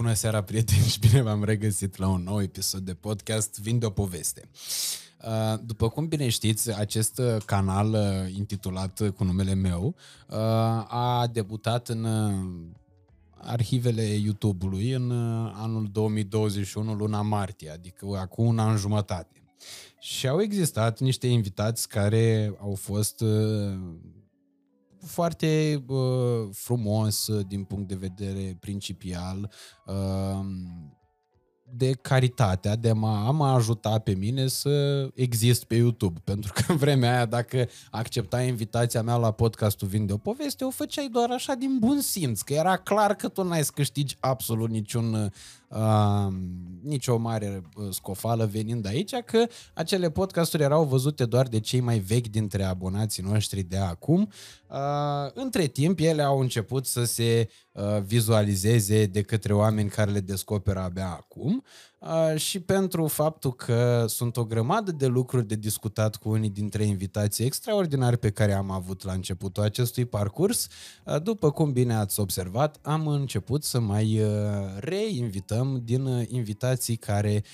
[0.00, 3.86] Bună seara, prieteni, și bine v-am regăsit la un nou episod de podcast Vin de
[3.86, 4.48] o poveste.
[5.24, 9.94] Uh, după cum bine știți, acest canal uh, intitulat cu numele meu
[10.28, 10.36] uh,
[10.88, 12.06] a debutat în
[13.30, 15.10] arhivele YouTube-ului în
[15.54, 19.42] anul 2021, luna martie, adică acum un an jumătate.
[19.98, 23.24] Și au existat niște invitați care au fost
[25.04, 29.50] foarte uh, frumos din punct de vedere principial,
[29.86, 30.44] uh,
[31.72, 36.20] de caritatea de a mă ajuta pe mine să exist pe YouTube.
[36.30, 40.64] Pentru că în vremea aia, dacă acceptai invitația mea la podcastul Vin de o poveste,
[40.64, 44.16] o făceai doar așa din bun simț, că era clar că tu n-ai să câștigi
[44.20, 45.32] absolut niciun
[45.70, 46.32] uh,
[46.82, 52.28] nicio mare scofală venind aici, că acele podcasturi erau văzute doar de cei mai vechi
[52.28, 54.32] dintre abonații noștri de acum.
[54.68, 54.76] Uh,
[55.34, 60.80] între timp, ele au început să se uh, vizualizeze de către oameni care le descoperă
[60.80, 61.64] abia acum
[62.36, 67.44] și pentru faptul că sunt o grămadă de lucruri de discutat cu unii dintre invitații
[67.44, 70.68] extraordinari pe care am avut la începutul acestui parcurs.
[71.22, 74.20] După cum bine ați observat, am început să mai
[74.78, 77.44] reinvităm din invitații care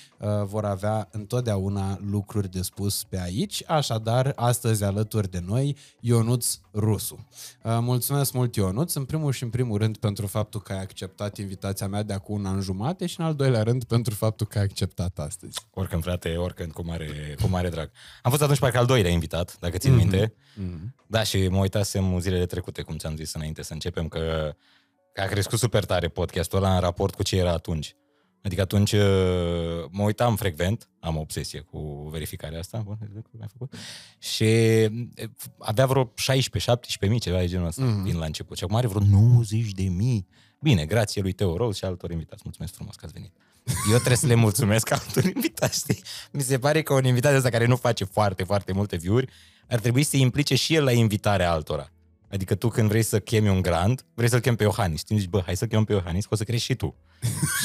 [0.43, 3.63] vor avea întotdeauna lucruri de spus pe aici.
[3.67, 7.27] Așadar, astăzi alături de noi, Ionuț Rusu.
[7.63, 11.87] Mulțumesc mult, Ionuț, în primul și în primul rând pentru faptul că ai acceptat invitația
[11.87, 14.57] mea de acum un an jumate și în al doilea rând pentru faptul faptul că
[14.57, 15.59] ai acceptat astăzi.
[15.73, 17.91] Oricând, frate, oricând, cu mare, cu mare drag.
[18.21, 19.95] Am fost atunci parcă al doilea invitat, dacă țin mm-hmm.
[19.95, 20.33] minte.
[20.33, 20.95] Mm-hmm.
[21.07, 24.55] Da, și mă uitasem zilele trecute, cum ți-am zis înainte să începem, că,
[25.13, 27.95] că a crescut super tare podcastul ăla în raport cu ce era atunci.
[28.41, 32.97] Adică atunci uh, mă uitam frecvent, am o obsesie cu verificarea asta, bun,
[33.51, 33.73] făcut,
[34.19, 36.13] și uh, avea vreo
[37.05, 38.03] 16-17 mii, ceva de genul ăsta, mm-hmm.
[38.03, 38.57] din la început.
[38.57, 40.27] Și acum are vreo 90 de mii.
[40.59, 42.41] Bine, grație lui Teo Rose și altor invitați.
[42.43, 43.33] Mulțumesc frumos că ați venit.
[43.89, 46.03] Eu trebuie să le mulțumesc altor invitați, știi?
[46.31, 49.21] Mi se pare că un invitat ăsta care nu face foarte, foarte multe view
[49.67, 51.91] ar trebui să implice și el la invitarea altora.
[52.29, 54.99] Adică tu când vrei să chemi un grand, vrei să-l chemi pe Iohannis.
[54.99, 56.95] Știi, zici, bă, hai să chem pe Iohannis, că o să crești și tu.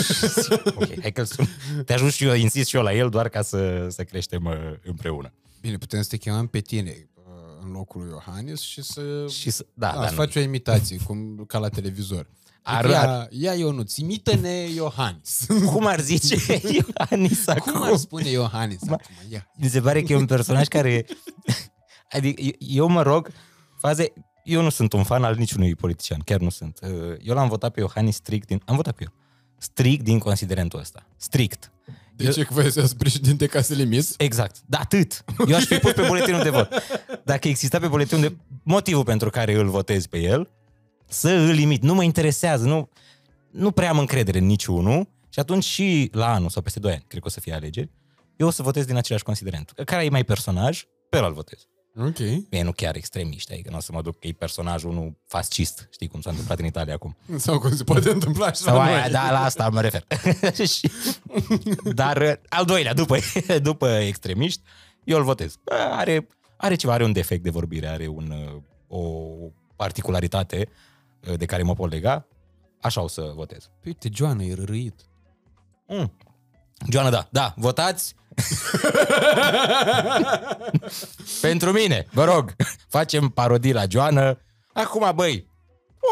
[0.75, 1.49] ok, hai că sun.
[1.85, 4.55] Te ajut și eu, insist și eu la el, doar ca să, să creștem uh,
[4.85, 5.33] împreună.
[5.61, 7.23] Bine, putem să te chemăm pe tine uh,
[7.65, 11.45] în locul lui Iohannis și să, și să da, da, da, faci o imitație, cum,
[11.47, 12.27] ca la televizor.
[12.63, 15.47] Ar, ia, ia Ionuț, imită-ne Iohannis.
[15.73, 17.73] Cum ar zice Iohannis acum?
[17.73, 19.15] Cum ar spune Iohannis acum?
[19.29, 19.51] Ia.
[19.57, 21.07] Mi se pare că e un personaj care...
[22.11, 23.31] Adică eu mă rog,
[23.79, 24.13] faze...
[24.45, 26.79] Eu nu sunt un fan al niciunui politician, chiar nu sunt.
[26.83, 26.91] Uh,
[27.23, 28.63] eu l-am votat pe Iohannis strict din...
[28.65, 29.13] Am votat pe el.
[29.59, 31.07] Strict din considerentul ăsta.
[31.17, 31.73] Strict.
[32.17, 34.15] De ce că să președinte ca să mis?
[34.19, 34.57] Exact.
[34.67, 35.25] Da, atât.
[35.49, 36.69] Eu aș fi pus pe buletinul de vot.
[37.25, 38.37] Dacă exista pe buletinul de...
[38.63, 40.51] Motivul pentru care îl votez pe el
[41.13, 41.83] să îl limit.
[41.83, 42.89] Nu mă interesează, nu,
[43.51, 47.05] nu prea am încredere în niciunul și atunci și la anul sau peste 2 ani,
[47.07, 47.91] cred că o să fie alegeri,
[48.37, 49.73] eu o să votez din același considerent.
[49.85, 51.67] Care e mai personaj, pe ăla îl votez.
[51.97, 52.19] Ok.
[52.49, 55.89] Bine, nu chiar extremiști, adică nu o să mă duc că e personajul unul fascist,
[55.91, 57.17] știi cum s-a întâmplat în Italia acum.
[57.37, 59.11] Sau cum se poate întâmpla și Sau la aia, noi.
[59.11, 60.07] Da, la asta mă refer.
[61.95, 63.17] Dar al doilea, după,
[63.63, 64.63] după extremiști,
[65.05, 65.59] eu îl votez.
[65.91, 68.35] Are, are ceva, are un defect de vorbire, are un,
[68.89, 69.01] o
[69.77, 70.92] particularitate Uh,
[71.37, 72.27] de care mă pot lega,
[72.81, 73.65] așa o să votez.
[73.65, 75.01] Păi uite, Joana e râit.
[75.87, 76.13] Mm.
[76.91, 77.29] Joana, da.
[77.31, 78.15] Da, votați.
[81.41, 82.55] Pentru mine, vă rog,
[82.89, 84.39] facem parodii la Joana.
[84.73, 85.51] Acum, băi,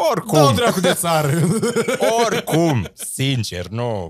[0.09, 0.39] oricum.
[0.39, 1.39] Dă dracu de țară.
[2.25, 4.07] oricum, sincer, nu.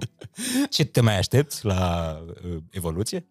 [0.69, 3.27] Ce te mai aștepți la uh, evoluție?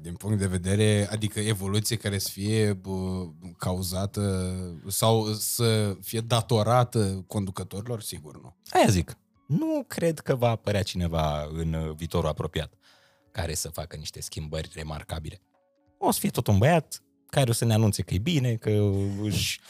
[0.00, 3.26] Din punct de vedere, adică evoluție care să fie bă,
[3.58, 4.54] cauzată
[4.88, 8.56] sau să fie datorată conducătorilor, sigur nu.
[8.70, 9.16] Aia zic.
[9.46, 12.72] Nu cred că va apărea cineva în viitorul apropiat
[13.30, 15.42] care să facă niște schimbări remarcabile.
[15.98, 18.90] O să fie tot un băiat care o să ne anunțe că e bine, că
[19.22, 19.60] își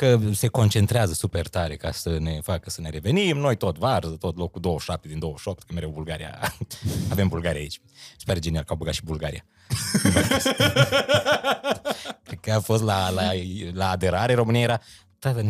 [0.00, 3.36] că se concentrează super tare ca să ne facă să ne revenim.
[3.36, 6.54] Noi tot varză, tot locul 27 din 28, că mereu Bulgaria.
[7.12, 7.80] Avem Bulgaria aici.
[8.16, 9.44] Se pare genial că au băgat și Bulgaria.
[12.26, 13.30] Cred că a fost la, la,
[13.72, 14.80] la aderare, România era...
[15.18, 15.44] Da, dar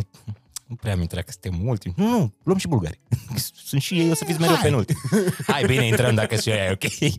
[0.66, 1.94] nu prea am intrat că suntem ultimi.
[1.96, 3.00] Nu, nu, luăm și bulgari.
[3.68, 4.98] Sunt și ei, o să fiți mereu pe ultimi.
[5.46, 7.14] Hai, bine, intrăm dacă și aia e ok.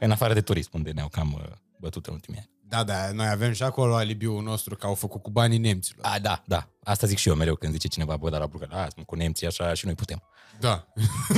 [0.00, 1.42] În afară de turism, unde ne-au cam uh,
[1.84, 2.50] bătut în ultimii ani.
[2.68, 6.04] Da, da, noi avem și acolo alibiul nostru că au făcut cu banii nemților.
[6.04, 6.68] A, da, da.
[6.84, 9.46] Asta zic și eu mereu când zice cineva, bă, dar la Bulgaria, a, cu nemții
[9.46, 10.22] așa și noi putem.
[10.60, 10.86] Da.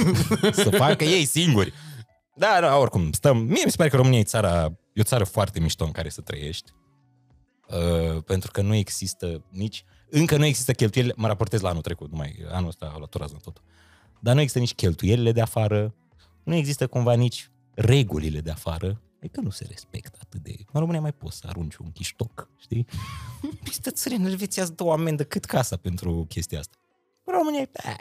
[0.65, 1.73] Să facă ei singuri.
[2.35, 3.37] Da, da, oricum, stăm.
[3.37, 6.09] Mie mi se pare că România e țara, e o țară foarte mișto în care
[6.09, 6.73] să trăiești.
[7.69, 12.11] Uh, pentru că nu există nici, încă nu există cheltuieli, mă raportez la anul trecut,
[12.11, 13.63] numai anul ăsta a luat totul.
[14.21, 15.95] dar nu există nici cheltuielile de afară,
[16.45, 20.55] nu există cumva nici regulile de afară, e că nu se respectă atât de...
[20.73, 22.87] În România mai poți să arunci un chiștoc, știi?
[23.65, 26.77] Peste țări în Elveția îți dă o amendă cât casa pentru chestia asta.
[27.25, 27.71] În România e...
[27.73, 27.97] eh,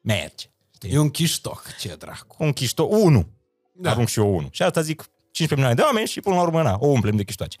[0.00, 0.46] merge.
[0.74, 0.90] Știi?
[0.90, 2.36] E un chiștoc, ce dracu.
[2.38, 3.22] un chiștoc, unul.
[3.22, 3.82] Da.
[3.82, 3.90] Da.
[3.90, 4.48] Arunc și eu unul.
[4.52, 7.24] Și asta zic 15 milioane de oameni și până la urmă, na, o umplem de
[7.24, 7.58] chiștoace.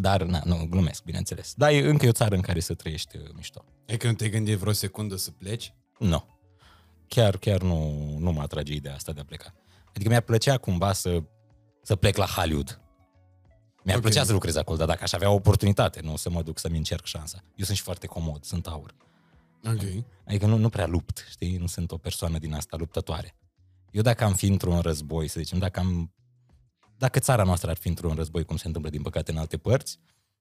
[0.00, 1.54] Dar, na, nu, glumesc, bineînțeles.
[1.56, 3.64] Dar e încă e o țară în care să trăiești uh, mișto.
[3.86, 5.74] E că nu te-ai gândit vreo secundă să pleci?
[5.98, 6.24] Nu.
[7.08, 9.54] Chiar, chiar nu, nu mă atrage ideea asta de a pleca.
[9.96, 11.22] Adică mi-ar plăcea cumva să,
[11.82, 12.80] să plec la Hollywood.
[13.84, 14.02] Mi-ar Ok.
[14.02, 16.58] plăcea să lucrez acolo, dar dacă aș avea o oportunitate, nu o să mă duc
[16.58, 17.42] să-mi încerc șansa.
[17.54, 18.94] Eu sunt și foarte comod, sunt aur.
[19.64, 20.04] Ok.
[20.26, 21.56] Adică nu, nu prea lupt, știi?
[21.56, 23.36] Nu sunt o persoană din asta luptătoare.
[23.90, 26.14] Eu dacă am fi într-un război, să zicem, dacă am...
[26.98, 29.98] Dacă țara noastră ar fi într-un război, cum se întâmplă din păcate în alte părți,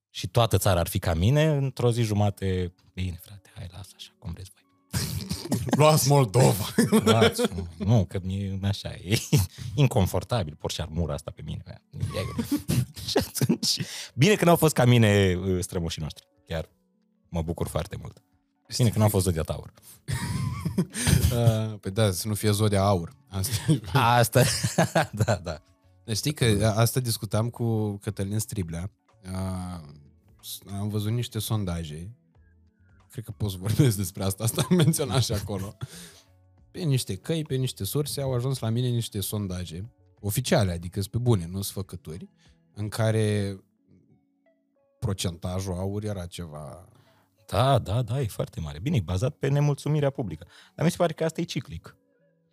[0.09, 4.11] și toată țara ar fi ca mine, într-o zi jumate, bine frate, hai lasă așa,
[4.19, 4.64] cum vreți voi.
[5.77, 6.65] Luați Moldova.
[7.03, 9.17] Luați, nu, nu, că mi așa, e
[9.75, 11.61] inconfortabil, por și armura asta pe mine.
[11.65, 11.71] bă.
[11.99, 12.43] E-
[13.09, 13.81] și atunci,
[14.13, 16.27] bine că n-au fost ca mine uh, strămoșii noștri.
[16.47, 16.69] Chiar
[17.29, 18.23] mă bucur foarte mult.
[18.77, 19.73] Bine că n-au fost Zodia Taur.
[21.31, 23.15] Uh, păi da, să nu fie zodia aur.
[23.27, 23.59] Asta.
[24.17, 24.43] Asta,
[25.11, 25.61] da, da.
[26.05, 28.91] Deci știi că asta discutam cu Cătălin Striblea.
[29.23, 29.81] Uh,
[30.79, 32.15] am văzut niște sondaje.
[33.15, 34.43] Cred că pot să vorbesc despre asta.
[34.43, 35.77] Asta am menționat și acolo.
[36.71, 41.11] Pe niște căi, pe niște surse au ajuns la mine niște sondaje oficiale, adică sunt
[41.11, 42.29] pe bune, nu sunt făcături,
[42.73, 43.57] în care
[44.99, 46.89] procentajul aur era ceva...
[47.45, 48.79] Da, da, da, e foarte mare.
[48.79, 50.47] Bine, e bazat pe nemulțumirea publică.
[50.75, 51.97] Dar mi se pare că asta e ciclic.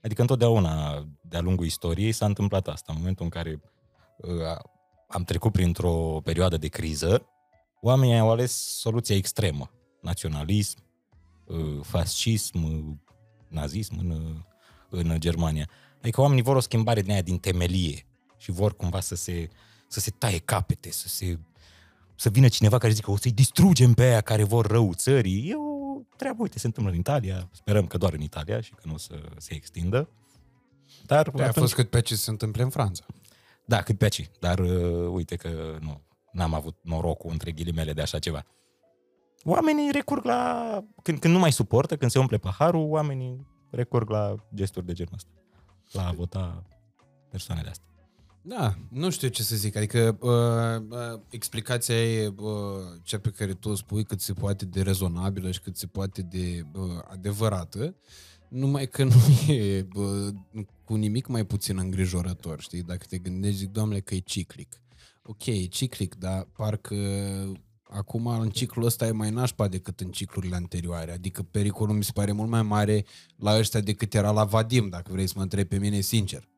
[0.02, 2.92] Adică întotdeauna, de-a lungul istoriei, s-a întâmplat asta.
[2.92, 3.60] În momentul în care
[4.16, 4.58] uh,
[5.08, 7.26] am trecut printr-o perioadă de criză,
[7.80, 9.70] oamenii au ales soluția extremă.
[10.02, 10.78] Naționalism,
[11.44, 12.96] uh, fascism, uh,
[13.49, 14.37] nazism în, uh,
[14.88, 15.69] în Germania.
[16.00, 18.06] Adică oamenii vor o schimbare din aia din temelie
[18.37, 19.49] și vor cumva să se,
[19.88, 21.38] să se taie capete, să se
[22.22, 25.49] să vină cineva care zică o să-i distrugem pe aia care vor rău țării.
[25.49, 28.82] E o treabă, uite, se întâmplă în Italia, sperăm că doar în Italia și că
[28.84, 30.08] nu o să se extindă.
[31.06, 33.05] Dar Păi a fost cât pe ce se întâmplă în Franța.
[33.64, 34.31] Da, cât pe aici.
[34.40, 36.02] Dar uh, uite că nu,
[36.32, 38.44] n-am avut norocul între ghilimele de așa ceva.
[39.44, 40.84] Oamenii recurg la...
[41.02, 45.12] Când, când nu mai suportă, când se umple paharul, oamenii recurg la gesturi de genul
[45.14, 45.30] ăsta.
[45.92, 46.62] La a vota
[47.30, 47.86] persoanele astea.
[48.42, 49.76] Da, nu știu ce să zic.
[49.76, 52.54] Adică uh, uh, explicația e uh,
[53.02, 56.22] cea pe care tu o spui cât se poate de rezonabilă și cât se poate
[56.22, 57.96] de uh, adevărată,
[58.48, 59.14] numai că nu
[59.54, 60.34] e uh,
[60.84, 62.82] cu nimic mai puțin îngrijorător, știi?
[62.82, 64.80] Dacă te gândești, zic, doamne, că e ciclic.
[65.22, 66.96] Ok, e ciclic, dar parcă
[67.92, 71.12] acum în ciclul ăsta e mai nașpa decât în ciclurile anterioare.
[71.12, 73.04] Adică pericolul mi se pare mult mai mare
[73.36, 76.48] la ăștia decât era la Vadim, dacă vrei să mă întrebi pe mine sincer.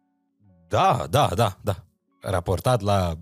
[0.68, 1.86] Da, da, da, da.
[2.20, 3.18] Raportat la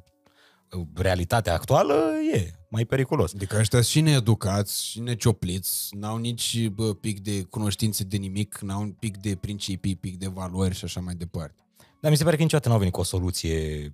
[0.70, 1.94] uh, realitatea actuală,
[2.34, 3.34] e mai periculos.
[3.34, 8.58] Adică ăștia sunt și needucați, și neciopliți, n-au nici bă, pic de cunoștințe de nimic,
[8.60, 11.66] n-au un pic de principii, pic de valori și așa mai departe.
[12.00, 13.92] Dar mi se pare că niciodată n-au venit cu o soluție,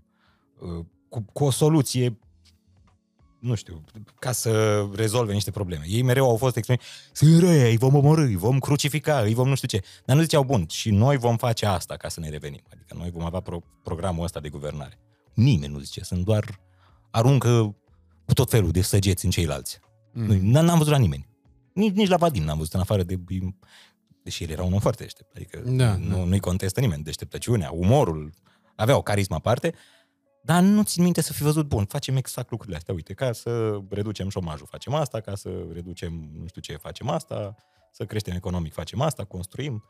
[0.60, 2.18] uh, cu, cu o soluție,
[3.38, 3.84] nu știu,
[4.18, 5.84] ca să rezolve niște probleme.
[5.88, 6.80] Ei mereu au fost extremi,
[7.12, 9.84] sunt răi, îi vom omorâ, îi vom crucifica, îi vom nu știu ce.
[10.04, 12.60] Dar nu ziceau, bun, și noi vom face asta ca să ne revenim.
[12.72, 14.98] Adică noi vom avea pro- programul ăsta de guvernare.
[15.34, 16.60] Nimeni nu zice, sunt doar
[17.10, 17.76] aruncă
[18.26, 19.80] cu tot felul de săgeți în ceilalți.
[20.12, 20.38] Mm.
[20.50, 21.28] N-am văzut la nimeni.
[21.72, 23.18] Nici, nici la Vadim n-am văzut, în afară de...
[24.22, 25.36] Deși el era un om foarte deștept.
[25.36, 26.24] Adică Da, nu, da.
[26.24, 27.02] nu-i contestă nimeni.
[27.02, 28.32] Deșteptăciunea, umorul,
[28.76, 29.74] avea o carismă aparte,
[30.40, 32.94] dar nu țin minte să fi văzut, bun, facem exact lucrurile astea.
[32.94, 37.54] Uite, ca să reducem șomajul facem asta, ca să reducem nu știu ce facem asta,
[37.92, 39.84] să creștem economic facem asta, construim.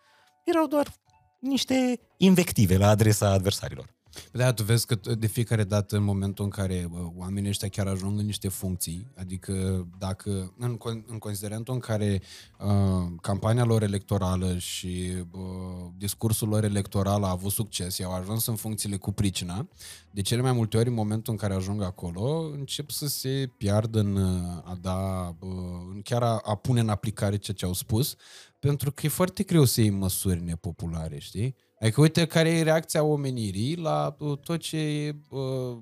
[0.45, 0.93] Erau doar
[1.41, 3.97] niște invective la adresa adversarilor.
[4.33, 7.87] Da, tu vezi că de fiecare dată în momentul în care bă, oamenii ăștia chiar
[7.87, 12.23] ajung în niște funcții, adică dacă în, con- în considerentul în care
[12.61, 15.41] uh, campania lor electorală și uh,
[15.97, 19.69] discursul lor electoral a avut succes, i-au ajuns în funcțiile cu pricina,
[20.11, 23.99] de cele mai multe ori în momentul în care ajung acolo, încep să se piardă
[23.99, 25.49] în uh, a da, uh,
[25.95, 28.15] în chiar a, a pune în aplicare ceea ce au spus,
[28.59, 31.55] pentru că e foarte greu să iei măsuri nepopulare, știi?
[31.81, 35.77] Adică uite care e reacția omenirii la uh, tot ce e uh,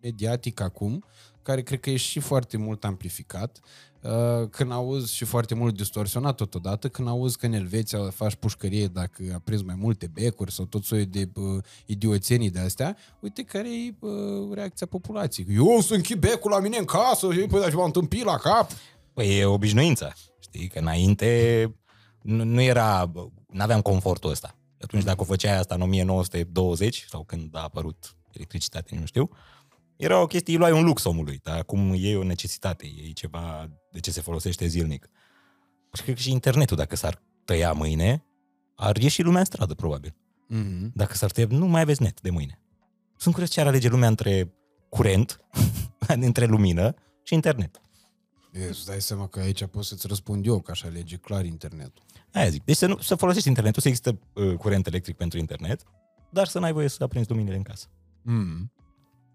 [0.00, 1.04] mediatic acum,
[1.42, 3.60] care cred că e și foarte mult amplificat,
[4.02, 8.86] uh, când auzi și foarte mult distorsionat totodată, când auzi că în Elveția faci pușcărie
[8.86, 13.42] dacă a prins mai multe becuri sau tot soiul de uh, idioțenii de astea, uite
[13.42, 14.10] care e uh,
[14.52, 15.46] reacția populației.
[15.54, 18.36] Eu o să închid becul la mine în casă și păi, și m-am întâmpit la
[18.36, 18.70] cap.
[19.12, 20.12] Păi e obișnuința.
[20.38, 21.74] Știi că înainte
[22.22, 23.10] nu, nu era,
[23.50, 24.57] nu aveam confortul ăsta.
[24.80, 29.30] Atunci dacă o făceai asta în 1920 sau când a apărut electricitatea, nu știu,
[29.96, 33.70] era o chestie, îi luai un lux omului, dar acum e o necesitate, e ceva
[33.92, 35.10] de ce se folosește zilnic.
[35.92, 38.24] Și cred că și internetul, dacă s-ar tăia mâine,
[38.74, 40.14] ar ieși lumea în stradă, probabil.
[40.54, 40.92] Mm-hmm.
[40.94, 42.62] Dacă s-ar tăia, nu mai aveți net de mâine.
[43.16, 44.54] Sunt curios ce ar alege lumea între
[44.88, 45.40] curent,
[46.28, 47.80] între lumină și internet.
[48.52, 52.04] E, îți dai seama că aici pot să-ți răspund eu, că aș alege clar internetul.
[52.38, 52.64] Aia zic.
[52.64, 55.82] Deci să, nu, să folosești internetul, să există uh, curent electric pentru internet,
[56.30, 57.86] dar să n-ai voie să aprinzi luminile în casă.
[58.22, 58.72] Mm.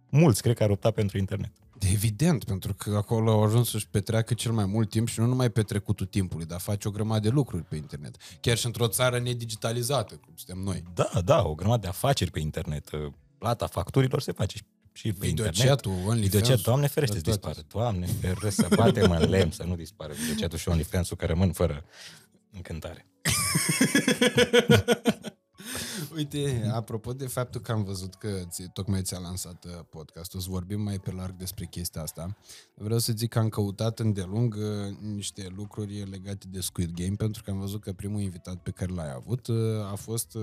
[0.10, 1.52] Mulți cred că ar opta pentru internet.
[1.92, 5.50] Evident, pentru că acolo au ajuns să-și petreacă cel mai mult timp și nu numai
[5.50, 8.16] petrecutul timpului, dar face o grămadă de lucruri pe internet.
[8.42, 10.84] Chiar și într-o țară nedigitalizată, cum suntem noi.
[10.94, 12.92] Da, da, o grămadă de afaceri pe internet.
[12.92, 15.54] Uh, Plata facturilor se face și- și pe internet.
[15.54, 16.20] Videochat-ul, OnlyFans.
[16.20, 17.68] Videochat, Doamne ferește să toate dispară.
[17.72, 21.84] Doamne ferește să batem în lemn să nu dispară videochat-ul și OnlyFans-ul că rămân fără
[22.54, 23.08] încântare.
[26.16, 30.48] Uite, apropo de faptul că am văzut că ți, tocmai ți-a lansat uh, podcastul, să
[30.50, 32.38] vorbim mai pe larg despre chestia asta.
[32.76, 37.44] Vreau să zic că am căutat îndelung uh, niște lucruri legate de Squid Game, pentru
[37.44, 39.56] că am văzut că primul invitat pe care l-ai avut uh,
[39.92, 40.42] a fost uh,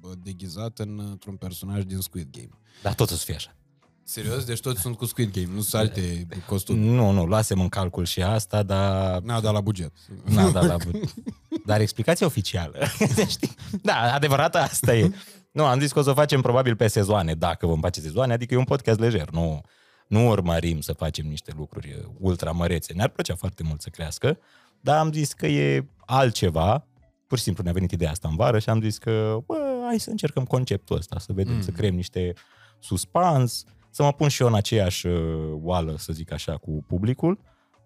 [0.00, 2.58] bă, deghizat în, într-un personaj din Squid Game.
[2.82, 3.56] Dar tot o să fie așa.
[4.02, 4.44] Serios?
[4.44, 6.78] Deci toți sunt cu Squid Game, nu sunt alte costuri.
[6.78, 9.92] Nu, nu, luasem în calcul și asta, dar N-a dat la buget.
[10.24, 10.76] N-am dat la
[11.68, 12.78] Dar explicația oficială.
[13.28, 13.54] Știi?
[13.82, 15.10] da, adevărat asta e.
[15.50, 18.32] Nu, am zis că o să o facem probabil pe sezoane, dacă vom face sezoane,
[18.32, 19.60] adică e un podcast lejer, nu,
[20.06, 22.92] nu urmărim să facem niște lucruri ultra mărețe.
[22.92, 24.38] Ne-ar plăcea foarte mult să crească,
[24.80, 26.86] dar am zis că e altceva,
[27.26, 29.56] pur și simplu ne-a venit ideea asta în vară și am zis că, bă,
[29.86, 31.62] hai să încercăm conceptul ăsta, să vedem, mm.
[31.62, 32.32] să creăm niște
[32.78, 37.38] suspans, să mă pun și eu în aceeași uh, oală, să zic așa, cu publicul,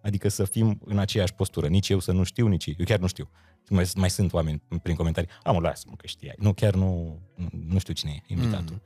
[0.03, 1.67] adică să fim în aceeași postură.
[1.67, 3.31] Nici eu să nu știu, nici eu chiar nu știu.
[3.69, 6.35] Mai, mai sunt oameni prin comentarii, am lasă-mă că știai.
[6.38, 8.75] Nu, chiar nu, nu, nu știu cine e invitatul.
[8.75, 8.83] Mm.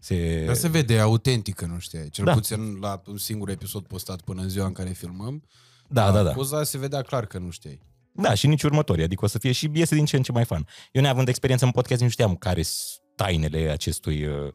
[0.00, 0.42] Se...
[0.46, 2.08] Dar se vede autentică, nu știai.
[2.08, 2.32] Cel Da.
[2.32, 5.42] puțin la un singur episod postat până în ziua în care filmăm.
[5.88, 6.30] Da, da, da.
[6.30, 7.80] Poza se vedea clar că nu știai.
[8.12, 10.44] Da, și nici următorii, adică o să fie și iese din ce în ce mai
[10.44, 10.66] fan.
[10.92, 14.52] Eu neavând experiență în podcast, nu știam care sunt tainele acestui, uh,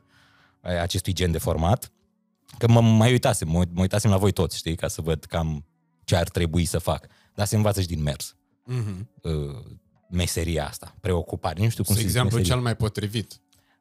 [0.61, 1.91] acestui gen de format,
[2.57, 5.65] că mă mai uitasem, mă, mă uitasem la voi toți, știi, ca să văd cam
[6.03, 7.07] ce ar trebui să fac.
[7.35, 8.35] Dar se învață și din mers.
[8.71, 9.07] Mm-hmm.
[9.21, 9.31] Uh,
[10.09, 12.51] meseria asta, preocupare, nu știu cum Cum să zic exemplu meserie.
[12.55, 13.39] cel mai potrivit.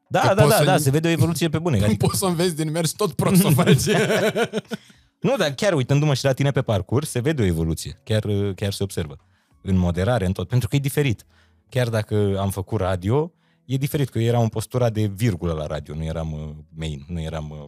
[0.09, 1.77] Da, că da, poți da, să- da, se vede o evoluție pe bune.
[1.79, 3.85] Cum Adică, poți să înveți din mers tot prost să faci?
[5.27, 8.01] nu, dar chiar uitându-mă și la tine pe parcurs, se vede o evoluție.
[8.05, 9.17] Chiar, uh, chiar se observă.
[9.63, 10.49] În moderare, în tot.
[10.49, 11.25] Pentru că e diferit.
[11.69, 13.33] Chiar dacă am făcut radio,
[13.65, 17.05] e diferit, că eu eram în postura de virgulă la radio, nu eram uh, main,
[17.09, 17.59] nu eram, uh,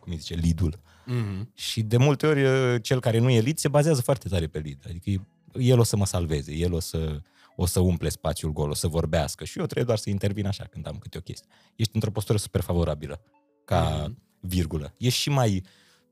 [0.00, 0.78] cum îi zice, lead-ul.
[1.06, 1.54] mm-hmm.
[1.54, 4.58] Și de multe ori uh, cel care nu e lead se bazează foarte tare pe
[4.58, 4.78] lead.
[4.88, 5.26] Adică e-
[5.58, 7.20] el o să mă salveze, el o să,
[7.56, 10.64] o să umple spațiul gol, o să vorbească și eu trebuie doar să intervin așa
[10.64, 11.48] când am câte o chestie.
[11.76, 13.20] Ești într-o postură super favorabilă
[13.64, 14.18] ca Mhm.
[14.40, 14.94] virgulă.
[14.98, 15.62] Ești și mai,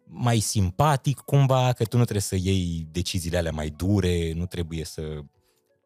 [0.04, 4.84] mai simpatic cumva, că tu nu trebuie să iei deciziile alea mai dure, nu trebuie
[4.84, 5.02] să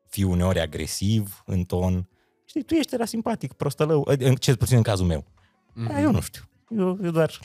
[0.08, 2.08] fii uneori agresiv în ton.
[2.44, 5.24] Știi, tu ești era simpatic, prostălău, în- cel puțin în cazul meu.
[5.70, 6.00] Mm-hmm.
[6.02, 6.42] Eu nu știu.
[6.70, 7.38] Eu, eu doar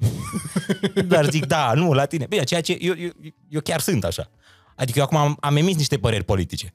[1.08, 2.26] doar zic, da, nu, la tine.
[2.26, 3.10] Bine, ceea ce eu, eu,
[3.48, 4.30] eu chiar sunt așa.
[4.80, 6.74] Adică eu acum am, am emis niște păreri politice.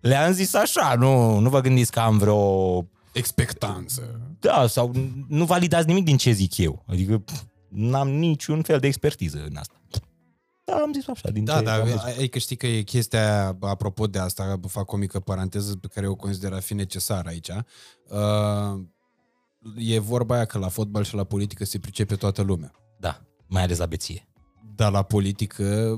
[0.00, 2.86] Le-am zis așa, nu, nu vă gândiți că am vreo...
[3.12, 4.20] Expectanță.
[4.40, 4.92] Da, sau
[5.28, 6.84] nu validați nimic din ce zic eu.
[6.86, 9.74] Adică pf, n-am niciun fel de expertiză în asta.
[10.64, 12.00] Da, am zis așa, din Da, ce dar am văzut.
[12.18, 15.86] ai că știi că e chestia aia, apropo de asta, fac o mică paranteză pe
[15.94, 17.48] care o consider a fi necesară aici.
[18.08, 18.80] Uh,
[19.76, 22.72] e vorba aia că la fotbal și la politică se pricepe toată lumea.
[22.98, 24.28] Da, mai ales la beție.
[24.74, 25.96] Dar la politică,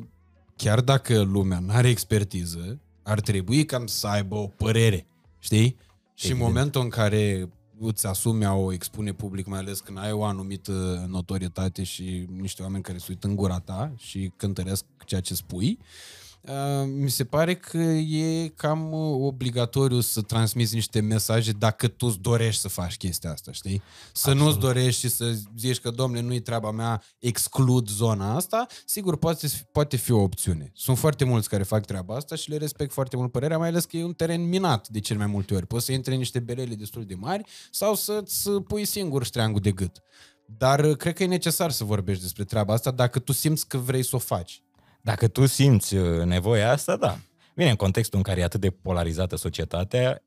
[0.57, 5.07] chiar dacă lumea nu are expertiză, ar trebui cam să aibă o părere,
[5.39, 5.77] știi?
[6.15, 6.41] Și în Evident.
[6.41, 7.49] momentul în care
[7.81, 12.63] îți asumi a o expune public, mai ales când ai o anumită notorietate și niște
[12.63, 16.25] oameni care se uită în gura ta și cântăresc ceea ce spui, uh,
[16.85, 22.19] mi se pare că e cam uh, obligatoriu să transmiți niște mesaje dacă tu îți
[22.19, 23.83] dorești să faci chestia asta, știi?
[24.12, 24.47] Să Absolut.
[24.47, 29.47] nu-ți dorești și să zici că, domnule, nu-i treaba mea, exclud zona asta, sigur, poate,
[29.73, 30.71] poate fi o opțiune.
[30.75, 33.85] Sunt foarte mulți care fac treaba asta și le respect foarte mult părerea, mai ales
[33.85, 35.67] că e un teren minat de cel mai multe ori.
[35.67, 39.71] Poți să intri în niște belele destul de mari sau să-ți pui singur ștreangul de
[39.71, 40.03] gât.
[40.47, 43.79] Dar uh, cred că e necesar să vorbești despre treaba asta dacă tu simți că
[43.79, 44.62] vrei să o faci.
[45.07, 47.19] Dacă tu simți uh, nevoia asta, da.
[47.55, 50.23] Bine, în contextul în care e atât de polarizată societatea,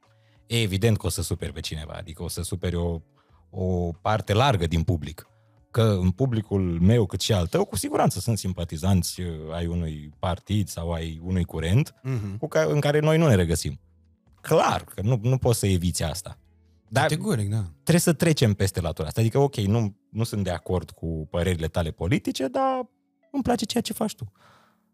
[0.46, 3.02] e evident că o să superi pe cineva, adică o să superi o,
[3.50, 5.28] o parte largă din public.
[5.72, 10.12] Că în publicul meu, cât și al tău, cu siguranță sunt simpatizanți uh, ai unui
[10.20, 12.38] partid sau ai unui curent Mm-hmm.
[12.40, 13.80] cu ca, în care noi nu ne regăsim.
[14.42, 16.38] clar că nu, nu poți să eviți asta.
[16.88, 17.64] Dar Categoric, da.
[17.74, 19.22] trebuie să trecem peste latura asta.
[19.22, 22.90] Adică, ok, nu, nu sunt de acord cu părerile tale politice, dar
[23.32, 24.32] îmi place ceea ce faci tu.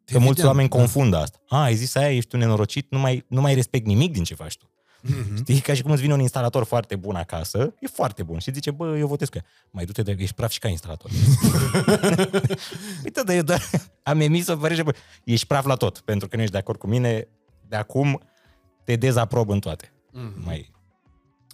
[0.05, 0.77] Că Evident, mulți oameni da.
[0.77, 1.39] confundă asta.
[1.47, 4.35] A, ai zis aia, ești un nenorocit, nu mai, nu mai respect nimic din ce
[4.35, 4.69] faci tu.
[5.01, 5.37] Mhm.
[5.37, 5.59] Știi?
[5.59, 8.71] Ca și cum îți vine un instalator foarte bun acasă, e foarte bun și zice,
[8.71, 9.45] bă, eu votez cu ea.
[9.69, 11.11] Mai du-te de ești praf și ca instalator.
[13.03, 13.69] Uite, dar eu doar
[14.03, 16.79] am emis o părere, bă, ești praf la tot, pentru că nu ești de acord
[16.79, 17.27] cu mine,
[17.67, 18.21] de acum
[18.83, 19.93] te dezaprob în toate.
[20.11, 20.41] Mhm.
[20.45, 20.73] Mai...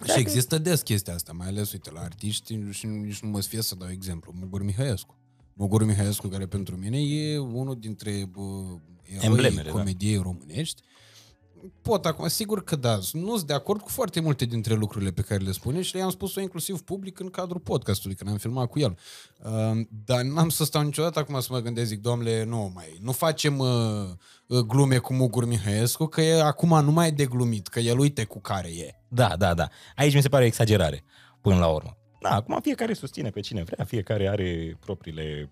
[0.04, 3.62] Și există des chestia asta, mai ales, uite, la artiști și nici nu mă sfie
[3.62, 4.32] să dau exemplu.
[4.40, 5.16] Mugur Mihăiescu.
[5.54, 8.40] Mugur Mihăiescu, care pentru mine e unul dintre bă,
[9.02, 9.70] eroii Emblemele, da.
[9.70, 10.82] comediei românești.
[11.82, 15.22] Pot acum, sigur că da, nu sunt de acord cu foarte multe dintre lucrurile pe
[15.22, 18.78] care le spune și le-am spus-o inclusiv public în cadrul podcastului, când am filmat cu
[18.78, 18.98] el.
[19.44, 23.12] Uh, dar n-am să stau niciodată acum să mă gândesc, zic, domnule, nu mai, nu
[23.12, 23.68] facem uh,
[24.46, 27.98] uh, glume cu Mugur Mihăiescu, că e acum nu mai e de glumit, că el
[27.98, 28.94] uite cu care e.
[29.08, 29.68] Da, da, da.
[29.96, 31.04] Aici mi se pare o exagerare,
[31.40, 31.96] până la urmă.
[32.22, 35.50] Da, acum fiecare susține pe cine vrea, fiecare are propriile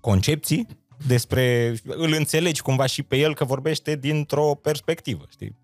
[0.00, 0.66] concepții
[1.06, 1.74] despre...
[1.84, 5.56] Îl înțelegi cumva și pe el că vorbește dintr-o perspectivă, știi?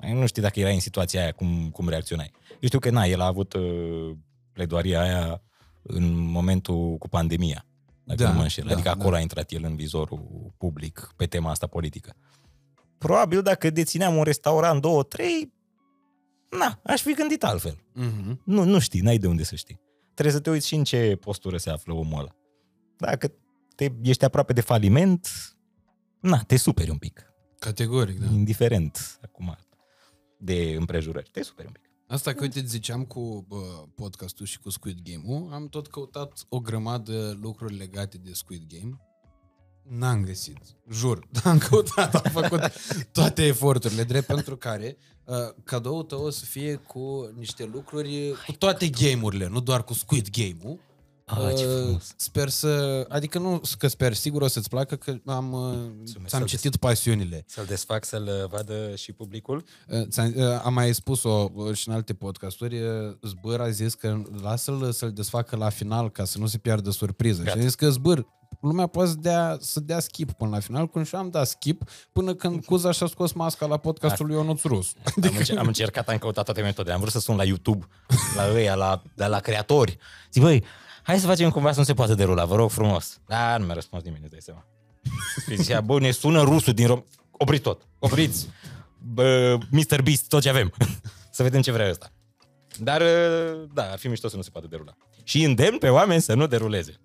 [0.00, 2.30] Mai Nu știi dacă erai în situația aia, cum, cum reacționai.
[2.50, 4.10] Eu știu că, na, el a avut uh,
[4.52, 5.42] pledoaria aia
[5.82, 7.64] în momentul cu pandemia,
[8.04, 8.64] dacă Da, nu mă înșel.
[8.66, 9.16] da, adică acolo da.
[9.16, 12.14] a intrat el în vizorul public pe tema asta politică.
[12.98, 15.52] Probabil dacă dețineam un restaurant, două, trei,
[16.58, 17.74] na, aș fi gândit altfel.
[17.74, 18.36] Mm-hmm.
[18.44, 19.80] Nu, nu știi, n-ai de unde să știi.
[20.14, 22.36] Trebuie să te uiți și în ce postură se află omul ăla.
[22.96, 23.32] Dacă
[23.74, 25.28] te, ești aproape de faliment,
[26.20, 27.32] na, te superi un pic.
[27.58, 28.26] Categoric, da.
[28.32, 29.56] Indiferent acum
[30.38, 31.30] de împrejurări.
[31.32, 31.90] Te superi un pic.
[32.06, 36.60] Asta că, uite, ziceam cu bă, podcastul și cu Squid Game-ul, am tot căutat o
[36.60, 39.00] grămadă lucruri legate de Squid Game.
[39.82, 40.58] N-am găsit,
[40.90, 41.28] jur.
[41.44, 42.60] Am căutat, am făcut
[43.12, 48.52] toate eforturile, drept pentru care uh, cadoul tău o să fie cu niște lucruri, cu
[48.52, 50.78] toate game-urile, nu doar cu Squid Game-ul.
[51.30, 52.12] Ah, ce Uh, frumos.
[52.16, 53.04] Sper să...
[53.08, 57.44] Adică nu că sper, sigur o să-ți placă că am, uh, ți-am Să-l citit pasiunile.
[57.46, 59.64] Să-l desfac, să-l vadă și publicul?
[59.88, 63.94] Uh, ți-am- uh, Am mai spus-o uh, și în alte podcasturi, uh, Zbăr a zis
[63.94, 67.42] că lasă-l să-l desfacă la final ca să nu se piardă surpriză.
[67.42, 67.50] Gata.
[67.56, 68.26] Și a zis că Zbăr,
[68.60, 71.46] lumea poate să dea, să dea skip până la final, cum și eu am dat
[71.48, 74.92] skip până când Cuza și-a scos masca la podcastul lui Ionuț Rus.
[75.22, 76.94] Am, încer- am încercat, am căutat toate metodele.
[76.94, 77.86] Am vrut să sun la YouTube,
[78.36, 79.98] la ăia, la, de la creatori.
[80.32, 80.64] Zic, băi,
[81.10, 83.20] hai să facem cumva să nu se poată derula, vă rog frumos.
[83.26, 84.66] Da, nu mi-a răspuns nimeni, îți dai seama.
[85.48, 87.02] Și zicea, bă, ne sună rusul din Rom...
[87.30, 88.48] Opriți tot, opriți.
[88.98, 90.02] Bă, Mr.
[90.02, 90.72] Beast, tot ce avem.
[91.36, 92.12] să vedem ce vrea ăsta.
[92.78, 94.96] Dar, uh, da, ar fi mișto să nu se poată derula.
[95.22, 97.00] Și îndemn pe oameni să nu deruleze.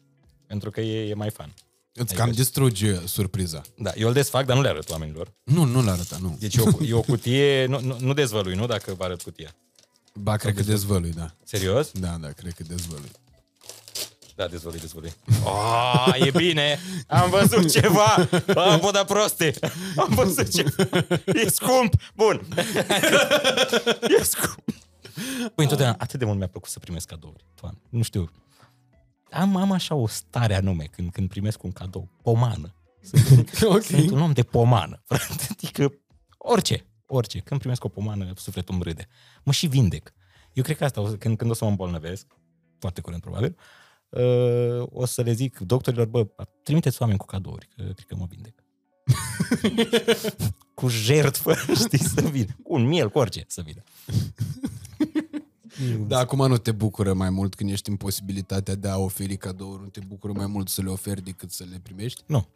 [0.48, 1.54] Pentru că e, e mai fan.
[1.94, 3.62] Îți cam distrugi uh, surpriza.
[3.78, 5.34] Da, eu îl desfac, dar nu le arăt oamenilor.
[5.44, 6.38] Nu, nu l-arăta, nu.
[6.39, 9.56] Deci e o, e o cutie, nu, nu, nu dezvălui, nu dacă vă arăt cutia.
[10.13, 11.32] Ba, cred că dezvălui, da.
[11.44, 11.91] Serios?
[11.91, 13.12] Da, da, cred că dezvălui.
[14.36, 15.13] Da, dezvălui, dezvălui.
[15.43, 16.80] Oh, e bine!
[17.08, 18.15] Am văzut ceva!
[18.56, 19.54] Am vodat proste!
[19.95, 20.84] Am văzut ceva!
[21.26, 21.93] E scump!
[22.15, 22.48] Bun!
[24.19, 24.63] E scump!
[25.56, 27.45] Păi, întotdeauna, atât de mult mi-a plăcut să primesc cadouri.
[27.62, 28.30] Doamne, nu știu.
[29.32, 32.10] Am, am așa o stare anume când, când primesc un cadou.
[32.21, 32.74] Pomană.
[33.02, 33.84] Sunt, Ok.
[33.84, 35.02] sunt un om de pomană.
[35.06, 35.48] frate.
[35.50, 35.93] Adică
[36.38, 37.39] orice, orice.
[37.39, 39.08] Când primesc o pomană, sufletul îmi râde.
[39.43, 40.13] Mă și vindec.
[40.54, 42.26] Eu cred că asta, o să- când, când o să mă îmbolnăvesc,
[42.80, 43.63] foarte curând probabil, uh,
[44.84, 46.28] o să le zic doctorilor, bă,
[46.63, 48.63] trimiteți oameni cu cadouri, că cred că mă vindec.
[50.73, 52.56] cu jertfă, știi, să vină.
[52.63, 53.84] Cu un miel, cu orice, să vină.
[56.08, 59.82] Da, acum nu te bucură mai mult când ești în posibilitatea de a oferi cadouri,
[59.82, 62.21] nu te bucură mai mult să le oferi decât să le primești?
[62.25, 62.47] Nu.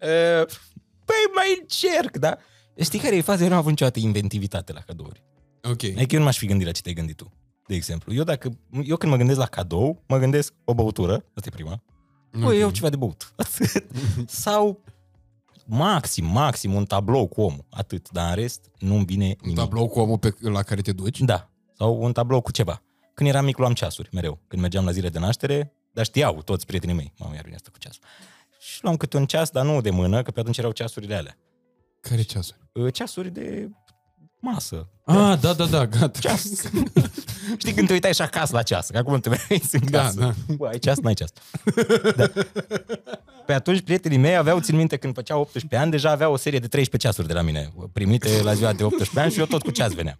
[0.00, 0.46] Uh,
[1.04, 2.38] păi mai încerc, da?
[2.80, 3.42] Știi care e faza?
[3.42, 5.22] Eu nu am avut niciodată inventivitate la cadouri.
[5.62, 5.82] Ok.
[5.82, 7.32] Adică eu nu m-aș fi gândit la ce te-ai gândit tu.
[7.66, 11.48] De exemplu, eu dacă eu când mă gândesc la cadou, mă gândesc o băutură, asta
[11.52, 11.82] e prima.
[12.34, 12.46] Okay.
[12.46, 13.32] Băi, eu ceva de băut.
[13.36, 13.84] Atât.
[14.44, 14.82] Sau
[15.66, 17.64] maxim, maxim un tablou cu omul.
[17.70, 18.10] Atât.
[18.10, 19.58] Dar în rest nu-mi vine Un nimic.
[19.58, 21.20] tablou cu omul pe, la care te duci?
[21.20, 21.50] Da.
[21.76, 22.82] Sau un tablou cu ceva.
[23.14, 24.38] Când eram mic luam ceasuri, mereu.
[24.48, 27.12] Când mergeam la zile de naștere, dar știau toți prietenii mei.
[27.18, 28.02] Mamă, iar vine asta cu ceasul.
[28.58, 31.38] Și luam câte un ceas, dar nu de mână, că pe atunci erau ceasurile alea.
[32.00, 32.58] Care ceasuri?
[32.72, 33.70] Uh, Ceasuri de
[34.52, 34.88] masă.
[35.04, 36.18] Ah, da, da, da, gata.
[36.20, 36.44] Ceas.
[37.58, 40.18] Știi când te uitai și acasă la ceas, că acum te uiți în Da, casă.
[40.20, 40.54] da.
[40.56, 41.30] Bă, ai ceas, n-ai ceas.
[42.16, 42.26] Da.
[43.46, 46.58] Pe atunci prietenii mei aveau, țin minte, când făceau 18 ani, deja aveau o serie
[46.58, 49.62] de 13 ceasuri de la mine, primite la ziua de 18 ani și eu tot
[49.62, 50.18] cu ceas veneam.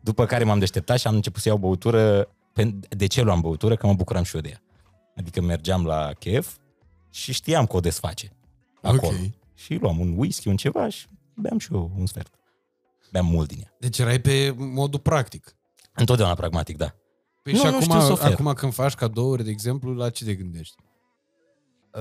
[0.00, 2.28] După care m-am deșteptat și am început să iau băutură.
[2.52, 3.76] Pe- De ce luam băutură?
[3.76, 4.62] Că mă bucuram și eu de ea.
[5.16, 6.48] Adică mergeam la chef
[7.10, 8.32] și știam că o desface
[8.82, 9.12] acolo.
[9.16, 9.30] Ok.
[9.54, 12.34] Și luam un whisky, un ceva și beam și eu un sfert.
[13.12, 13.74] Beam mult din ea.
[13.78, 15.56] Deci erai pe modul practic.
[15.94, 16.94] Întotdeauna pragmatic, da.
[17.42, 18.32] Păi Nu, și nu acum, știu să ofer.
[18.32, 20.74] acum când faci cadouri, de exemplu, la ce te gândești?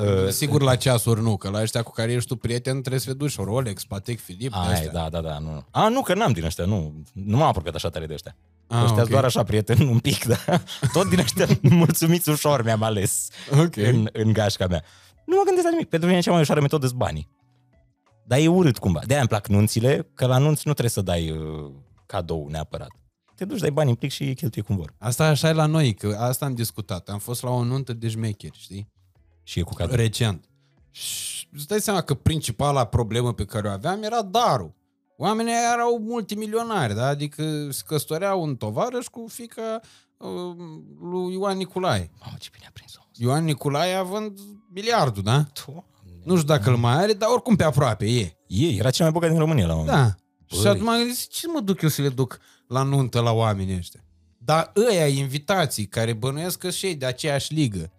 [0.02, 3.10] Uh, Sigur la ceasuri nu, că la ăștia cu care ești tu prieten trebuie să
[3.10, 4.92] le duci Rolex, Patek Philippe, Ai, astea.
[4.92, 5.66] da, da, da, nu.
[5.72, 7.04] A, nu, că n-am din ăștia, nu.
[7.14, 8.36] Nu m-am apropiat așa tare de ăștia.
[8.68, 9.10] Ah, ăștia ok.
[9.10, 10.38] doar așa prieten un pic, da.
[10.94, 13.76] Tot din ăștia mulțumiți ușor mi-am ales Ok.
[13.76, 14.84] în, în gașca mea.
[15.26, 15.90] Nu mă gândesc la nimic.
[15.90, 17.28] Pentru mine cea mai ușoară metodă sunt banii.
[18.28, 19.00] Dar e urât cumva.
[19.06, 21.72] De-aia îmi plac nunțile, că la nunți nu trebuie să dai uh,
[22.06, 22.90] cadou neapărat.
[23.36, 24.94] Te duci, dai bani în plic și cheltui cum vor.
[24.98, 27.10] Asta așa e la noi, că asta am discutat.
[27.10, 28.88] Am fost la o nuntă de șmecheri, știi?
[29.44, 29.96] Și e cu cadou.
[29.96, 30.46] Recent.
[30.92, 34.74] Și îți dai seama că principala problemă pe care o aveam era darul.
[35.18, 37.08] Oamenii aia erau multimilionari, da?
[37.08, 39.80] Adică se căsătoreau un tovarăș cu fica
[40.18, 40.30] uh,
[41.02, 42.12] lui Ioan Nicolae.
[42.20, 43.00] Mamă, ce bine a prins-o.
[43.14, 44.40] Ioan Nicolae având
[44.74, 45.32] miliardul, da?
[45.66, 45.86] Doamne.
[46.28, 48.38] Nu știu dacă îl mai are, dar oricum pe aproape e.
[48.48, 49.98] E, era cel mai bogat din România la un moment.
[49.98, 50.16] Da.
[50.50, 50.60] Băi.
[50.60, 53.78] Și atunci m-am gândit, ce mă duc eu să le duc la nuntă la oamenii
[53.78, 54.04] ăștia?
[54.38, 57.92] Dar ăia invitații care bănuiesc că și ei de aceeași ligă,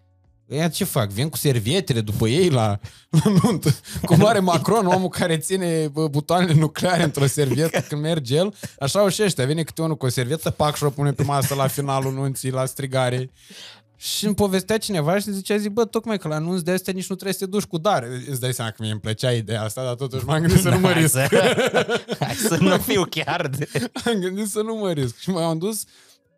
[0.51, 1.09] ăia ce fac?
[1.09, 3.75] Vin cu servietele după ei la, la nuntă?
[4.05, 8.53] Cum are Macron, omul care ține bă, butoanele nucleare într-o servietă când merge el?
[8.79, 9.45] Așa au și ăștia.
[9.45, 12.51] Vine câte unul cu o servietă, pac și o pune pe masă la finalul nunții,
[12.51, 13.31] la strigare.
[14.01, 17.07] Și îmi povestea cineva și zicea, zic, bă, tocmai că la nunți de astea nici
[17.07, 18.07] nu trebuie să te duci cu dar.
[18.29, 20.79] Îți dai seama că mie îmi plăcea ideea asta, dar totuși m-am gândit să nu
[20.79, 21.11] mă Hai risc.
[21.11, 21.27] să,
[22.19, 23.69] hai să nu fiu chiar de...
[24.05, 25.17] Am gândit să nu mă risc.
[25.17, 25.83] Și m-am dus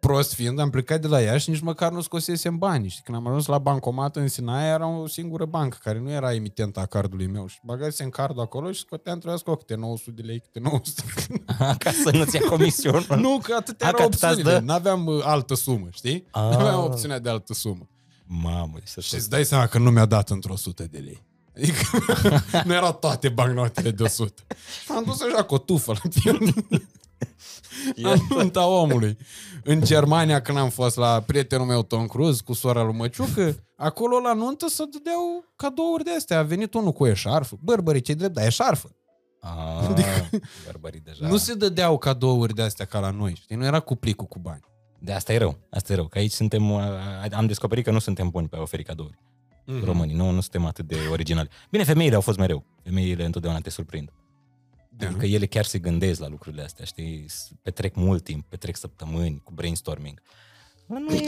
[0.01, 2.89] prost fiind, am plecat de la ea și nici măcar nu scosesem bani.
[2.89, 6.33] Și când am ajuns la bancomat în Sinaia, era o singură bancă care nu era
[6.33, 7.47] emitenta a cardului meu.
[7.47, 11.03] Și băgasem cardul acolo și scoteam trebuia să scot câte 900 de lei, câte 900.
[11.83, 13.05] Ca să nu-ți ia comisionul.
[13.25, 14.59] nu, că atât A, era că atât ați opțiunile.
[14.59, 14.65] dă?
[14.65, 16.27] N-aveam uh, altă sumă, știi?
[16.31, 16.41] Ah.
[16.41, 17.89] N-aveam opțiunea de altă sumă.
[18.25, 21.23] Mamă, să Și îți dai seama că nu mi-a dat într-o 100 de lei.
[21.55, 21.79] Adică
[22.65, 24.41] nu erau toate bancnotele de 100.
[24.83, 26.53] Și am dus așa cu o tufă la tine.
[27.95, 29.17] La nunta omului.
[29.63, 34.19] În Germania, când am fost la prietenul meu Tom Cruise cu sora lui Măciucă, acolo
[34.19, 36.39] la nuntă se dădeau cadouri de astea.
[36.39, 37.57] A venit unul cu eșarfă.
[37.61, 38.95] Bărbării, ce drept, dar eșarfă.
[39.41, 40.29] Ah, Adică-
[40.65, 41.17] bărbării deja.
[41.21, 41.27] Da.
[41.27, 43.55] Nu se dădeau cadouri de astea ca la noi, știi?
[43.55, 44.61] Nu era cu plicul cu bani.
[44.99, 45.57] De asta e rău.
[45.69, 46.07] Asta e rău.
[46.07, 46.71] Că aici suntem...
[46.71, 46.81] uh,
[47.31, 49.17] Am descoperit că nu suntem buni pe a oferi cadouri.
[49.65, 49.85] Mhm.
[49.85, 50.15] Românii.
[50.15, 51.49] Nu, nu suntem atât de originali.
[51.69, 52.65] Bine, femeile au fost mereu.
[52.83, 54.09] Femeile întotdeauna te surprind.
[54.97, 55.07] Da.
[55.07, 57.25] Adică ele chiar se gândesc la lucrurile astea, știi?
[57.27, 60.21] S- Petrec mult timp, petrec săptămâni cu brainstorming.
[60.87, 61.21] Bă, Nu e...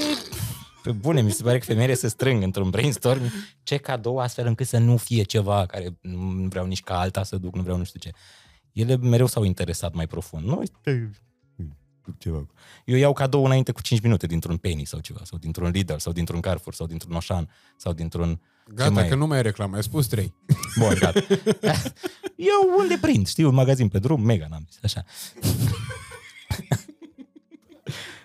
[0.83, 3.31] Pe bune, mi se pare că femeile se strâng într-un brainstorming
[3.63, 7.37] ce cadou astfel încât să nu fie ceva care nu vreau nici ca alta să
[7.37, 8.11] duc, nu vreau nu știu ce.
[8.71, 10.45] Ele mereu s-au interesat mai profund.
[10.45, 11.11] Nu, uite,
[12.17, 12.45] ceva.
[12.85, 16.11] Eu iau cadou înainte cu 5 minute dintr-un Penny sau ceva, sau dintr-un Lidl, sau
[16.11, 18.39] dintr-un Carrefour, sau dintr-un Oșan, sau dintr-un...
[18.65, 19.17] ce Gata, mai că e?
[19.17, 20.33] nu mai e reclamă, ai spus trei.
[20.79, 21.19] Bun, gata.
[22.35, 25.03] Eu unde prind, știu, un magazin pe drum, mega n-am zis, așa.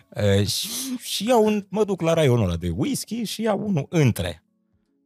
[0.09, 3.87] Uh, și, și iau un, mă duc la raionul ăla de whisky și iau unul
[3.88, 4.43] între.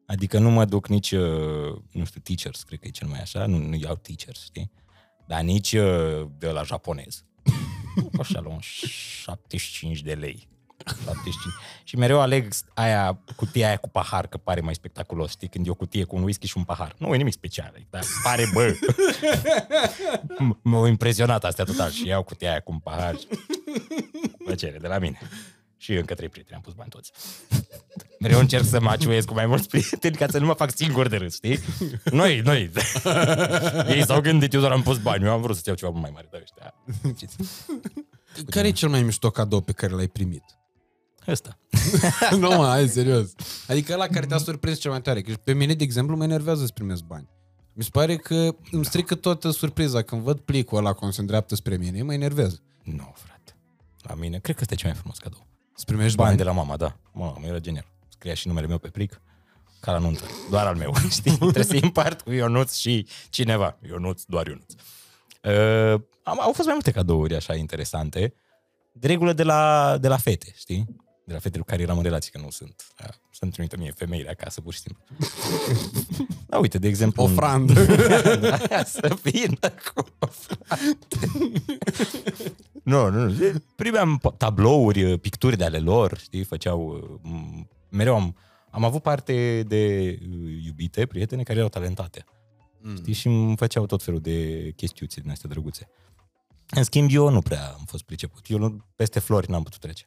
[0.07, 3.47] Adică nu mă duc nici, uh, nu știu, teachers, cred că e cel mai așa,
[3.47, 4.71] nu, nu iau teachers, știi?
[5.27, 7.25] Dar nici uh, de la japonez.
[8.21, 10.49] Așa, la un 75 de lei.
[11.05, 11.55] 75.
[11.85, 15.49] Și mereu aleg aia, cutia aia cu pahar, că pare mai spectaculos, știi?
[15.49, 16.95] Când e o cutie cu un whisky și un pahar.
[16.99, 18.75] Nu e nimic special, dar pare, bă.
[20.39, 23.17] M- M-au impresionat astea total și iau cutia aia cu un pahar.
[23.19, 23.27] și-
[24.45, 25.19] Plăcere de la mine.
[25.83, 27.13] Și încă trei prieteni, am pus bani toți.
[28.21, 31.09] Mereu încerc să mă aciuiesc cu mai mulți prieteni ca să nu mă fac singur
[31.09, 31.59] de râs, știi?
[32.05, 32.71] Noi, noi.
[33.95, 36.11] Ei s-au gândit, eu doar am pus bani, eu am vrut să iau ceva mai
[36.15, 36.75] mare, dar ăștia.
[37.17, 37.37] știți?
[38.55, 40.45] Care e cel mai mișto cadou pe care l-ai primit?
[41.29, 41.59] Ăsta.
[42.39, 43.33] nu, mă, hai, serios.
[43.69, 45.21] Adică la care te-a surprins cel mai tare.
[45.21, 47.29] Că pe mine, de exemplu, mă enervează să primesc bani.
[47.73, 50.03] Mi se pare că îmi strică toată surpriza.
[50.03, 52.63] Când văd plicul ăla cum se îndreaptă spre mine, mă enervează.
[52.83, 53.57] Nu, frate.
[54.03, 55.51] La mine, cred că ăsta e cel mai frumos cadou.
[55.77, 56.97] Îți primești Bani bani, de la mama, da.
[57.13, 57.87] Mamă, era genial.
[58.09, 59.21] Scria și numele meu pe plic,
[59.81, 60.23] ca la nuntă.
[60.51, 61.37] Doar al meu, știi?
[61.37, 63.79] Trebuie să împart cu Ionuț și cineva.
[63.87, 64.73] Ionuț, doar Ionuț.
[65.43, 68.35] Uh, am, au fost mai multe cadouri așa interesante.
[68.93, 70.87] De regulă de la, de la fete, știi?
[71.25, 72.87] De la fetele cu care eram în relații, că nu sunt.
[73.01, 75.03] Da, să-mi trimită mie femeile acasă, pur și simplu.
[76.49, 77.23] da, uite, de exemplu...
[77.25, 77.85] un- ofrandă.
[78.69, 79.57] da, să vină
[79.95, 80.27] cu o
[82.83, 83.63] Nu, nu, nu.
[83.77, 87.01] Primeam po- tablouri, picturi de ale lor, știi, făceau...
[87.25, 88.37] m- Mereu am,
[88.71, 92.25] am avut parte de uh, iubite, prietene care erau talentate.
[92.81, 92.97] Mm.
[92.97, 95.89] Știi, și îmi făceau tot felul de chestiuțe din astea drăguțe.
[96.71, 98.47] În schimb, eu nu prea am fost priceput.
[98.49, 100.07] Eu nu, peste flori n-am putut trece.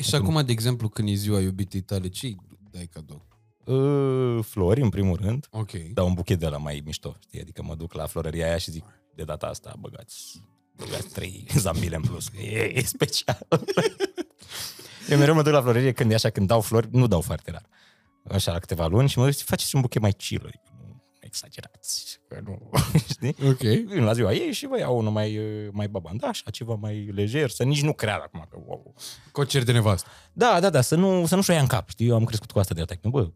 [0.00, 2.34] Și acum, de exemplu, când e ziua iubitei tale, ce
[2.70, 3.26] dai cadou?
[3.64, 5.70] Uh, flori, în primul rând, Ok.
[5.72, 7.40] dar un buchet de la mai mișto, știi?
[7.40, 10.42] Adică mă duc la florăria aia și zic, de data asta băgați
[11.12, 13.46] trei zambile în plus, e, e special.
[15.08, 17.50] Eu mereu mă duc la florerie când e așa, când dau flori, nu dau foarte
[17.50, 17.66] rar.
[18.30, 22.20] Așa, la câteva luni și mă duc, faceți un buchet mai chill, adică nu exagerați,
[22.28, 22.70] că nu,
[23.12, 23.36] știi?
[23.48, 23.58] Ok.
[23.86, 25.40] Vin la ziua ei și vă iau unul mai,
[25.72, 28.94] mai baban, da, așa, ceva mai lejer, să nici nu creadă acum că, wow.
[29.32, 30.08] Concert de nevastă.
[30.32, 32.08] Da, da, da, să nu, să nu-și o ia în cap, știi?
[32.08, 33.00] Eu am crescut cu asta de atac.
[33.00, 33.30] Bă,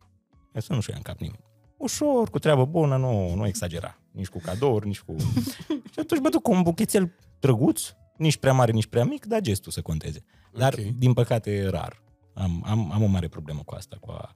[0.59, 1.45] să nu-și o ia în cap nimeni.
[1.77, 4.01] Ușor, cu treabă bună, nu, nu exagera.
[4.11, 5.17] Nici cu cadouri, nici cu...
[5.93, 7.83] și atunci mă duc cu un buchețel drăguț,
[8.17, 10.25] nici prea mare, nici prea mic, dar gestul să conteze.
[10.53, 10.81] Dar, Ok.
[10.81, 12.03] din păcate, rar.
[12.35, 14.33] Am, am, am o mare problemă cu asta, cu a...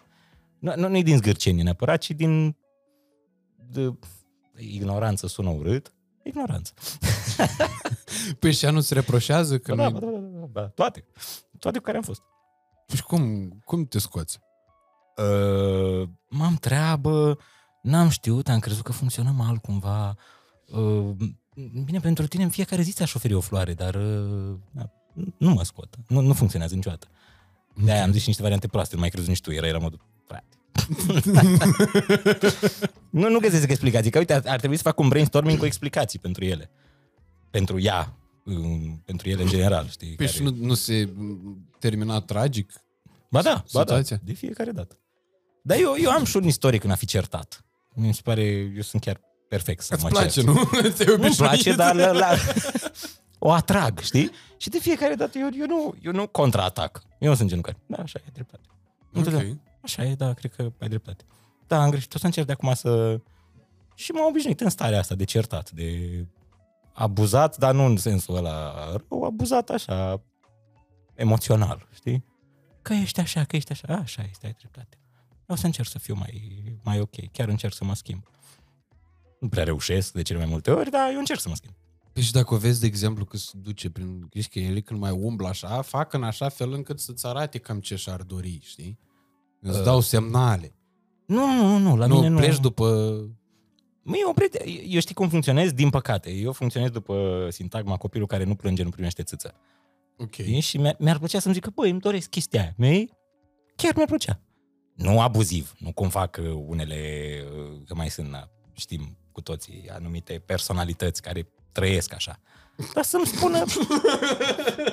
[0.58, 2.56] Nu, nu, nu-i din zgârcenie neapărat, ci din...
[3.70, 3.92] De,
[4.56, 5.94] ignoranță sună urât.
[6.22, 6.72] Ignoranță.
[8.38, 10.68] Păi și ea nu se reproșează că Da, nu da, da, da, da, da.
[10.68, 11.04] Toate.
[11.58, 12.22] Toate cu care am fost.
[12.94, 14.38] Și cum, cum te scoți?
[15.16, 17.38] Uh, m-am treabă,
[17.82, 20.14] n-am știut, am crezut că funcționa mal cumva.
[20.66, 21.10] Uh,
[21.84, 24.90] bine, pentru tine în fiecare zi ți-aș oferi o floare, dar uh, da,
[25.36, 25.94] nu mă scot.
[26.06, 27.08] Nu, nu funcționează niciodată.
[27.84, 30.00] De-aia am zis și niște variante proaste, nu mai crezut nici tu, era, era modul,
[30.26, 30.56] frate.
[33.20, 36.18] nu, nu găsesc explicații, că uite, ar, ar trebui să fac un brainstorming cu explicații
[36.18, 36.70] pentru ele.
[37.50, 40.14] Pentru ea, um, pentru ele în general, știi?
[40.14, 42.72] Păi și nu, nu se m, termina tragic?
[43.30, 44.20] Ba da, ba da, situația?
[44.24, 44.98] de fiecare dată.
[45.62, 47.64] Dar eu, eu am și un istoric în a fi certat.
[47.94, 48.42] Mi se pare,
[48.74, 50.46] eu sunt chiar perfect să Îți mă place, cert.
[50.46, 50.54] nu?
[50.94, 51.76] Ți-ai Nu-mi place, obișnuit.
[51.76, 52.28] dar la, la,
[53.48, 54.30] o atrag, știi?
[54.56, 57.02] Și de fiecare dată eu, eu, nu, eu nu contraatac.
[57.18, 58.66] Eu nu sunt genul care, da, așa e, ai dreptate.
[59.46, 59.56] Ok.
[59.82, 61.24] Așa e, da, cred că ai dreptate.
[61.66, 63.20] Da, am greșit, o să încerc de acum să...
[63.94, 65.98] Și m-am obișnuit în starea asta de certat, de
[66.92, 68.74] abuzat, dar nu în sensul ăla
[69.08, 70.22] rău, abuzat așa,
[71.14, 72.24] emoțional, știi?
[72.82, 74.98] Că ești așa, că ești așa, A, așa este, ai dreptate.
[75.46, 78.22] O să încerc să fiu mai, mai ok, chiar încerc să mă schimb.
[79.40, 81.74] Nu prea reușesc de cele mai multe ori, dar eu încerc să mă schimb.
[82.12, 84.28] Păi și dacă o vezi, de exemplu, că se duce prin...
[84.38, 87.80] Știi că el când mai umblă așa, fac în așa fel încât să-ți arate cam
[87.80, 88.98] ce și-ar dori, știi?
[89.60, 90.74] Îți Uh, dau semnale.
[91.26, 92.36] Nu, nu, nu, nu la nu mine nu.
[92.38, 92.84] pleci după...
[94.02, 95.72] Mă, eu, prieten, eu știi cum funcționez?
[95.72, 96.30] Din păcate.
[96.30, 99.54] Eu funcționez după sintagma copilul care nu plânge, nu primește țâță.
[100.16, 100.32] Ok.
[100.32, 100.60] Știi?
[100.60, 102.74] Și mi-ar, mi-ar plăcea să-mi zică, băi, îmi doresc chestia aia.
[102.76, 103.12] Mei,
[103.76, 104.40] chiar mi-ar plăcea.
[104.94, 106.98] Nu abuziv, nu cum fac uh, unele,
[107.44, 112.40] uh, că mai sunt, na, știm cu toții, anumite personalități care trăiesc așa.
[112.94, 113.64] Dar să-mi spună,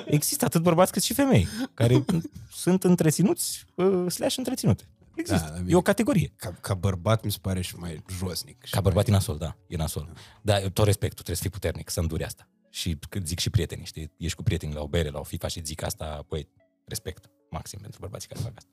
[0.06, 2.04] există atât bărbați cât și femei, care
[2.52, 4.84] sunt întreținuți, uh, slash întreținute.
[5.14, 5.44] Există.
[5.46, 5.70] Da, Da, bine.
[5.72, 6.32] e o categorie.
[6.36, 8.64] Ca, ca bărbat mi se pare și mai josnic.
[8.64, 10.12] și Ca bărbat e nasol, da, e nasol.
[10.42, 12.48] Dar tot respectul, trebuie să fii puternic, să înduri asta.
[12.70, 15.48] Și cât zic și prietenii, știi, ești cu prieteni la o bere, la o FIFA
[15.48, 16.48] și zic asta, băi,
[16.84, 18.70] respect maxim pentru bărbații care fac asta.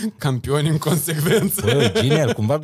[0.00, 1.60] mai campioni în consecvență.
[1.60, 2.58] Bă, genial, cumva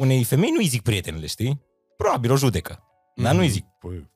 [0.00, 1.60] unei femei nu-i zic prietenele, știi?
[1.96, 2.82] Probabil o judecă.
[3.16, 4.06] Dar nu-i zic, bă, e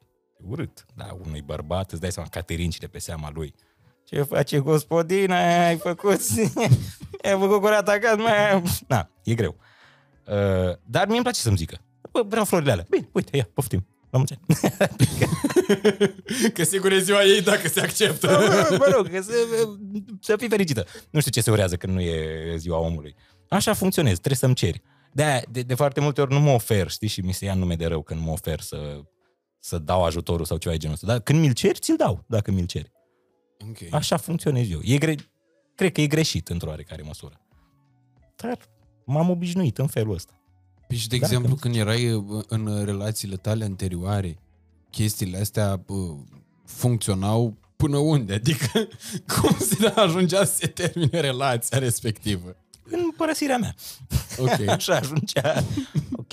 [0.49, 0.85] urât.
[0.95, 3.55] Dar unui bărbat îți dai seama caterincile pe seama lui.
[4.05, 6.21] Ce face gospodina, ai făcut,
[7.25, 8.63] ai făcut curat acasă, mai...
[8.89, 9.57] Na, e greu.
[10.27, 11.79] Uh, dar mie îmi place să-mi zică.
[12.11, 12.87] Bă, vreau florile alea.
[12.91, 13.87] Bine, uite, ia, poftim.
[14.11, 14.59] La mulți ani.
[16.55, 18.27] Că sigur e ziua ei dacă se acceptă.
[18.27, 19.33] Bă, mă rog, să,
[20.21, 20.85] să fii fericită.
[21.11, 23.15] Nu știu ce se urează când nu e ziua omului.
[23.49, 24.83] Așa funcționez, trebuie să-mi ceri.
[25.15, 27.75] De, de, de foarte multe ori nu mă ofer, știi, și mi se ia nume
[27.77, 29.01] de rău când mă ofer să,
[29.59, 31.07] să dau ajutorul sau ceva de genul ăsta.
[31.07, 32.93] Dar când mi-l ceri, ți-l dau, dacă mi-l ceri.
[33.69, 33.93] ok.
[33.95, 34.81] Așa funcționez eu.
[34.83, 35.15] E gre...
[35.75, 37.41] Cred că e greșit într-o oarecare măsură.
[38.37, 38.59] Dar
[39.05, 40.33] m-am obișnuit în felul ăsta.
[40.89, 44.39] Păi și, de Da, exemplu, că- când erai uh, în relațiile tale anterioare,
[44.91, 46.17] chestiile astea uh,
[46.65, 48.35] funcționau până unde?
[48.35, 48.89] Adică
[49.41, 52.57] cum se ajungea să se termine relația respectivă?
[52.85, 53.75] În părăsirea mea.
[54.39, 54.69] Ok.
[54.77, 55.65] Așa ajungea.
[56.13, 56.33] Ok,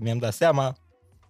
[0.00, 0.76] mi-am dat seama.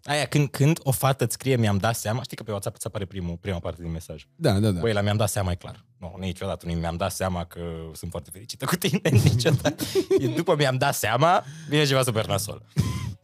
[0.03, 2.87] Aia, când, când o fată îți scrie mi-am dat seama, știi că pe WhatsApp îți
[2.87, 4.27] apare primul, prima parte din mesaj.
[4.37, 4.81] Da, da, da.
[4.81, 5.85] Băi, la mi-am dat seama, e clar.
[5.99, 7.61] Nu, niciodată nu mi-am dat seama că
[7.93, 9.85] sunt foarte fericită cu tine, niciodată.
[10.19, 12.63] E după mi-am dat seama, vine ceva super nasol.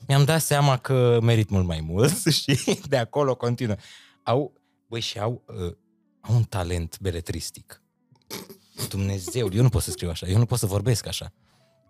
[0.07, 3.77] Mi-am dat seama că merit mult mai mult și de acolo continuă.
[4.23, 4.53] Au,
[4.87, 5.73] băi, și au, uh,
[6.21, 7.83] au un talent beletristic.
[8.89, 11.33] Dumnezeu, eu nu pot să scriu așa, eu nu pot să vorbesc așa.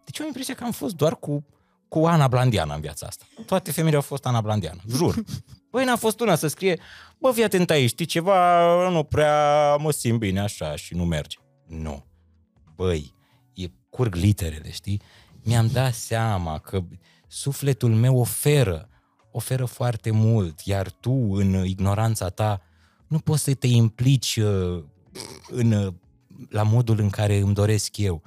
[0.05, 1.47] Deci eu am impresia că am fost doar cu,
[1.89, 3.25] cu Ana Blandiana în viața asta.
[3.47, 5.23] Toate femeile au fost Ana Blandiana, jur.
[5.71, 6.81] Băi, n-a fost una să scrie,
[7.19, 11.37] bă, fii atent aici, știi ceva, nu prea mă simt bine așa și nu merge.
[11.67, 12.07] Nu.
[12.75, 13.15] Băi,
[13.55, 15.01] e curg literele, știi?
[15.43, 16.85] Mi-am dat seama că
[17.27, 18.89] sufletul meu oferă,
[19.31, 22.63] oferă foarte mult, iar tu, în ignoranța ta,
[23.07, 24.85] nu poți să te implici uh,
[25.49, 25.93] în, uh,
[26.49, 28.23] la modul în care îmi doresc eu.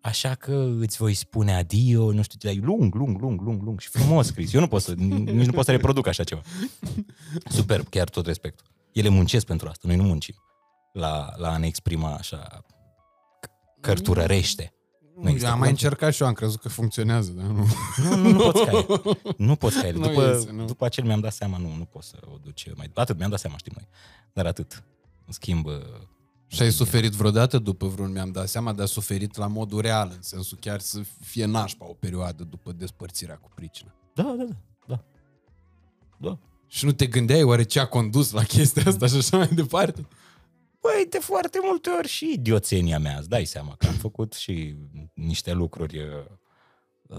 [0.00, 3.88] așa că îți voi spune adio, nu știu ce, lung, lung, lung, lung, lung și
[3.88, 4.52] frumos scris.
[4.52, 6.40] Eu nu pot să, nici nu pot să reproduc așa ceva.
[7.48, 8.66] Superb, chiar tot respectul.
[8.92, 10.34] Ele muncesc pentru asta, noi nu muncim
[10.92, 12.64] la, la a ne exprima așa
[13.80, 14.72] cărturărește.
[15.20, 17.66] Nu există Am mai încercat și eu, am crezut că funcționează, dar nu.
[17.96, 18.86] Nu, nu, nu poți ca el.
[19.46, 19.96] Nu poți ca el.
[19.98, 20.64] Nu După, iese, nu.
[20.64, 22.90] după acel mi-am dat seama, nu, nu poți să o duci mai...
[22.94, 23.88] Atât, mi-am dat seama, știm noi.
[24.32, 24.82] Dar atât.
[25.26, 25.66] În schimb,
[26.54, 30.22] Și ai suferit vreodată după vreun, mi-am dat seama, dar suferit la modul real, în
[30.22, 33.94] sensul chiar să fie nașpa o perioadă după despărțirea cu pricina.
[34.14, 34.54] da, da, da,
[34.86, 35.04] da.
[36.18, 36.38] Da.
[36.66, 40.06] Și nu te gândeai oare ce a condus la chestia asta și așa mai departe?
[40.80, 44.74] Băi, de foarte multe ori și idioțenia mea, îți dai seama că am făcut și
[45.14, 46.06] niște lucruri uh,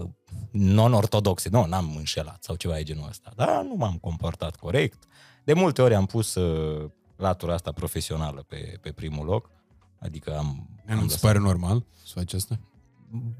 [0.00, 0.08] uh,
[0.50, 1.48] non-ortodoxe.
[1.48, 3.32] Nu, n-am înșelat sau ceva de genul ăsta.
[3.34, 5.04] Dar nu m-am comportat corect.
[5.44, 9.50] De multe ori am pus uh, latura asta profesională pe, pe primul loc.
[9.98, 10.46] Adică am...
[10.88, 12.58] am Nu ți lăsat- pare normal să faci asta?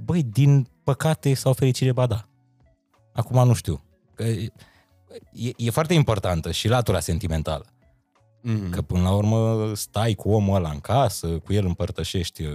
[0.04, 2.28] Băi, din păcate sau fericire, ba da.
[3.12, 3.80] Acum nu știu.
[4.14, 4.50] Că e,
[5.56, 7.66] e foarte importantă și latura sentimentală.
[8.48, 8.70] Mm-hmm.
[8.70, 12.52] Că până la urmă stai cu omul ăla în casă, cu el împărtășești uh,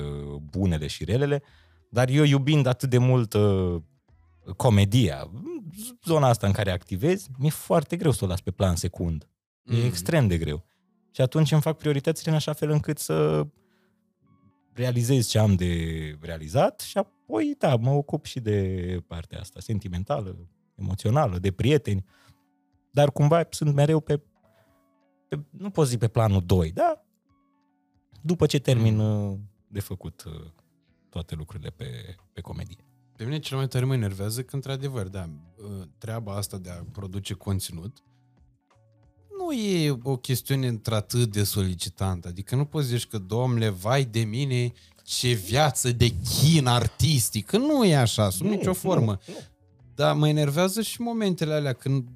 [0.50, 1.44] bunele și relele,
[1.90, 3.82] dar eu iubind atât de mult uh,
[4.58, 5.32] comedia,
[6.06, 9.30] zona asta în care activezi, mi-e foarte greu să o las pe plan secund.
[9.66, 9.86] E Mhm.
[9.86, 10.66] extrem de greu.
[11.12, 13.48] Și atunci îmi fac prioritățile în așa fel încât să
[14.74, 15.74] realizez ce am de
[16.22, 22.06] realizat și apoi, da, mă ocup și de partea asta sentimentală, emoțională, de prieteni,
[22.92, 24.22] dar cumva sunt mereu pe,
[25.28, 27.06] pe nu pot zic pe planul 2, da?
[28.22, 30.52] După ce termin uh, de făcut uh,
[31.10, 32.86] toate lucrurile pe, pe comedie.
[33.16, 35.30] Pe mine cel mai tare mă enervează că, într-adevăr, da,
[35.98, 38.04] treaba asta de a produce conținut
[39.42, 42.28] nu e o chestiune într-atât de solicitantă.
[42.28, 44.72] Adică nu poți zici că, domnule, vai de mine,
[45.04, 47.46] ce viață de chin artistic.
[47.46, 49.20] Că nu e așa, sub Nu, nicio formă.
[49.28, 49.40] nu, nu.
[49.96, 52.08] Dar mă enervează și momentele alea când,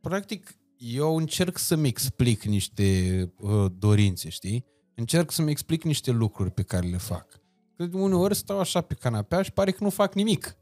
[0.00, 4.64] practic, eu încerc să-mi explic niște uh, dorințe, știi?
[4.94, 7.40] Încerc să-mi explic niște lucruri pe care le fac.
[7.76, 10.56] Că uneori stau așa pe canapea și pare că nu fac nimic.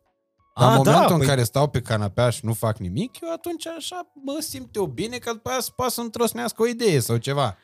[0.58, 3.20] Dar A, în da, momentul în păi- care stau pe canapea și nu fac nimic,
[3.22, 6.66] eu atunci așa mă simt eu bine că după aia să poată să-mi trosnească o
[6.66, 7.56] idee sau ceva.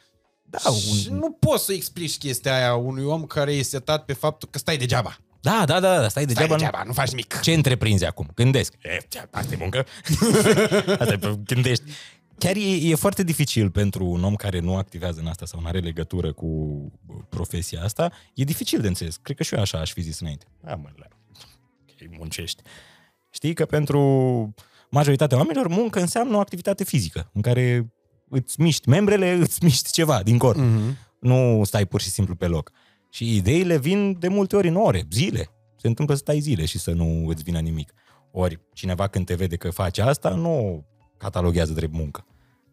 [0.42, 4.12] Da, Și un, nu poți să explici chestia aia unui om care e setat pe
[4.12, 5.16] faptul că stai degeaba.
[5.40, 6.54] da, da, da, da, stai Stai degeaba.
[6.56, 7.40] degeaba, nu faci nimic.
[7.40, 8.28] Ce întreprinzi acum?
[8.34, 8.74] Gândesc.
[8.82, 9.86] E, ce, asta e muncă.
[10.98, 11.84] asta e, gândești.
[12.38, 15.66] Chiar e, e foarte dificil pentru un om care nu activează în asta sau nu
[15.66, 16.48] are legătură cu
[17.28, 18.12] profesia asta.
[18.34, 19.16] E dificil de înțeles.
[19.22, 20.46] Cred că și eu așa aș fi zis înainte.
[20.64, 21.06] A, mă, la...
[22.10, 22.62] ok, muncești.
[23.30, 24.00] Știi că pentru
[24.90, 27.92] majoritatea oamenilor muncă înseamnă o activitate fizică în care
[28.28, 30.58] îți miști membrele, îți miști ceva din corp.
[30.60, 30.96] Mm-hmm.
[31.20, 32.70] Nu stai pur și simplu pe loc.
[33.10, 35.48] Și ideile vin de multe ori în ore, zile.
[35.76, 37.92] Se întâmplă să stai zile și să nu îți vină nimic.
[38.30, 40.82] Ori cineva când te vede că faci asta, nu o
[41.16, 42.26] cataloghează drept muncă.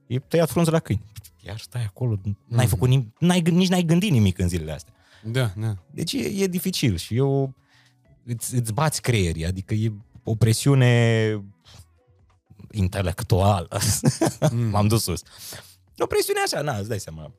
[0.07, 1.05] E tăiat frunze la câini.
[1.45, 4.93] Iar stai acolo, n-ai făcut nim- n-ai, gând- nici n-ai gândit nimic în zilele astea.
[5.23, 5.75] Da, da.
[5.91, 7.55] Deci e, e dificil și eu
[8.25, 11.45] îți, îți bați creierii, adică e o presiune
[12.71, 13.79] intelectuală.
[14.51, 14.67] Mm.
[14.71, 15.21] M-am dus sus.
[15.97, 17.33] O presiune așa, na, îți dai seama,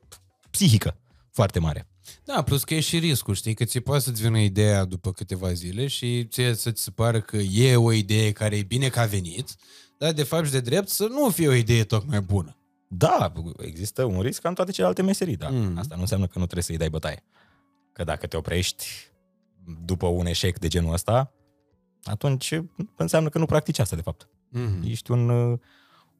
[0.49, 0.97] psihică
[1.31, 1.87] foarte mare.
[2.23, 5.53] Da, plus că e și riscul, știi, că ți poate să-ți vină ideea după câteva
[5.53, 9.05] zile și ție să-ți se pară că e o idee care e bine că a
[9.05, 9.55] venit,
[9.97, 12.57] dar de fapt și de drept să nu fie o idee tocmai bună.
[12.89, 15.49] Da, există un risc ca în toate celelalte meserii, da.
[15.49, 15.77] Mm.
[15.77, 17.23] Asta nu înseamnă că nu trebuie să-i dai bătaie.
[17.93, 18.85] Că dacă te oprești
[19.85, 21.31] după un eșec de genul ăsta,
[22.03, 22.61] atunci
[22.95, 24.29] înseamnă că nu practici asta, de fapt.
[24.57, 24.83] Mm-hmm.
[24.83, 25.59] Ești un, uh,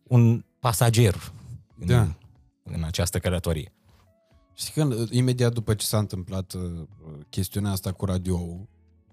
[0.03, 1.33] un pasager
[1.79, 2.15] în, Da.
[2.63, 3.73] în această călătorie.
[4.53, 6.61] Știi că uh, imediat după ce s-a întâmplat uh,
[7.29, 8.67] chestiunea asta cu radio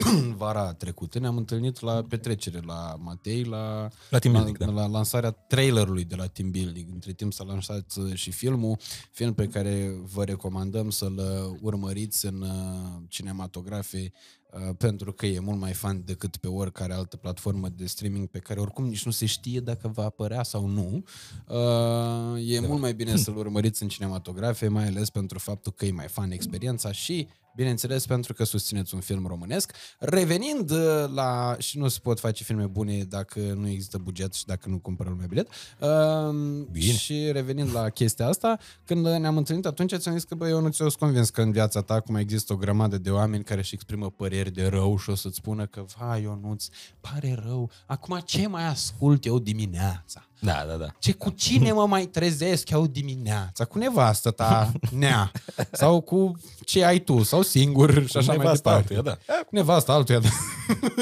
[0.37, 4.81] vara trecută, ne-am întâlnit la petrecere la Matei, la, La team la, building, da.
[4.81, 6.87] la lansarea trailerului de la Team Building.
[6.93, 8.79] Între timp s-a lansat uh, și filmul,
[9.11, 14.13] film pe care vă recomandăm să-l uh, urmăriți în uh, cinematografe
[14.53, 18.39] uh, pentru că e mult mai fan decât pe oricare altă platformă de streaming pe
[18.39, 21.05] care oricum nici nu se știe dacă va apărea sau nu.
[21.47, 25.93] Uh, E mult mai bine să-l urmăriți în cinematografe, mai ales pentru faptul că e
[25.93, 29.73] mai fan experiența și Bineînțeles, pentru că susțineți un film românesc.
[29.99, 31.57] Revenind uh, la...
[31.59, 35.09] și nu se pot face filme bune dacă nu există buget și dacă nu cumpără
[35.09, 35.49] lumea bilet.
[35.81, 36.93] Uh, Bine.
[36.93, 40.69] Și revenind la chestia asta, când ne-am întâlnit atunci, ți-am zis că, bă, eu nu
[40.69, 44.11] ți-o convins că în viața ta acum există o grămadă de oameni care își exprimă
[44.11, 46.67] păreri de rău și o să-ți spună că, vai, Ionuț,
[47.01, 47.71] pare rău.
[47.87, 50.30] Acum ce mai ascult eu dimineața?
[50.41, 50.87] Da, da, da.
[50.99, 53.65] Ce cu cine mă mai trezesc eu dimineața?
[53.65, 55.33] Cu nevastă ta, nea.
[55.73, 56.33] Sau cu
[56.65, 58.95] ce ai tu, sau singur și așa mai nevasta departe.
[58.95, 59.35] altuia, da.
[59.35, 60.29] Cu nevasta altuia, da.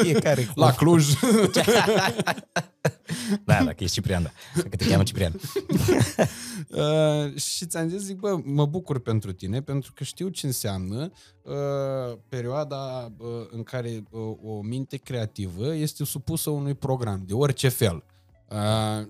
[0.02, 0.60] Fiecare cu...
[0.60, 1.06] la Cluj.
[3.44, 4.30] Da, dacă e Ciprian, da.
[4.54, 5.32] Dacă te cheamă Ciprian.
[6.68, 11.10] Uh, și ți-am zis, zic, bă, mă bucur pentru tine, pentru că știu ce înseamnă
[11.42, 17.68] uh, perioada uh, în care uh, o minte creativă este supusă unui program, de orice
[17.68, 17.94] fel.
[17.94, 18.17] Uh,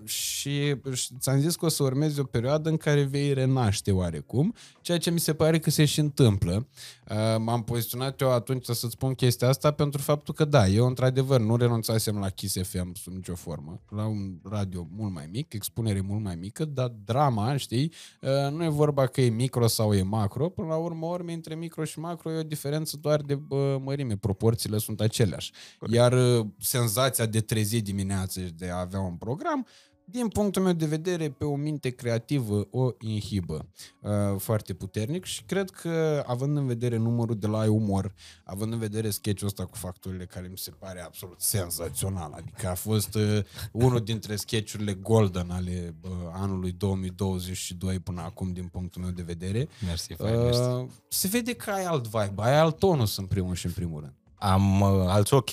[0.03, 4.53] și, și ți-am zis că o să urmezi o perioadă în care vei renaște oarecum,
[4.81, 6.67] ceea ce mi se pare că se și întâmplă.
[7.09, 11.39] Uh, m-am poziționat eu atunci să-ți spun chestia asta pentru faptul că da, eu într-adevăr
[11.39, 16.01] nu renunțasem la Kiss FM sub nicio formă, la un radio mult mai mic, expunere
[16.01, 20.01] mult mai mică, dar drama, știi, uh, nu e vorba că e micro sau e
[20.01, 23.75] macro, până la urmă ori între micro și macro e o diferență doar de uh,
[23.79, 25.51] mărime, proporțiile sunt aceleași.
[25.91, 29.67] Iar uh, senzația de trezi dimineața și de a avea un program,
[30.11, 33.65] din punctul meu de vedere, pe o minte creativă o inhibă
[34.01, 38.79] uh, foarte puternic și cred că, având în vedere numărul de la umor, având în
[38.79, 43.39] vedere sketch-ul ăsta cu facturile care mi se pare absolut senzațional, adică a fost uh,
[43.71, 49.67] unul dintre sketchurile golden ale uh, anului 2022 până acum, din punctul meu de vedere,
[49.85, 50.59] Mersi, fain, mersi.
[50.61, 53.99] uh, se vede că ai alt vibe, ai alt tonus în primul și în primul
[53.99, 54.13] rând.
[54.35, 55.49] Am uh, alți ochi.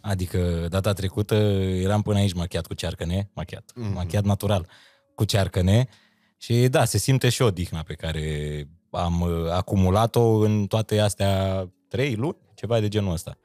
[0.00, 3.90] Adică data trecută eram până aici machiat cu cearcăne, machiat, Mhm.
[3.90, 3.94] mm-hmm.
[3.94, 4.66] machiat natural
[5.14, 5.88] cu cearcăne
[6.36, 12.14] și da, se simte și odihna pe care am uh, acumulat-o în toate astea trei
[12.14, 13.36] luni, ceva de genul ăsta.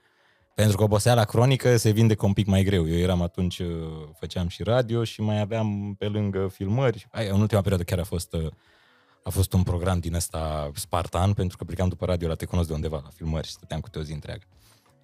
[0.55, 2.89] Pentru că oboseala cronică se vinde un pic mai greu.
[2.89, 3.67] Eu eram atunci, uh,
[4.19, 7.07] făceam și radio și mai aveam pe lângă filmări.
[7.11, 8.47] Ai, în ultima perioadă chiar a fost, uh,
[9.23, 12.67] a fost un program din ăsta spartan, pentru că plecam după radio la Te cunosc
[12.67, 14.43] de undeva, la filmări și stăteam câte o zi întreagă.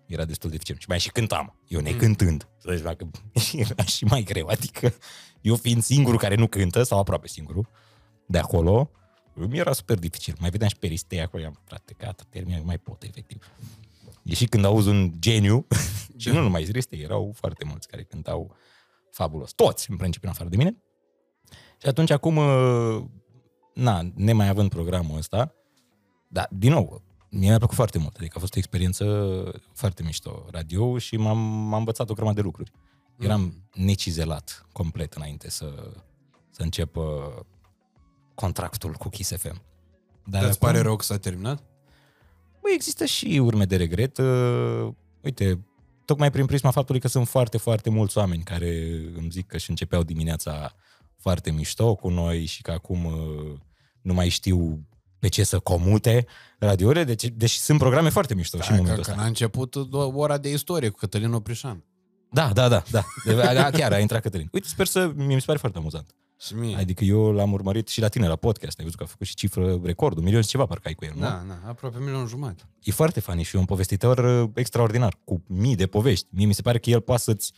[0.06, 0.80] Era destul de dificil.
[0.80, 1.60] Și mai și cântam.
[1.68, 2.50] Eu necântând.
[2.58, 3.10] Să deci dacă
[3.70, 4.48] era și mai greu.
[4.48, 4.94] Adică
[5.42, 7.70] eu fiind singurul care nu cântă, sau aproape singurul,
[8.26, 8.92] de acolo,
[9.34, 10.36] mi era super dificil.
[10.40, 13.52] Mai vedeam și Peristei acolo, i-am, frate, gata, termin, nu mai pot, efectiv.
[14.24, 15.68] E și când auzi un geniu,
[16.18, 18.56] și nu numai Peristei, erau foarte mulți care cântau
[19.12, 19.52] fabulos.
[19.52, 20.78] Toți, în principiu, în afară de mine.
[21.82, 23.04] Și atunci, acum, uh,
[23.74, 25.56] na, nemai având programul ăsta,
[26.28, 28.16] dar, din nou, mie mi-a plăcut foarte mult.
[28.16, 29.06] Adică a fost o experiență
[29.74, 32.72] foarte mișto radio și m-am, m-am învățat o grămadă de lucruri.
[33.20, 35.92] Eram necizelat complet înainte să,
[36.50, 37.04] să încep uh,
[38.36, 39.44] contractul cu Kiss FM.
[39.44, 39.62] Dar
[40.24, 41.64] Dar îți acum- pare rău că s-a terminat?
[42.62, 44.18] Bă, există și urme de regret.
[44.18, 44.88] Uh,
[45.22, 45.66] uite,
[46.06, 49.70] tocmai prin prisma faptului că sunt foarte, foarte mulți oameni care îmi zic că și
[49.70, 50.74] începeau dimineața
[51.18, 53.54] foarte mișto cu noi și că acum uh,
[54.02, 54.88] nu mai știu
[55.24, 56.26] pe ce să comute
[56.60, 59.22] radiourile, deci, deși sunt programe foarte mișto și în Da, momentul că, ăsta.
[59.22, 61.84] că a început ora de istorie cu Cătălin Oprișan.
[62.32, 63.04] Da, da, da, da.
[63.26, 64.50] De, a, chiar a intrat Cătălin.
[64.52, 66.16] Uite, sper să, mi se pare foarte amuzant.
[66.40, 66.76] Și mie.
[66.76, 69.36] Adică eu l-am urmărit și la tine la podcast, ai văzut că a făcut și
[69.36, 71.22] cifră record, un milion și ceva parcă ai cu el, nu?
[71.22, 72.64] Da, da, aproape milion jumate.
[72.84, 76.28] E foarte funny și e un povestitor uh, extraordinar, cu mii de povești.
[76.30, 77.52] Mie mi se pare că el poate să-ți...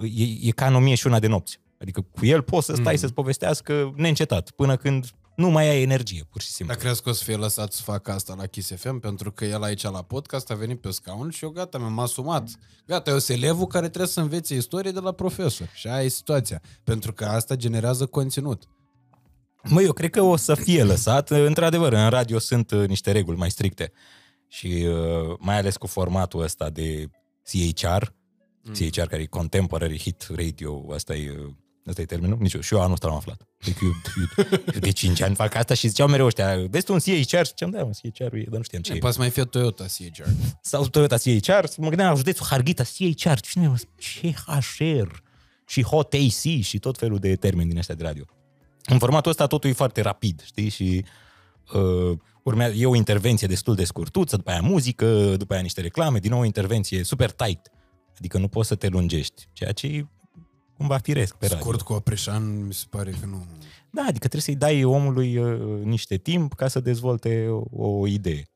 [0.00, 1.60] E, e ca în o mie și una de nopți.
[1.80, 2.98] Adică cu el poți să stai mm.
[2.98, 5.06] să-ți povestească neîncetat, până când
[5.36, 6.74] nu mai ai energie, pur și simplu.
[6.74, 8.98] Dar crezi că o să fie lăsat să facă asta la Kiss FM?
[8.98, 12.48] Pentru că el aici la podcast a venit pe scaun și eu gata, mi-am asumat.
[12.86, 15.70] Gata, eu sunt elevul care trebuie să învețe istorie de la profesor.
[15.74, 16.62] Și aia e situația.
[16.84, 18.68] Pentru că asta generează conținut.
[19.62, 21.30] Mă, eu cred că o să fie lăsat.
[21.30, 23.92] Într-adevăr, în radio sunt uh, niște reguli mai stricte.
[24.48, 27.10] Și uh, mai ales cu formatul ăsta de
[27.42, 28.02] CHR,
[28.62, 28.72] mm.
[28.72, 31.54] CHR care e Contemporary Hit Radio, asta e,
[31.84, 32.38] uh, asta e termenul?
[32.40, 33.42] Nici eu, și eu anul ăsta l-am aflat.
[33.60, 33.92] Adică eu,
[34.36, 37.12] eu, eu de 5 ani fac asta și ziceau mereu ăștia, vezi tu un CHR?
[37.12, 38.98] Și ziceam, da, un CHR e, dar nu știam ce e.
[38.98, 40.28] Poate să mai fie Toyota CHR.
[40.62, 45.22] Sau Toyota CHR, mă gândeam la județul Harghita CHR, cine mă, CHR
[45.66, 48.24] și Hot AC și tot felul de termeni din ăștia de radio.
[48.84, 51.04] În formatul ăsta totul e foarte rapid, știi, și
[51.74, 56.18] uh, urmează, e o intervenție destul de scurtuță, după aia muzică, după aia niște reclame,
[56.18, 57.70] din nou o intervenție super tight,
[58.18, 60.06] adică nu poți să te lungești, ceea ce e
[60.82, 61.62] cumva firesc pe radio.
[61.62, 63.46] Scurt cu Oprișan, mi se pare că nu...
[63.90, 68.46] Da, adică trebuie să-i dai omului uh, niște timp ca să dezvolte o, o idee.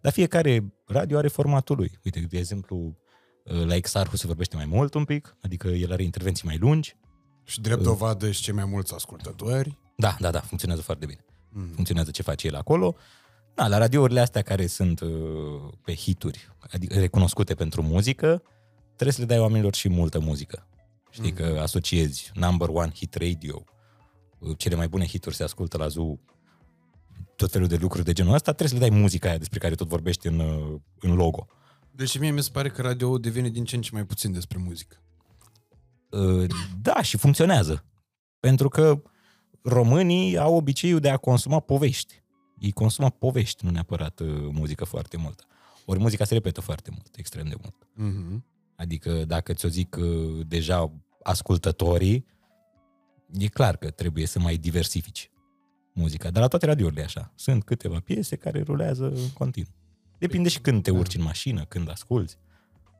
[0.00, 1.98] Dar fiecare radio are formatul lui.
[2.04, 2.96] Uite, de exemplu,
[3.44, 6.96] uh, la Exarhu se vorbește mai mult un pic, adică el are intervenții mai lungi.
[7.44, 9.78] Și drept dovadă și cei mai mulți ascultători.
[9.96, 11.24] Da, da, da, funcționează foarte bine.
[11.48, 11.70] Mm.
[11.74, 12.96] Funcționează ce face el acolo.
[13.54, 15.10] Da, la radiourile astea care sunt uh,
[15.84, 18.42] pe hituri, adică recunoscute pentru muzică,
[18.86, 20.66] trebuie să le dai oamenilor și multă muzică.
[21.16, 21.36] Știi mm.
[21.36, 23.64] că asociezi number one hit radio,
[24.38, 26.18] uh, cele mai bune hituri se ascultă la Zoo,
[27.36, 29.74] tot felul de lucruri de genul ăsta, trebuie să le dai muzica aia despre care
[29.74, 31.46] tot vorbești în, uh, în logo.
[31.90, 34.58] Deci mie mi se pare că radio devine din ce în ce mai puțin despre
[34.58, 34.96] muzică.
[36.10, 36.46] Uh,
[36.82, 37.84] Da, și funcționează.
[38.40, 39.02] Pentru că
[39.62, 42.22] românii au obiceiul de a consuma povești.
[42.58, 45.44] Ei consumă povești, nu neapărat uh, muzică foarte multă.
[45.84, 47.74] Ori muzica se repetă foarte mult, extrem de mult.
[47.94, 48.44] Mhm.
[48.76, 50.92] Adică dacă ți-o zic uh, deja
[51.26, 52.24] ascultătorii,
[53.38, 55.30] e clar că trebuie să mai diversifici
[55.92, 56.30] muzica.
[56.30, 57.32] Dar la toate radiourile e așa.
[57.34, 59.70] Sunt câteva piese care rulează în continuu.
[60.18, 62.34] Depinde și când te urci în mașină, când asculti.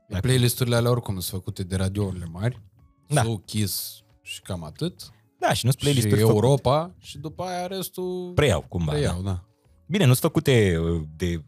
[0.09, 2.63] Dacă- Playlisturile alea oricum sunt făcute de radiourile mari.
[3.09, 3.23] Da.
[3.23, 5.11] Sau Kiss și cam atât.
[5.39, 6.35] Da, și nu sunt Și playlist-uri făcute.
[6.47, 8.93] Europa și după aia restul Preiau cumva.
[8.93, 9.31] preiau, Da.
[9.31, 9.45] da.
[9.87, 11.45] Bine, nu sunt făcute uh, de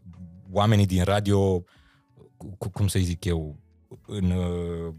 [0.51, 1.63] oamenii din radio,
[2.57, 3.55] cu- cum să zic eu,
[4.07, 4.93] în, uh,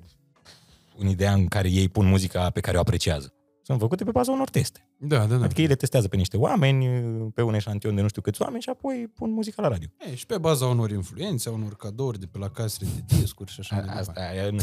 [1.00, 3.34] în ideea în care ei pun muzica pe care o apreciază.
[3.62, 4.88] Sunt făcute pe baza unor teste.
[4.98, 5.44] Da, da, da.
[5.44, 8.42] Adică ei le testează pe niște oameni, uh, pe un eșantion de nu știu câți
[8.42, 9.88] oameni și apoi pun muzica la radio.
[10.10, 13.50] E, și pe baza unor influențe, a unor cadouri de pe la casele de discuri
[13.52, 14.10] și așa mai departe.
[14.10, 14.60] Asta aia nu.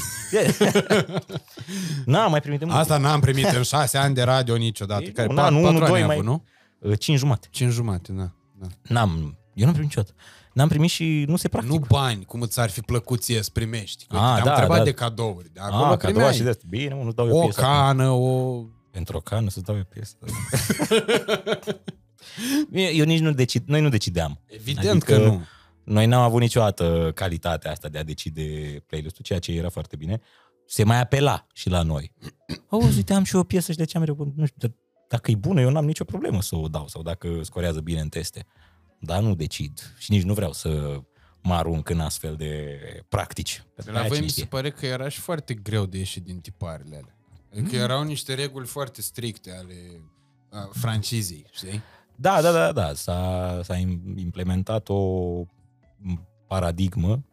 [2.12, 2.78] N-am mai primit de mult.
[2.78, 5.04] Asta n-am primit în șase ani de radio niciodată.
[5.04, 6.44] Ei, Care un patru, an, patru unu, ani doi, ai mai- avut, nu?
[6.90, 7.48] Uh, Cinci jumate.
[7.52, 8.32] Cinci jumate, da.
[8.54, 8.68] da.
[8.82, 10.14] N-am, eu n-am primit niciodată.
[10.58, 11.74] N-am primit și nu se practică.
[11.76, 14.06] Nu bani, cum îți ar fi plăcut ție să primești.
[14.06, 14.84] Că Ah, te-am da, întrebat da.
[14.84, 15.54] de cadouri.
[15.54, 16.64] De acolo Ah, cadoua primeai și de asta.
[16.70, 17.62] Bine, mă, nu-ți dau eu o piesa.
[17.62, 18.62] cană, o...
[18.92, 20.16] Pentru o cană să-ți dau eu piesă.
[22.72, 24.40] Bine, eu nici nu decid, noi nu decideam.
[24.46, 25.42] Evident Adică că nu.
[25.84, 28.42] Noi n-am avut niciodată calitatea asta de a decide
[28.88, 30.22] playlist-ul, ceea ce era foarte bine.
[30.66, 32.14] Se mai apela și la noi.
[32.70, 34.72] Auzi, uite, am și eu o piesă și de ce am mereu, nu știu, dar
[35.10, 38.10] dacă e bună, eu n-am nicio problemă să o dau sau dacă scorează bine în
[38.10, 38.46] teste.
[39.00, 41.02] Dar nu decid și nici nu vreau să
[41.44, 42.80] mă arunc în astfel de
[43.10, 43.64] practici.
[43.76, 44.46] Pentru că La aia voi cine mi se știe.
[44.52, 47.16] pare că era și foarte greu de ieșit din tiparele alea.
[47.52, 47.82] Adică Mm.
[47.82, 50.02] erau niște reguli foarte stricte ale
[50.50, 51.82] a, francizei, știi?
[52.16, 52.94] Da, da, da, da.
[52.94, 55.44] S-a, s-a im- implementat o
[56.48, 57.24] paradigmă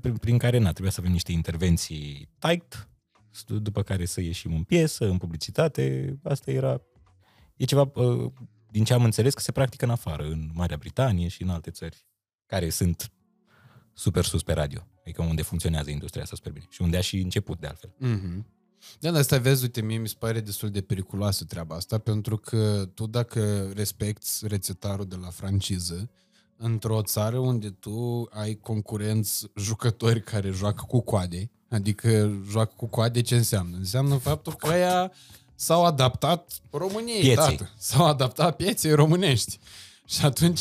[0.00, 2.88] prin, prin care na, trebuia să avem niște intervenții tight,
[3.30, 6.16] st- după care să ieșim în piesă, în publicitate.
[6.22, 6.80] Asta era...
[7.56, 8.32] E ceva, uh,
[8.74, 11.70] din ce am înțeles, că se practică în afară, în Marea Britanie și în alte
[11.70, 12.06] țări
[12.46, 13.12] care sunt
[13.92, 14.86] super sus pe radio.
[15.00, 16.66] Adică unde funcționează industria asta super bine.
[16.68, 17.90] Și unde a și început, de altfel.
[17.90, 18.44] Mm-hmm.
[19.00, 22.36] Da, dar asta vezi, uite, mie mi se pare destul de periculoasă treaba asta, pentru
[22.36, 26.10] că tu dacă respecti rețetarul de la franciză,
[26.56, 33.20] într-o țară unde tu ai concurenți jucători care joacă cu coade, adică joacă cu coade,
[33.20, 33.76] ce înseamnă?
[33.76, 35.12] Înseamnă faptul că aia
[35.54, 37.56] s-au adaptat României, Pieței.
[37.56, 37.70] tată.
[37.78, 39.58] S-au adaptat pieței românești.
[40.06, 40.60] Și atunci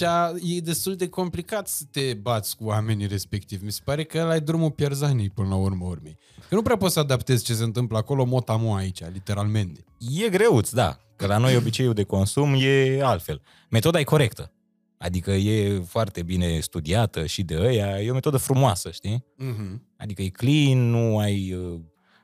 [0.56, 3.66] e destul de complicat să te bați cu oamenii respectivi.
[3.66, 6.18] Mi se pare că ăla e drumul pierzanii până la urmă urmei.
[6.50, 9.84] Că nu prea poți să adaptezi ce se întâmplă acolo motamo aici, literalmente.
[10.24, 10.98] E greuț, da.
[11.16, 13.42] Că la noi obiceiul de consum e altfel.
[13.70, 14.52] Metoda e corectă.
[14.98, 18.02] Adică e foarte bine studiată și de ăia.
[18.02, 19.26] E o metodă frumoasă, știi?
[19.40, 19.80] Mm-hmm.
[19.98, 21.80] Adică e clean, nu ai uh,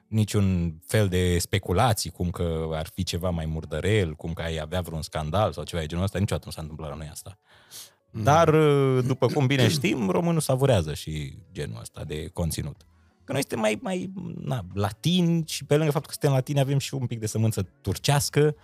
[0.09, 4.81] niciun fel de speculații, cum că ar fi ceva mai murdărel, cum că ai avea
[4.81, 6.19] vreun scandal sau ceva de genul ăsta.
[6.19, 7.37] Niciodată nu s-a întâmplat la noi asta.
[8.11, 12.77] Dar, uh, după cum bine știm, românul savurează și genul ăsta de conținut.
[13.23, 14.11] Că noi suntem mai, mai
[14.43, 17.67] na, latini și pe lângă faptul că suntem latini avem și un pic de sămânță
[17.81, 18.55] turcească,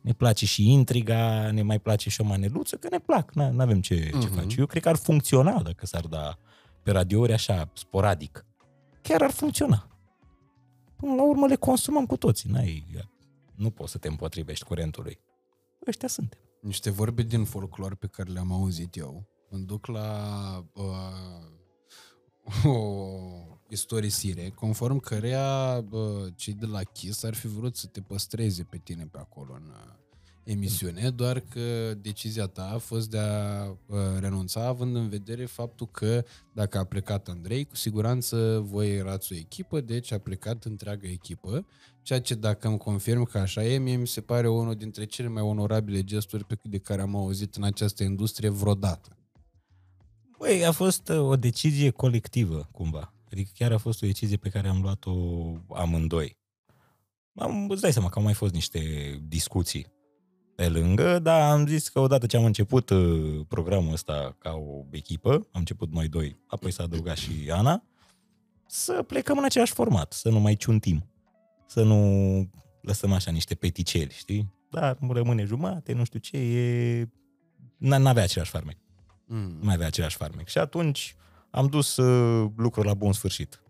[0.00, 3.80] ne place și intriga, ne mai place și o maneluță, că ne plac, nu avem
[3.80, 4.34] ce, ce Mhm.
[4.34, 4.56] face.
[4.60, 6.38] Eu cred că ar funcționa dacă s-ar da
[6.82, 8.44] pe radiouri așa, sporadic.
[9.02, 9.88] Chiar ar funcționa.
[11.04, 12.50] Până la urmă le consumăm cu toții.
[12.50, 12.86] N-ai,
[13.54, 15.20] nu poți să te împotrivești curentului.
[15.86, 16.38] Ăștia suntem.
[16.60, 19.28] Niște vorbe din folclor pe care le-am auzit eu.
[19.50, 20.84] Îmi duc la uh,
[22.64, 23.08] o
[23.68, 28.78] istorisire conform cărea uh, cei de la Kiss ar fi vrut să te păstreze pe
[28.78, 30.03] tine pe acolo în uh,
[30.44, 35.86] emisiune, doar că decizia ta a fost de a uh, renunța având în vedere faptul
[35.86, 41.08] că dacă a plecat Andrei, cu siguranță voi erați o echipă, deci a plecat întreaga
[41.08, 41.66] echipă,
[42.02, 45.28] ceea ce dacă îmi confirm că așa e, mie mi se pare unul dintre cele
[45.28, 49.16] mai onorabile gesturi pe de care am auzit în această industrie vreodată.
[50.38, 53.14] Băi, a fost uh, o decizie colectivă, cumva.
[53.30, 55.14] Adică chiar a fost o decizie pe care am luat-o
[55.68, 56.36] amândoi.
[57.34, 58.80] Am, îți dai seama că au mai fost niște
[59.28, 59.86] discuții
[60.54, 64.84] pe lângă, dar am zis că odată ce am început uh, programul ăsta ca o
[64.90, 67.82] echipă, am început noi doi, apoi s-a adăugat și Ana,
[68.66, 71.06] să plecăm în același format, să nu mai ciuntim,
[71.66, 72.50] să nu
[72.80, 74.52] lăsăm așa niște peticeli, știi?
[74.70, 77.04] Dar rămâne jumate, nu știu ce, e...
[77.76, 78.76] N- N-avea același farmec
[79.26, 79.38] Mm.
[79.58, 80.48] nu mai avea același farmec.
[80.48, 81.16] Și atunci
[81.50, 83.62] am dus uh, lucrul la bun sfârșit.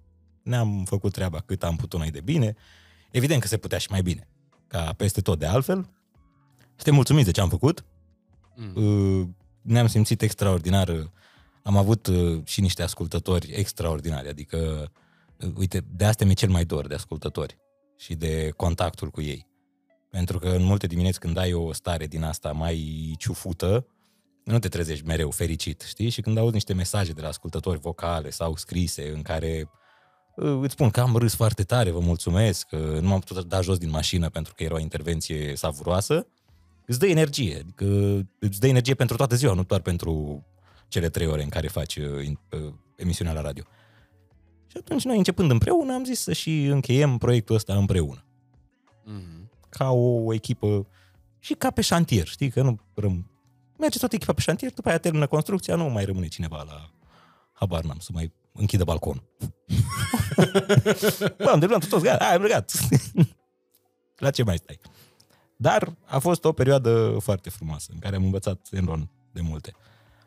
[0.42, 2.54] Ne-am făcut treaba cât am putut noi de bine.
[3.10, 4.28] Evident că se putea și mai bine.
[4.66, 5.90] Ca peste tot de altfel.
[6.74, 7.84] Suntem mulțumiți de ce am făcut.
[8.56, 8.84] Mm.
[8.84, 9.26] Uh,
[9.62, 11.12] ne-am simțit extraordinar.
[11.62, 14.28] Am avut uh, și niște ascultători extraordinari.
[14.28, 14.90] Adică,
[15.40, 17.56] uh, uite, de asta mi-e cel mai dor de ascultători
[17.96, 19.46] și de contactul cu ei.
[20.10, 23.86] Pentru că în multe dimineți când ai o stare din asta mai ciufută,
[24.44, 26.08] nu te trezești mereu fericit, știi?
[26.08, 29.70] Și când auzi niște mesaje de la ascultători vocale sau scrise în care
[30.36, 33.60] uh, îți spun că am râs foarte tare, vă mulțumesc, că nu m-am putut da
[33.60, 36.26] jos din mașină pentru că era o intervenție savuroasă,
[36.86, 37.84] îți dă energie, adică
[38.38, 40.44] îți dă energie pentru toată ziua, nu doar pentru
[40.88, 42.06] cele trei ore în care faci uh,
[42.50, 43.64] uh, emisiunea la radio.
[44.66, 48.24] Și atunci noi începând împreună am zis să și încheiem proiectul ăsta împreună.
[49.06, 49.68] Mm-hmm.
[49.68, 50.86] Ca o echipă
[51.38, 53.30] și ca pe șantier, știi, că nu răm...
[53.78, 56.90] merge toată echipa pe șantier, după aia termină construcția, nu mai rămâne cineva la
[57.52, 59.22] habar n-am, să mai închidă balconul.
[61.38, 62.72] Bă, am terminat toți, gata, ai, am legat.
[64.16, 64.80] la ce mai stai?
[65.56, 69.72] Dar a fost o perioadă foarte frumoasă, în care am învățat enorm de multe.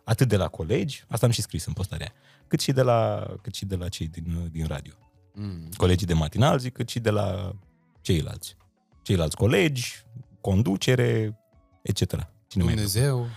[0.04, 2.14] Atât de la colegi, asta am și scris în postarea
[2.48, 4.94] cât și de la, cât și de la cei din, din radio.
[5.34, 5.70] Mm.
[5.78, 7.56] Colegii de matinal, zic, cât și de la
[8.02, 8.58] ceilalți.
[9.02, 10.06] Ceilalți colegi,
[10.42, 11.40] conducere,
[11.82, 12.00] etc.
[12.48, 13.20] Cine Dumnezeu.
[13.20, 13.30] Mai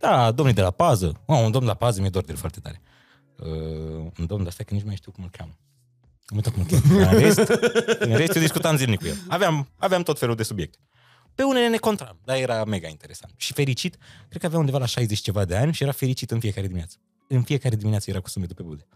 [0.00, 1.20] da, domnii de la pază.
[1.26, 2.82] Oh, un domn de la pază mi-e dor de el foarte tare.
[3.36, 5.52] Uh, un domn de asta că nici nu mai știu cum îl cheamă.
[6.26, 7.10] Am uitat cum îl cheamă.
[7.10, 7.38] În rest,
[7.98, 9.16] în rest eu discutam zilnic cu el.
[9.28, 10.78] Aveam, aveam tot felul de subiecte.
[11.40, 13.34] Pe unele ne contram, dar era mega interesant.
[13.36, 13.96] Și fericit,
[14.28, 16.96] cred că avea undeva la 60 ceva de ani și era fericit în fiecare dimineață.
[17.28, 18.86] În fiecare dimineață era cu sunetul pe bude.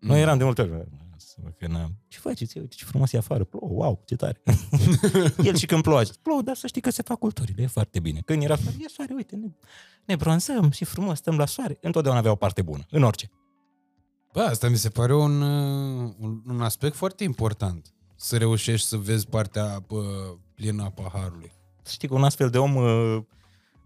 [0.00, 0.08] Mm.
[0.08, 0.70] Noi eram de multe ori,
[1.58, 2.58] că ce faceți?
[2.58, 4.42] Uite ce frumos e afară, plouă, wow, ce tare.
[5.48, 8.20] El și când plouă, plouă, dar să știi că se fac culturile, e foarte bine.
[8.24, 9.46] Când era afară, e soare, uite, ne,
[10.04, 11.78] ne bronzăm și frumos stăm la soare.
[11.80, 13.30] Întotdeauna avea o parte bună, în orice.
[14.32, 17.94] Bă, asta mi se pare un, uh, un, un aspect foarte important.
[18.16, 21.56] Să reușești să vezi partea bă, plină a paharului.
[21.88, 23.22] Știi că un astfel de om uh,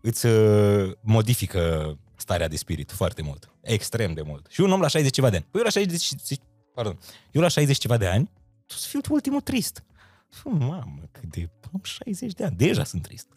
[0.01, 3.51] îți uh, modifică starea de spirit foarte mult.
[3.61, 4.47] Extrem de mult.
[4.51, 5.47] Și un om la 60 ceva de ani.
[5.51, 6.39] Păi eu la 60,
[6.75, 6.99] pardon,
[7.31, 8.31] eu la 60 ceva de ani,
[8.67, 9.85] tu să fiu ultimul trist.
[10.45, 11.51] Mamă, cât de...
[11.73, 13.29] Am 60 de ani, deja sunt trist.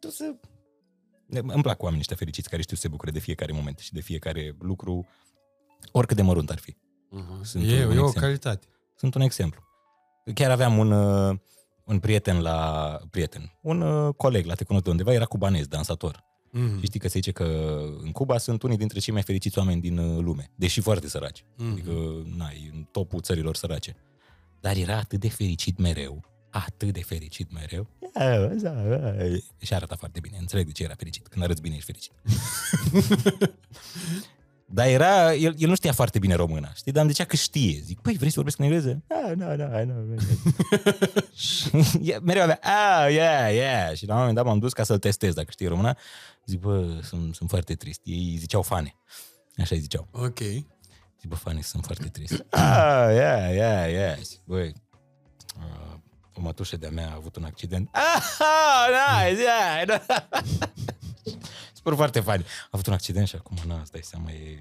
[0.00, 0.34] tu să...
[1.28, 4.00] Îmi plac oamenii ăștia fericiți care știu să se bucure de fiecare moment și de
[4.00, 5.06] fiecare lucru,
[5.92, 6.72] oricât de mărunt ar fi.
[6.72, 7.42] Uh-huh.
[7.42, 8.66] Sunt e, un, e o calitate.
[8.96, 9.62] Sunt un exemplu.
[10.34, 11.38] Chiar aveam un, uh,
[11.84, 12.98] un prieten la...
[13.10, 16.24] prieten, un uh, coleg la Te cunosc de undeva, era cubanez, dansator.
[16.50, 16.78] Mm.
[16.78, 17.44] Și știi că se zice că
[18.02, 21.44] în Cuba sunt unii dintre cei mai fericiți oameni din uh, lume, deși foarte săraci.
[21.56, 21.70] Mm.
[21.70, 21.90] Adică,
[22.36, 23.96] na, în topul țărilor sărace.
[24.60, 27.88] Dar era atât de fericit mereu, atât de fericit mereu.
[29.58, 30.36] Și arăta foarte bine.
[30.40, 31.28] Înțeleg de ce era fericit.
[31.28, 32.12] Când arăți bine, ești fericit.
[34.74, 36.92] Dar era, el, el nu știa foarte bine româna, știi?
[36.92, 37.80] Dar îmi zicea că știe.
[37.84, 39.02] Zic, păi, vrei să vorbesc în engleză?
[39.08, 40.20] Ah, no, no, no.
[41.34, 41.68] și
[42.22, 43.96] mereu avea, ah, yeah, yeah.
[43.96, 45.96] Și la un moment dat m-am dus ca să-l testez dacă știe româna.
[46.46, 48.00] Zic, bă, sunt, sunt foarte trist.
[48.04, 48.94] Ei ziceau fane.
[49.56, 50.08] Așa îi ziceau.
[50.12, 50.38] Ok.
[50.38, 52.32] Zic, bă, fane, sunt foarte trist.
[52.50, 54.18] ah, yeah, yeah, yeah.
[54.22, 54.74] Zic, băi,
[55.56, 55.98] uh,
[56.36, 57.88] o mătușă de-a mea a avut un accident.
[57.92, 58.22] Ah,
[59.28, 60.00] nice, yeah.
[61.72, 62.40] Spune foarte fain.
[62.40, 64.58] A avut un accident și acum, na, îți dai seama, e,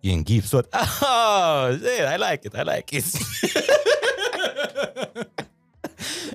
[0.00, 0.74] e în gips tot.
[1.00, 1.68] Oh,
[2.14, 3.04] I like it, I like it.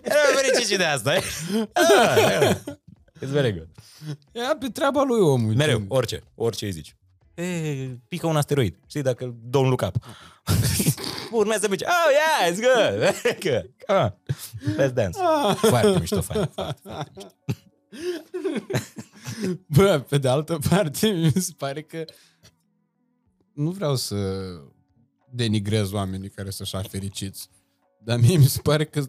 [0.04, 1.24] Era fericit și de asta, eh?
[1.74, 2.58] Ah, yeah.
[3.22, 3.68] It's very good.
[4.32, 5.54] Ia pe treaba lui omul.
[5.56, 6.96] Mereu, orice, orice îi zici.
[7.34, 7.44] E,
[8.08, 8.76] pică un asteroid.
[8.88, 9.96] Știi, dacă don't look up.
[11.32, 13.16] Urmează să Oh, yeah, it's good.
[13.46, 13.70] good.
[13.88, 14.14] Come on.
[14.78, 15.20] Let's dance.
[15.22, 15.56] Ah.
[15.56, 16.50] Foarte mișto, fain.
[16.54, 17.34] Foarte, foarte mișto.
[19.76, 22.06] Bă, pe de altă parte, mi se pare că
[23.54, 24.16] nu vreau să
[25.30, 27.50] denigrez oamenii care sunt așa fericiți,
[28.04, 29.04] dar mie mi se pare că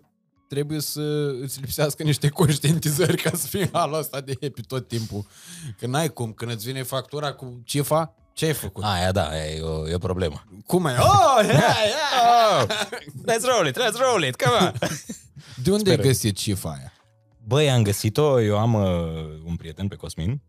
[0.49, 5.27] trebuie să îți lipsească niște conștientizări ca să fii halul ăsta de happy tot timpul.
[5.79, 8.85] Că n-ai cum, când îți vine factura cu cifa, ce ai făcut?
[8.85, 10.45] Aia, da, e o, e o problemă.
[10.67, 10.97] Cum ai?
[10.99, 12.61] Oh, yeah, yeah!
[12.61, 12.67] oh,
[13.27, 14.73] let's roll it, let's roll it, come on!
[15.65, 15.99] De unde Sper.
[15.99, 16.93] ai găsit cifa aia?
[17.47, 18.83] Băi, am găsit-o, eu am uh,
[19.45, 20.43] un prieten pe Cosmin,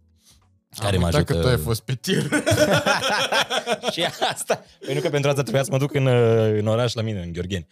[0.77, 1.23] care mă ajută...
[1.23, 2.23] că tu ai fost pe tir.
[3.93, 7.01] și asta, pentru că pentru asta trebuia să mă duc în, uh, în oraș la
[7.01, 7.67] mine, în Gheorgheni.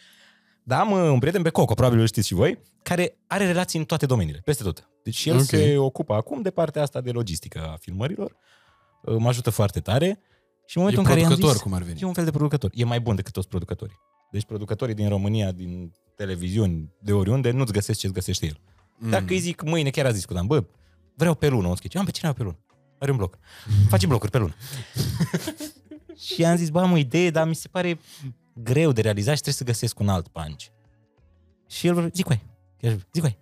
[0.63, 3.79] Dar am uh, un prieten pe Coco, probabil îl știți și voi, care are relații
[3.79, 4.89] în toate domeniile, peste tot.
[5.03, 5.45] Deci el okay.
[5.45, 8.37] se ocupă acum de partea asta de logistică a filmărilor, uh,
[9.01, 10.19] mă ajută foarte tare
[10.65, 11.99] și în momentul e în care am zis, cum ar veni.
[12.01, 12.71] E un fel de producător.
[12.73, 13.95] E mai bun decât toți producătorii.
[14.31, 18.59] Deci producătorii din România, din televiziuni, de oriunde, nu-ți găsesc ce-ți găsește el.
[18.97, 19.09] Mm.
[19.09, 20.63] Dacă îi zic mâine, chiar a zis cu Dan, bă,
[21.15, 21.97] vreau pe lună un sketch.
[21.97, 22.59] Am pe cine pe lună?
[22.99, 23.37] Are un bloc.
[23.87, 24.55] Face blocuri pe lună.
[26.25, 27.99] și am zis, bă, am o idee, dar mi se pare
[28.53, 30.65] greu de realizat și trebuie să găsesc un alt punch.
[31.67, 32.41] Și el zic, uai,
[33.13, 33.37] zic, uai,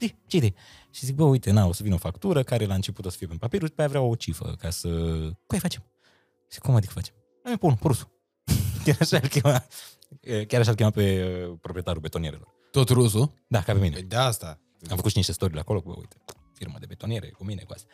[0.00, 0.54] zi, ce idee?
[0.94, 3.16] Și zic, bă, uite, na, o să vină o factură care la început o să
[3.16, 4.88] fie pe papir, după aia vreau o cifră ca să...
[5.46, 5.84] Cum facem?
[6.50, 7.14] Și cum adică facem?
[7.44, 8.10] Noi pun, purusul.
[8.84, 9.64] chiar așa îl chema,
[10.48, 12.48] chiar așa îl chema pe uh, proprietarul betonierelor.
[12.70, 13.32] Tot rusul?
[13.46, 13.94] Da, ca pe mine.
[13.94, 14.58] Păi de asta.
[14.90, 16.16] Am făcut și niște story acolo, bă, uite.
[16.54, 17.88] firmă de betoniere cu mine, cu asta.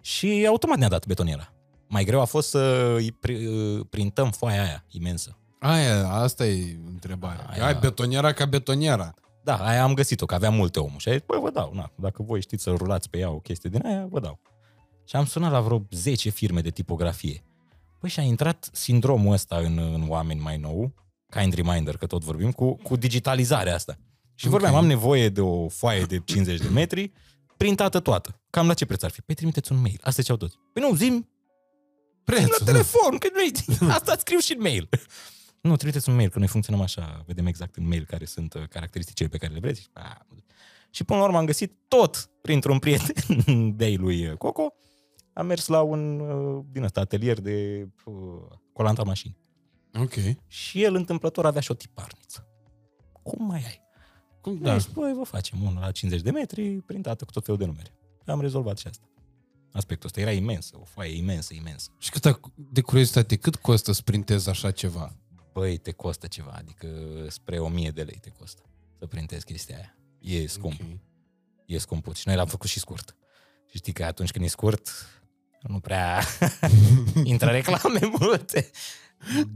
[0.00, 1.52] Și automat ne-a dat betoniera.
[1.88, 5.38] Mai greu a fost să îi pri- uh, printăm foaia aia imensă.
[5.58, 7.46] Aia, asta e întrebarea.
[7.50, 9.14] Aia- Ai betoniera ca betoniera.
[9.44, 10.98] Da, aia am găsit-o, că aveam multe omul.
[10.98, 13.38] Și a zis, băi, vă dau, na, dacă voi știți să rulați pe ea o
[13.38, 14.38] chestie din aia, vă dau.
[15.04, 17.44] Și am sunat la vreo 10 firme de tipografie.
[17.98, 20.94] Păi și a intrat sindromul ăsta în, în oameni mai nou,
[21.30, 23.98] kind reminder, că tot vorbim, cu, cu digitalizarea asta.
[24.34, 24.52] Și Ok.
[24.52, 27.12] vorbeam, am nevoie de o foaie de 50 de metri,
[27.56, 28.40] printată toată.
[28.50, 29.20] Cam la ce preț ar fi?
[29.20, 29.98] Păi trimiteți un mail.
[30.02, 30.56] Asta ce au toți.
[30.72, 31.28] Păi nu, zim
[32.24, 32.54] Prețul.
[32.58, 34.88] la telefon, că nu Asta scriu și în mail.
[35.60, 38.62] Nu, trimiteți un mail, că noi funcționăm așa, vedem exact în mail care sunt uh,
[38.68, 39.88] caracteristicile pe care le vreți.
[39.92, 40.16] Ah,
[40.90, 44.74] Și până la urmă am găsit tot printr-un prieten de lui Coco.
[45.32, 48.14] Am mers la un uh, din ăsta atelier de uh,
[48.72, 49.36] colanta mașini.
[50.00, 50.14] Ok.
[50.46, 52.46] Și el întâmplător avea și o tiparniță.
[53.22, 53.80] Cum mai ai?
[54.40, 54.68] Cum, Da.
[54.70, 54.76] da.
[54.76, 57.92] Deci, băi, vă facem unul la 50 de metri, printată cu tot felul de numere.
[58.26, 59.04] Am rezolvat și asta.
[59.72, 61.90] Aspectul ăsta era imens, o foaie imensă, imensă.
[61.98, 65.16] Și cât a- de curiozitate, cât costă să printezi așa ceva?
[65.52, 66.88] Băi, te costă ceva, adică
[67.28, 68.62] spre 1000 de lei te costă
[68.98, 69.96] să printezi chestia aia.
[70.20, 71.00] E scump, okay.
[71.58, 71.62] Ok.
[71.66, 72.14] e scump.
[72.14, 73.16] Și noi l-am făcut și scurt.
[73.70, 74.88] Și știi că atunci când e scurt,
[75.60, 76.22] nu prea
[77.24, 78.70] intră reclame multe.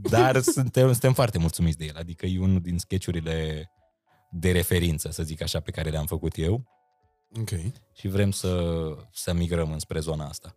[0.01, 1.95] Dar suntem, suntem foarte mulțumiți de el.
[1.95, 3.69] Adică e unul din sketchurile
[4.31, 6.65] de referință, să zic așa, pe care le-am făcut eu
[7.39, 7.49] Ok.
[7.93, 8.73] și vrem să,
[9.13, 10.55] să migrăm înspre zona asta.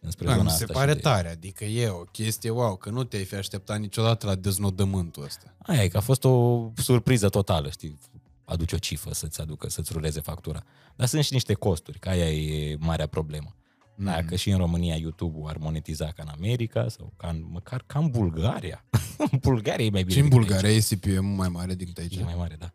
[0.00, 1.02] Înspre Da, zona mi se asta pare și de...
[1.02, 5.54] tare, adică e o chestie wow, că nu te-ai fi așteptat niciodată la deznodământul ăsta.
[5.58, 7.98] Aia e că a fost o surpriză totală, știi?
[8.44, 10.62] Aduci o cifră să-ți aducă, să-ți ruleze factura.
[10.96, 13.54] Dar sunt și niște costuri, că aia e marea problemă.
[13.94, 14.04] Mm.
[14.04, 17.98] Dacă și în România YouTube-ul ar monetiza ca în America sau ca în, măcar ca
[17.98, 18.84] în Bulgaria.
[19.30, 21.98] în Bulgaria e mai bine Și în decât Bulgaria ACP e mult mai mare decât
[21.98, 22.12] aici.
[22.12, 22.20] aici.
[22.20, 22.74] E mai mare, da.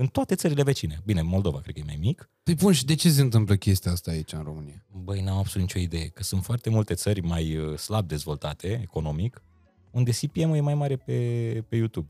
[0.00, 1.00] În toate țările vecine.
[1.04, 2.30] Bine, Moldova cred că e mai mic.
[2.42, 4.84] Păi bun, și de ce se întâmplă chestia asta aici în România?
[5.04, 6.08] Băi, n-am absolut nicio idee.
[6.08, 9.42] Că sunt foarte multe țări mai uh, slab dezvoltate economic,
[9.90, 11.12] unde CPM-ul e mai mare pe,
[11.68, 12.08] pe YouTube.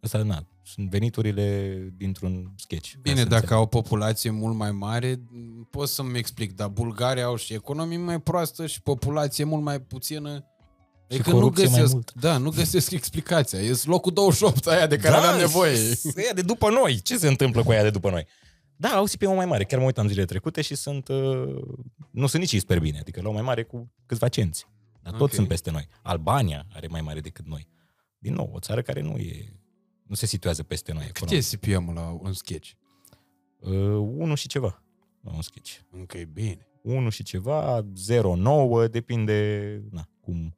[0.00, 2.92] Asta, na, sunt veniturile dintr-un sketch.
[2.92, 3.56] ca Bine, să dacă înțeleg.
[3.56, 5.20] au o populație mult mai mare,
[5.70, 10.44] pot să-mi explic, dar Bulgaria au și economie mai proastă și populație mult mai puțină.
[11.08, 12.12] Și Adică nu corupție mai găsesc, mult.
[12.14, 13.60] da, nu găsesc explicația.
[13.62, 15.76] E locul 28 aia de care da, aveam nevoie.
[16.26, 17.00] Ea de după noi.
[17.00, 18.26] Ce se întâmplă cu ea de după noi?
[18.76, 19.64] Da, au CPM mai mare.
[19.64, 21.08] Chiar mă uitam zilele trecute și sunt...
[21.08, 21.62] Uh,
[22.10, 22.98] nu sunt nici super bine.
[22.98, 24.66] Adică la mai mare cu câțiva cenți.
[25.02, 25.32] Dar toți Ok.
[25.32, 25.88] sunt peste noi.
[26.02, 27.68] Albania are mai mare decât noi.
[28.18, 29.52] Din nou, o țară care nu e...
[30.06, 31.04] Nu se situează peste noi.
[31.06, 31.52] Cât economic.
[31.52, 32.70] e CPM-ul la un sketch?
[33.58, 33.72] Uh,
[34.16, 34.82] unu și ceva.
[35.20, 35.76] La un sketch.
[35.90, 36.66] Încă e bine.
[36.82, 40.56] 1 și ceva, 0,9, depinde na, cum,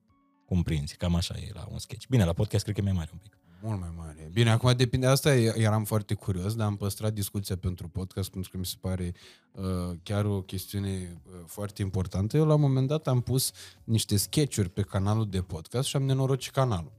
[0.48, 0.96] cum prinzi.
[0.96, 2.06] Cam așa e la un sketch.
[2.08, 3.38] Bine, la podcast cred că e mai mare un pic.
[3.62, 4.30] Mult mai mare.
[4.32, 5.06] Bine, acum depinde.
[5.06, 8.74] Asta e- eram foarte curios, dar am păstrat discuția pentru podcast pentru că mi se
[8.80, 9.14] pare
[9.52, 9.64] uh,
[10.02, 10.88] chiar o chestiune
[11.24, 12.36] uh, foarte importantă.
[12.36, 13.52] Eu la un moment dat am pus
[13.84, 16.92] niște sketch-uri pe canalul de podcast și am nenorocit canalul.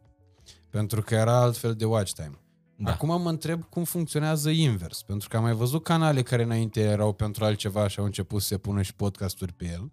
[0.69, 2.39] Pentru că era altfel de watch time.
[2.75, 2.83] Da.
[2.85, 2.91] Da.
[2.91, 7.13] Acum mă întreb cum funcționează invers, pentru că am mai văzut canale care înainte erau
[7.13, 9.91] pentru altceva și au început să se pună și podcasturi pe el.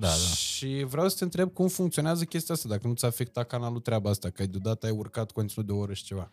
[0.00, 0.14] Da, da.
[0.14, 4.10] Și vreau să te întreb cum funcționează chestia asta, dacă nu ți-a afectat canalul treaba
[4.10, 6.30] asta, că ai deodată ai urcat conținut de o oră și ceva.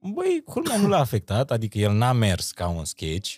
[0.00, 3.34] Băi, culmea nu l-a afectat, adică el n-a mers ca un sketch,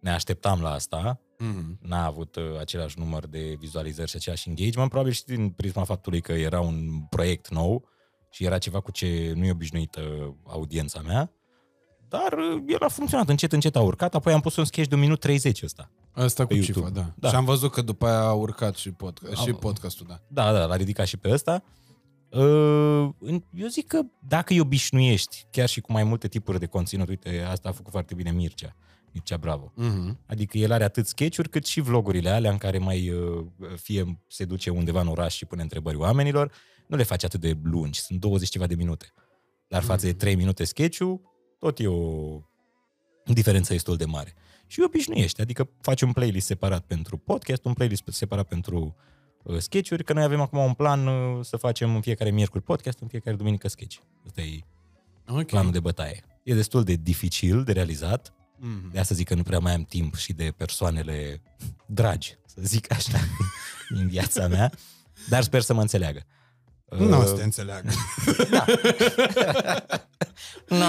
[0.00, 1.78] ne așteptam la asta, Mm-hmm.
[1.80, 6.20] n-a avut uh, același număr de vizualizări și același engagement, probabil și din prisma faptului
[6.20, 7.88] că era un proiect nou
[8.30, 10.00] și era ceva cu ce nu e obișnuită
[10.44, 11.32] audiența mea,
[12.08, 14.94] dar uh, el a funcționat, încet, încet a urcat, apoi am pus un sketch de
[14.94, 15.90] un minut 30 ăsta.
[16.18, 17.00] Asta cu Pe cifra, YouTube.
[17.00, 17.12] da.
[17.16, 17.28] Da.
[17.28, 20.20] Și am văzut că după aia a urcat și, podcast, și Am- podcastul, da.
[20.28, 21.62] Da, da, l-a ridicat și pe ăsta.
[22.30, 23.08] Uh,
[23.54, 27.40] Eu zic că dacă îi obișnuiești, chiar și cu mai multe tipuri de conținut, uite,
[27.50, 28.76] asta a făcut foarte bine Mircea,
[29.12, 29.72] Mircea Bravo.
[29.82, 30.16] Mm-hmm.
[30.26, 33.46] Adică el are atât sketch-uri cât și vlogurile alea în care mai uh,
[33.76, 36.52] fie se duce undeva în oraș și pune întrebări oamenilor,
[36.86, 39.12] nu le face atât de lungi, sunt 20 ceva de minute.
[39.68, 41.20] Dar față de 3 minute sketch-ul,
[41.58, 42.40] tot e o
[43.34, 44.34] diferență destul de mare.
[44.66, 48.96] Și îi obișnuiești, adică faci un playlist separat pentru podcast, un playlist separat pentru
[49.42, 52.98] uh, sketch-uri, că noi avem acum un plan uh, să facem în fiecare miercuri podcast,
[53.00, 53.96] în fiecare duminică sketch.
[54.26, 54.58] Ăsta e
[55.28, 55.44] Ok.
[55.46, 56.22] planul de bătaie.
[56.42, 58.92] E destul de dificil de realizat, Mm-hmm.
[58.92, 61.42] de asta zic că nu prea mai am timp și de persoanele
[61.86, 63.18] dragi, să zic așa,
[63.96, 64.72] din viața mea,
[65.28, 66.22] dar sper să mă înțeleagă.
[66.98, 67.90] Nu o să Uh, te înțeleagă.
[70.68, 70.84] Nu,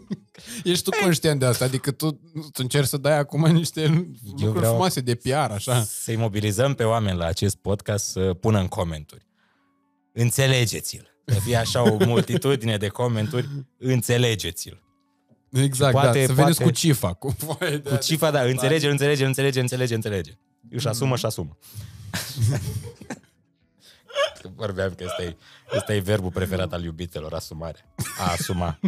[0.64, 2.20] Ești tu conștient de asta, adică tu, tu
[2.54, 3.86] încerci să dai acum niște
[4.22, 5.82] lucruri vreau- frumoase de PR, așa.
[5.82, 9.26] să-i mobilizăm pe oameni la acest podcast să pună în comenturi.
[10.12, 11.06] Înțelegeți-l.
[11.26, 14.82] Să fie așa o multitudine de comenturi, înțelegeți-l.
[15.50, 17.12] Exact, poate- da, să poate- veniți cu cifa.
[17.12, 20.32] Cu, foaie de Cu cifa, da, înțelege, înțelege, înțelege, înțelege, înțelege.
[20.70, 21.58] Își asumă și asumă.
[24.42, 25.36] Că Vorbeam că ăsta e,
[25.76, 27.84] ăsta e verbul preferat al iubitelor, asumare.
[28.18, 28.78] A asuma.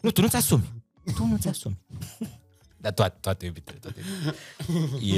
[0.00, 0.72] Nu, tu nu-ți asumi.
[1.16, 1.78] Tu nu-ți asumi.
[2.76, 5.16] Dar toate, toate iubitele, toate iubitele.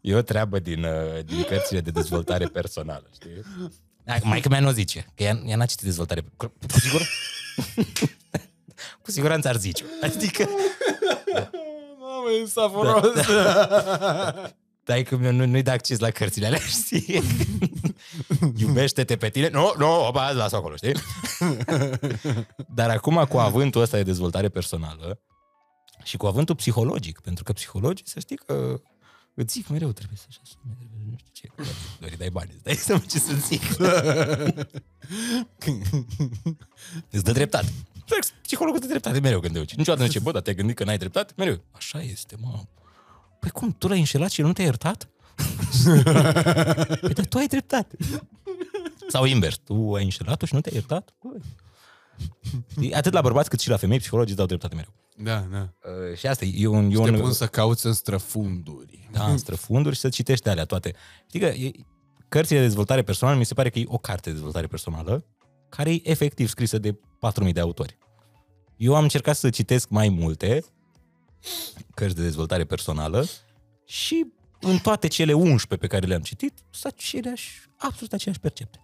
[0.00, 3.30] E, e o treabă din, uh, din cărțile de dezvoltare personală, știi?
[4.04, 6.24] Da, Maica mea nu o zice, că ea, ea n-a citit dezvoltare.
[6.36, 7.08] Cu sigur?
[9.02, 9.84] Cu siguranță ar zice.
[10.02, 10.48] Adică,
[11.98, 13.16] Mamă, e savuros.
[14.86, 17.22] dai că nu, nu-i dă acces la cărțile alea, știi?
[18.56, 19.48] Iubește-te pe tine.
[19.48, 20.92] Nu, nu, opa, las acolo, știi?
[22.74, 25.20] Dar acum cu avântul ăsta de dezvoltare personală
[26.04, 28.80] și cu avântul psihologic, pentru că psihologii, să știi că
[29.34, 31.62] îți zic mereu, trebuie să-și asume, trebuie, nu știu ce, că
[31.98, 33.62] doar îi dai bani, îți dai seama ce să zic.
[37.14, 37.72] îți dă dreptate.
[38.42, 39.76] Psihologul dă dreptate mereu când te uiți.
[39.76, 41.32] Niciodată nu zice, bă, dar te-ai gândit că n-ai dreptate?
[41.36, 41.64] Mereu.
[41.72, 42.62] Așa este, mă.
[43.40, 45.08] Păi cum, tu l-ai înșelat și el nu te-a iertat?
[47.00, 47.96] păi dar tu ai dreptate.
[49.08, 51.14] Sau invers, tu ai înșelat-o și nu te-ai iertat?
[51.22, 51.40] Băi.
[52.70, 52.94] Știi?
[52.94, 54.92] Atât la bărbați cât și la femei, psihologii îți dau dreptate mereu.
[55.16, 55.72] Da, da.
[55.90, 56.90] Uh, și asta e e un...
[56.90, 59.08] E Te un pun să cauți în străfunduri.
[59.12, 60.94] da, în străfunduri și să citești alea toate.
[61.26, 61.70] Știi că e,
[62.28, 65.24] cărțile de dezvoltare personală, mi se pare că e o carte de dezvoltare personală
[65.68, 66.98] care e efectiv scrisă de
[67.46, 67.98] 4.000 de autori.
[68.76, 70.64] Eu am încercat să citesc mai multe
[71.94, 73.26] cărți de dezvoltare personală
[73.84, 74.26] și
[74.60, 78.80] în toate cele 11 pe care le-am citit, sunt aceleași, absolut aceleași percepte.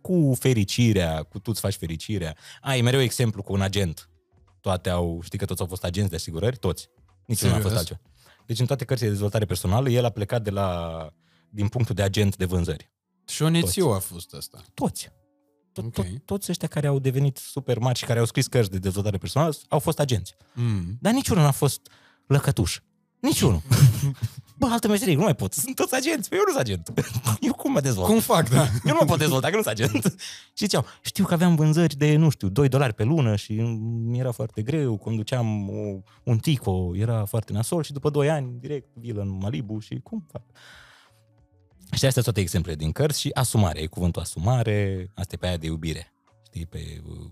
[0.00, 2.36] Cu fericirea, cu tu îți faci fericirea.
[2.60, 4.10] Ai mereu exemplu cu un agent.
[4.60, 6.56] Toate au, știi că toți au fost agenți de asigurări?
[6.56, 6.90] Toți.
[7.26, 7.90] Niciunul n-a fost Serios?
[7.90, 8.10] altceva.
[8.46, 11.10] Deci în toate cărțile de dezvoltare personală, el a plecat de la,
[11.50, 12.90] din punctul de agent de vânzări.
[13.28, 14.64] Și Onețiu a fost asta.
[14.74, 15.08] Toți.
[15.76, 15.92] Tot, Ok.
[15.94, 19.18] tot, toți ăștia care au devenit super mari și care au scris cărți de dezvoltare
[19.18, 20.34] personală au fost agenți.
[20.52, 20.96] Mm.
[21.00, 21.90] Dar niciunul n-a fost
[22.26, 22.80] lăcătuș.
[23.20, 23.62] Niciunul.
[24.58, 25.52] Bă, altă meserie, nu mai pot.
[25.52, 26.28] Sunt toți agenți.
[26.28, 26.92] Păi eu nu sunt agent.
[27.46, 28.08] Eu cum mă dezvolt?
[28.08, 28.62] Cum fac, da?
[28.86, 30.04] Eu nu mă pot dezvolta, că nu sunt agent.
[30.44, 34.18] Și ziceau, știu că aveam vânzări de, nu știu, 2 dolari pe lună și mi
[34.18, 38.88] era foarte greu, conduceam o, un Tico, era foarte nasol și după 2 ani, direct,
[38.94, 40.42] vilă în Malibu și cum fac?
[41.86, 45.46] Și astea sunt toate exemplele din cărți și asumare, e cuvântul asumare, asta e pe
[45.46, 46.12] aia de iubire.
[46.46, 47.30] Știi, pe, uh,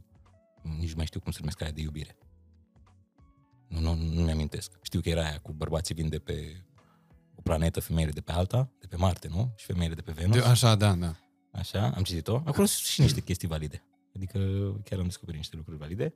[0.79, 2.17] nici nu mai știu cum se numesc aia de iubire.
[3.69, 4.79] Nu, nu, nu mi-amintesc.
[4.83, 6.65] Știu că era aia cu bărbații vin de pe
[7.35, 9.53] o planetă, femeile de pe alta, de pe Marte, nu?
[9.57, 10.37] Și femeile de pe Venus.
[10.37, 11.15] De, așa, da, da.
[11.53, 12.35] Așa, am citit-o.
[12.35, 13.83] Acolo sunt și niște chestii valide.
[14.15, 14.39] Adică
[14.85, 16.15] chiar am descoperit niște lucruri valide.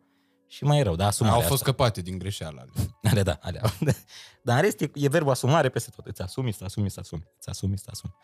[0.49, 1.65] Și mai erau, da, asumare Au fost asta.
[1.65, 2.65] scăpate din greșeala.
[3.11, 3.63] Alea, da, alea.
[4.45, 6.07] Dar în rest e, e verbul asumare peste tot.
[6.07, 7.23] Îți asumi, îți asumi, îți asumi.
[7.39, 8.15] Îți asumi, îți asumi.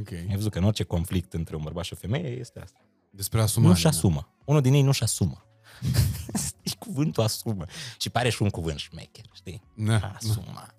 [0.00, 0.12] Ok.
[0.12, 2.78] Ai văzut că în orice conflict între un bărbat și o femeie este asta.
[3.10, 3.72] Despre asumare.
[3.72, 4.34] Nu-și asumă.
[4.44, 5.44] Unul din ei nu-și asumă.
[6.62, 7.64] e cuvântul asumă.
[7.98, 9.62] Și pare și un cuvânt șmecher, știi?
[9.74, 9.96] Da.
[9.98, 10.12] da.
[10.16, 10.72] Asuma.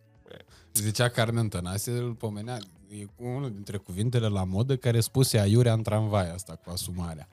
[0.73, 2.57] Zicea Carmen Tănase, îl pomenea,
[2.89, 7.27] e unul dintre cuvintele la modă care spuse aiurea în tramvai asta cu asumarea.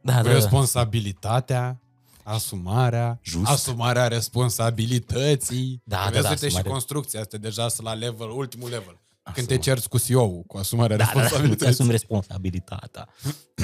[0.00, 0.38] Da, Cu da, da.
[2.24, 3.46] Responsabilitatea, asumarea, Just.
[3.46, 5.82] asumarea responsabilității.
[5.84, 6.68] Da, Vezi, da, da, uite, și asumare.
[6.68, 8.98] construcția asta deja sunt la level, ultimul level.
[9.22, 9.46] Când Asumă.
[9.46, 11.66] te cerți cu CEO cu asumarea Da, da, da, nu-ți responsabilității.
[11.72, 13.08] asumi responsabilitatea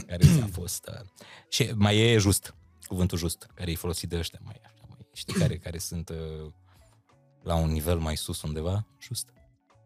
[0.07, 0.89] care ți-a fost.
[0.93, 1.07] Uh,
[1.49, 2.55] și mai e just,
[2.87, 6.53] cuvântul just, care e folosit de ăștia mai, așa, mai știi, care, care sunt uh,
[7.43, 9.29] la un nivel mai sus undeva, just.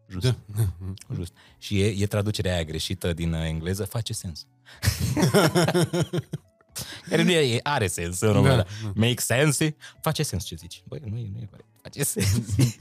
[0.09, 0.23] Just.
[0.25, 0.35] Da.
[1.15, 1.33] just.
[1.57, 4.45] Și e, e traducerea aia greșită din uh, engleză, face sens.
[7.09, 8.55] care nu e, e- are sens în română.
[8.55, 10.83] Da, Da, Make sense, face sens ce zici.
[10.87, 11.67] Băi, nu e, nu e corect.
[11.81, 12.27] Face sens.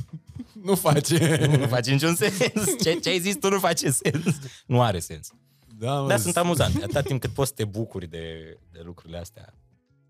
[0.63, 1.47] Nu face.
[1.47, 2.83] nu, nu face niciun sens.
[2.83, 4.39] Ce, ce ai zis tu nu face sens.
[4.67, 5.31] Nu are sens.
[5.79, 6.83] Da, mă, Da, sunt amuzante.
[6.83, 9.55] Atâta timp cât poți să te bucuri de, de lucrurile astea,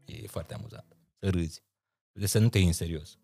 [0.04, 0.96] e foarte amuzant.
[1.20, 1.62] Să râzi.
[2.12, 3.18] De să nu te iei în serios.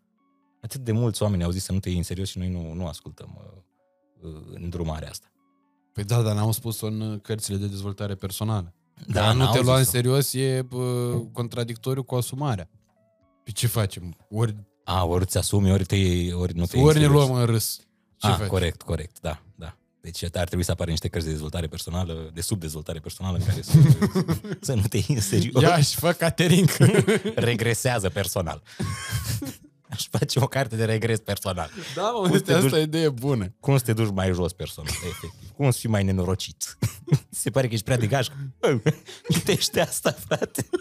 [0.61, 2.73] Atât de mulți oameni au zis să nu te iei în serios și noi nu,
[2.73, 5.27] nu ascultăm uh, uh, îndrumarea asta.
[5.93, 8.75] Păi da, dar n-am spus-o în uh, cărțile de dezvoltare personală.
[9.07, 9.91] Da, Dar nu n-au te lua în zis-o.
[9.97, 12.69] serios e bă, contradictoriu cu asumarea.
[13.45, 14.17] Pe ce facem?
[14.31, 17.07] Ori, A, ori ți asumi, ori, te, iei- ori nu te iei ori în ne
[17.07, 17.27] serios.
[17.29, 17.81] luăm în râs.
[18.17, 18.47] Ce A, faci?
[18.49, 19.77] corect, corect, da, da.
[20.01, 23.63] Deci ar trebui să apară niște cărți de dezvoltare personală, de subdezvoltare personală, în care
[23.63, 23.73] să,
[24.61, 25.63] să nu te iei în serios.
[25.63, 26.87] Ia și fă Caterinca.
[27.35, 28.63] regresează personal.
[29.91, 31.71] Aș face o carte de regres personal.
[31.95, 33.55] da, mă, Cum uite, te asta duci- e idee bună.
[33.61, 35.31] Cum să te duci mai jos personal, efectiv?
[35.57, 36.79] Cum să fii mai nenorocit?
[37.31, 38.35] Se pare că ești prea de gașcă.
[38.59, 38.81] Bă,
[39.31, 40.67] Citește asta, frate.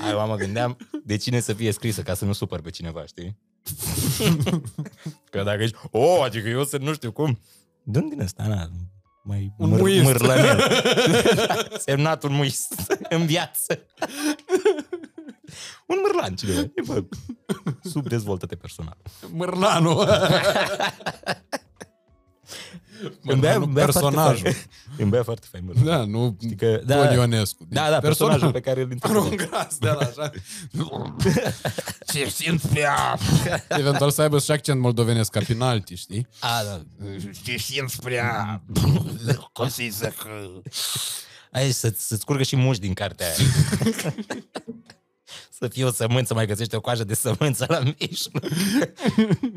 [0.00, 3.38] Ai, mă gândeam de cine să fie scrisă ca să nu supăr pe cineva, știi?
[5.30, 7.40] Că dacă ești, o, adică eu sunt nu știu cum.
[7.82, 8.68] Dă din ăsta, na,
[9.22, 10.02] mai Un mâr, muist.
[10.02, 10.60] mârlănel.
[11.78, 12.74] Semnat un muist
[13.08, 13.86] în viață.
[15.86, 16.60] Un mârlan, cineva.
[16.74, 17.04] E, bă,
[17.82, 18.96] subdezvoltă-te personal.
[19.30, 19.98] Mârlanu.
[23.22, 24.40] Îmi bea, Mârlanu, îmi bea personajul.
[24.40, 24.96] Foarte fain.
[25.02, 25.84] îmi bea foarte fain mârlan.
[25.84, 27.64] Da, nu Știi că, da, da, Ionescu.
[27.68, 29.50] Deci da, da, personajul pe care îl Are un interpretezi.
[29.50, 30.30] gras de la așa.
[32.06, 33.18] Ce simt prea...
[33.68, 36.26] Eventual să aibă și accent moldovenesc ca penalti, știi?
[36.40, 36.82] A, da.
[37.44, 38.62] Ce simt prea...
[39.52, 40.28] Cum să zic că...
[41.52, 43.36] Ai să, să-ți curgă și mușchi din cartea aia.
[45.50, 48.44] Să fie o sămânță, mai găsești o coajă de sămânță la mijloc.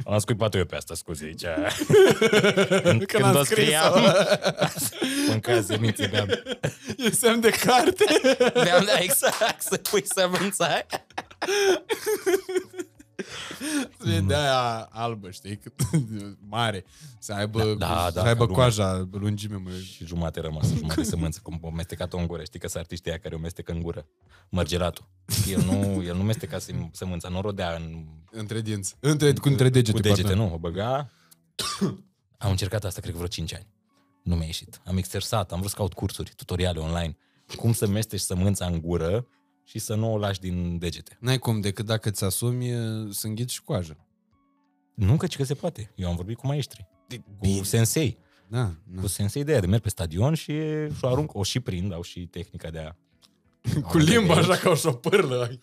[0.06, 1.44] Am scuipat eu pe asta, scuze, aici.
[2.84, 3.62] Când, când am o scris-o.
[3.62, 4.16] scriam,
[5.28, 6.28] mânca semințe, beam.
[6.98, 8.06] E semn de carte.
[8.54, 10.86] Beam, da, exact, să pui sămânța aia.
[14.16, 15.58] E de aia albă, știi?
[15.58, 15.74] Cât-
[16.50, 16.86] Mare.
[17.20, 18.56] Să aibă, Da, da, să da, aibă ca lumea.
[18.56, 19.70] coaja lungime, mă.
[19.94, 22.44] Și jumate rămasă, jumate sămânță, cum o mestecat-o în gură.
[22.44, 24.06] Știi că sunt artiștii aia care o mestecă în gură.
[24.50, 25.08] Mărgelatul.
[25.50, 28.96] El nu, el nu mesteca săm- sămânța, nu o rodea în Între dinți.
[29.00, 29.98] Între, cu între degete.
[29.98, 30.48] Cu degete, pardon.
[30.48, 31.10] nu, o băga.
[32.38, 33.68] Am încercat asta, cred că vreo 5 ani.
[34.24, 34.82] Nu mi-a ieșit.
[34.86, 37.18] Am exersat, am vrut să caut cursuri, tutoriale online.
[37.56, 39.28] Cum să mestești sămânța în gură
[39.70, 41.18] și să nu o lași din degete.
[41.20, 43.98] N-ai cum, decât dacă ți asumi, e, să înghiți și coajă.
[44.96, 45.92] Nu că, ci că se poate.
[45.96, 46.88] Eu am vorbit cu maestri,
[47.40, 48.18] cu sensei.
[48.48, 49.02] Da, da.
[49.02, 50.54] Cu sensei de aia, de merg pe stadion și,
[50.96, 52.96] și o arunc, o și prind, au și tehnica de a
[53.82, 55.60] Cu limba așa ca o șopârlă.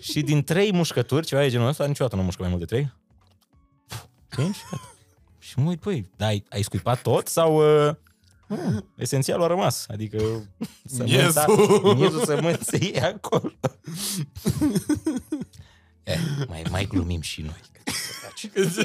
[0.00, 2.92] Și din trei mușcături, ceva de genul ăsta, niciodată nu mușcă mai mult de trei.
[4.32, 4.52] Știi?
[4.52, 4.90] Și gata.
[5.38, 7.86] Și mă uit, păi, dar ai, ai scuipat tot sau...
[7.86, 7.94] Uh,
[8.48, 9.86] uh, esențialul a rămas.
[9.88, 10.18] Adică
[10.84, 11.94] sămânța, Miezul.
[11.96, 13.52] miezul sămânței e acolo.
[16.02, 16.18] eh,
[16.48, 17.60] mai, mai glumim și noi.
[17.72, 17.80] Că
[18.34, 18.82] ce să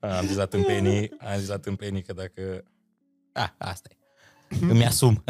[0.00, 0.14] faci?
[0.18, 2.64] am zis la tâmpenii, am zis la tâmpenii că dacă...
[3.32, 3.96] A, asta e.
[4.60, 5.24] Îmi asum.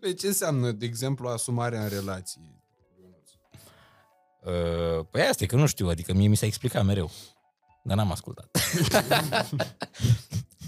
[0.00, 2.58] Păi ce înseamnă, de exemplu, asumarea în relații?
[4.44, 7.10] Uh, Păi asta e că nu știu, adică mie mi s-a explicat mereu.
[7.82, 8.58] Dar n-am ascultat.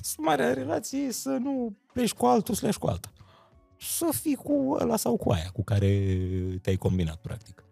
[0.03, 3.13] Sumarea relației e să nu pleci cu altul, să pleci cu alta.
[3.79, 6.07] Să fii cu ăla sau cu aia cu care
[6.63, 7.65] te-ai combinat, practic.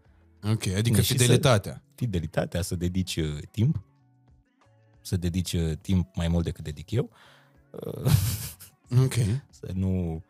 [0.43, 1.82] Ok, adică Deci și fidelitatea.
[1.95, 3.82] Fidelitatea, să dedici uh, timp,
[5.01, 7.11] să dedici uh, timp mai mult decât dedic eu,
[7.70, 8.12] uh,
[9.05, 9.14] Ok.
[9.61, 10.22] să nu,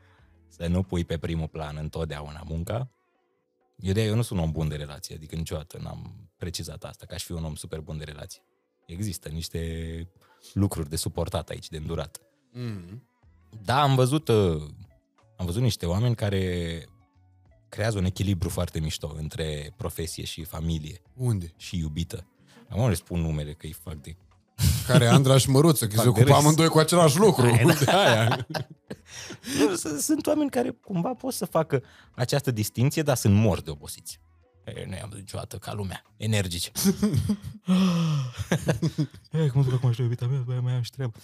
[0.49, 2.91] să nu pui pe primul plan întotdeauna munca.
[3.77, 7.07] Eu, de eu nu sunt un om bun de relație, adică niciodată n-am precizat asta,
[7.07, 8.43] că aș fi un om super bun de relație.
[8.93, 9.61] Există niște
[10.53, 12.21] lucruri de suportat aici, de îndurat.
[12.53, 13.09] Mm.
[13.65, 14.63] Da, am văzut, uh,
[15.37, 16.85] am văzut niște oameni care
[17.69, 21.53] creează un echilibru foarte mișto între profesie și familie Unde?
[21.57, 22.27] și iubită.
[22.69, 24.17] Acum nu le spun numele, că îi fac de...
[24.87, 26.37] Care Andra și Măruță, că Fac se ocupă râs.
[26.37, 27.47] amândoi cu același lucru.
[27.85, 28.47] De aia.
[29.59, 31.83] Nu, s- Sunt oameni care cumva pot să facă
[32.15, 34.21] această distinție, dar sunt morți de obosiți.
[34.77, 36.71] E, noi am văzut niciodată ca lumea, energici.
[39.33, 41.19] e, cum zic acum, știu, iubita mea, băi, mai am și treabă.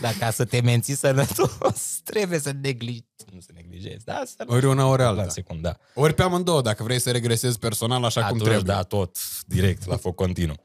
[0.00, 4.22] Dar ca să te menții sănătos, trebuie să negliji, nu să neglijezi, da?
[4.24, 5.28] Să Ori una, ori la alta.
[5.28, 5.78] secunda.
[5.94, 8.74] Ori pe amândouă, dacă vrei să regresezi personal așa cum Atunci, trebuie.
[8.74, 10.56] da, tot, direct, la foc continuu.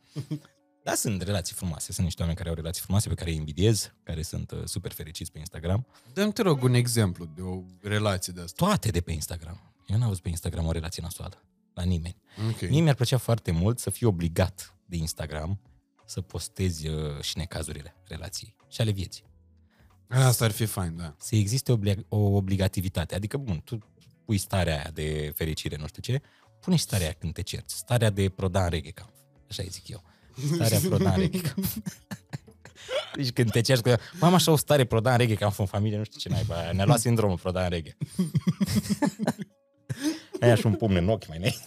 [0.84, 1.91] Da, sunt relații frumoase.
[1.93, 4.91] Sunt niște oameni care au relații frumoase pe care îi invidiez, care sunt uh, super
[4.91, 5.88] fericiți pe Instagram.
[6.14, 8.66] Dă-mi, te rog, un exemplu de o relație de asta.
[8.66, 9.74] Toate de pe Instagram.
[9.88, 11.41] Eu n-am văzut pe Instagram o relație nasoală.
[11.78, 12.15] La nimeni.
[12.49, 12.69] Ok.
[12.69, 15.59] Mie mi-ar plăcea foarte mult să fiu obligat de Instagram
[16.05, 19.23] să postezi uh, și necazurile relației și ale vieții.
[20.07, 21.15] Asta ar fi fain, da.
[21.19, 23.15] Să existe obli- o obligativitate.
[23.15, 23.78] Adică, bun, tu
[24.25, 26.21] pui starea aia de fericire, nu știu ce,
[26.59, 27.75] pune și starea aia când te cerți.
[27.75, 29.11] Starea de prodan reggae camp.
[29.49, 30.03] Așa îi zic eu.
[30.53, 31.65] Starea prodan reggae camp.
[33.15, 36.03] Deci când te cerți cu Mam, așa o stare prodan reggae camp în familie, nu
[36.03, 36.71] știu ce naiba.
[36.71, 37.97] Ne-a luat sindromul prodan reggae.
[40.40, 41.58] Aia și un pumn în ochi mai nei.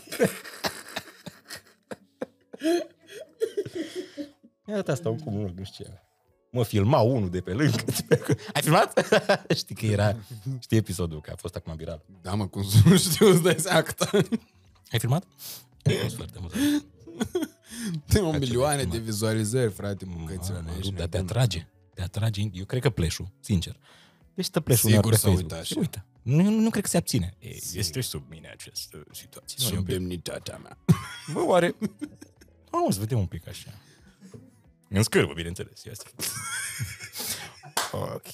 [4.69, 5.91] Iată asta, un pumn în ochi, nu știu ce.
[6.53, 7.77] Mă filma unul de pe lângă.
[8.55, 9.07] Ai filmat?
[9.57, 10.17] Știi că era...
[10.61, 12.03] Știi episodul, că a fost acum viral.
[12.23, 14.01] Da, mă, cum să nu știu, îți dai seama cât
[14.91, 15.25] Ai filmat?
[15.85, 16.85] A fost foarte amuzant.
[18.07, 19.05] Tem o Ca milioane ceva, de mă.
[19.05, 20.79] vizualizări, frate, bucățile Mă, alea.
[20.79, 21.31] ești Dar te nebun.
[21.37, 21.67] atrage.
[21.95, 22.43] Te atrage.
[22.53, 23.77] Eu cred că pleșul, sincer.
[24.35, 25.53] Deci stă pleșul Sigur uneori pe s-a Facebook.
[25.53, 26.05] uitat Și așa.
[26.25, 26.43] Uite.
[26.43, 27.37] Nu, nu, nu cred că se abține.
[27.39, 29.57] E, este sub mine această situație.
[29.61, 29.95] Nu, e Sub un pic.
[29.95, 30.79] demnitatea mea.
[31.33, 31.75] Bă, oare...
[32.71, 33.71] Am să vedem un pic așa.
[34.89, 35.83] În scârbă, bineînțeles.
[35.85, 36.07] Ia să-
[38.15, 38.27] ok.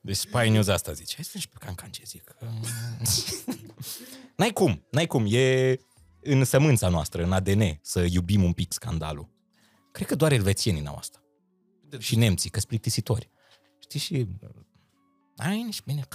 [0.00, 1.14] Deci Spy News asta zice.
[1.14, 2.36] Hai să vedem și pe Cancan ce zic.
[4.36, 5.26] n-ai cum, n-ai cum.
[5.28, 5.76] E
[6.20, 9.28] în sămânța noastră, în ADN, să iubim un pic scandalul.
[9.92, 11.20] Cred că doar elvețienii n-au asta.
[11.98, 13.30] Și nemții, că sunt plictisitori.
[13.82, 14.26] Știi, și...
[15.38, 16.06] Eine Spinne,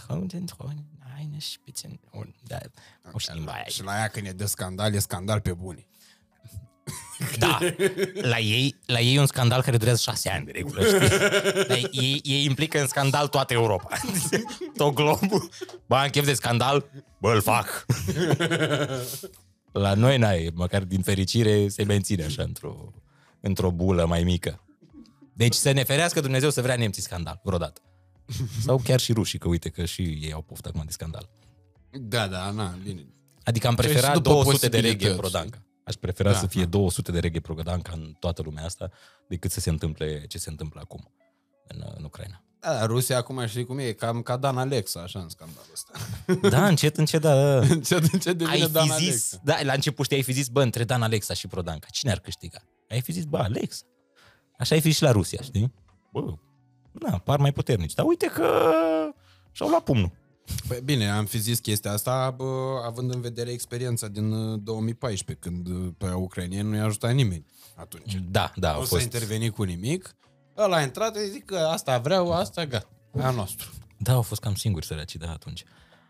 [1.19, 1.99] eine Spitzen.
[2.47, 2.57] Da,
[3.11, 3.63] o și limba aia.
[3.63, 5.89] Și la ea când e de scandal, e scandal pe buni.
[7.37, 7.59] Da,
[8.21, 11.17] la ei, la ei e un scandal care durează șase ani de regulă, știi?
[11.67, 13.97] Dar ei, ei implică în scandal toată Europa.
[14.77, 15.49] Tot globul.
[15.85, 16.89] Bă, am chef de scandal?
[17.17, 17.85] Bă, îl fac.
[19.71, 22.93] La noi n-ai, măcar din fericire se menține așa într-o,
[23.39, 24.65] într-o bulă mai mică.
[25.33, 27.81] Deci să ne ferească Dumnezeu să vrea nemții scandal, vreodată.
[28.65, 31.29] Sau chiar și rușii, că uite că și ei au poftă acum de scandal.
[31.91, 33.05] Da, da, na, bine.
[33.43, 35.19] Adică am Și preferat după 200 de reggae posibilități.
[35.31, 35.65] prodanca.
[35.83, 36.67] Aș prefera Da, să fie da.
[36.69, 38.89] 200 de reggae prodanca în toată lumea asta
[39.27, 41.11] decât să se întâmple ce se întâmplă acum
[41.67, 42.43] în, în Ucraina.
[42.59, 45.91] Da, Rusia acum știi cum e, e cam ca Dan Alexa, așa, în scandalul ăsta.
[46.49, 47.59] Da, încet, încet, da.
[47.87, 49.41] ce, ce devine Ai Dan fi zis, Alexa?
[49.43, 52.19] da, la început știi, ai fi zis, bă, între Dan Alexa și Prodanca, cine ar
[52.19, 52.61] câștiga?
[52.89, 53.83] Ai fi zis, bă, Alexa.
[54.57, 55.73] Așa ai fi și la Rusia, știi?
[56.11, 56.33] Bă,
[56.91, 57.93] na, par mai puternici.
[57.93, 58.49] Dar uite că
[59.51, 60.11] și-au luat pumnul.
[60.67, 65.47] Păi, bine, am fi zis chestia asta bă, având în vedere experiența din uh, 2014,
[65.49, 68.15] când uh, pe ucrainieni nu i-a ajutat nimeni atunci.
[68.29, 69.01] Da, da, Nu au s-a fost.
[69.03, 70.15] intervenit cu nimic,
[70.57, 72.89] ăla a intrat, îi zic că asta vreau, asta gata,
[73.21, 73.69] a nostru.
[73.97, 75.63] Da, au fost cam singuri săraci, da, atunci.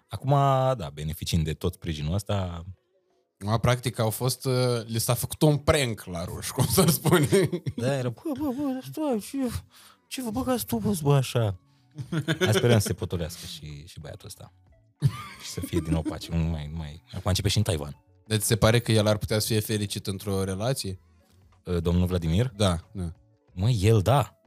[0.08, 0.30] Acum,
[0.78, 2.66] da, beneficiind de tot sprijinul ăsta,
[3.46, 4.54] Ma, practic au fost, uh,
[4.86, 7.28] li s-a făcut un prank la ruși, cum să spune.
[7.76, 9.38] da, era, bă, bă, bă, stai, ce,
[10.12, 11.60] ce vă băgați tu, bă, bă, așa?
[12.40, 14.54] Hai sperăm să se potolească și, și băiatul ăsta.
[15.44, 16.36] și să fie din nou pace.
[16.36, 17.04] Nu mai, nu mai...
[17.08, 18.04] Acum începe și în Taiwan.
[18.28, 21.00] Deci se pare că el ar putea să fie fericit într-o relație?
[21.66, 22.48] Uh, Domnul Vladimir?
[22.56, 23.14] Da, da.
[23.54, 24.40] Măi, el da.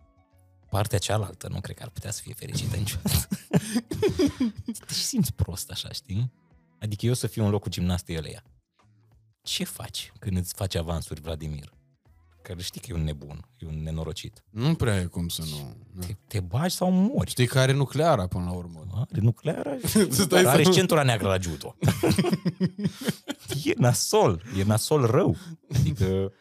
[0.71, 3.29] Partea cealaltă nu cred că ar putea să fie fericită niciodată.
[4.87, 6.33] Te simți prost așa, știi?
[6.81, 8.45] Adică eu să fiu în locul gimnastei ăleia.
[9.43, 11.73] Ce faci când îți faci avansuri, Vladimir?
[12.45, 14.45] Că știi că e un nebun, e un nenorocit.
[14.51, 15.77] Nu prea e cum să nu...
[15.93, 16.07] Da.
[16.07, 17.31] Te, te bagi sau mori?
[17.31, 18.87] Știi că are nucleara până la urmă.
[18.95, 19.77] Are nucleară
[20.11, 21.77] Stai are să- și centura neagră la judo.
[23.65, 25.37] e nasol, e nasol rău.
[25.75, 26.33] Adică,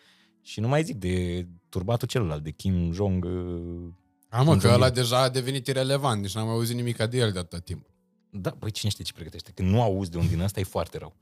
[0.42, 3.24] și nu mai zic de turbatul celălalt, de Kim Jong...
[3.26, 3.92] uh,
[4.30, 4.94] A, mă, Cum că să ăla fie?
[4.94, 7.86] deja a devenit irelevant, deci n-am mai auzit nimic de el de atâta timp.
[8.30, 9.52] Da, băi, cine știe ce pregătește?
[9.52, 11.16] Când nu auzi de un din ăsta e foarte rău.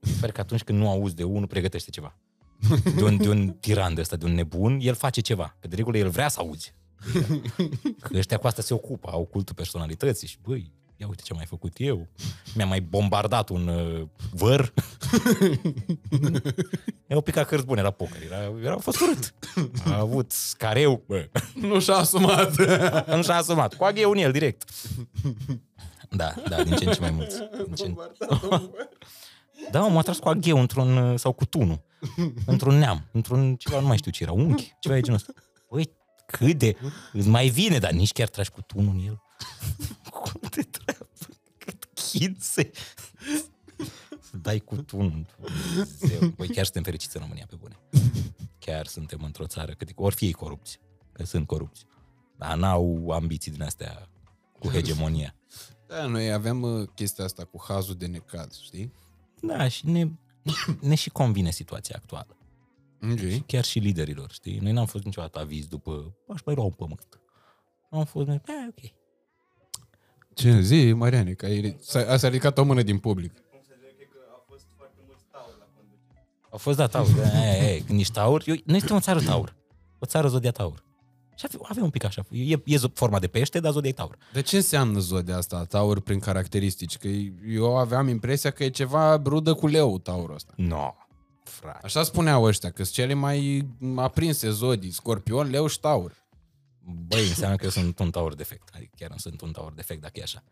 [0.00, 2.18] Sper că atunci când nu auzi de unul, pregătește ceva.
[2.96, 5.56] De un, de un tiran de ăsta, de un nebun, el face ceva.
[5.60, 6.74] Că de regulă el vrea să auzi.
[8.00, 11.36] Că ăștia cu asta se ocupă, au cultul personalității și băi, ia uite ce am
[11.36, 12.08] mai făcut eu.
[12.54, 14.72] Mi-am mai bombardat un uh, văr.
[17.06, 18.22] I-au picat cărți bune la poker.
[18.22, 19.34] Era, era a fost urât.
[19.84, 21.02] A avut careu.
[21.06, 22.56] Bă, Nu și-a asumat.
[23.16, 23.74] nu și-a asumat.
[23.74, 24.70] Cu agheu în el, direct.
[26.10, 27.36] Da, da, din ce în ce mai mulți.
[27.64, 27.96] Din ce în...
[29.70, 31.82] Da, m-a tras cu agheu într-un, uh, sau cu tunul,
[32.46, 35.32] într-un neam, într-un ceva, nu mai știu ce era, unchi, ceva de genul ăsta.
[35.70, 35.90] Băi,
[36.26, 36.76] cât de,
[37.12, 39.22] îți mai vine, dar nici chiar tragi cu tunul în el.
[40.22, 41.08] Cum te treabă?
[41.58, 42.70] Cât chințe.
[44.20, 45.26] Să dai cu tunul.
[45.40, 46.28] Dumnezeu.
[46.36, 47.78] Băi, chiar suntem fericiți în România, pe bune.
[48.58, 50.80] Chiar suntem într-o țară, că ori fie corupți,
[51.12, 51.84] că sunt corupți,
[52.36, 54.08] dar n-au ambiții din astea
[54.58, 55.34] cu hegemonia.
[55.86, 58.92] Da, noi avem uh, chestia asta cu hazul de necaz, știi?
[59.40, 60.08] Da, și ne,
[60.80, 62.36] ne și convine situația actuală.
[63.02, 63.46] Ok.
[63.46, 64.58] Chiar și liderilor, știi?
[64.58, 67.20] Noi n-am fost niciodată aviz după, aș mai lua un pământ.
[67.90, 68.92] Am fost, eh, ok.
[70.34, 73.32] Ce zi, Mariane, că ai, s-a, a s-a ridicat o mână din public.
[76.50, 77.06] Au fost dat taur.
[77.34, 79.56] e, e, când ești taur, eu, noi suntem o țară taur.
[79.98, 80.84] O țară zodia taur.
[81.38, 82.24] Și avem, avem un pic așa.
[82.30, 84.18] E, e zo- forma de pește, dar zodia e taur.
[84.32, 86.96] De ce înseamnă zodia asta, taur, prin caracteristici?
[86.96, 87.08] Că
[87.48, 90.52] eu aveam impresia că e ceva brudă cu leu, taurul ăsta.
[90.56, 90.94] No,
[91.42, 91.78] frate.
[91.82, 96.26] Așa spuneau ăștia, că sunt cele mai aprinse zodii, scorpion, leu și taur.
[97.06, 98.68] Băi, înseamnă că eu sunt un taur defect.
[98.74, 100.42] Adică chiar nu sunt un taur defect dacă e așa.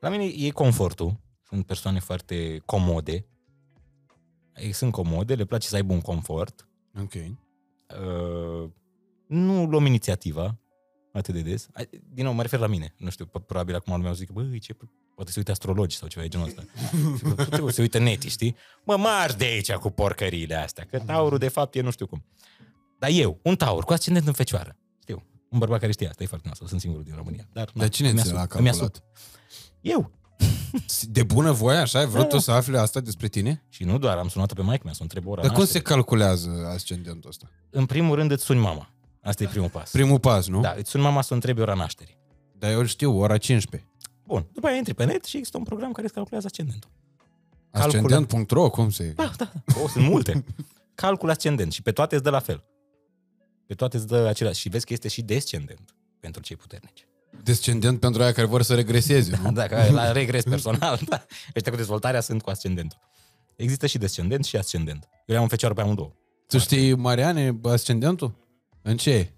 [0.00, 1.16] La mine e confortul.
[1.48, 3.26] Sunt persoane foarte comode.
[4.56, 6.68] Ei Sunt comode, le place să aibă un confort.
[7.00, 7.12] Ok.
[7.14, 8.70] Uh,
[9.26, 10.58] nu luăm inițiativa
[11.12, 11.68] atât de des.
[11.72, 12.94] Ai- Din nou, mă refer la mine.
[12.98, 14.76] Nu știu, p- probabil acum lumea o să zică, băi, ce,
[15.14, 16.62] poate se uite astrologi sau ceva de genul ăsta.
[17.16, 18.56] Și bă, trebuie să uite neti, știi?
[18.84, 22.24] Mă, marș de aici cu porcăriile astea, că taurul de fapt e nu știu cum.
[22.98, 26.26] Dar eu, un taur cu ascendent în fecioară, știu, un bărbat care știe asta, e
[26.26, 27.48] foarte nasol, sunt singurul din România.
[27.52, 28.80] Dar, Dar cine îmi ți asum, l-a îmi asum.
[28.80, 29.04] calculat?
[29.80, 30.12] Eu.
[31.02, 31.98] De bună voie, așa?
[31.98, 32.28] Ai vrut Da.
[32.28, 33.64] tu să afli asta despre tine?
[33.68, 35.60] Și nu doar, am sunat pe maică mea să o întreb ora Dar cum se
[35.64, 35.86] nașterii.
[35.86, 37.50] calculează ascendentul ăsta?
[37.70, 38.93] În primul rând îți suni mama.
[39.24, 39.90] Asta e primul pas.
[39.90, 40.60] Primul pas, nu?
[40.60, 42.16] Da, îți suni mama să o întrebi ora nașterii.
[42.58, 43.90] Dar eu îl știu, ora 15.
[44.26, 46.90] Bun, după aia intri pe net și există un program care îți calculează ascendentul.
[47.70, 48.02] Calculă.
[48.02, 49.12] Ascendent.ro, cum se...
[49.16, 49.80] Da, da, da.
[49.82, 50.44] O, sunt multe.
[50.94, 52.64] Calcul ascendent și pe toate îți dă la fel.
[53.66, 54.60] Pe toate îți dă același.
[54.60, 55.94] Și vezi că este și descendent.
[56.20, 57.06] pentru cei puternici.
[57.42, 59.52] Descendent pentru aia care vor să regreseze, nu?
[59.52, 61.26] Dacă la regres personal, da.
[61.54, 62.98] Ăștia cu dezvoltarea sunt cu ascendentul.
[63.56, 65.08] Există și descendent și ascendent.
[65.26, 66.12] Eu am un fecioară pe amândouă.
[66.46, 68.34] Tu știi, Mariane, ascendentul?
[68.86, 69.30] În ce?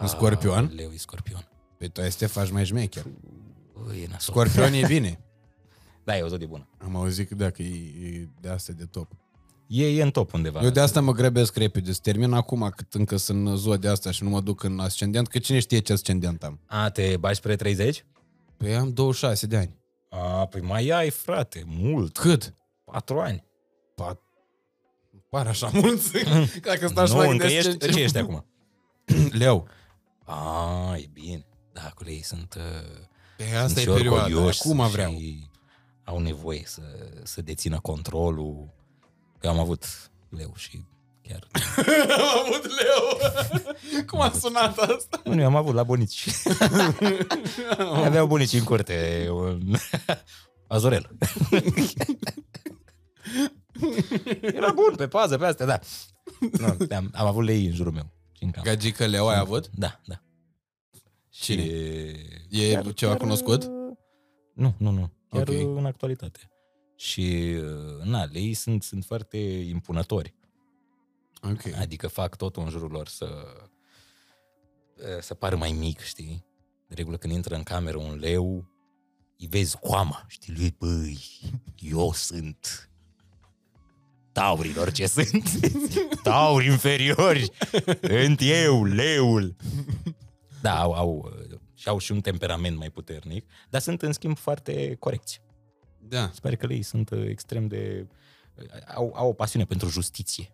[0.00, 0.72] În scorpion?
[0.74, 1.48] Leu e scorpion.
[1.78, 3.06] Păi tu este să faci mai șmecher.
[3.86, 5.20] Ui, scorpion e bine.
[6.04, 6.68] da, e o zi de bună.
[6.78, 9.12] Am auzit că dacă e, e de asta de top.
[9.66, 10.60] E, e în top undeva.
[10.62, 13.88] Eu de asta mă grăbesc repede, să termin acum cât încă sunt în ziua de
[13.88, 16.60] asta și nu mă duc în ascendent, că cine știe ce ascendent am.
[16.66, 18.04] A, te bagi spre 30?
[18.56, 19.76] Păi am 26 de ani.
[20.08, 22.18] A, păi mai ai, frate, mult.
[22.18, 22.54] Cât?
[22.84, 23.44] 4 ani.
[23.94, 24.25] 4
[25.36, 26.10] par așa mulți,
[26.60, 27.54] că dacă stau și mă gândesc...
[27.54, 28.46] Ești, ce, ce ești acum?
[29.42, 29.68] Leu.
[30.24, 31.46] A, e bine.
[31.72, 32.54] Da, acolo ei sunt...
[32.56, 33.06] Uh,
[33.36, 35.10] Pe asta e perioada, acum vreau.
[35.10, 35.48] Și
[36.04, 36.82] au nevoie să,
[37.22, 38.74] să dețină controlul.
[39.40, 40.84] Eu am avut leu și
[41.22, 41.46] chiar...
[42.18, 43.18] am avut leu!
[44.08, 45.20] Cum a sunat asta?
[45.24, 46.28] Nu, eu am avut la bunici.
[47.78, 49.28] Aveau bunici în curte.
[49.30, 49.76] Un...
[50.66, 51.10] Azorel.
[54.58, 55.80] Era bun pe pază, pe astea, da.
[56.58, 58.12] Nu, am, am avut lei în jurul meu.
[58.32, 58.66] și în camp.
[58.66, 59.70] Gagică leu ai avut?
[59.74, 60.22] Da, da.
[61.28, 61.62] Cine?
[61.62, 63.64] Și E ceva cunoscut?
[64.54, 65.12] Nu, nu, nu.
[65.28, 65.76] Chiar Ok.
[65.76, 66.50] în actualitate.
[66.96, 69.38] Și, uh, na, lei sunt, sunt foarte
[69.68, 70.34] impunători.
[71.42, 71.62] Ok.
[71.78, 73.28] Adică fac totul în jurul lor să,
[75.20, 76.44] să pară mai mic, știi?
[76.88, 78.66] De regulă când intră în cameră un leu,
[79.38, 80.54] îi vezi coama, știi?
[80.56, 81.18] Lui, băi,
[81.78, 82.90] eu sunt
[84.36, 85.50] taurilor ce sunt.
[86.22, 87.50] Tauri inferiori.
[88.02, 89.56] Sunt eu, leul.
[90.60, 91.32] Da, au, au,
[91.74, 95.40] și au și un temperament mai puternic, dar sunt în schimb foarte corecți.
[95.98, 96.30] Da.
[96.32, 98.06] Se pare că ei sunt uh, extrem de...
[98.94, 100.50] Au, au o pasiune pentru justiție.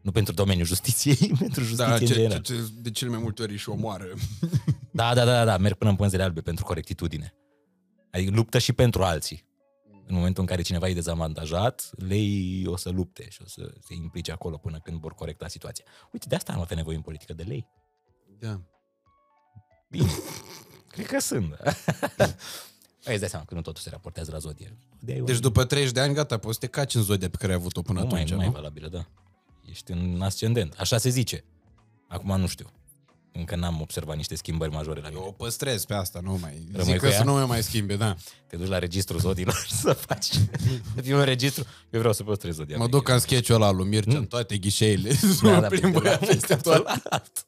[0.00, 2.40] Nu pentru domeniul justiției, pentru justiție Da, în ce, general.
[2.40, 4.06] ce, ce, de cele mai multe ori și omoară.
[4.90, 7.34] Da, da, da, da, da, merg până în pânzele albe pentru corectitudine.
[8.10, 9.46] Adică luptă și pentru alții.
[10.06, 13.94] În momentul în care cineva e dezavantajat, lei o să lupte și o să se
[13.94, 15.84] implice acolo până când vor corecta situația.
[16.12, 17.66] Uite, de asta am avea nevoie în politică de lei.
[18.38, 18.60] Da.
[19.90, 20.10] Bine.
[20.92, 21.56] Cred că sunt.
[22.16, 22.26] da.
[23.04, 24.78] Păi îți dai seama că nu totul se raportează la zodie.
[25.00, 27.52] De Deci după 30 de ani, gata, poți să te caci în zodia pe care
[27.52, 28.42] ai avut-o până nu mai, atunci, nu nu?
[28.42, 29.06] mai e valabilă, da.
[29.64, 30.74] Ești în ascendent.
[30.78, 31.44] Așa se zice.
[32.08, 32.66] Acum nu știu.
[33.36, 35.26] Încă n-am observat niște schimbări majore la Eu mine.
[35.26, 36.64] o păstrez pe asta, nu mai...
[36.72, 37.16] Rămâi Zic cu că ea?
[37.18, 38.14] să nu mai mai schimbe, da.
[38.46, 40.24] Te duci la registrul zodiilor să faci
[40.94, 41.64] să fie un registru.
[41.90, 42.76] Eu vreau să păstrez zodia.
[42.76, 45.10] Mă duc ca în sketch-ul ăla lui Mircea, în toate ghișeile.
[45.42, 46.84] Da, Da, da, plimbă de la- peste de tot.
[46.84, 47.46] la alt.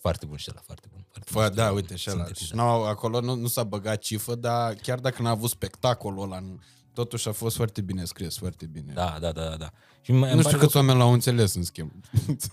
[0.00, 1.06] Foarte bun și ăla, foarte bun.
[1.10, 1.54] Foarte Fă, bun.
[1.54, 2.18] da, uite și ăla.
[2.18, 2.48] Sintetizat.
[2.48, 6.38] Și n-au, acolo nu, nu s-a băgat cifă, dar chiar dacă n-a avut spectacolul ăla,
[6.38, 6.60] nu-
[6.96, 8.92] totuși a fost foarte bine scris, foarte bine.
[8.92, 9.70] Da, da, da, da.
[10.00, 11.92] Și îmi- îmi nu pare știu câți oameni l-au înțeles, în schimb.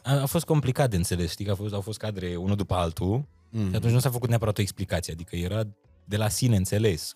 [0.03, 2.73] A, a fost complicat de înțeles, știi că a fost, au fost cadre unul după
[2.73, 3.69] altul Mm.
[3.69, 5.63] și atunci nu s-a făcut neapărat o explicație, adică era
[6.05, 7.13] de la sine înțeles.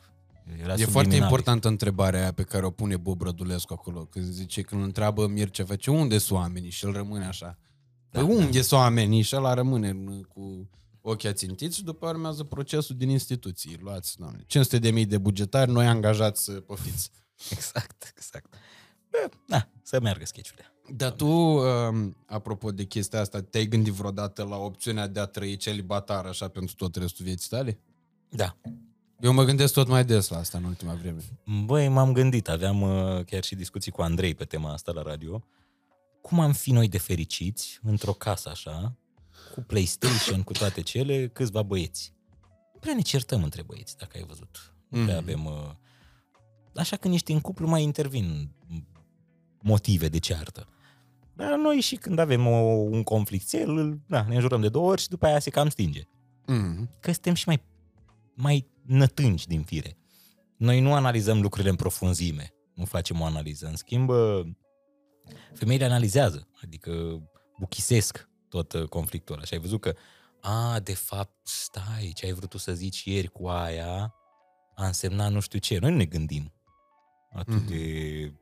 [0.61, 1.21] Era E foarte subliminal.
[1.23, 3.99] importantă întrebarea aia pe care o pune Bob Rădulescu acolo.
[4.05, 6.69] Când zice, când îl întreabă Mircea, face, unde sunt oamenii?
[6.69, 7.57] Și el rămâne așa.
[8.11, 9.21] Da, Păi unde sunt oamenii?
[9.21, 10.69] Și ăla rămâne în- cu
[11.09, 13.77] ochii ațintiți și după urmează procesul din instituții.
[13.81, 17.11] Luați, doamne, 500 de mii de bugetari, noi angajați să păfiți.
[17.51, 18.53] Exact, exact.
[19.09, 20.71] Bă, da, să meargă sketch-urile.
[20.95, 25.55] Dar tu, um, apropo de chestia asta, te-ai gândit vreodată la opțiunea de a trăi
[25.55, 27.79] celibatar așa pentru tot restul vieții tale?
[28.29, 28.57] Da.
[29.19, 31.21] Eu mă gândesc tot mai des la asta în ultima vreme.
[31.65, 35.43] Băi, m-am gândit, aveam uh, chiar și discuții cu Andrei pe tema asta la radio.
[36.21, 38.95] Cum am fi noi de fericiți într-o casă așa,
[39.53, 42.13] cu PlayStation, cu toate cele, câțiva băieți.
[42.73, 44.75] Nu prea ne certăm între băieți, dacă ai văzut.
[44.87, 45.23] Nu prea Mhm.
[45.23, 45.45] avem...
[45.45, 45.71] Uh...
[46.75, 48.51] Așa când ești în cuplu mai intervin
[49.61, 50.67] motive de ceartă.
[51.35, 55.01] Dar noi și când avem o, un conflict, el, da, ne înjurăm de două ori
[55.01, 56.01] și după aia se cam stinge
[56.45, 56.89] Mm.
[56.99, 57.63] că suntem și mai,
[58.33, 59.97] mai nătânci din fire.
[60.57, 63.67] Noi nu analizăm lucrurile în profunzime, nu facem o analiză.
[63.67, 64.09] În schimb,
[65.53, 67.21] femeile analizează, adică
[67.59, 69.43] buchisesc tot uh, conflictul ăla.
[69.45, 69.93] Și ai văzut că,
[70.41, 74.13] a, de fapt, stai, ce ai vrut tu să zici ieri cu aia,
[74.75, 75.77] a însemnat nu știu ce.
[75.79, 76.51] Noi nu ne gândim
[77.31, 77.67] atât Mhm.
[77.67, 78.33] de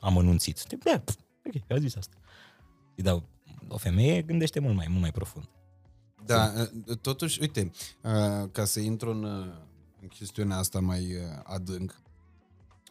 [0.00, 0.56] amănunțit.
[0.56, 1.16] Suntem, da, pf,
[1.46, 2.16] ok, a zis asta.
[2.96, 3.22] Dar
[3.68, 5.48] o femeie gândește mult mai, mult mai profund.
[6.24, 6.52] Da,
[7.00, 7.70] totuși, uite,
[8.02, 9.46] uh, ca să intru în, uh,
[10.00, 12.00] în chestiunea asta mai uh, adânc,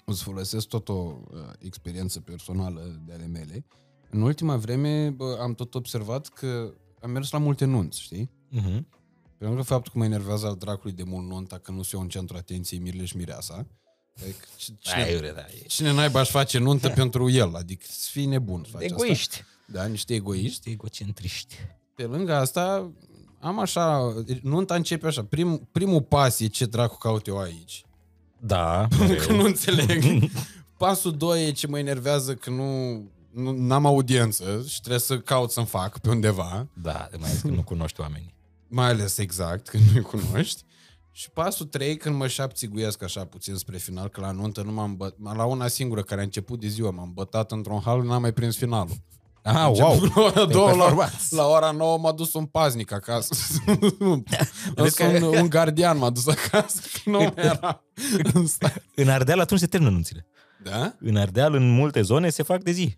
[0.06, 3.66] o să folosesc tot o uh, experiență personală de ale mele.
[4.10, 8.30] În ultima vreme bă, am tot observat că am mers la multe nunți, știi?
[8.56, 8.80] Uh-huh.
[9.38, 12.02] Pe lângă faptul că mă enervează al dracului de mult nunta că nu se iau
[12.04, 13.66] în centru atenției Mirle și Mireasa.
[14.22, 15.66] Adică, c- Ai, cine, ure, da, e.
[15.68, 17.56] cine naiba aș face nuntă pentru el?
[17.56, 19.34] Adică să fii nebun să faci Egoiști.
[19.40, 19.46] asta.
[19.66, 20.46] Da, niște egoiști.
[20.48, 21.56] Niște egocentriști.
[21.96, 22.92] Pe lângă asta,
[23.40, 27.86] am așa, nunta începe așa, prim, primul pas e ce dracu caut eu aici.
[28.40, 28.88] Da.
[29.26, 30.04] că nu înțeleg.
[30.78, 33.10] Pasul 2 e ce mă enervează că nu, nu
[33.41, 36.68] n-am audiență și trebuie să caut să-mi fac pe undeva.
[36.81, 38.35] Da, mai ales că nu cunoști oamenii.
[38.68, 40.64] Mai ales exact, când nu-i cunoști.
[41.11, 44.95] Și pasul 3, când mă șapțiguiesc așa puțin spre final, că la nuntă nu m-am
[44.95, 45.15] băt...
[45.35, 48.55] La una singură care a început de ziua, m-am bătat într-un hal, n-am mai prins
[48.57, 48.95] finalul.
[49.43, 49.99] Ah, wow!
[50.15, 51.35] La ora, două, la, performanță.
[51.35, 53.35] la ora 9 m-a dus un paznic acasă.
[54.76, 57.84] Vezi că- un, un gardian m-a dus acasă, că nu mai era.
[58.34, 58.84] în stare.
[58.95, 60.26] În Ardeal atunci se termină nunțile.
[60.64, 60.95] da?
[60.99, 62.97] În Ardeal, în multe zone, se fac de zi.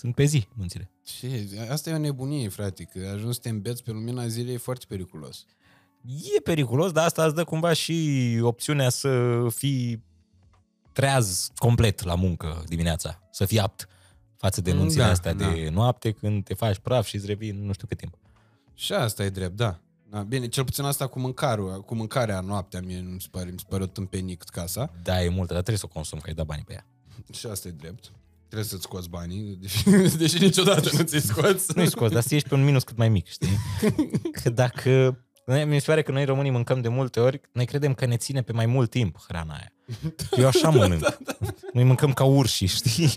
[0.00, 0.90] Sunt pe zi nunțile.
[1.04, 1.48] Ce?
[1.70, 4.84] Asta e o nebunie, frate, că ajungi să te îmbeți pe lumina zilei e foarte
[4.88, 5.46] periculos.
[6.36, 10.04] E periculos, dar asta îți dă cumva și opțiunea să fii
[10.92, 13.88] treaz complet la muncă dimineața, să fii apt
[14.36, 15.50] față de nunțile Da, astea da.
[15.50, 18.18] de noapte când te faci praf și îți revii nu știu cât timp.
[18.74, 19.80] Și asta e drept, da.
[20.10, 20.22] da.
[20.22, 23.58] Bine, cel puțin asta cu mâncarea, cu mâncarea noaptea mie nu mi se pare, mi
[23.58, 24.92] se pare o tâmpenic casa.
[25.02, 26.86] Da, e multă, dar trebuie să o consumi, că ai dat banii pe ea.
[27.32, 28.12] Și asta e drept.
[28.50, 29.84] Trebuie să-ți scoți banii, deși,
[30.22, 31.72] deși niciodată nu ți-i scoți.
[31.76, 33.48] Nu-i scos, dar să ieși pe un minus cât mai mic, știi?
[34.42, 35.18] Că dacă...
[35.66, 38.42] Mi se pare că noi românii mâncăm de multe ori, noi credem că ne ține
[38.42, 39.72] pe mai mult timp hrana aia.
[40.36, 41.18] Eu așa mănânc.
[41.72, 43.10] Noi mâncăm ca urși, știi?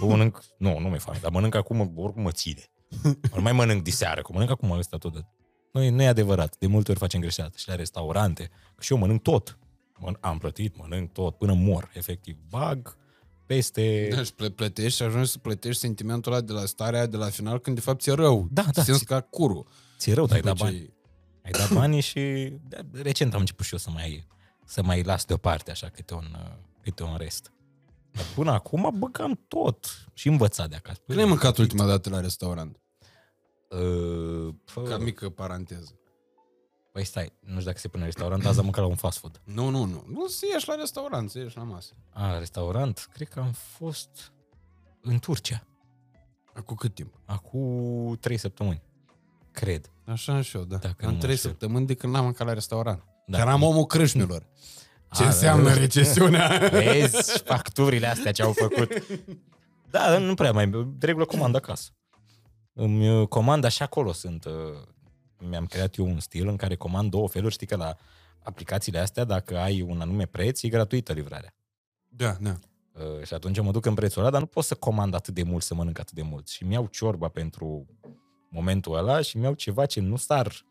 [0.00, 0.42] Eu mănânc...
[0.58, 2.62] Nu, nu mi-e foame, dar mănânc acum, oricum mă ține.
[3.34, 5.12] Nu mai mănânc diseară, că mănânc acum ăsta tot.
[5.12, 5.24] de-
[5.72, 6.56] Noi, nu e adevărat.
[6.58, 7.50] De multe ori facem greșeală.
[7.56, 9.58] Și la restaurante, că și eu mănânc tot.
[10.00, 12.36] Mân- Am plătit, mănânc tot, până mor, efectiv.
[12.48, 12.96] Bag
[13.48, 14.08] peste...
[14.14, 17.16] Da, și plă- plătești și ajungi să plătești sentimentul ăla de la starea aia de
[17.16, 18.48] la final când de fapt ți-e rău.
[18.50, 19.66] Da, da, Simți ți- ca curul.
[19.98, 20.92] Ți-e rău, dar ai După dat ce- bani.
[21.44, 24.26] Ai dat banii și da, recent am început și eu să mai,
[24.64, 26.52] să mai las deoparte așa câte un, uh,
[26.82, 27.52] câte un rest.
[28.10, 31.00] Dar până acum băgam tot și învățat de acasă.
[31.06, 32.80] Când ai mâncat ultima dată la restaurant?
[33.70, 35.97] Uh, fă, Ca mică paranteză.
[36.98, 39.18] Păi stai, nu știu dacă se pune în restaurant, azi am mâncat la un fast
[39.18, 39.40] food.
[39.44, 40.04] Nu, nu, nu.
[40.08, 41.92] Nu să ieși la restaurant, să ieși la masă.
[42.12, 44.32] A, la restaurant, cred că am fost
[45.00, 45.66] în Turcia,
[46.54, 47.14] Acum cât timp?
[47.24, 48.82] acum trei săptămâni.
[49.52, 49.90] Cred.
[50.04, 50.76] Așa am și eu, da.
[50.76, 51.50] Dacă nu Am mă trei înșel.
[51.50, 52.98] săptămâni de când n-am mâncat la restaurant.
[53.26, 53.36] Da.
[53.36, 53.42] Da.
[53.42, 54.46] Eram omul crâșnilor.
[55.12, 55.74] Ce A, înseamnă da.
[55.74, 56.58] recesiunea?
[56.72, 58.88] Vezi și facturile astea ce au făcut.
[59.90, 61.90] Da, nu prea mai, de regulă comand acasă.
[62.72, 64.52] Îmi uh, comand așa acolo sunt, uh,
[65.40, 67.96] mi-am creat eu un stil în care comand două feluri, știi că la
[68.42, 71.54] aplicațiile astea, dacă ai un anume preț, e gratuită livrarea.
[72.08, 72.58] Da, da.
[72.92, 75.34] Uh, și atunci eu mă duc în prețul ăla, dar nu pot să comand atât
[75.34, 76.48] de mult, să mănânc atât de mult.
[76.48, 77.86] Și mi-au ciorba pentru
[78.50, 80.66] momentul ăla și mi-au ceva ce nu s-ar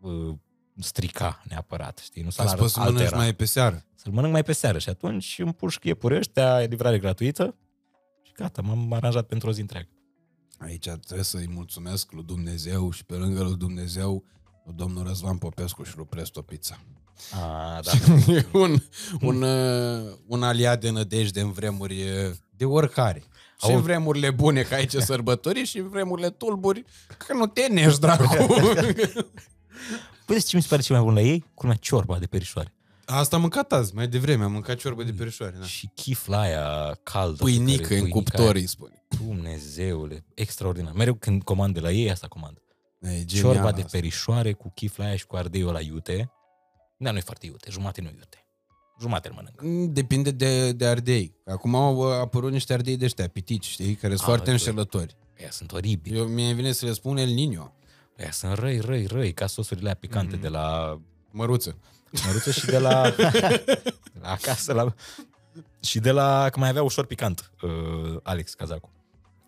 [0.00, 0.34] uh,
[0.78, 2.22] strica neapărat, știi?
[2.22, 3.16] Nu s-ar Ați poți să mănânci altera.
[3.16, 3.84] mai pe seară.
[3.94, 7.56] Să-l mănânc mai pe seară și atunci împușc iepuri ăștia, e livrare gratuită
[8.22, 9.88] și gata, m-am aranjat pentru o zi întreagă.
[10.58, 14.24] Aici trebuie să-i mulțumesc lui Dumnezeu și pe lângă lui Dumnezeu
[14.64, 16.80] lui domnul Răzvan Popescu și lui Presto Pizza.
[17.32, 17.90] A, da.
[18.34, 18.76] E un,
[19.20, 23.22] un, uh, un aliat de nădejde în vremuri uh, de oricare.
[23.60, 26.84] Și Au- în vremurile bune, că aici sărbători, și în vremurile tulburi,
[27.26, 28.46] că nu te nești, dracu.
[30.26, 31.44] Păi ce mi se pare cel mai bun la ei?
[31.54, 32.72] Culmea ciorba de perișoare.
[33.06, 35.56] Asta am mâncat azi, mai devreme, am mâncat ciorbă de perișoare.
[35.58, 35.64] Da.
[35.64, 37.36] Și chifla aia caldă.
[37.36, 38.60] pe Pâinică care- în pâinica cuptor, aia.
[38.60, 39.04] îi spune.
[39.08, 40.92] Dumnezeule, extraordinar.
[40.92, 42.58] Mereu când comand de la ei, asta comand.
[43.00, 43.88] E Ciorba genial de asta.
[43.98, 46.30] perișoare cu chifla aia și cu ardeiul la iute.
[46.98, 48.38] Da, nu e foarte iute, jumate nu iute.
[49.00, 49.60] Jumate îl mănânc.
[49.62, 51.34] Mm, Depinde de, de ardei.
[51.46, 54.50] Acum au uh, apărut niște ardei de ăștia, pitici, știi, care sunt Ah, foarte bă.
[54.50, 55.16] înșelători.
[55.36, 56.18] Ea sunt oribili.
[56.18, 57.72] Eu, mie vine să le spun El Niño,
[58.16, 60.40] Ea sunt răi, răi, răi, ca sosurile aia picante Mhm.
[60.42, 60.98] de la
[61.30, 61.78] măruță.
[62.26, 63.14] Măruță și de la,
[64.22, 64.94] la acasă, la,
[65.80, 68.90] și de la, că mai avea ușor picant, uh, Alex Cazacu,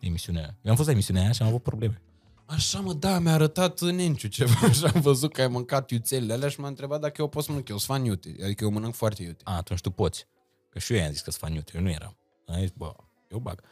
[0.01, 0.57] emisiunea aia.
[0.63, 2.01] Eu am fost la emisiunea aia și am avut probleme.
[2.47, 6.49] Așa mă, da, mi-a arătat Nenciu ceva și am văzut că ai mâncat iuțelele alea
[6.49, 7.69] și m-a întrebat dacă eu pot să mănânc.
[7.69, 9.43] Eu sunt fan iute, adică eu mănânc foarte iute.
[9.45, 10.27] A, atunci tu poți.
[10.71, 12.17] Că și eu i-am zis că sunt fan iute, eu nu eram.
[12.47, 12.95] Am zis, bă,
[13.29, 13.63] eu bag.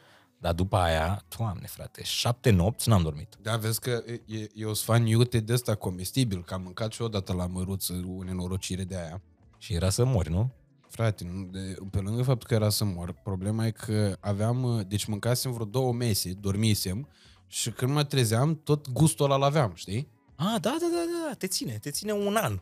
[0.45, 3.35] Dar după aia, doamne frate, șapte nopți n-am dormit.
[3.41, 7.01] Da, vezi că e, eu sunt fan iute de ăsta comestibil, că am mâncat și
[7.01, 9.21] odată la măruță o nenorocire de aia.
[9.57, 10.51] Și era să mori, nu?
[10.89, 15.05] Frate, nu- de, pe lângă faptul că era să mor, problema e că aveam, deci
[15.05, 17.07] mâncasem vreo două mese, dormisem
[17.47, 20.07] și când mă trezeam, tot gustul ăla l-aveam, știi?
[20.35, 22.59] A, da, da, da, da, te ține, te ține un an.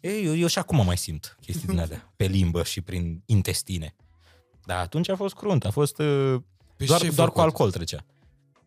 [0.00, 3.94] Ei, eu, eu și acum mai simt chestii din alea, pe limbă și prin intestine.
[4.64, 6.40] Dar atunci a fost crunt, a fost uh,
[6.80, 7.50] Pe doar, ce ai doar cu făcut?
[7.50, 8.04] alcool trecea.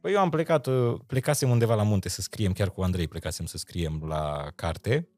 [0.02, 3.45] Păi eu am plecat, uh, plecasem undeva la munte să scriem, chiar cu Andrei plecasem
[3.45, 5.10] să scriem la carte.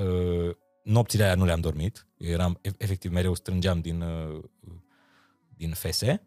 [0.00, 0.50] Uh,
[0.82, 2.06] Nopțile aia nu le-am dormit.
[2.16, 4.42] Eu eram, e- efectiv, mereu strângeam din, uh,
[5.56, 6.22] din fese.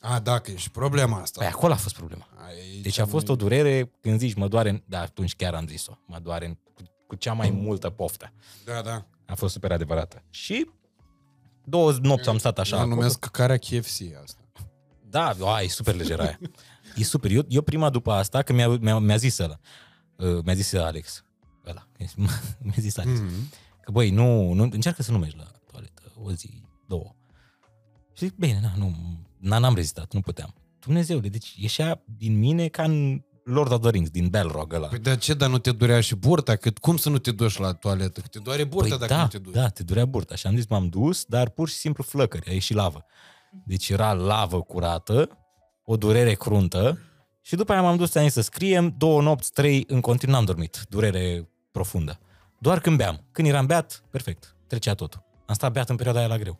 [0.00, 1.40] A, da, că e și problema asta.
[1.40, 2.28] Păi acolo a fost problema.
[2.46, 5.98] Aici Deci a fost o durere când zici mă doare, da, atunci chiar am zis-o,
[6.06, 8.32] mă doare cu, cu cea mai multă poftă.
[8.64, 9.06] Da, da.
[9.26, 10.22] A fost super adevărată.
[10.30, 10.70] Și
[11.64, 12.74] două nopți am stat așa.
[12.76, 12.94] Eu acolo.
[12.94, 14.37] numesc căcarea KFC asta.
[15.10, 16.38] Da, a, e super lejer aia.
[16.96, 17.30] E super.
[17.30, 19.58] Eu, eu prima după asta, că mi-a, mi-a, mi-a zis ăla,
[20.16, 21.24] uh, mi-a zis Alex,
[21.66, 21.88] ăla,
[22.66, 23.58] mi-a zis Alex, Mm-hmm.
[23.80, 27.14] că băi, nu, nu, încearcă să nu mergi la toaletă o zi, două.
[28.12, 28.94] Și zic, bine, na, nu,
[29.38, 30.54] na, n-am rezistat, nu puteam.
[30.78, 34.86] Dumnezeule, deci ieșea din mine ca în Lord of the Rings, din Balrog ăla.
[34.86, 36.56] Păi de ce, dar nu te durea și burta?
[36.56, 38.20] Cât, cum să nu te duci la toaletă?
[38.20, 39.54] Că te doare burta Păi dacă da, nu te duci.
[39.54, 40.34] da, te durea burta.
[40.34, 43.04] Și am zis, m-am dus, dar pur și simplu flăcări, a ieșit lavă.
[43.66, 45.28] Deci era lavă curată,
[45.84, 46.98] o durere cruntă
[47.40, 50.44] și după aia m-am dus ți-am zis să scriem, două nopți, trei, în continuu n-am
[50.44, 50.86] dormit.
[50.88, 52.18] Durere profundă.
[52.58, 53.24] Doar când beam.
[53.32, 55.24] Când eram beat, perfect, trecea totul.
[55.46, 56.58] Am stat beat în perioada aia la greu.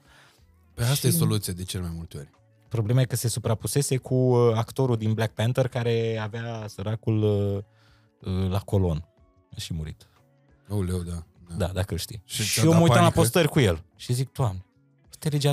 [0.74, 2.31] Păi asta Și- e soluția de cel mai multe ori.
[2.69, 7.62] Problema e că se suprapusese cu uh, actorul din Black Panther care avea săracul uh,
[8.35, 9.09] uh, la colon.
[9.52, 10.09] A și murit.
[10.70, 11.23] Aoleu, da.
[11.56, 12.23] Da, dacă îl știi.
[12.24, 13.20] Și Și, ți-a eu dat mă uitam la panică?
[13.20, 14.65] postări cu el și zic, Doamne,
[15.10, 15.52] asta e legea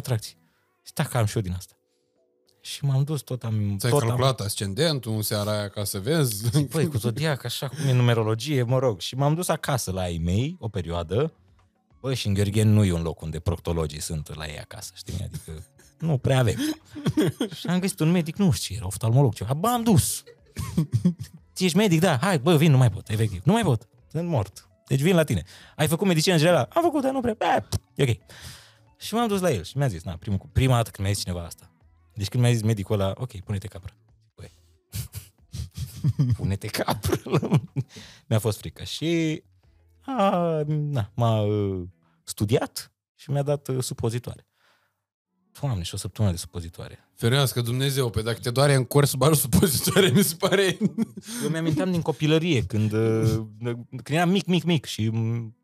[0.86, 0.94] atracției.
[0.94, 1.74] Și dacă am și eu din asta.
[2.62, 3.76] Și m-am dus, tot am...
[3.78, 6.66] Ți-ai tot am, calculat ascendentul în seara aia ca să vezi?
[6.72, 8.99] Băi, cu zodiac, așa cum e numerologie, mă rog.
[8.99, 11.34] Și m-am dus acasă la ei mei, o perioadă.
[11.99, 15.24] Bă, și în Gheorghen nu e un loc unde proctologii sunt la ei acasă, știi?
[15.24, 15.64] Adică
[15.99, 16.56] nu prea avem.
[17.60, 19.53] și am găsit un medic, nu știu ce era, oftalmolog, ceva.
[19.53, 20.24] Bă, am dus.
[21.56, 21.99] Ți ești medic?
[21.99, 23.41] Da, hai, bă, vin, nu mai pot, efectiv.
[23.44, 24.70] Nu mai pot, sunt mort.
[24.88, 25.44] Deci vin la tine.
[25.76, 26.68] Ai făcut medicină generală?
[26.74, 27.36] Am făcut, dar nu prea.
[27.38, 27.64] Bă,
[27.95, 28.18] e ok.
[28.98, 31.24] Și m-am dus la el și mi-a zis, na, primul, prima dată când mi-a zis
[31.24, 31.72] cineva asta.
[32.14, 33.96] Deci când mi-a zis medicul ăla, ok, pune-te capră.
[34.36, 34.52] Băi,
[36.38, 37.22] pune-te capră.
[38.28, 38.84] mi-a fost frică.
[38.84, 39.44] Și
[40.02, 41.84] a, na, m-a uh,
[42.24, 44.48] studiat și mi-a dat uh, supozitoare.
[45.60, 47.10] Doamne, și o săptămână de supozitoare.
[47.14, 50.78] Ferească Dumnezeu, pe dacă te doare în cor să bagi supozitoare, mi se pare...
[51.44, 53.46] Eu mi-aminteam din copilărie, când, uh,
[53.88, 55.56] când eram mic, mic, mic și îmi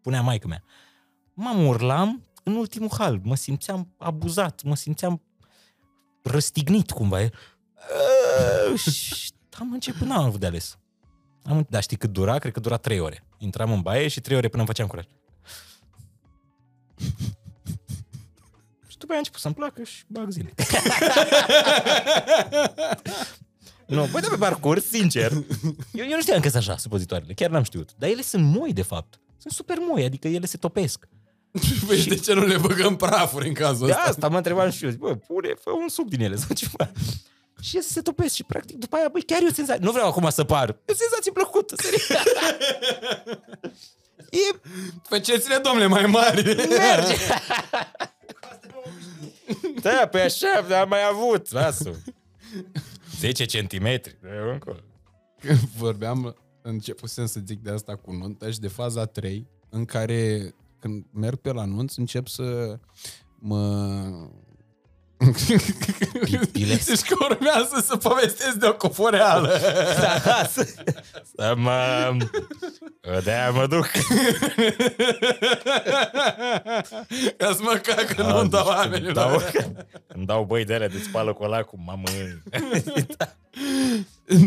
[0.00, 0.62] punea maică mea.
[1.34, 5.22] Mă urlam în ultimul hal, mă simțeam abuzat, mă simțeam
[6.22, 7.20] răstignit cumva.
[7.20, 7.30] E.
[8.72, 10.78] Uh, Și am început, n-am avut de ales.
[11.42, 12.38] Am, dar știi cât dura?
[12.38, 13.24] Cred că dura trei ore.
[13.38, 15.04] Intram în baie și trei ore până îmi făceam curaj.
[18.88, 20.54] și după aia a început să-mi placă și bag zile.
[23.86, 25.32] nu, băi, de pe parcurs, sincer,
[25.92, 27.94] eu, eu nu știam că sunt așa supozitoarele, chiar n-am știut.
[27.98, 29.20] Dar ele sunt moi, de fapt.
[29.36, 31.08] Sunt super moi, adică ele se topesc.
[31.86, 34.04] Păi de ce nu le băgăm prafuri în cazul De ăsta?
[34.08, 36.90] asta mă întrebam și eu, zic, bă, pune, fă un suc din ele sau ceva.
[37.60, 39.84] Și ele se topesc și practic după aia, băi, chiar e o senzație.
[39.84, 40.68] Nu vreau acum să par.
[40.68, 42.08] E o senzație plăcută, serios.
[44.30, 44.58] e,
[45.08, 46.42] Faceți-le, domnule, mai mari.
[46.68, 47.14] merge.
[49.82, 52.02] da, pe așa, dar am mai avut, lasă
[53.18, 54.18] 10 centimetri.
[54.38, 54.78] Eu încolo.
[55.40, 60.54] Când vorbeam, începusem să zic de asta cu nuntă și de faza 3, în care
[60.80, 62.78] când merg pe la nunț, încep să
[63.38, 63.58] mă...
[66.24, 66.86] Pipilesc.
[66.86, 69.48] Deci că urmează să povestesc de o coforeală.
[70.24, 70.74] Da, să,
[71.36, 72.16] să mă...
[73.24, 73.86] De-aia mă duc.
[77.36, 79.12] Ca să mă cacă Ah, nunta deci când oamenilor.
[79.12, 79.40] Dau,
[80.16, 82.08] îmi dau băi de ele de spală colacul, mamă.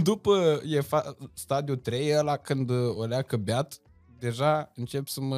[0.04, 3.74] După e fa- stadiul 3, ăla când o leacă beat,
[4.20, 5.38] deja încep să mă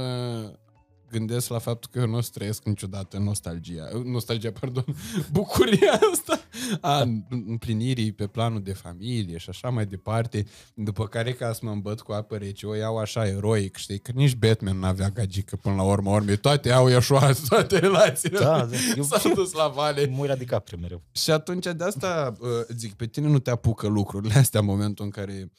[1.18, 4.86] gândesc la faptul că eu nu o să trăiesc niciodată nostalgia, nostalgia, pardon,
[5.32, 6.40] bucuria asta
[6.82, 11.72] a împlinirii pe planul de familie și așa mai departe, după care ca să mă
[11.72, 15.76] îmbăt cu apă rece, o iau așa eroic, știi, că nici Batman n-avea gagică până
[15.76, 18.76] la urmă, urmei, toate au ieșuat, toate relațiile Da, da.
[18.98, 20.06] Eu- s-au dus la vale.
[20.08, 21.02] Mă la DiCaprio mereu.
[21.12, 25.06] Și atunci de asta uh, zic, pe tine nu te apucă lucrurile astea în momentul
[25.06, 25.52] în care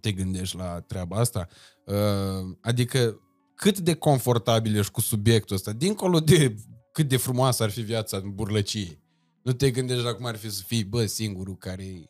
[0.00, 1.46] te gândești la treaba asta.
[1.84, 3.20] Uh, Adică
[3.58, 6.54] cât de confortabil ești cu subiectul ăsta, dincolo de
[6.92, 9.00] cât de frumoasă ar fi viața în burlăcie.
[9.42, 12.04] Nu te gândești la cum ar fi să fii, bă, singurul care e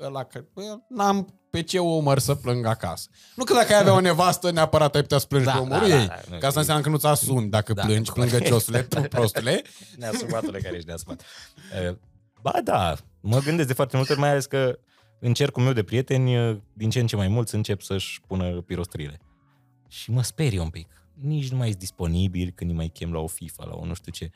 [0.00, 3.08] ăla care, bă, n-am pe ce umăr să plâng acasă.
[3.34, 5.88] Nu că dacă ai avea o nevastă, neapărat ai putea să plângi Da, pe umărul
[5.88, 6.06] da, da, ei.
[6.06, 8.30] da, nu, Ca asta înseamnă că nu-ți asumi dacă Da, plângi, corect.
[8.30, 8.82] plângăciosule,
[9.14, 9.62] prostule.
[9.96, 11.22] Neasumatule care ești neasumat.
[11.90, 11.96] Uh,
[12.42, 14.78] Ba da, mă gândesc de foarte multe ori, mai ales că
[15.20, 18.60] în cercul meu de prieteni, uh, din ce în ce mai mulți încep să-și pună
[18.60, 19.20] pirostrile.
[19.88, 20.88] Și mă sperie un pic.
[21.14, 23.94] Nici nu mai sunt disponibil când îi mai chem la o FIFA, la o nu
[23.94, 24.30] știu ce.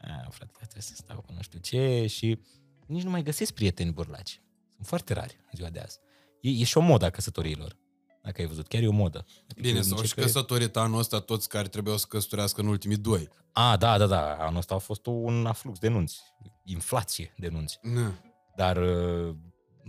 [0.00, 2.38] A, frate, trebuie să stau cu nu știu ce și
[2.86, 4.40] nici nu mai găsesc prieteni burlaci.
[4.74, 5.98] Sunt foarte rari în ziua de azi.
[6.40, 7.78] E, e și o modă a căsătoriilor.
[8.22, 9.26] Dacă ai văzut, chiar e o modă.
[9.42, 12.96] Adică Bine, s-au și începe- căsătorit anul ăsta toți care trebuiau să căsătorească în ultimii
[12.96, 13.28] doi.
[13.52, 14.34] A, da, da, da.
[14.34, 16.20] Anul ăsta a fost un aflux de nunți.
[16.64, 17.78] Inflație de nunți.
[17.82, 18.14] Na.
[18.56, 19.34] Dar uh,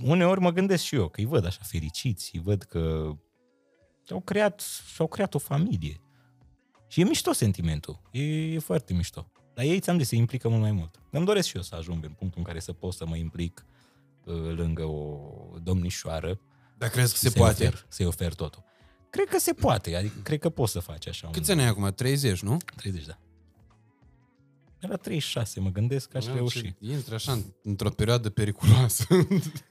[0.04, 3.12] uneori mă gândesc și eu că îi văd așa fericiți, îi văd că
[4.10, 4.60] au creat,
[4.94, 6.02] și-au creat o familie.
[6.88, 8.02] Și e mișto sentimentul.
[8.12, 8.24] E,
[8.54, 9.32] e foarte mișto.
[9.54, 11.00] Dar ei, ți-am zis, se implică mult mai mult.
[11.10, 13.66] Îmi doresc și eu să ajung în punctul în care să pot să mă implic
[14.24, 15.20] uh, lângă o
[15.64, 16.40] domnișoară
[16.78, 17.64] Dar crezi că se să-i poate?
[17.68, 18.64] Ofer, să-i ofer totul.
[19.10, 21.34] Cred că se poate, adică cred că poți să faci așa un...
[21.34, 21.92] Câți ani ai acum?
[21.96, 22.58] 30, nu?
[22.76, 23.18] 30, da.
[24.80, 26.62] Era 36, mă gândesc că aș Da, reuși.
[26.62, 29.06] ce- Intri așa în- într-o perioadă periculoasă.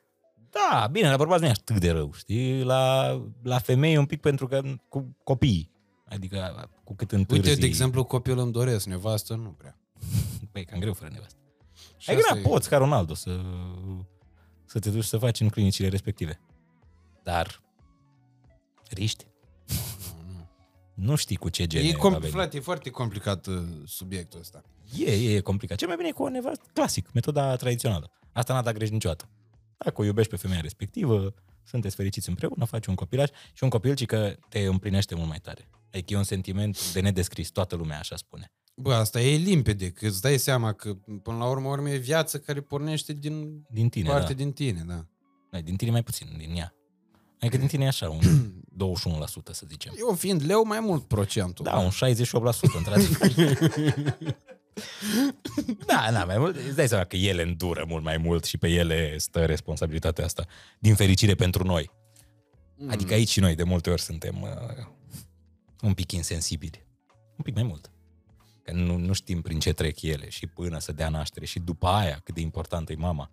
[0.51, 2.62] Da, bine, la bărbați nu e atât de rău, știi?
[2.62, 3.10] La,
[3.43, 5.70] la femei un pic pentru că cu copiii.
[6.09, 7.48] Adică cu cât întârzi...
[7.48, 9.78] Uite, de exemplu, copilul îmi doresc, nevastă nu prea.
[10.52, 11.39] Păi, e cam greu fără nevastă.
[11.97, 13.40] Și Ai asta grea, poți ca Ronaldo să,
[14.64, 16.40] să te duci să faci în clinicile respective.
[17.22, 17.60] Dar
[18.90, 19.27] riști.
[19.66, 20.48] Nu, nu.
[20.94, 22.32] Nu știi cu ce gene E, va compl- veni.
[22.32, 24.62] frate, e foarte complicat uh, subiectul ăsta.
[24.98, 25.77] E, e, e complicat.
[25.78, 28.10] Cel mai bine e cu o nevastă clasic, metoda tradițională.
[28.32, 29.28] Asta n-a dat greș niciodată.
[29.85, 31.35] Dacă o iubești pe femeia respectivă,
[31.65, 35.39] sunteți fericiți împreună, faci un copilaj și un copil ci că te împlinește mult mai
[35.39, 35.69] tare.
[35.93, 38.52] Adică e un sentiment de nedescris, toată lumea așa spune.
[38.77, 42.39] Bă, asta e limpede, că îți dai seama că până la urmă, urmă e viață
[42.39, 44.43] care pornește din Din tine, parte da.
[44.43, 45.07] din tine, da.
[45.51, 45.65] Din...
[45.65, 46.74] din tine mai puțin, din ea.
[47.40, 48.20] Adică din tine e așa, un
[49.51, 49.93] 21% să zicem.
[49.98, 51.65] Eu fiind leu, mai mult procentul.
[51.65, 51.93] Da, un 68%
[52.77, 53.31] într-adevăr.
[55.86, 58.69] da, na, mai mult, îți dai seama că ele îndură mult mai mult și pe
[58.69, 60.47] ele stă responsabilitatea asta.
[60.78, 61.90] Din fericire pentru noi.
[62.77, 62.90] Mm.
[62.90, 64.86] Adică aici și noi de multe ori suntem uh,
[65.81, 66.86] un pic insensibili.
[67.36, 67.90] Un pic mai mult.
[68.62, 71.86] Că nu, nu știm prin ce trec ele și până să dea naștere și după
[71.86, 73.31] aia cât de importantă e mama.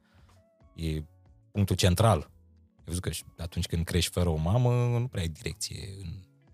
[0.75, 1.03] E
[1.51, 2.31] punctul central.
[2.75, 6.09] Ai văzut că și atunci când crești fără o mamă, nu prea ai direcție în,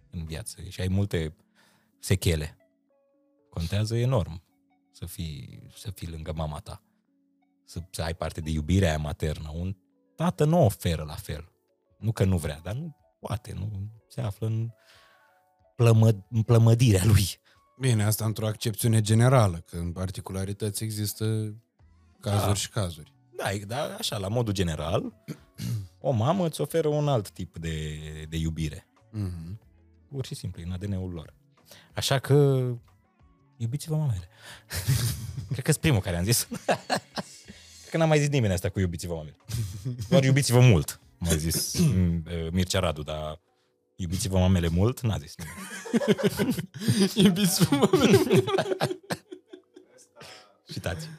[0.09, 1.35] în viață și ai multe
[1.99, 2.57] sechele.
[3.49, 4.41] Contează enorm
[4.93, 6.83] să fii, să fii lângă mama ta.
[7.65, 9.51] Să, să ai parte de iubirea aia maternă.
[9.53, 9.75] Un
[10.15, 11.51] tată nu oferă la fel.
[11.99, 14.69] Nu că nu vrea, dar nu poate, nu se află în,
[15.75, 17.25] plămă, în plămădirea lui.
[17.79, 21.55] Bine, asta într-o accepțiune generală, că în particularități există
[22.19, 22.53] cazuri Da.
[22.53, 23.13] și cazuri.
[23.37, 25.13] Da, e- dar așa, la modul general,
[25.99, 27.97] o mamă îți oferă un alt tip de,
[28.29, 28.87] de iubire.
[29.13, 29.57] Mm-hmm.
[30.09, 31.33] Pur și simplu, e în ADN-ul lor.
[31.95, 32.67] Așa că,
[33.57, 34.27] iubiți-vă mamele.
[35.51, 36.47] Cred că sunt primul care am zis.
[37.79, 39.35] Cred că n-am mai zis nimeni asta cu iubiți-vă mamele.
[40.09, 43.41] Doar iubiți-vă mult, m-a zis mm, eh, Mircea Radu, dar
[43.95, 45.59] iubiți-vă mamele mult, n-a zis nimeni.
[47.25, 47.67] Iubiți
[50.65, 51.09] Citați.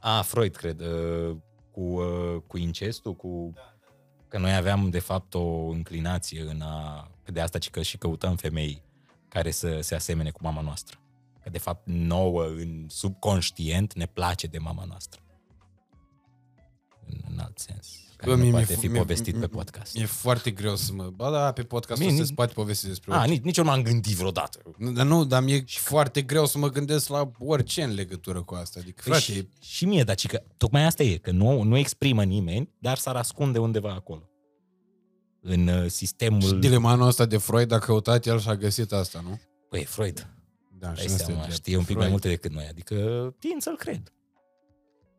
[0.00, 1.36] A, Freud, cred, uh,
[1.70, 3.52] cu, uh, cu incestul, cu...
[4.28, 7.10] Că noi aveam, de fapt, o înclinație în a...
[7.22, 8.82] Că de asta ci că și căutăm femei
[9.34, 10.98] care să se asemene cu mama noastră.
[11.42, 15.20] Că, de fapt, nouă, în subconștient, ne place de mama noastră.
[17.06, 17.88] În, în alt sens.
[18.16, 19.96] Care Bă, nu mie mi-e poate fu- fi mie- povestit pe mie- podcast.
[19.96, 21.04] E foarte greu să mă...
[21.14, 23.30] Ba da, pe podcastul Mie- ăsta se poate povesti despre A, orice.
[23.32, 24.58] nici, nici eu nu m-am gândit vreodată.
[24.78, 28.54] Nu, Dar nu, dar mi-e foarte greu să mă gândesc la orice în legătură cu
[28.54, 28.80] asta.
[28.80, 31.76] Adică, Păi frate, și, și mie, dar ci că tocmai asta e, că nu, nu
[31.76, 34.22] exprimă nimeni, dar s-ar ascunde undeva acolo.
[35.46, 36.40] În uh, sistemul...
[36.40, 39.40] și dilemanul ăsta de Freud a căutat el și a găsit asta, nu?
[39.68, 40.28] Păi, Freud,
[40.78, 41.54] Da, dai ăsta e seama, drept.
[41.54, 42.10] știe un pic mai Freud.
[42.10, 42.94] multe decât noi, adică
[43.38, 44.12] tind să-l cred.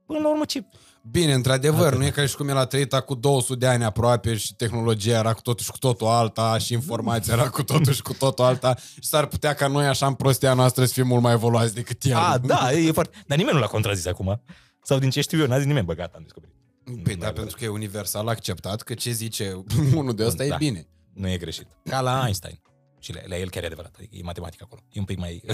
[0.06, 0.64] Până la urmă, ce...
[1.11, 1.99] Bine, într-adevăr, Atât.
[1.99, 5.18] nu e ca și cum el a trăit cu 200 de ani aproape și tehnologia
[5.18, 8.45] era cu totul și cu totul alta și informația era cu totul și cu totul
[8.45, 11.73] alta și s-ar putea ca noi așa în prostia noastră să fim mult mai evoluați
[11.73, 12.15] decât el.
[12.15, 13.18] A, da, e foarte...
[13.27, 14.41] Dar nimeni nu l-a contrazis acum.
[14.84, 16.55] Sau din ce știu eu, n-a zis nimeni, bă, gata, am descoperit.
[16.85, 19.63] Păi Nu da, mai pentru că e universal acceptat că ce zice
[19.99, 20.53] unul de ăsta Da.
[20.53, 20.87] e bine.
[21.13, 21.67] Nu e greșit.
[21.83, 22.61] Ca la Einstein.
[22.99, 23.95] Și la, la el chiar e adevărat.
[23.95, 24.81] Adică e matematică acolo.
[24.91, 25.41] E un pic mai...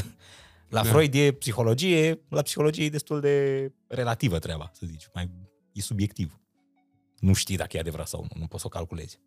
[0.70, 0.90] La Da.
[0.90, 5.10] Freud e psihologie, la psihologie e destul de relativă treaba, să zici.
[5.14, 5.32] Mai,
[5.74, 6.40] e subiectiv.
[7.20, 8.40] Nu știi dacă e adevărat sau nu.
[8.40, 9.20] Nu poți să o calculezi.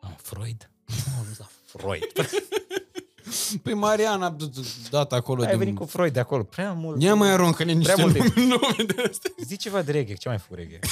[0.00, 0.70] Am Freud?
[0.86, 0.94] Nu,
[1.28, 2.12] nu da, Freud.
[3.62, 5.58] Păi Mariana a d- d- dat acolo Ai din...
[5.58, 6.42] venit cu Freud de acolo.
[6.42, 7.02] Prea mult.
[7.02, 9.30] Ia mai aruncă-ne niște Prea multe- nume de astea.
[9.44, 10.14] Zi ceva de reggae.
[10.14, 10.78] Ce mai făcut reggae?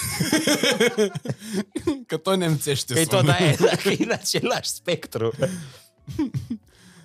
[2.06, 3.20] Că tot nemțește Că e sună.
[3.20, 5.32] tot aia, dacă e în același spectru.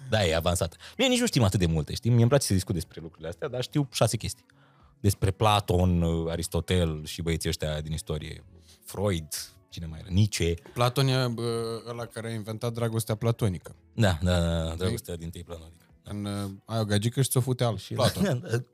[0.09, 0.75] Da, e avansat.
[0.97, 2.09] Mie nici nu știm atât de multe, știi?
[2.09, 4.45] Mie îmi place să discut despre lucrurile astea, dar știu șase chestii.
[4.99, 8.43] Despre Platon, Aristotel și băieții ăștia din istorie.
[8.85, 9.27] Freud,
[9.72, 10.10] cine mai era?
[10.11, 10.53] Nietzsche.
[10.73, 13.76] Platon e bă, ăla care a inventat dragostea platonică.
[13.93, 15.85] Da, da, da, da dragostea din tâi platonică.
[16.03, 18.43] În, uh, ai o gagică și ți-o fute al și Platon.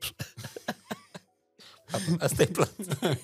[2.18, 2.96] Asta e Platon.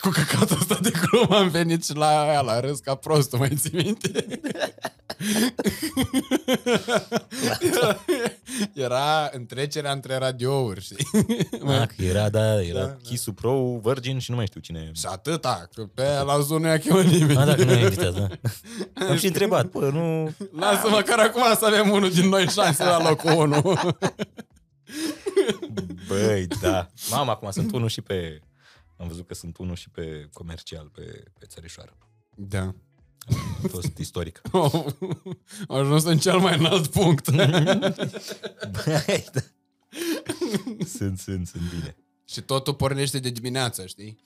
[0.00, 3.48] Cu căcatul ăsta de glumă am venit și la aia, la râs ca prostul, mai
[3.56, 4.40] ții minte?
[7.60, 8.04] era,
[8.86, 11.06] era întrecerea între radiouri, știi?
[11.66, 12.96] Ah, că era, da, era Da, da, da.
[13.02, 14.90] Kiss Pro, Virgin și nu mai știu cine.
[14.94, 17.38] Și atâta, că pe aia la zonă nu i-a chemat nimeni.
[17.38, 18.28] Ah, dacă nu ai invitat, da.
[19.08, 20.34] Am și întrebat, bă, nu...
[20.58, 23.78] Lasă măcar acum să avem unul din noi șanse la locul 1.
[26.08, 26.88] Băi, da.
[27.10, 28.40] Mama, acum sunt unul și pe...
[29.02, 31.98] Am văzut că sunt unul și pe comercial, pe, pe țărișoară.
[32.36, 32.74] Da.
[33.64, 34.40] A fost istoric.
[35.68, 37.30] Am ajuns în cel mai înalt punct.
[38.76, 39.40] Băi, da.
[40.84, 41.96] Sunt, sunt, sunt bine.
[42.24, 44.18] și totul pornește de dimineață, știi?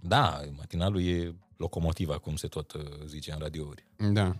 [0.00, 3.86] Da, matinalul e locomotiva, cum se tot uh, zice în radiouri.
[4.12, 4.36] Da.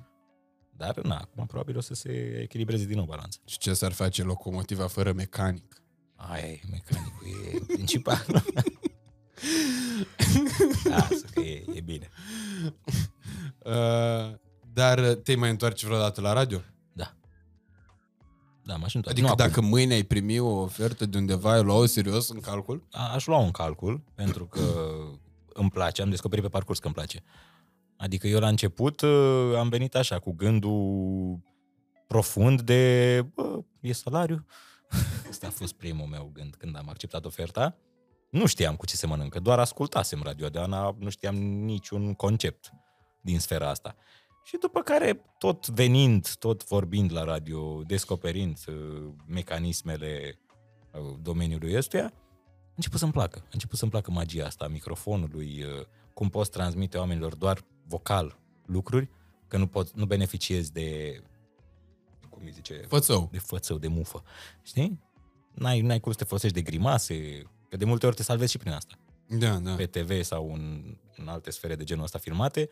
[0.77, 3.39] Dar, na, acum probabil o să se echilibreze din nou balanța.
[3.45, 5.83] Și ce s-ar face locomotiva fără mecanic?
[6.15, 8.27] Aia e, mecanicul e principal.
[10.85, 12.09] Lasă că e, e bine.
[13.59, 14.35] Uh,
[14.73, 16.61] dar te mai întoarce vreodată la radio?
[16.93, 17.15] Da.
[18.65, 19.21] Da, m-aș întoarce.
[19.21, 19.69] Adică nu dacă acum.
[19.69, 22.87] mâine ai primi o ofertă de undeva, ai lua-o serios în calcul?
[22.91, 24.61] A- Aș lua un calcul, pentru că
[25.53, 27.23] îmi place, am descoperit pe parcurs că îmi place.
[27.97, 31.39] Adică eu la început uh, am venit așa, cu gândul
[32.07, 34.47] profund de, bă, e salariu?
[35.31, 37.77] Asta a fost primul meu gând când am acceptat oferta.
[38.33, 42.73] Nu știam cu ce se mănâncă, doar ascultasem Radio Deana, nu știam niciun concept
[43.21, 43.97] din sfera asta.
[44.45, 50.39] Și după care, tot venind, tot vorbind la radio, descoperind uh, mecanismele
[50.93, 53.39] uh, domeniului ăstuia, a început să-mi placă.
[53.43, 58.39] A început să-mi placă magia asta a microfonului, uh, cum poți transmite oamenilor doar vocal
[58.67, 59.11] lucruri,
[59.49, 61.21] că nu, pot, nu beneficiezi de,
[62.31, 63.29] cum îi zice, Fățău.
[63.33, 64.23] de fățău, de mufă.
[64.63, 65.01] Știi?
[65.55, 67.43] N-ai, n-ai cum să te folosești de grimase,
[67.73, 68.95] că de multe ori te salvezi și prin asta.
[69.29, 69.75] Da, da.
[69.75, 72.69] Pe TV sau în, în alte sfere de genul ăsta filmate,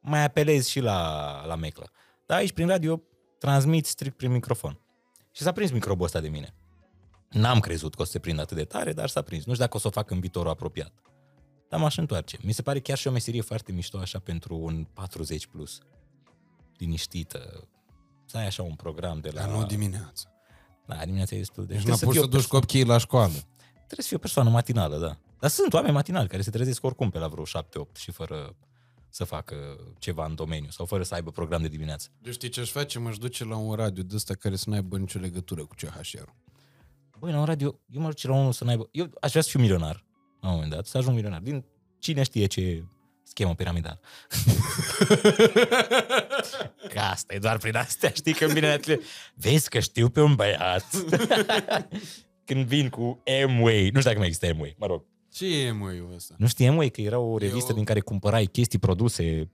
[0.00, 1.90] mai apelezi și la, la meclă.
[2.26, 3.02] Dar aici, prin radio,
[3.38, 4.80] transmit strict prin microfon.
[5.32, 6.54] Și s-a prins microbul ăsta de mine.
[7.30, 9.44] N-am crezut că o să se prindă atât de tare, dar s-a prins.
[9.44, 10.92] Nu știu dacă o să o fac în viitorul apropiat.
[11.68, 12.38] Dar m-aș întoarce.
[12.42, 15.78] Mi se pare chiar și o meserie foarte mișto așa pentru un 40 plus.
[16.76, 17.68] Liniștită.
[18.26, 19.40] Să ai așa un program de la...
[19.40, 20.30] Dar nu dimineața.
[20.86, 21.72] Da, dimineața e destul de...
[21.72, 23.32] Deci Trebuie n-a pus fii să o duci copiii la școală.
[23.86, 25.16] Trebuie să fie o persoană matinală, da.
[25.38, 27.48] Dar sunt oameni matinali care se trezesc oricum pe la vreo 7-8
[27.96, 28.56] și fără
[29.08, 29.56] să facă
[29.98, 32.08] ceva în domeniu sau fără să aibă program de dimineață.
[32.22, 32.98] Eu știi ce aș face?
[32.98, 36.34] M-aș duce la un radio de ăsta care să n-aibă nicio legătură cu CHR-ul.
[37.18, 38.88] Băi, la un radio, eu mă duc la unul să n-aibă...
[38.90, 40.04] Eu aș vrea să fiu milionar,
[40.40, 41.40] la un moment dat, să ajung milionar.
[41.40, 41.64] Din
[41.98, 42.84] cine știe ce
[43.22, 44.00] schemă piramidală.
[46.92, 48.98] că asta e doar prin astea, știi că îmi vine la tine.
[49.34, 50.86] Vezi că știu pe un băiat.
[52.46, 55.04] Când vin cu M-Way, nu știu dacă mai există M-Way, mă rog.
[55.32, 56.34] Ce e, mă, eu ăsta?
[56.38, 59.50] Nu știi M-Way că era o revistă Eu- din care cumpărai chestii produse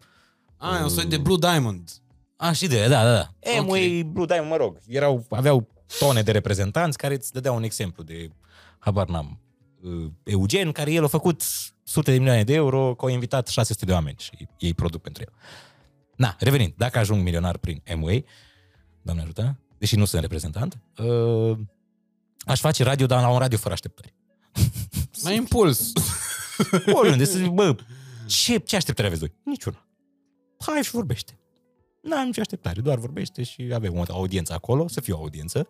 [0.57, 1.91] A, e un soi de Blue Diamond.
[2.37, 3.35] A, și de, da, da, da.
[3.51, 3.59] Ok.
[3.59, 8.03] Amway, Blue Diamond, mă rog, erau, aveau tone de reprezentanți care îți dădeau un exemplu
[8.03, 8.31] de,
[8.79, 9.41] habar n-am,
[9.83, 11.43] uh, Eugen, care el a făcut
[11.85, 15.23] sute de milioane de euro, că a invitat 600 de oameni și ei produc pentru
[15.27, 15.33] el.
[16.17, 18.25] Na, revenind, dacă ajung milionar prin Amway,
[19.03, 21.59] Doamne ajută, deși nu sunt reprezentant, uh,
[22.45, 24.15] aș face radio, dar la un radio fără așteptări.
[25.23, 25.93] Mai impuls.
[27.01, 27.77] Oriunde, să zic, bă,
[28.27, 29.35] ce, ce așteptări aveți voi?
[29.45, 29.87] Niciuna.
[30.59, 31.37] Hai și vorbește.
[32.03, 35.69] N-am nicio așteptare, doar vorbește și avem o audiență acolo, să fie o audiență,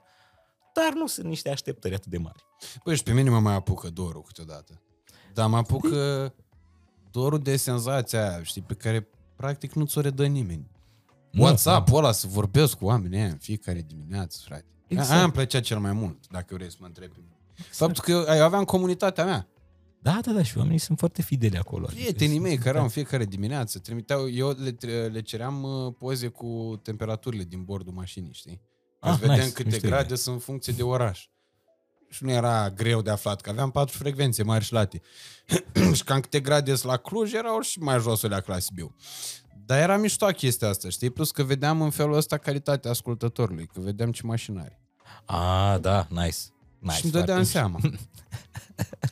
[0.75, 2.45] dar nu sunt niște așteptări atât de mari.
[2.83, 4.83] Păi și pe mine mă mai apucă dorul câteodată.
[5.35, 6.35] Dar mă apucă
[7.11, 10.71] dorul de senzația aia, știi, pe care practic nu ți-o redă nimeni.
[11.31, 14.65] Nu, WhatsApp-ul ăla să vorbesc cu oamenii ăia în fiecare dimineață, frate.
[14.93, 15.01] Exact.
[15.01, 15.11] Exact.
[15.11, 17.15] Aia îmi plăcea cel mai mult, dacă vrei să mă întrebi.
[17.55, 17.75] Exact.
[17.75, 19.47] Faptul că eu, eu aveam comunitatea mea.
[20.01, 21.85] Da, da, da, și oamenii sunt foarte fideli acolo.
[21.85, 25.63] adică Prietenii sunt- mei care erau în fiecare dimineață, trimiteau, eu le, tre- le ceream
[25.63, 28.61] uh, poze cu temperaturile din bordul mașinii, știi?
[29.01, 30.17] Ca Ah, să vedem nice, câte mișto grade idee.
[30.17, 31.27] sunt în funcție de oraș.
[32.09, 35.01] Și nu era greu de aflat, că aveam patru frecvențe mari și late.
[35.95, 38.95] și cam câte grade sunt la Cluj, erau și mai jos la la Sibiu.
[39.67, 41.11] Dar era mișto chestia asta, știi?
[41.11, 44.82] Plus că vedeam în felul ăsta calitatea ascultătorului, că vedeam ce mașină are.
[45.25, 46.37] Ah, da, nice.
[46.79, 47.79] nice și îmi dădeam foarte seama.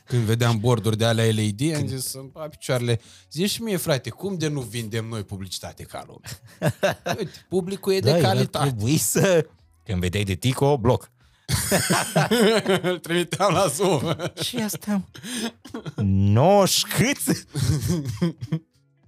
[0.05, 2.99] Când vedeam borduri de alea LED, am zis, îmi pa picioarele.
[3.31, 6.27] Zici și mie, frate, cum de nu vindem noi publicitate ca lume?
[7.17, 8.67] Uite, publicul e de Da, eu ar calitate.
[8.69, 9.47] trebui să...
[9.83, 11.11] Când vedeai de Tico, bloc.
[12.81, 14.01] Îl trimiteam la Zoom.
[14.41, 15.03] Ce asta?
[16.05, 17.45] Noș, cât?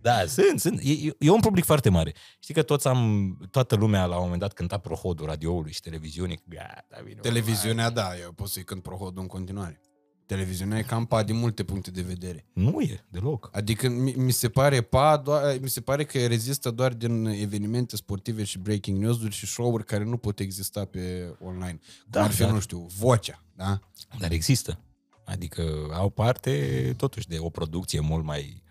[0.04, 0.80] Da, sunt, sunt.
[0.84, 2.14] E, e- e un public foarte mare.
[2.40, 6.40] Știi că toți am, toată lumea la un moment dat cânta prohodul radioului și televiziunii.
[6.48, 9.82] Gata, vine Televiziunea, da, eu pot să-i cânt prohodul în continuare.
[10.26, 12.46] Televiziunea e cam pa din multe puncte de vedere.
[12.54, 13.50] Nu e, deloc.
[13.52, 17.96] Adică mi, mi se pare pa, doar, mi se pare că rezistă doar din evenimente
[17.96, 21.80] sportive și breaking news-uri și show-uri care nu pot exista pe online.
[21.80, 23.80] Cum Da, ar fi, dar- nu știu, vocea, da?
[24.20, 24.80] Dar există.
[25.26, 28.63] Adică au parte totuși de o producție mult mai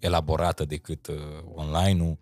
[0.00, 1.16] elaborată decât uh,
[1.54, 2.18] online-ul.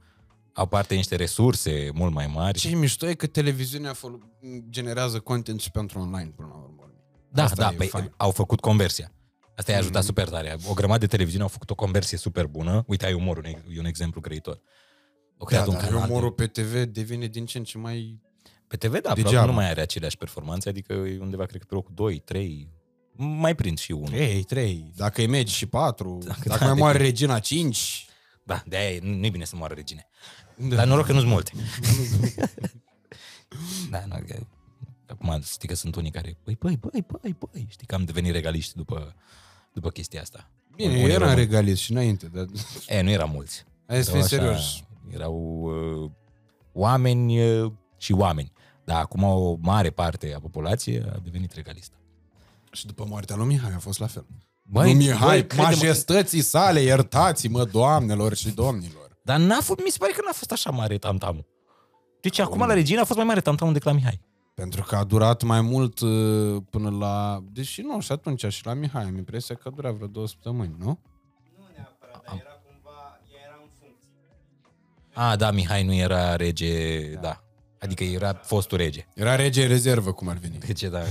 [0.52, 2.58] Au parte de niște resurse mult mai mari.
[2.58, 4.26] Ce mișto e că televiziunea fol-
[4.70, 6.92] generează content și pentru online, până la urmă.
[7.30, 8.12] Da, Asta da, e păi, fain.
[8.16, 9.12] au făcut conversia.
[9.56, 10.06] Asta i-a ajutat Mhm.
[10.06, 10.56] super tare.
[10.68, 12.84] O grămadă de televiziuni au făcut o conversie super bună.
[12.86, 14.54] Uite, ai umorul, e e un exemplu grăitor.
[14.54, 14.60] Au
[15.38, 16.46] Da, creat un dar canal umorul de...
[16.46, 18.20] pe TV devine din ce în ce mai...
[18.66, 19.14] Pe TV, da, Degeaba.
[19.22, 22.68] probabil nu mai are aceleași performanțe, adică e undeva, cred că pe locul 2, 3,
[23.20, 24.06] mai prind și unul.
[24.08, 27.10] 3, 3, dacă e meci și 4, Dacă- dacă, da, mai moare depinde.
[27.10, 28.06] regina 5.
[28.42, 30.08] Da, de-aia e- nu e bine să moară regine.
[30.56, 30.76] Da.
[30.76, 31.52] Dar noroc că nu-s multe.
[33.90, 34.36] da, nu, că...
[35.06, 38.32] Acum știi că sunt unii care, păi, păi, păi, păi, păi, știi că am devenit
[38.32, 39.14] regaliști după,
[39.72, 40.50] după chestia asta.
[40.76, 42.46] Bine, Unii eu eram români- regalist și înainte, dar
[42.88, 43.64] E, nu eram mulți.
[43.86, 44.82] hai să Erau fim așa, serios.
[45.10, 45.34] Erau
[46.04, 46.10] uh,
[46.72, 48.52] oameni uh, și oameni.
[48.84, 51.96] Dar acum o mare parte a populației a devenit regalistă.
[52.72, 54.26] Și după moartea lui Mihai a fost la fel.
[54.62, 59.18] Băi, nu Mihai, băi, crede-mă- majestății sale, iertați-mă, doamnelor și domnilor.
[59.22, 61.46] Dar n-a fost, mi se pare că n-a fost așa mare tamtamul.
[62.20, 64.20] Deci acum la Regina a fost mai mare tamtamul decât la Mihai.
[64.54, 67.44] Pentru că a durat mai mult uh, până la...
[67.52, 70.74] Deși nu, și atunci și la Mihai am impresia că a durat vreo două săptămâni,
[70.78, 71.00] nu?
[71.56, 74.10] Nu neapărat, dar era cumva, ea era în funcție.
[75.14, 77.20] A, da, Mihai nu era rege, da.
[77.20, 77.42] da.
[77.80, 79.06] Adică era fostul rege.
[79.14, 80.58] Era rege în rezervă, cum ar veni.
[80.58, 81.02] Deci, da.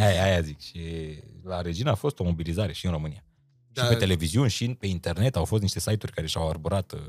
[0.00, 0.60] aia, aia zic.
[0.60, 0.80] Și
[1.42, 3.24] la Regina a fost o mobilizare și în România.
[3.72, 3.80] Da.
[3.80, 3.82] Da.
[3.82, 7.00] Și pe televiziuni și pe internet au fost niște site-uri care și-au arborat uh,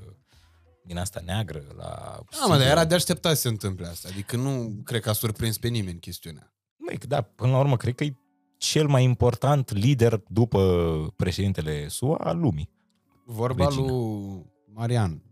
[0.83, 2.19] din asta neagră la...
[2.31, 4.09] Da, mă, dar era de așteptat să se întâmple asta.
[4.11, 6.53] Adică nu cred că a surprins pe nimeni chestiunea.
[6.77, 8.15] Măi, da, până la urmă, cred că e
[8.57, 12.69] cel mai important lider după președintele SUA al lumii.
[13.25, 13.87] Vorba Regina.
[13.87, 15.23] lui Marian,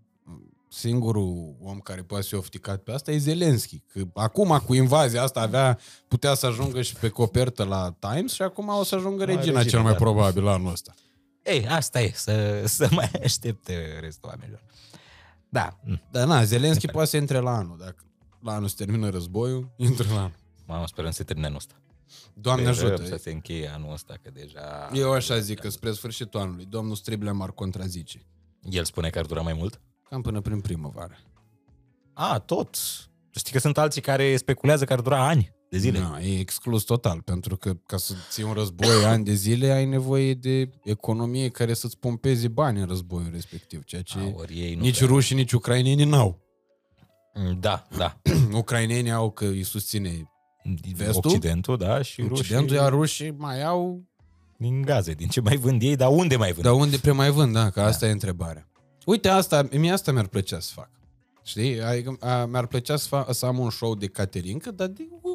[0.73, 3.79] singurul om care poate fi ofticat pe asta e Zelenski.
[3.79, 8.41] Că acum cu invazia asta avea, putea să ajungă și pe copertă la Times și
[8.41, 9.97] acum o să ajungă Mai regina, regina, cel mai da.
[9.97, 10.93] probabil anul ăsta.
[11.43, 14.63] Ei, asta e, să, să mai aștepte restul oamenilor.
[15.49, 16.01] Da, mm.
[16.11, 17.77] Dar na, Zelenski poate să intre la anul.
[17.79, 18.03] Dacă
[18.41, 20.39] la anul se termină războiul, intră la anul.
[20.65, 21.75] mamă, sperăm să se termine anul ăsta.
[22.33, 23.09] Doamne Sperăm ajută.
[23.09, 24.89] Să se încheie anul ăsta, că deja...
[24.93, 28.25] Eu așa zic că spre sfârșitul anului, domnul Striblea m-ar contrazice.
[28.69, 29.81] El spune că ar dura mai mult?
[30.13, 31.17] Cam până prin primăvară.
[32.13, 32.75] A, tot.
[33.29, 35.99] Știi că sunt alții care speculează că ar dura ani de zile.
[35.99, 39.85] Nu, e exclus total, pentru că ca să ții un război ani de zile, ai
[39.85, 44.75] nevoie de economie care să-ți pompeze bani în războiul respectiv, ceea ce A, ori ei
[44.75, 45.07] nu nici prea.
[45.07, 46.41] rușii, nici ucrainenii n-au.
[47.33, 48.21] Mm, Da, da.
[48.61, 50.31] Ucrainenii au că îi susține
[50.95, 51.21] Vestul?
[51.31, 54.03] Occidentul, da, și Occidentul, rușii iar rușii mai au...
[54.57, 56.63] din gaze, din ce mai vând ei, dar unde mai vând?
[56.63, 58.67] Dar unde pre mai vând, da, că asta e întrebarea.
[59.05, 60.89] Uite, asta, mie asta mi-ar plăcea să fac.
[61.43, 61.81] Știi?
[61.81, 65.29] Adică a, mi-ar plăcea să, fac, să am un show de caterincă, dar de o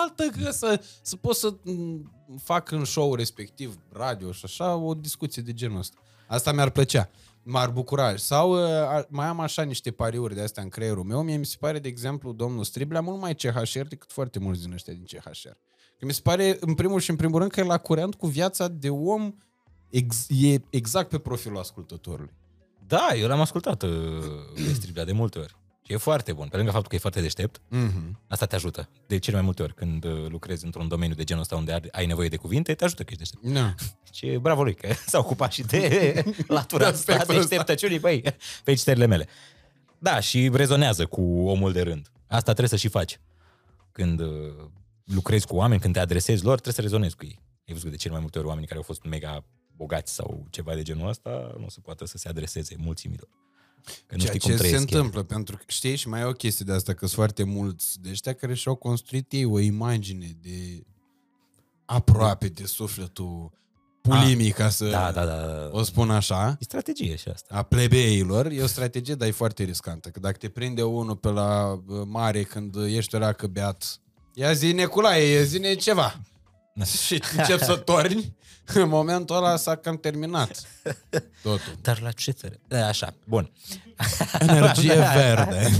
[0.00, 4.94] altă că să, să pot să m, fac în show respectiv, radio și așa, o
[4.94, 5.96] discuție de genul ăsta.
[6.26, 7.10] Asta mi-ar plăcea.
[7.42, 8.16] M-ar bucura.
[8.16, 11.22] Sau a, mai am așa niște pariuri de astea în creierul meu.
[11.22, 14.72] Mie mi se pare, de exemplu, domnul Striblea mult mai CHR decât foarte mulți din
[14.72, 15.48] ăștia din CHR.
[15.98, 18.26] Că mi se pare, în primul și în primul rând, că e la curent cu
[18.26, 19.34] viața de om
[19.90, 22.38] ex, e exact pe profilul ascultătorului.
[22.90, 23.90] Da, eu l-am ascultat uh,
[24.54, 25.54] de Striblea de multe ori.
[25.86, 26.48] Și e foarte bun.
[26.48, 28.10] Pe lângă faptul că e foarte deștept, Mm-hmm.
[28.28, 28.88] asta te ajută.
[29.06, 31.88] De cele mai multe ori, când uh, lucrezi într-un domeniu de genul ăsta unde ai-
[31.92, 33.54] ai nevoie de cuvinte, te ajută că ești deștept.
[33.54, 33.74] Da.
[34.16, 37.48] Și bravo lui, că s-a ocupat și de latura De asta aspectul ăsta.
[37.48, 38.22] deșteptăciunii, băi,
[38.64, 39.28] felicitările mele.
[39.98, 42.10] Da, și rezonează cu omul de rând.
[42.26, 43.20] Asta trebuie să și faci.
[43.92, 44.28] Când uh,
[45.04, 47.38] lucrezi cu oameni, când te adresezi lor, trebuie să rezonezi cu ei.
[47.68, 49.44] Ai văzut că de cele mai multe ori oamenii care au fost mega
[49.80, 53.28] bogați sau ceva de genul ăsta, nu se poate să se adreseze mulțimilor.
[54.06, 54.96] Că nu Ceea știi ce cum se trăiesc ei.
[54.96, 58.00] întâmplă, pentru că știi, și mai e o chestie de asta, că sunt foarte mulți
[58.00, 60.82] de ăștia care și-au construit ei o imagine de
[61.84, 63.52] aproape de sufletul
[64.00, 65.36] pulimii, ca să Da, da, da.
[65.36, 65.68] da.
[65.72, 67.54] o spun așa, E strategie și asta.
[67.54, 70.08] a plebeilor, e o strategie, dar e foarte riscantă.
[70.08, 74.00] Că dacă te prinde unul pe la uh, mare când ești o racă beat,
[74.34, 76.20] ia zi Neculae, zine ceva.
[77.06, 78.36] și încep să torni,
[78.82, 80.62] în momentul ăla s-a cam terminat
[81.42, 81.78] totul.
[81.80, 82.54] Dar la ce țară?
[82.68, 83.50] Da, Așa, bun.
[84.40, 85.70] Energie verde.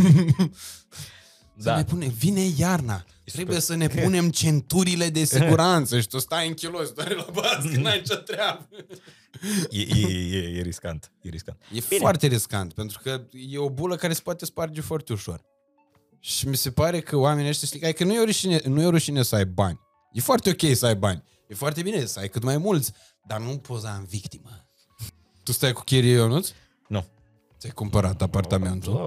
[1.56, 1.76] Să Da.
[1.76, 3.04] ne pune, vine iarna.
[3.24, 7.78] Trebuie să ne punem centurile de siguranță și tu stai în kilos, doar la bază,
[7.78, 8.68] n-ai ce treabă.
[9.70, 11.12] E, e, e, e riscant.
[11.22, 11.58] E riscant.
[11.72, 12.00] E Bine.
[12.00, 15.40] foarte riscant, pentru că e o bulă care se poate sparge foarte ușor.
[16.20, 18.86] Și mi se pare că oamenii ăștia știi, că nu e o rușine, nu e
[18.86, 19.80] o rușine să ai bani.
[20.12, 21.22] E foarte ok să ai bani.
[21.50, 22.92] E foarte bine să ai cât mai mulți,
[23.26, 24.50] dar nu poza în victimă.
[25.42, 26.52] Tu stai cu chirie, Ionuț?
[26.88, 27.06] Nu.
[27.58, 28.92] Ți-ai cumpărat apartamentul?
[28.92, 28.98] Da,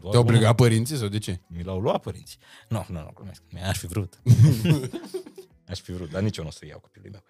[0.00, 1.40] doar Te-a obligat părinții sau de ce?
[1.46, 2.38] Mi l-au luat părinții.
[2.68, 3.42] Nu, nu, nu, glumesc.
[3.52, 4.20] Mi-aș fi vrut.
[5.70, 7.22] Aș fi vrut, dar nici eu nu o să iau copilului meu.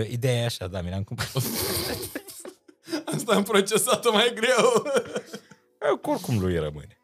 [0.00, 1.34] Uh, ideea e așa, da, mi l-am cumpărat.
[3.14, 4.82] Asta am procesat-o mai greu.
[5.88, 6.98] Eu, oricum lui rămâne.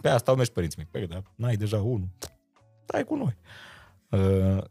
[0.00, 0.88] Pe asta au mers părinții mei.
[0.90, 2.08] Păi, dar n-ai deja unul.
[2.84, 3.36] Stai cu noi.
[4.08, 4.64] Uh,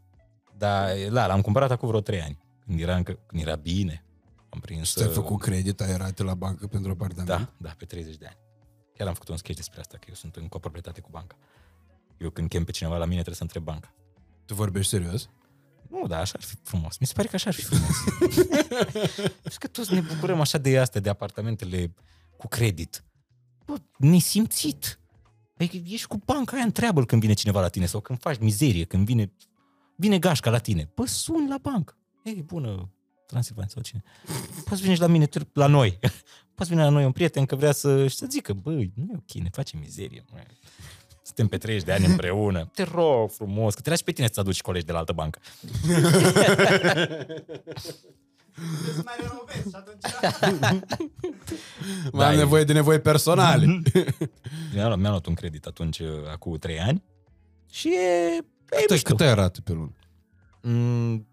[0.56, 2.38] dar, da, l-am cumpărat acum vreo trei ani.
[2.66, 4.04] Când era, încă, când era bine.
[4.48, 4.92] Am prins...
[4.92, 7.28] Ți-ai uh, făcut credit, ai rate la bancă pentru apartament?
[7.28, 8.38] Da, da, pe 30 de ani.
[8.96, 11.36] Chiar am făcut un sketch despre asta, că eu sunt în coproprietate cu banca.
[12.16, 13.94] Eu când chem pe cineva la mine trebuie să întreb banca.
[14.44, 15.28] Tu vorbești serios?
[15.90, 16.98] Nu, dar așa ar fi frumos.
[16.98, 17.96] Mi se pare că așa ar fi frumos.
[19.50, 21.94] Știi că toți ne bucurăm așa de astea, de apartamentele
[22.36, 23.04] cu credit.
[23.64, 24.98] Bă, nesimțit.
[25.58, 28.84] Adică ești cu banca aia, întreabă când vine cineva la tine sau când faci mizerie,
[28.84, 29.32] când vine,
[29.96, 30.90] vine gașca la tine.
[30.94, 31.96] Bă, suni la bancă.
[32.22, 32.88] Ei, bună,
[33.26, 34.02] Transilvania sau cine.
[34.64, 35.98] Poți veni și la mine, la noi.
[36.54, 39.16] Poți veni la noi un prieten că vrea să, și să zică, băi, nu e
[39.16, 40.24] ok, ne face mizerie.
[40.32, 40.38] Mă.
[41.22, 42.70] Suntem pe 30 de ani împreună.
[42.74, 45.38] Te rog frumos, că te lași pe tine să-ți aduci colegi de la altă bancă.
[48.94, 50.04] Să mai renovezi și atunci...
[52.12, 53.66] Mai am e- nevoie de nevoi personale.
[54.74, 57.02] Mi-am luat, mi-am luat un credit atunci, uh, acum 3 ani.
[57.70, 58.44] Și e...
[58.76, 59.08] e Cât, mișto.
[59.14, 59.94] cât ai rate pe lună?
[60.62, 61.26] Mm,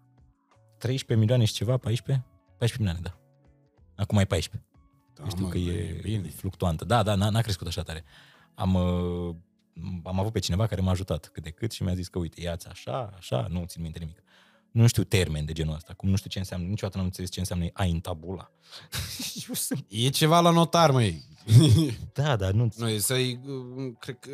[0.78, 2.26] 13 milioane și ceva, 14?
[2.58, 3.20] 14 milioane, da.
[4.02, 4.70] Acum e 14.
[5.14, 6.28] Da, Știu mă, că e bine.
[6.28, 6.84] fluctuantă.
[6.84, 8.04] Da, da, n-a, n-a crescut așa tare.
[8.54, 9.34] Am, uh,
[10.04, 12.40] am avut pe cineva care m-a ajutat cât de cât și mi-a zis că uite,
[12.40, 14.22] ia-ți așa, așa, nu țin minte nimic.
[14.70, 17.38] Nu știu termen de genul ăsta, cum nu știu ce înseamnă, niciodată n-am înțeles ce
[17.40, 18.50] înseamnă a in tabula.
[19.48, 21.22] Eu sunt- E ceva la notar, măi.
[22.12, 22.68] da, dar nu...
[22.76, 23.40] Noi să-i...
[23.46, 24.30] uh, Cred că...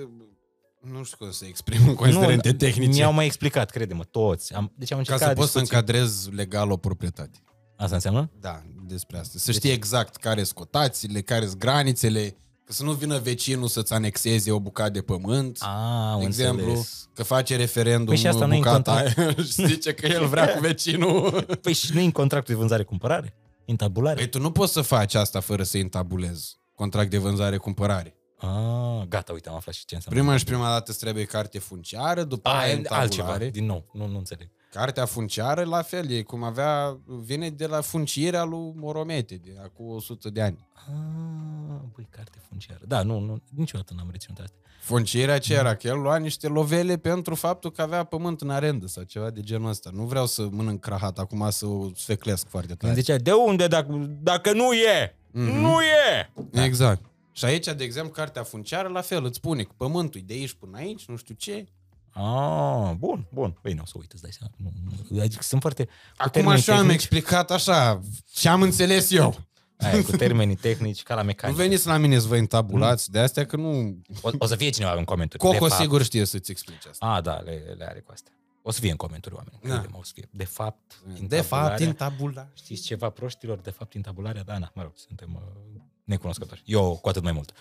[0.80, 2.98] Nu știu cum să exprim în considerente nu, tehnice.
[2.98, 4.54] Mi-au mai explicat, crede-mă, toți.
[4.54, 5.76] Am, deci am Ca încercat să poți să discuții.
[5.76, 7.42] încadrezi legal o proprietate.
[7.76, 8.30] Asta înseamnă?
[8.40, 9.38] Da, despre asta.
[9.38, 13.92] Să știi exact care sunt cotațiile, care sunt granițele, că să nu vină vecinul să-ți
[13.92, 15.58] anexeze o bucată de pământ.
[15.60, 17.08] A, de exemplu, înțeles.
[17.14, 20.26] că face referendum Păi și asta nu e în bucata aia și zice că el
[20.26, 21.42] vrea cu vecinul.
[21.62, 23.36] Păi și nu e în contractul de vânzare-cumpărare?
[23.64, 24.16] Intabulare?
[24.16, 28.16] Păi tu nu poți să faci asta fără să intabulezi contract de vânzare-cumpărare.
[28.40, 30.20] Ah, gata, uite, am aflat și ce înseamnă.
[30.20, 33.02] Prima și prima dată îți trebuie carte funciară, după A, aia e intabulare.
[33.02, 34.48] altceva, din nou, nu, nu înțeleg.
[34.72, 39.88] Cartea funciară, la fel, e cum avea, vine de la funcierea lui Moromete, de acum
[39.88, 40.68] 100 de ani.
[40.74, 42.80] Ah, băi, carte funciară.
[42.86, 44.56] Da, nu, nu, niciodată n-am reținut asta.
[44.80, 45.74] Funcierea ce era?
[45.74, 49.40] Că el lua niște lovele pentru faptul că avea pământ în arendă sau ceva de
[49.40, 49.90] genul ăsta.
[49.92, 52.94] Nu vreau să mănânc crahat acum să o sfeclesc foarte Îmi tare.
[52.94, 55.16] zicea, de unde dacă, dacă nu e?
[55.30, 55.50] Mhm.
[55.60, 56.32] Nu e!
[56.64, 57.02] Exact.
[57.38, 60.52] Și aici, de exemplu, cartea funciară, la fel, îți spune că pământul e de aici
[60.52, 61.66] până aici, nu știu ce.
[62.12, 63.58] Ah, bun, bun.
[63.62, 64.52] Păi nu o să uit, îți dai seama.
[64.56, 64.72] Nu,
[65.08, 65.20] nu.
[65.22, 65.84] Adică sunt foarte...
[65.84, 68.00] cu Acum termeni așa am tehnici- explicat așa
[68.34, 69.40] și am înțeles eu.
[69.76, 71.60] Aia, cu termenii tehnici, ca la Nu mecanică.
[71.62, 73.98] veniți la mine să vă întabulați de astea, că nu...
[74.20, 75.46] O, o să fie cineva în comentarii.
[75.46, 77.06] Coco de fapt, sigur știe să-ți explice asta.
[77.06, 78.32] A, da, le, le are cu astea.
[78.62, 79.58] O să fie în comentarii oameni.
[79.82, 79.88] Da.
[79.90, 79.98] Da.
[79.98, 80.28] o să fie.
[80.32, 82.48] De fapt, De fapt, intabularea- intabula.
[82.54, 83.58] Știți ceva proștilor?
[83.58, 86.62] De fapt, intabularea, da, na, mă rog, suntem uh, necunoscători.
[86.64, 87.52] Eu cu atât mai mult.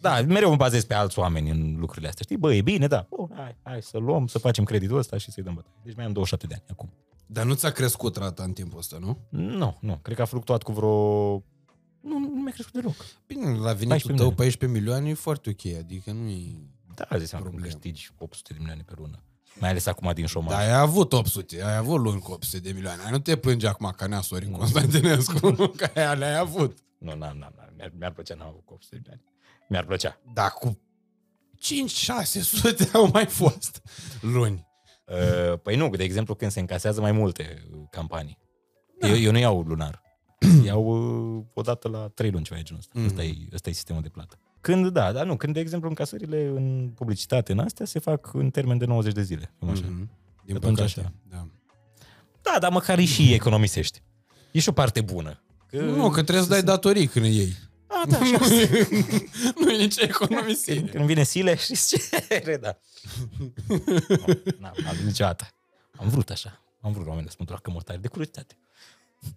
[0.00, 2.24] Da, mereu mă bazez pe alți oameni în lucrurile astea.
[2.24, 3.06] Știi, bă, e bine, da.
[3.10, 5.74] Bun, hai, hai să luăm, să facem creditul ăsta și să-i dăm bătaie.
[5.82, 6.92] Deci mai am 27 de ani acum.
[7.26, 9.18] Dar nu ți-a crescut rata în timpul ăsta, nu?
[9.28, 10.90] Nu, nu, cred că a fluctuat cu vreo...
[12.00, 12.94] Nu, nu mi-a crescut deloc.
[13.26, 14.34] Bine, la venitul 14 tău milioane.
[14.34, 16.56] 14 milioane e foarte ok, adică nu e...
[16.94, 17.64] Da, de seama că Problemă.
[17.74, 19.22] câștigi 800 de milioane pe lună.
[19.60, 20.50] Mai ales acum din șomaj.
[20.50, 23.02] Dar ai avut 800, ai avut luni cu 800 de milioane.
[23.04, 26.78] Ai nu te plânge acum ca nea Sorin Constantinescu, că aia le-ai avut.
[27.02, 27.72] Nu, n-am, n-am, n-am.
[27.76, 29.24] Mi-ar, mi-ar plăcea n-am avut cu 800 de milioane.
[29.68, 30.20] Mi-ar plăcea.
[30.34, 30.78] Dar cu
[32.86, 33.82] 5-600 au mai fost
[34.20, 34.66] luni.
[35.06, 38.38] Uh, păi nu, de exemplu, când se încasează mai multe uh, campanii.
[38.98, 39.08] Da.
[39.08, 40.02] Eu, eu nu iau lunar.
[40.64, 40.84] iau
[41.38, 42.92] uh, o dată la 3 luni ceva de genul ăsta.
[42.94, 43.02] Mhm.
[43.02, 43.10] Mm.
[43.10, 44.38] Ăsta, e, ăsta e sistemul de plată.
[44.60, 48.50] Când, da, dar nu, când, de exemplu, încasările în publicitate în astea se fac în
[48.50, 49.54] termen de 90 de zile.
[49.58, 49.84] Cam așa.
[49.84, 50.10] Mhm.
[50.44, 51.12] Din Atunci păcate, așa.
[51.28, 51.48] Da.
[52.42, 54.02] Da, dar măcar e și economisești.
[54.52, 55.42] E și o parte bună.
[55.72, 57.56] Că, Nu, că trebuie să dai datorii când iei.
[57.86, 58.38] A, da, așa.
[59.60, 60.80] nu e nici când, economisire.
[60.82, 61.74] când vine sile și
[62.28, 62.78] cere, da.
[63.38, 63.52] Nu,
[64.58, 65.48] N-am, n-am niciodată.
[65.96, 66.62] Am vrut așa.
[66.80, 68.56] Am vrut la un moment dat să mă întorc în mortare de curiozitate.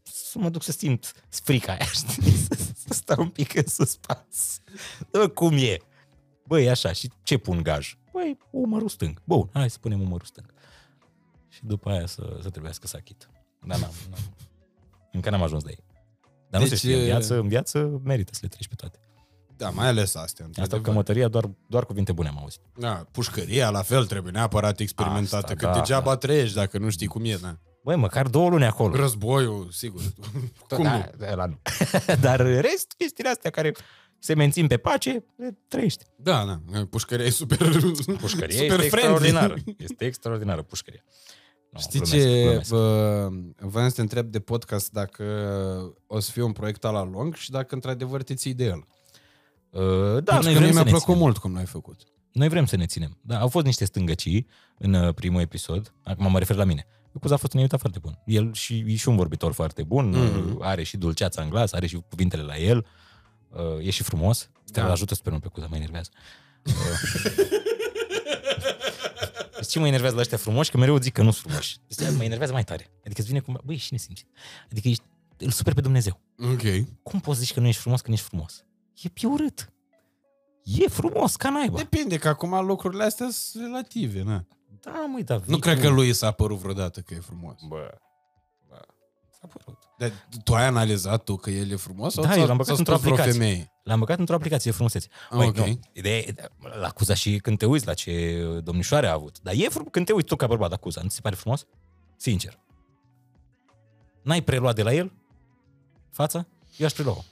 [0.04, 2.32] Să mă duc să simt frica aia, știi?
[2.50, 2.56] Să,
[2.88, 4.60] să stau un pic în suspans.
[5.12, 5.78] Bă, cum e?
[6.46, 6.92] Băi, e așa.
[6.92, 7.98] Și ce pun gaj?
[8.12, 9.22] Băi, umărul stâng.
[9.24, 10.54] Bun, hai să punem umărul stâng.
[11.50, 13.30] Și după aia să, să trebuiască să achit.
[13.66, 14.20] Dar n-am, n-am.
[15.12, 15.84] Încă n-am ajuns de ei.
[16.60, 18.76] Dar Deci, nu se știe, în e- viață, în viață merită să le treci pe
[18.76, 19.00] toate.
[19.58, 20.24] Da, mai ales astea.
[20.26, 20.82] Asta într-adevăr.
[20.82, 22.62] cămătăria, doar, doar cuvinte bune am auzit.
[22.78, 27.08] Da, pușcăria la fel trebuie neapărat experimentată, Asta, că da, degeaba trăiești dacă nu știi
[27.08, 27.58] cum e, da.
[27.84, 28.96] Băi, măcar două luni acolo.
[28.96, 30.02] Războiul, sigur.
[30.70, 31.06] cum da, nu?
[31.18, 31.60] Da, ăla nu.
[32.22, 33.72] Dar în rest, chestiile astea care
[34.20, 36.04] se mențin pe pace, le trăiești.
[36.16, 37.58] Da, da, pușcăria e super,
[38.20, 39.28] Pușcăria super este friendly.
[39.28, 39.56] extraordinară.
[39.88, 41.04] Este extraordinară pușcăria.
[41.76, 42.42] No, Știi glumesc, ce?
[42.44, 42.70] glumesc.
[42.70, 43.30] Bă,
[43.60, 45.24] voiam să te întreb de podcast dacă
[46.08, 48.86] o să fie un proiect la lung și dacă într-adevăr te ții de el.
[49.70, 51.18] Uh, da, Pentru noi că vrem mie să mi-a ne plăcut ținem.
[51.20, 52.00] mult cum l-ai făcut.
[52.32, 53.18] Noi vrem să ne ținem.
[53.22, 54.48] Da, au fost niște stângăcii
[54.78, 55.94] în uh, primul episod.
[56.04, 56.88] Acum mă refer la mine.
[57.22, 58.20] Cuza a fost un invitat foarte bun.
[58.26, 60.20] El și, e și un vorbitor foarte bun, Mhm.
[60.56, 60.58] mm-hmm.
[60.60, 62.86] are și dulceața în glas, are și cuvintele la el,
[63.50, 64.50] uh, e și frumos.
[64.72, 64.92] Te Da.
[64.92, 66.10] ajută super mult pe Cuza, mă enervează.
[66.66, 66.74] Uh,
[67.20, 67.75] Știi
[69.70, 70.72] ce mă enervează la ăștia frumoși?
[70.72, 71.78] Că mereu zic că nu sunt frumoși.
[71.88, 72.92] Deci, mă enervează mai tare.
[73.06, 74.28] Adică îți vine cumva, băi, și nesimțit.
[74.72, 75.04] Adică ești,
[75.38, 76.22] îl super pe Dumnezeu.
[76.52, 76.62] Ok.
[77.04, 78.64] Cum poți zici că nu ești frumos când ești frumos?
[79.02, 79.70] E, e urât.
[80.64, 81.78] E frumos, ca naiba.
[81.78, 84.46] Depinde, că acum lucrurile astea sunt relative, na.
[84.82, 87.56] Da, măi, da, Nu vii cred cu- că lui s-a părut vreodată că e frumos.
[87.68, 87.98] Bă, da.
[89.52, 89.80] S-a părut.
[89.98, 90.12] Dar
[90.44, 92.14] tu ai analizat tu că el e frumos?
[92.14, 93.42] Sau Da, ți-a- eu l-am băgat ți-a într-o spus vreo aplicație.
[93.42, 93.72] femeie?
[93.84, 95.08] L-am băgat într-o aplicație de frumusețe.
[95.30, 95.58] Ah, Băi, ok.
[95.58, 96.34] nu, ideea e,
[96.80, 99.40] la acuza și când te uiți la ce domnișoare a avut.
[99.42, 101.36] Dar e frum, când te uiți tu ca bărbat la acuza, nu ți se pare
[101.36, 101.66] frumos?
[102.18, 102.60] Sincer.
[104.22, 105.12] N-ai preluat de la el
[106.12, 106.48] fața?
[106.78, 107.24] Eu aș prelua.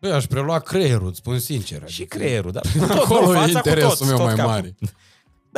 [0.00, 1.88] Băi, aș prelua creierul, îți spun sincer.
[1.88, 2.60] Și adică- creierul, da.
[3.02, 4.50] Acolo e fața interesul tot, meu tot mai capul.
[4.50, 4.74] mare.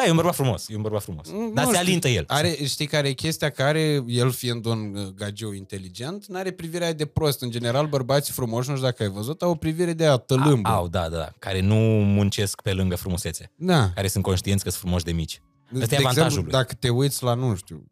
[0.01, 1.31] Da, e un bărbat frumos, e un bărbat frumos.
[1.31, 1.81] Nu Dar se știu.
[1.87, 2.25] alintă el.
[2.27, 3.51] Are, știi care e chestia?
[3.51, 7.43] Care el fiind un uh, gagiu inteligent, n-are privirea de prost.
[7.43, 10.69] În general, bărbații frumoși, nu știu dacă ai văzut, au o privire de a tălâmbă.
[10.69, 11.29] Au, da, da, da.
[11.39, 11.75] Care nu
[12.05, 13.53] muncesc pe lângă frumusețe.
[13.57, 13.91] Da.
[13.95, 15.41] Care sunt conștienți că sunt frumoși de mici.
[15.71, 16.61] De Ăsta e avantajul exemplu, lui.
[16.61, 17.91] dacă te uiți la, nu știu,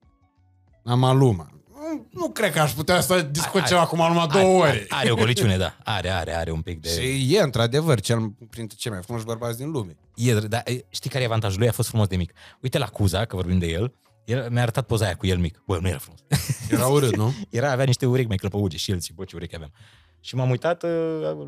[0.82, 4.62] la Maluma, nu, nu cred că aș putea să discut Are- ceva cu Maluma două
[4.64, 4.86] Are- ore.
[4.88, 5.76] Are o goliciune, da.
[5.84, 6.88] Are, are, are un pic de...
[6.88, 9.96] Și e, într-adevăr, cel, printre cei mai frumoși bărbați din lume.
[10.14, 11.68] E, dar e, știi care e avantajul lui?
[11.68, 12.32] A fost frumos de mic.
[12.60, 13.94] Uite la Cuza, că vorbim de el,
[14.24, 15.62] el mi-a arătat poza aia cu el mic.
[15.66, 16.20] Bă, nu era frumos.
[16.70, 17.34] Era urât, nu?
[17.50, 19.72] era, avea niște urechi mai clăpăuge și el, și bă, ce urechi aveam.
[20.20, 20.90] Și m-am uitat, uh,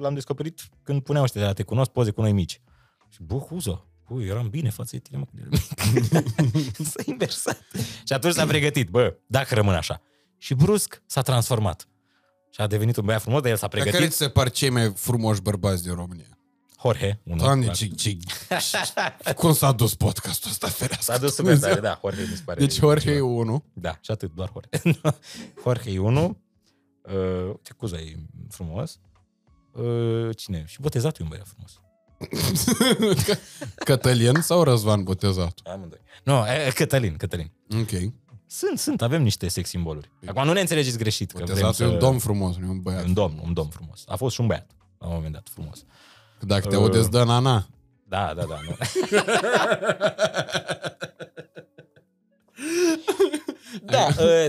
[0.01, 2.61] l-am descoperit când puneau ăștia de la te cunosc poze cu noi mici.
[3.09, 6.77] Și bă, Cuza, bă, eram bine față de tine, mă, când eram mic.
[6.86, 7.66] S-a inversat.
[8.07, 10.02] Și atunci s-a pregătit, bă, dacă rămân așa.
[10.43, 11.89] Și brusc s-a transformat.
[12.51, 14.12] Și a devenit un băiat frumos, dar el s-a Dar care pregătit.
[14.12, 16.39] ți se par cei mai frumoși bărbați din România?
[16.83, 17.39] Jorge, unul.
[17.39, 17.77] Doamne, clar.
[17.77, 18.17] ce, ce...
[19.37, 21.12] Cum s-a dus podcastul ăsta, ferească?
[21.12, 22.61] S-a dus super tare, da, Jorge mi se pare.
[22.61, 23.27] Deci Jorge e ceva.
[23.27, 23.62] unul.
[23.73, 25.01] Da, și atât, doar Jorge.
[25.62, 26.37] Jorge e unul.
[27.03, 28.17] Uh, uite, Cuza e
[28.51, 28.99] frumos.
[29.73, 30.65] Uh, cine?
[30.67, 31.81] Și botezatul e un băiat frumos.
[33.85, 35.61] Cătălin sau Răzvan Botezat?
[35.65, 36.01] Amândoi.
[36.25, 37.51] Nu, e, Cătălin, Cătălin.
[37.81, 38.12] Ok.
[38.52, 40.10] Sunt, sunt, avem niște sex simboluri.
[40.27, 41.31] Acum nu ne înțelegeți greșit.
[41.31, 41.82] Că vrem Botezatul să...
[41.82, 43.05] e un domn frumos, nu e un băiat.
[43.05, 44.05] Un domn, un domn frumos.
[44.06, 45.85] A fost și un băiat, la un moment dat, frumos.
[46.40, 46.82] Dacă te Uh.
[46.82, 47.66] aude, îți dă nana.
[48.09, 48.59] Da, da, da.
[48.66, 48.77] Nu.
[53.85, 54.06] da,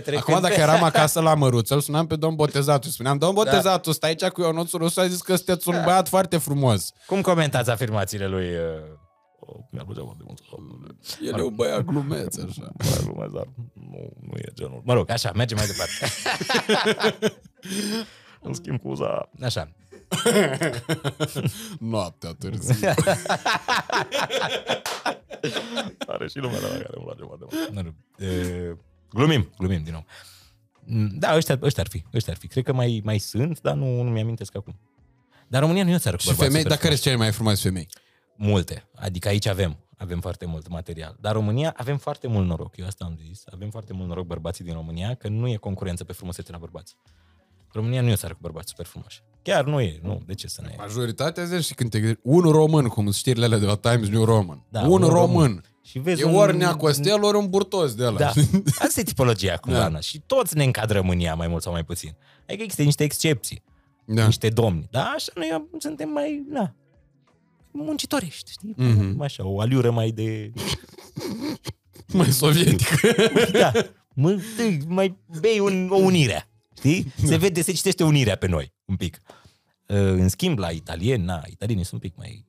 [0.08, 2.90] uh, Acum dacă eram acasă la Măruță, îl sunam pe domn Botezatu.
[2.90, 6.38] Spuneam, domn Botezatu, stai aici cu Ionuț Rusu, a zis că sunteți un băiat foarte
[6.38, 6.92] frumos.
[7.06, 8.46] Cum comentați afirmațiile lui...
[8.46, 9.00] Uh...
[9.54, 10.42] Oh, mi-ar plăcea foarte mult.
[11.22, 12.72] El e un băiat glumeț, așa.
[12.78, 14.82] Mai glumesc, dar nu, nu e genul.
[14.84, 16.06] Mă rog, așa, mergem mai departe.
[18.48, 19.30] În schimb cu uza...
[19.42, 19.72] Așa.
[21.80, 22.90] Noaptea târziu.
[26.08, 27.70] Are și numele la care îmi place foarte mult.
[27.70, 28.26] Nu, nu.
[28.26, 28.78] E,
[29.10, 30.06] glumim, glumim din nou.
[30.86, 32.48] Mm, Da, ăștia, ăștia ar fi, ăștia ar fi.
[32.48, 34.80] Cred că mai, mai sunt, dar nu, nu mi-amintesc acum.
[35.48, 37.24] Dar România nu e o țară cu Și bărbați femei, super dar care sunt cele
[37.24, 37.88] mai frumoase femei?
[38.36, 38.90] Multe.
[38.96, 39.78] Adică aici avem.
[39.98, 41.18] Avem foarte mult material.
[41.20, 42.78] Dar România avem foarte mult noroc.
[42.78, 43.44] Eu asta am zis.
[43.54, 46.96] Avem foarte mult noroc bărbații din România că nu e concurență pe frumusețe la bărbați.
[47.74, 49.22] România nu e o țară cu bărbați super frumoși.
[49.42, 50.00] Chiar nu e.
[50.04, 50.74] Nu, de ce să ne...
[50.78, 54.10] Majoritatea zici și când te gândești, un român, cum sunt știrile alea de la Times
[54.10, 54.64] New Roman.
[54.70, 55.14] Da, un un român.
[55.14, 55.64] român.
[55.84, 58.18] Și vezi E ori Nea Costel, ori un burtos de ăla.
[58.18, 58.32] Da.
[58.86, 59.80] Asta e tipologia cumva.
[59.80, 59.90] Da.
[59.90, 60.00] Da.
[60.00, 62.16] Și toți ne încadrăm în ea mai mult sau mai puțin.
[62.48, 63.64] Adică există niște excepții.
[64.06, 64.26] da.
[64.26, 64.88] Niște domni.
[64.92, 66.76] Da, așa noi suntem mai, na,
[67.74, 68.74] muncitorești, știi?
[68.78, 69.22] Mhm.
[69.22, 70.52] Așa, o aliură mai de...
[72.14, 72.88] Mai sovietic.
[73.52, 73.72] da,
[74.14, 76.50] mă, dă, mai bei un, o unire.
[76.78, 77.14] Știi?
[77.26, 79.22] Se vede, se citește unirea pe noi, un pic.
[79.88, 82.46] Uh, În schimb, la italieni, na, italienii sunt un pic mai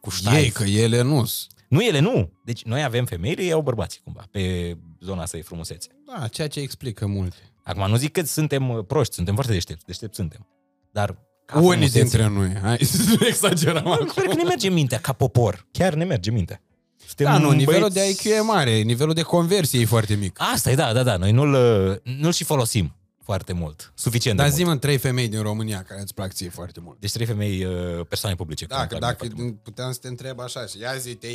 [0.00, 0.56] cu Ei, ștaif.
[0.56, 1.24] că ele nu
[1.68, 2.32] Nu, ele nu.
[2.44, 5.88] Deci noi avem femeile, ei au bărbații, cumva, pe zona asta de frumusețe.
[6.06, 7.36] Da, ceea ce explică multe.
[7.62, 10.46] Acum, nu zic că suntem uh, proști, suntem foarte deștepți, deștepți suntem.
[10.92, 11.18] Dar ca
[11.54, 12.52] Unii frumusețe- dintre noi.
[12.62, 14.08] Hai să nu exagerăm acum.
[14.08, 15.66] Sper că ne merge mintea ca popor.
[15.70, 16.60] Chiar ne merge mintea.
[17.06, 20.14] Suntem Da, nu, un nivelul băieți- de IQ e mare, nivelul de conversie e foarte
[20.14, 20.36] mic.
[20.40, 21.16] Asta e, da, da, da.
[21.16, 22.94] Noi nu-l, uh, nu-l și folosim.
[23.24, 23.92] foarte mult.
[23.94, 24.72] Suficient Dar de mult.
[24.74, 27.00] zi trei femei din România care îți plac ție foarte mult.
[27.00, 28.64] Deci trei femei, uh, persoane publice.
[28.66, 29.62] care Dacă, îmi plac dacă foarte mult.
[29.62, 31.26] puteam să te întreb așa și ia zi, te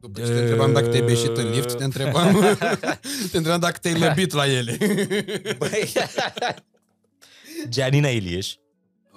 [0.00, 2.56] după ce Uh, te întrebam dacă te-ai beșit în lift, te întrebam,
[3.30, 4.76] te întrebam dacă te-ai lăbit la ele.
[5.58, 5.92] Băi,
[7.68, 8.54] Gianina Ilieș.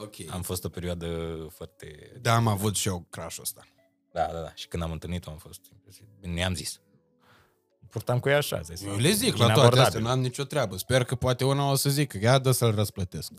[0.01, 0.15] Ok.
[0.29, 1.07] Am fost o perioadă
[1.55, 2.11] foarte...
[2.21, 3.67] Da, am avut și eu crash-ul ăsta.
[4.11, 4.51] Da, da, da.
[4.53, 5.61] Și când am întâlnit-o am fost...
[6.19, 6.79] Ne-am zis.
[7.89, 8.61] Purtam cu ea așa.
[8.61, 9.79] zis, Eu le zic la toate inabordabil.
[9.79, 10.77] astea, n-am nicio treabă.
[10.77, 13.31] Sper că poate una o să zică, ia dă să-l răsplătesc.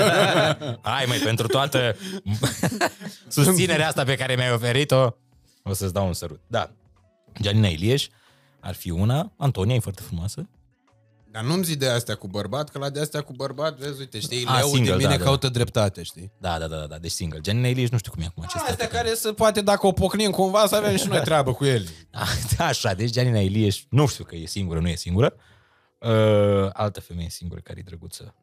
[0.82, 1.96] Hai mai pentru toată
[3.28, 5.10] susținerea asta pe care mi-ai oferit-o,
[5.62, 6.40] o să-ți dau un sărut.
[6.46, 6.70] Da.
[7.40, 8.08] Gianina Ilieș
[8.60, 9.32] ar fi una.
[9.36, 10.48] Antonia e foarte frumoasă.
[11.30, 14.20] Dar nu-mi zi de astea cu bărbat, că la de astea cu bărbat, vezi, uite,
[14.20, 15.24] știi, A, leu de single, mine da, da.
[15.24, 16.32] caută dreptate, știi?
[16.38, 17.40] Da, da, da, da, deci single.
[17.40, 20.30] Gianina Ilieș nu știu cum e acum acest Astea care să poate, dacă o pocnim
[20.30, 21.88] cumva, să avem și noi treabă cu ele.
[22.58, 25.34] Așa, deci Gianina Ilieș, nu știu că e singură, nu e singură.
[25.98, 28.34] Uh, altă femeie singură care e drăguță.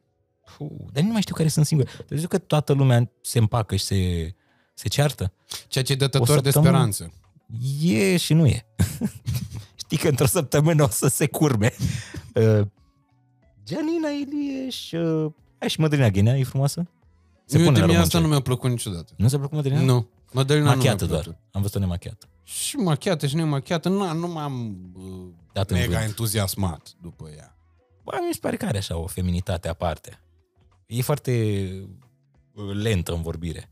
[0.56, 1.90] Puh, dar nu mai știu care sunt singure.
[2.08, 4.34] Deci că toată lumea se împacă și se,
[4.74, 5.32] se ceartă.
[5.68, 6.90] Ceea ce e O dătător de săptămână.
[6.92, 7.12] speranță.
[7.82, 8.66] E și nu e.
[9.84, 11.72] Știi că într-o săptămână o să se curme.
[13.66, 14.92] Uh, Gianina Ilieș...
[14.92, 16.86] Uh, hai și Mădălina Ghenea, e frumoasă?
[17.44, 18.18] Se Se pune Uite, la mie asta românce.
[18.18, 19.12] nu mi-a plăcut niciodată.
[19.16, 19.80] Nu se plăcut Mădălina?
[19.80, 20.08] Nu.
[20.32, 21.22] Mădălina Machiată nu mi-a doar.
[21.22, 21.40] plăcut.
[21.50, 22.26] Am văzut-o nemachiată.
[22.42, 26.08] Și machiată și nemachiată, nu, nu m-am uh, Dat în mega vânt.
[26.08, 27.56] entuziasmat după ea.
[28.04, 30.20] Bă, mi se pare că are așa o feminitate aparte.
[30.86, 31.32] E foarte
[32.52, 33.70] uh, lentă în vorbire.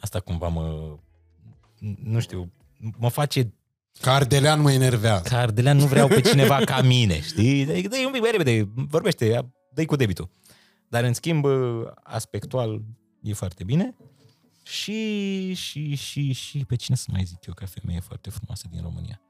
[0.00, 0.96] Asta cumva mă...
[2.02, 2.52] Nu știu,
[2.98, 3.52] mă face...
[4.00, 5.28] Că Ardelean mă enervează.
[5.28, 7.64] Ca Ardelean nu vreau pe cineva ca mine, știi?
[7.66, 10.30] Dă-i dă un pic mai repede, vorbește, ia- dă cu debitul.
[10.88, 12.82] Dar în schimb, uh, aspectual
[13.22, 13.96] e foarte bine.
[14.62, 18.80] Și, și, și, și pe cine să mai zic eu ca femeie foarte frumoasă din
[18.82, 19.20] România?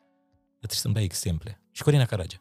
[0.60, 1.60] Dar trebuie să-mi dai exemple.
[1.72, 2.40] Și Corina Caragea.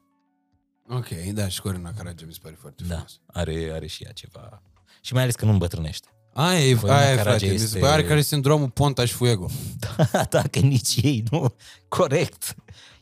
[0.89, 3.21] Ok, da, și Corina Caragea mi se pare foarte Da, frumos.
[3.25, 4.61] are, are și ea ceva.
[5.01, 6.07] Și mai ales că nu îmbătrânește.
[6.37, 9.09] Aia e, Corina aia e Caragea frate, mi se este- pare că are sindromul Pontaș
[9.09, 9.49] și Fuego.
[10.11, 11.53] Da, da, că nici ei, nu?
[11.87, 12.55] Corect.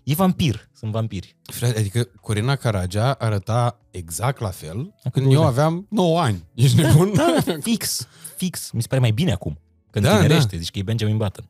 [0.04, 1.36] E vampir, sunt vampiri.
[1.44, 5.52] Frate, adică Corina Caragea arăta exact la fel Acum când 20 eu ani.
[5.52, 6.44] aveam 9 ani.
[6.54, 7.14] Ești nebun?
[7.16, 8.72] Da, fix, fix.
[8.72, 9.60] Mi se pare mai bine acum.
[9.92, 11.50] Când Da, da, tinerește, zici că e Benjamin Button.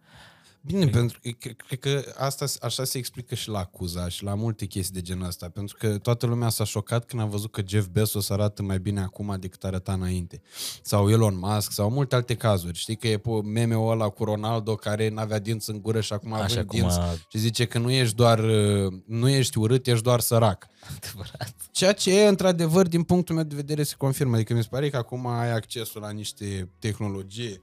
[0.66, 4.34] Bine, pentru că cred, cred că asta, așa se explică și la acuza și la
[4.36, 7.62] multe chestii de genul ăsta, pentru că toată lumea s-a șocat când a văzut că
[7.68, 10.42] Jeff Bezos arată mai bine acum decât arăta înainte.
[10.82, 12.78] Sau Elon Musk, sau multe alte cazuri.
[12.78, 16.34] Știi că e pe meme-ul ăla cu Ronaldo care n-avea dinți în gură și acum
[16.34, 19.88] Așa avea cum dinți a- și zice că nu ești doar, uh, nu ești urât,
[19.88, 20.68] ești doar sărac.
[20.98, 21.56] Adevărat.
[21.72, 24.36] Ceea ce e, într-adevăr, din punctul meu de vedere, se confirmă.
[24.36, 27.62] Adică mi se pare că acum ai accesul la niște tehnologie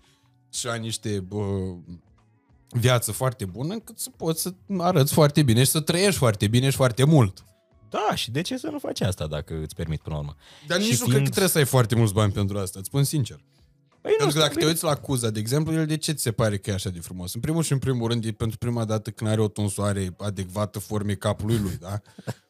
[0.53, 1.37] și la niște bă,
[2.71, 6.71] viață foarte bună, încât să poți să arăți foarte bine și să trăiești foarte bine
[6.71, 7.45] și foarte mult.
[7.91, 10.37] Da, și de ce să nu faci asta dacă îți permit până la urmă?
[10.67, 12.79] Dar nici Și nu fiind- cred că trebuie să ai foarte mulți bani pentru asta,
[12.79, 13.41] îți spun sincer.
[14.01, 16.23] Păi Pentru că dacă te trebuie- uiți la Cuza, de exemplu, el de ce ți
[16.23, 17.35] se pare că e așa de frumos?
[17.35, 20.79] În primul și în primul rând, e pentru prima dată când are o tunsoare adecvată
[20.79, 22.01] formei capului lui, da?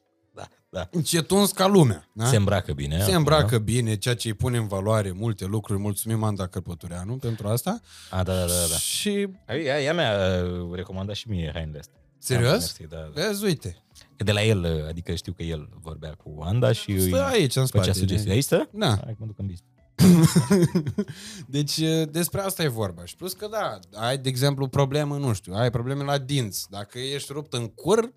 [0.71, 1.01] Da, da.
[1.01, 2.25] Ce tuns ca lumea, da?
[2.27, 2.97] Se îmbracă bine.
[2.97, 5.81] Se acum, îmbracă bine, ceea ce îi pune în valoare multe lucruri.
[5.81, 7.81] Mulțumim, Anda Căpătureanu, pentru asta.
[8.11, 8.77] A, da, da, da, da.
[8.77, 9.29] Și,
[9.65, 12.01] Ea, ea mi-a uh, recomandat și mie hainele astea.
[12.19, 12.51] serios?
[12.51, 13.23] Mersi, da, da.
[13.27, 13.77] Vezi, uite.
[14.17, 17.25] Că de la el, uh, adică știu că el vorbea cu Anda și îi Stă
[17.25, 17.99] aici, în făcea spate.
[17.99, 18.31] sugestii.
[18.31, 18.69] Aici stă?
[18.73, 18.87] Da.
[18.89, 19.69] Hai că mă duc în business.
[21.47, 21.79] Deci
[22.11, 23.05] despre asta e vorba.
[23.05, 26.67] Și plus că da, ai, de exemplu, problemă, nu știu, ai probleme la dinți.
[26.71, 28.13] Dacă ești rupt în cur,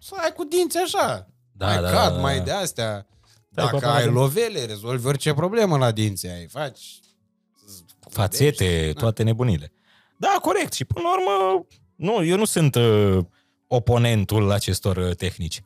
[0.00, 1.28] să ai cu dinți așa.
[1.58, 2.20] Da, mai da, cad, da, da.
[2.20, 3.06] mai de astea.
[3.48, 4.10] Da, Dacă papa, ai da.
[4.10, 6.46] lovele, rezolvi orice problemă la dinți ai.
[6.46, 7.00] Faci
[8.10, 9.72] fațete, toate nebunile.
[10.16, 10.72] Da, corect.
[10.72, 13.18] Și până la urmă, nu, eu nu sunt uh,
[13.66, 15.62] oponentul acestor uh, tehnici.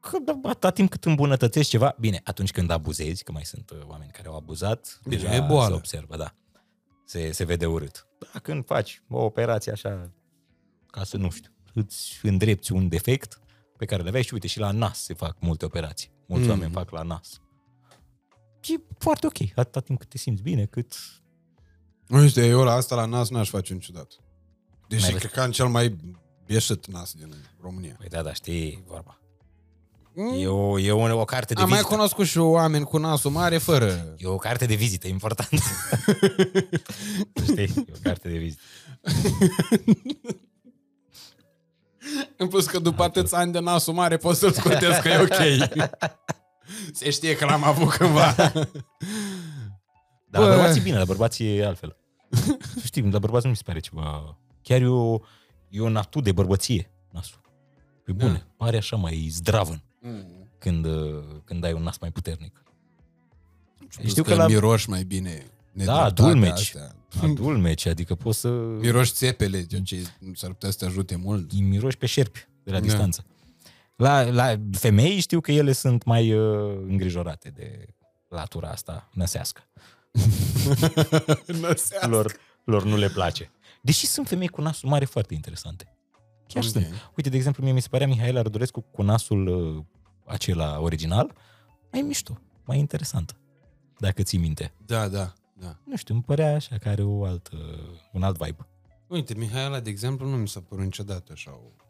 [0.00, 3.78] Că da, atâta timp cât îmbunătățești ceva, bine, atunci când abuzezi, că mai sunt uh,
[3.86, 5.68] oameni care au abuzat, Bine, deja e boală.
[5.68, 6.34] se observă, da.
[7.04, 8.06] Se, se vede urât.
[8.18, 10.10] Da, când faci o operație așa,
[10.86, 13.39] ca să, nu știu, îți îndrepți un defect
[13.80, 16.10] pe care le aveai și uite, și la nas se fac multe operații.
[16.26, 16.50] Mulți Mm.
[16.50, 17.40] oameni fac la nas.
[18.68, 20.92] E foarte ok, atâta timp cât te simți bine, cât
[22.08, 24.14] Uite, eu la asta la nas n-aș face niciodată.
[24.88, 25.96] Deși Mai cred că am cel mai
[26.46, 27.94] bieșit nas din România.
[27.98, 29.20] Păi da, da, știi vorba.
[30.14, 30.32] Mm.
[30.40, 31.94] E o, e o, o carte de Am mai vizită.
[31.94, 34.14] cunoscut și oameni cu nasul mare fără.
[34.18, 35.62] E o carte de vizită, e important.
[37.42, 37.62] știi?
[37.62, 38.62] E o carte de vizită.
[42.36, 45.68] În plus că după atâția ani de nasul mare poți să-l scotezi că e ok.
[46.92, 48.34] Se știe că l-am avut cândva.
[50.26, 50.48] Dar Bă.
[50.48, 51.96] la bărbați e bine, la bărbați e altfel.
[52.74, 54.36] Să Știi, la bărbați nu mi se pare ceva...
[54.62, 55.18] Chiar e o,
[55.68, 57.40] e un atu de bărbăție, nasul.
[58.04, 58.64] Pe bune, Da.
[58.64, 60.48] pare așa mai zdravăn Mm.
[60.58, 62.62] când, uh, când ai un nas mai puternic.
[64.06, 64.46] Știu că, că la...
[64.46, 65.46] miroși mai bine.
[65.72, 66.74] Da, dulmeci.
[67.34, 68.48] Dulmeci, adică poți să...
[68.80, 71.52] Miroși țepele, ce s-ar putea să te ajute mult.
[71.52, 72.84] Miroși pe șerpi de la da.
[72.84, 73.24] distanță.
[73.96, 77.86] La, la femei știu că ele sunt mai uh, îngrijorate de
[78.28, 79.68] latura asta năsească.
[81.60, 82.08] năsească.
[82.08, 83.50] Lor, lor nu le place.
[83.82, 85.96] Deși sunt femei cu nasul mare foarte interesante.
[86.46, 86.82] Chiar okay.
[86.82, 87.10] sunt.
[87.16, 89.84] Uite, de exemplu, mie mi se părea Mihaela Rădurescu cu nasul uh,
[90.26, 91.34] acela original
[91.92, 93.36] mai mișto, mai interesant.
[93.98, 94.72] Dacă ții minte.
[94.86, 95.76] Da, da, da.
[95.84, 97.56] Nu știu, îmi părea așa că are o altă,
[98.12, 98.66] un alt vibe.
[99.06, 101.84] Uite, Mihaela, de exemplu, nu mi s-a părut niciodată așa o...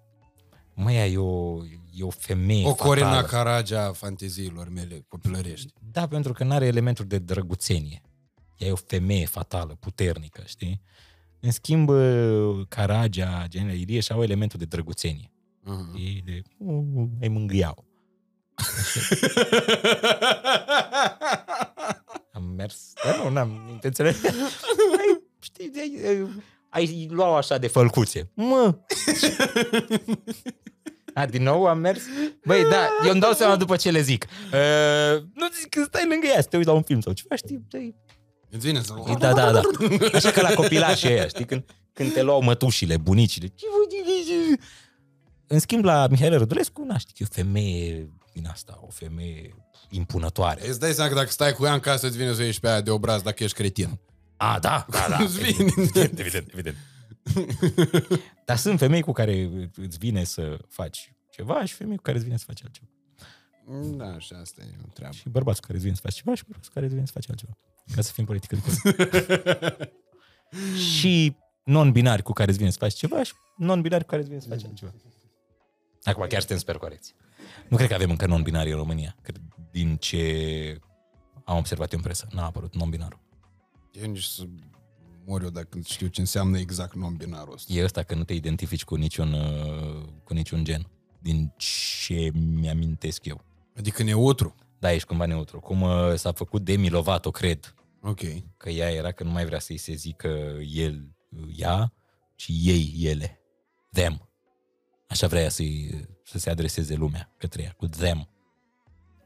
[0.75, 5.73] Măi, e o, e o femeie O Corina Caragea a fanteziilor mele copilărești.
[5.91, 8.03] Da, pentru că nu are elementuri de drăguțenie.
[8.57, 10.83] Ea e o femeie fatală, puternică, știi?
[11.41, 11.91] În schimb,
[12.69, 15.33] Caragea, genele Ilie, și au elementul de drăguțenie.
[15.65, 15.95] Uh-huh.
[15.95, 17.85] E de, uh, îi mângâiau.
[22.41, 24.15] am mers, dar nu, n-am intenționat.
[24.99, 26.29] ai, știi, ai,
[26.69, 28.31] ai luat așa de fălcuțe.
[28.35, 28.75] Mă!
[31.15, 32.01] A, din nou am mers?
[32.45, 34.27] Băi, da, eu îmi dau seama după ce le zic.
[34.53, 37.37] Uh, nu zic că stai lângă ea, să te uiți la un film sau ceva,
[37.37, 37.65] știi?
[37.69, 37.95] Dai...
[38.51, 38.95] Îți vine să...
[39.19, 39.61] Da, da, da.
[40.15, 41.45] Așa că la copilașii ăia, știi?
[41.45, 43.53] Când, când te luau mătușile, bunicile.
[45.47, 49.55] În schimb, la Mihaela Rădulescu, nu știu, e o femeie din asta, o femeie
[49.91, 50.69] impunătoare.
[50.69, 52.69] Îți dai seama că dacă stai cu ea în casă, îți vine să ieși pe
[52.69, 54.01] aia de obraz dacă ești cretin.
[54.37, 55.23] A, da, da, da.
[55.23, 56.77] evident, evident, evident.
[58.47, 62.27] Dar sunt femei cu care îți vine să faci ceva și femei cu care îți
[62.27, 62.89] vine să faci altceva.
[63.97, 65.15] Da, și asta e o treabă.
[65.15, 67.07] Și bărbați cu care îți vine să faci ceva și bărbați cu care îți vine
[67.07, 67.53] să faci altceva.
[67.95, 68.57] Ca să fim politică
[70.99, 74.41] Și non-binari cu care îți vine să faci ceva și non-binari cu care îți vine
[74.41, 74.93] să faci altceva.
[76.05, 77.15] Acum chiar suntem super corecți.
[77.69, 79.17] Nu cred că avem încă non-binari în România.
[79.23, 79.41] Cred
[79.71, 80.81] din ce
[81.45, 82.27] am observat eu în presă.
[82.33, 83.21] N-a apărut non-binarul.
[83.93, 84.45] E nici să
[85.27, 87.73] mor eu dacă știu ce înseamnă exact non-binarul ăsta.
[87.73, 90.87] E ăsta că nu te identifici cu niciun, uh, cu niciun gen.
[91.19, 93.45] Din ce mi-amintesc eu.
[93.77, 94.55] Adică neutru.
[94.79, 95.61] Da, ești cumva neutru.
[95.61, 97.75] Cum uh, s-a făcut Demi Lovato, cred.
[98.03, 98.21] Ok.
[98.57, 101.17] Că ea era că nu mai vrea să-i se zică el,
[101.57, 101.93] ea,
[102.37, 103.41] ci ei, ele.
[103.93, 104.29] Them.
[105.09, 105.63] Așa vrea să
[106.25, 108.29] să se adreseze lumea către ea, cu them.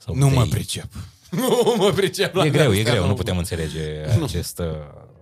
[0.04, 0.38] Sau nu they.
[0.38, 0.88] mă pricep.
[1.30, 4.66] Nu mă pricep la E greu, e greu, nu, nu putem înțelege acest, uh,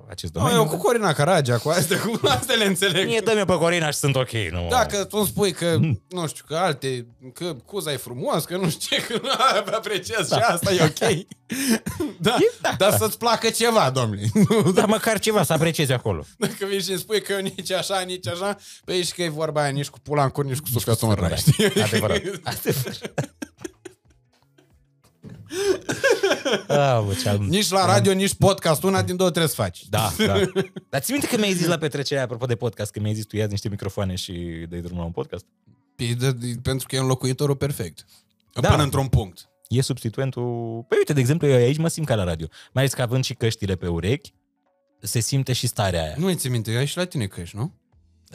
[0.09, 0.57] acest domeniu.
[0.57, 3.07] No, eu cu Corina Caragea, cu astea, cu astea le înțeleg.
[3.07, 4.31] Mie dă-mi pe Corina și sunt ok.
[4.31, 4.67] Nu.
[4.71, 6.03] Dacă tu îmi spui că, mm.
[6.09, 9.29] nu știu, că alte, că cuza e frumos, că nu știu ce, că nu
[9.73, 10.37] apreciez da.
[10.37, 11.27] și asta e ok.
[12.19, 14.31] da, e, da, dar să-ți placă ceva, domnule.
[14.75, 16.25] Dar măcar ceva să apreciezi acolo.
[16.39, 19.61] Dacă vii și îmi spui că nici așa, nici așa, pe aici că e vorba
[19.61, 21.45] aia nici cu pula în cur, nici cu sufletul în rai.
[21.83, 22.23] Adevărat.
[22.43, 23.35] Adevărat.
[26.69, 28.83] Ah, bă, nici la radio, nici podcast.
[28.83, 29.89] Una din două trebuie să faci.
[29.89, 30.35] Da, da.
[30.89, 33.37] Dar ți minte că mi-ai zis la petrecerea, apropo de podcast, că mi-ai zis tu
[33.37, 34.33] ia niște microfoane și
[34.69, 35.45] dai drumul la un podcast?
[35.97, 38.07] Păi, de, de, pentru că e înlocuitorul perfect.
[38.61, 38.69] Da.
[38.69, 39.49] Până într-un punct.
[39.69, 40.85] E substituentul...
[40.89, 42.47] Păi uite, de exemplu, eu aici mă simt ca la radio.
[42.51, 44.33] Mai ales că având și căștile pe urechi,
[45.01, 46.15] se simte și starea aia.
[46.17, 47.73] Nu îi ți minte, ai și la tine căști, nu?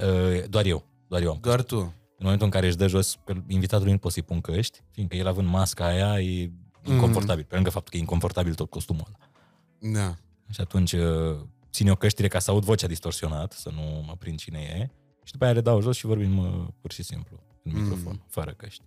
[0.02, 0.86] Uh, doar eu.
[1.08, 1.74] Doar eu am Doar căști.
[1.74, 1.80] tu.
[2.20, 3.18] În momentul în care își dă jos,
[3.48, 6.52] invitatul nu poți să-i pun căști, fiindcă el având masca aia e
[6.94, 7.48] inconfortabil, mm.
[7.50, 9.30] pe lângă faptul că e inconfortabil tot costumul ăla.
[9.94, 10.16] Da.
[10.50, 11.38] Și atunci uh,
[11.72, 14.90] țin eu căștile ca să aud vocea distorsionat, să nu mă prind cine e,
[15.24, 17.82] și după aia le dau jos și vorbim uh, pur și simplu în mm.
[17.82, 18.84] microfon, fără căști.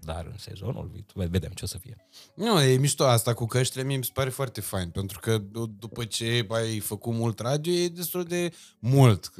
[0.00, 1.96] Dar în sezonul viitor, vedem ce o să fie.
[2.34, 5.38] Nu, e mișto asta cu căștile, mie mi se pare foarte fain, pentru că
[5.78, 9.32] după ce ai făcut mult radio, e destul de mult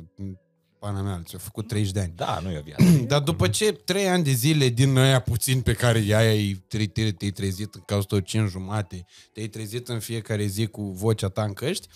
[0.84, 2.12] pana mea, ți-a făcut 30 de ani.
[2.16, 2.84] Da, nu e o viață.
[3.12, 7.30] Dar după ce 3 ani de zile din aia puțin pe care ai te-ai, te
[7.30, 11.52] trezit în cauza tot 5 jumate, te-ai trezit în fiecare zi cu vocea ta în
[11.52, 11.88] căști,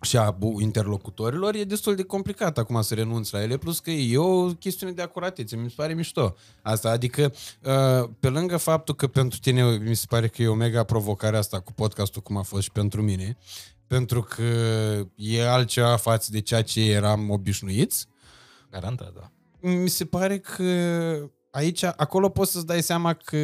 [0.00, 4.18] și a interlocutorilor, e destul de complicat acum să renunți la ele, plus că e
[4.18, 6.34] o chestiune de acuratețe, mi se pare mișto.
[6.62, 10.54] Asta, adică, uh, pe lângă faptul că pentru tine mi se pare că e o
[10.54, 13.36] mega provocare asta cu podcastul, cum a fost și pentru mine,
[13.86, 14.42] pentru că
[15.14, 18.06] e altceva față de ceea ce eram obișnuiți.
[18.70, 19.30] Garantat, da.
[19.68, 20.62] Mi se pare că
[21.56, 23.36] aici, acolo poți să-ți dai seama că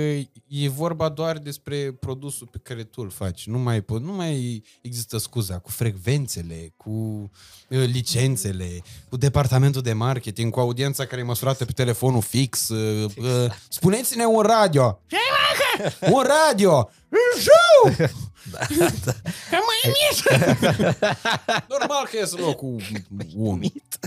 [0.47, 3.47] e vorba doar despre produsul pe care tu îl faci.
[3.47, 7.29] Nu mai, nu mai există scuza cu frecvențele, cu uh,
[7.69, 12.69] licențele, cu departamentul de marketing, cu audiența care e măsurată pe telefonul fix.
[12.69, 15.01] Uh, uh, spuneți-ne un radio!
[16.15, 16.91] un radio!
[19.51, 20.41] Că mai e mic!
[21.79, 22.77] Normal că ies în locul
[23.35, 23.61] 1.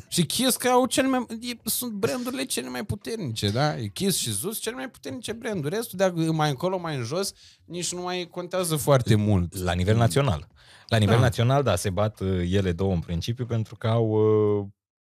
[0.07, 3.77] Și Kiss că au cele mai, e, sunt brandurile cele mai puternice, da?
[3.77, 5.75] E Kiss și Zus cele mai puternice branduri.
[5.75, 7.33] Restul de mai încolo, mai în jos,
[7.65, 9.57] nici nu mai contează foarte mult.
[9.57, 10.47] La nivel național.
[10.87, 11.21] La nivel Da.
[11.21, 14.07] național, da, se bat uh, ele două în principiu pentru că au,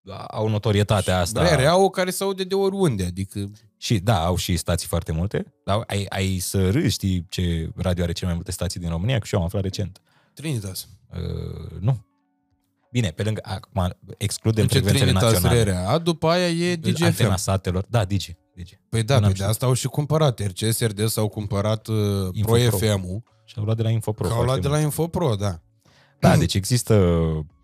[0.05, 1.41] uh, au notorietatea asta.
[1.41, 3.51] Brere au care se aude de oriunde, adică...
[3.83, 5.53] Și da, au și stații foarte multe.
[5.65, 9.19] Dar ai, ai să râzi, știi ce radio are cele mai multe stații din România?
[9.19, 10.01] Că și eu am aflat recent.
[10.33, 10.87] Trinitas.
[11.13, 12.05] Uh, nu.
[12.91, 15.63] Bine, pe lângă, acum excludem Ce frecvențele Trinitas naționale.
[15.63, 15.89] Rerea.
[15.89, 17.35] A, după aia e Antena DGFM.
[17.35, 17.85] satelor.
[17.89, 18.35] Da, Digi.
[18.55, 18.79] Digi.
[18.89, 20.39] Păi da, Nu pe am de asta au și cumpărat.
[20.39, 21.95] RCS, RDS au cumpărat uh,
[22.41, 22.77] Pro Infopro.
[22.77, 23.23] FM-ul.
[23.45, 24.27] Și au luat de la Infopro.
[24.27, 25.61] Că au luat foarte de la Infopro, da.
[26.19, 27.62] Da, deci există bă,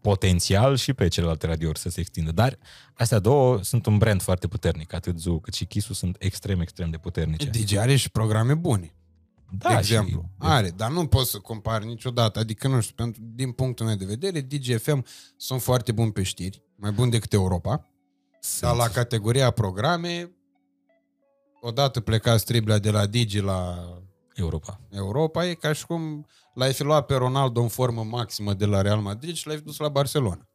[0.00, 2.32] potențial și pe celelalte radiouri să se extindă.
[2.32, 2.58] Dar
[2.94, 4.92] astea două sunt un brand foarte puternic.
[4.92, 7.48] Atât Zoo cât și Kiss sunt extrem, extrem de puternice.
[7.50, 8.94] Digi are și programe bune.
[9.50, 10.20] da, de exemplu.
[10.24, 12.38] Și, Are, dar nu poți să compari niciodată.
[12.38, 15.04] Adică, nu știu, pentru, din punctul meu de vedere, DGFM
[15.36, 17.90] sunt foarte buni pe știri, mai buni decât Europa.
[18.40, 20.30] sunt, Dar la categoria programe,
[21.60, 23.84] odată plecați Triblea de la Digi la
[24.40, 24.80] Europa.
[24.90, 28.80] Europa, e ca și cum l-ai fi luat pe Ronaldo în formă maximă de la
[28.80, 30.48] Real Madrid și l-ai fi dus la Barcelona.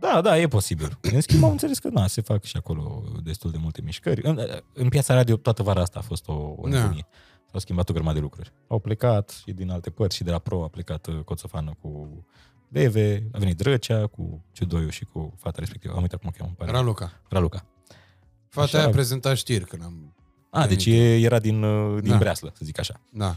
[0.00, 0.98] Da, da, e posibil.
[1.00, 4.20] În schimb, am înțeles că na, se fac și acolo destul de multe mișcări.
[4.24, 4.40] În,
[4.72, 6.78] în piața radio, toată vara asta a fost o, o Da.
[6.78, 7.06] nebunie.
[7.50, 8.52] S-au schimbat o grămadă de lucruri.
[8.68, 12.24] Au plecat și din alte părți și de la Pro a plecat uh, Coțofană cu
[12.68, 15.94] Beve, a venit Drăcea cu Ciudoiu și cu fata respectivă.
[15.94, 16.48] Am uitat cum o cheamă.
[16.48, 16.80] îmi pare rău.
[16.80, 17.12] Raluca.
[17.28, 17.66] Raluca.
[18.48, 18.78] Fata Așa.
[18.78, 20.14] aia a prezentat știri când am...
[20.62, 22.16] A, deci e, era din, uh, din Da.
[22.18, 23.00] Breaslă, să zic așa.
[23.10, 23.36] Da.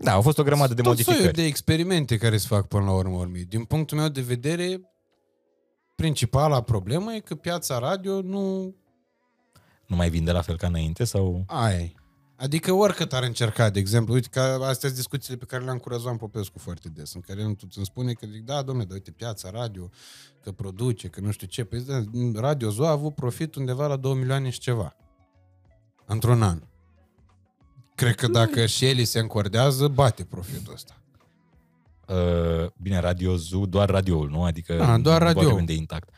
[0.00, 1.36] Da, au fost o grămadă de Tot soiul modificări.
[1.36, 3.44] de experimente care se fac până la urmă urmei.
[3.44, 4.80] Din punctul meu de vedere,
[5.94, 8.74] principala problemă e că piața radio nu
[9.86, 11.44] Nu mai vinde la fel ca înainte sau...
[11.46, 11.92] aia e.
[12.38, 15.88] Adică oricât ar încerca, de exemplu, uite că astea sunt discuțiile pe care le-am cu
[15.88, 18.96] Răzvan Popescu foarte des, în care el tot îmi spune că zic, da, domnule, dar
[18.96, 19.90] uite, piața radio,
[20.42, 22.02] că produce, că nu știu ce, păi da,
[22.34, 24.96] Radio Zo a avut profit undeva la 2 milioane și ceva.
[26.06, 26.62] Într-un an.
[27.94, 31.00] Cred că dacă și el se încordează, bate profitul ăsta.
[32.08, 34.44] Uh, bine, Radio Zoo, doar radioul, nu?
[34.44, 35.42] Adică Da, doar nu radio.
[35.48, 36.08] vorbim de intact.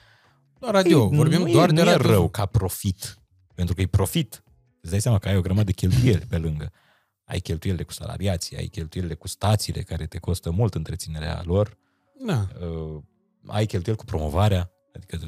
[0.58, 2.10] Doar radio, Ei, vorbim nu doar e, de nu e radio.
[2.10, 3.18] rău ca profit.
[3.54, 4.42] Pentru că e profit.
[4.80, 6.72] Îți dai seama că ai o grămadă de cheltuieli pe lângă.
[7.24, 11.76] Ai cheltuielile cu salariații, ai cheltuielile cu stațiile care te costă mult întreținerea lor,
[12.26, 12.46] Da.
[12.66, 13.02] uh,
[13.46, 15.18] ai cheltuieli cu promovarea, adică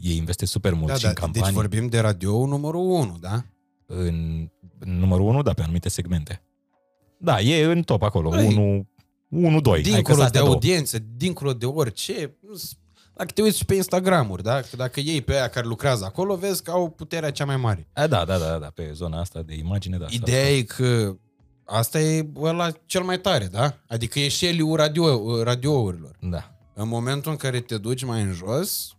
[0.00, 1.54] ei investesc super mult Da, și da, în deci campanii.
[1.56, 3.44] vorbim de radio numărul 1, da?
[3.86, 4.48] În,
[4.78, 6.42] în numărul 1, da, pe anumite segmente.
[7.18, 8.86] Da, e în top acolo, Băi, 1,
[9.28, 9.82] 1, 2.
[9.82, 12.38] dincolo de audiență, dincolo de orice,
[13.16, 14.60] dacă te uiți și pe Instagramuri, da?
[14.60, 17.88] Că dacă iei pe aia care lucrează acolo, vezi că au puterea cea mai mare.
[17.92, 20.06] A, da, da, da, da, pe zona asta de imagine, da.
[20.10, 21.16] Ideea e că
[21.64, 23.78] asta e ăla cel mai tare, da?
[23.88, 26.16] Adică e șeliul radio, radiourilor.
[26.20, 26.54] Da.
[26.74, 28.96] În momentul în care te duci mai în jos,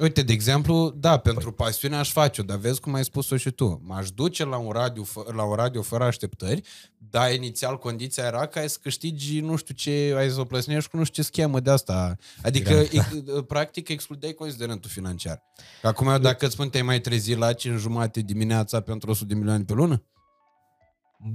[0.00, 1.66] uite, de exemplu, da, pentru Păi.
[1.66, 3.80] pasiune aș face-o, dar vezi cum ai spus-o și tu.
[3.84, 6.62] M-aș duce la un radio, fă- la un radio fără așteptări,
[7.10, 10.90] dar inițial condiția era că ai să câștigi nu știu ce, ai să o plăsnești
[10.90, 12.16] cu nu știu ce schemă de asta.
[12.42, 13.02] Adică, e,
[13.46, 15.42] practic, excludeai considerentul financiar.
[15.80, 19.34] Că Acum, dacă îți spun, te-ai mai trezit la 5 jumate dimineața pentru 100 de
[19.34, 20.02] milioane pe lună?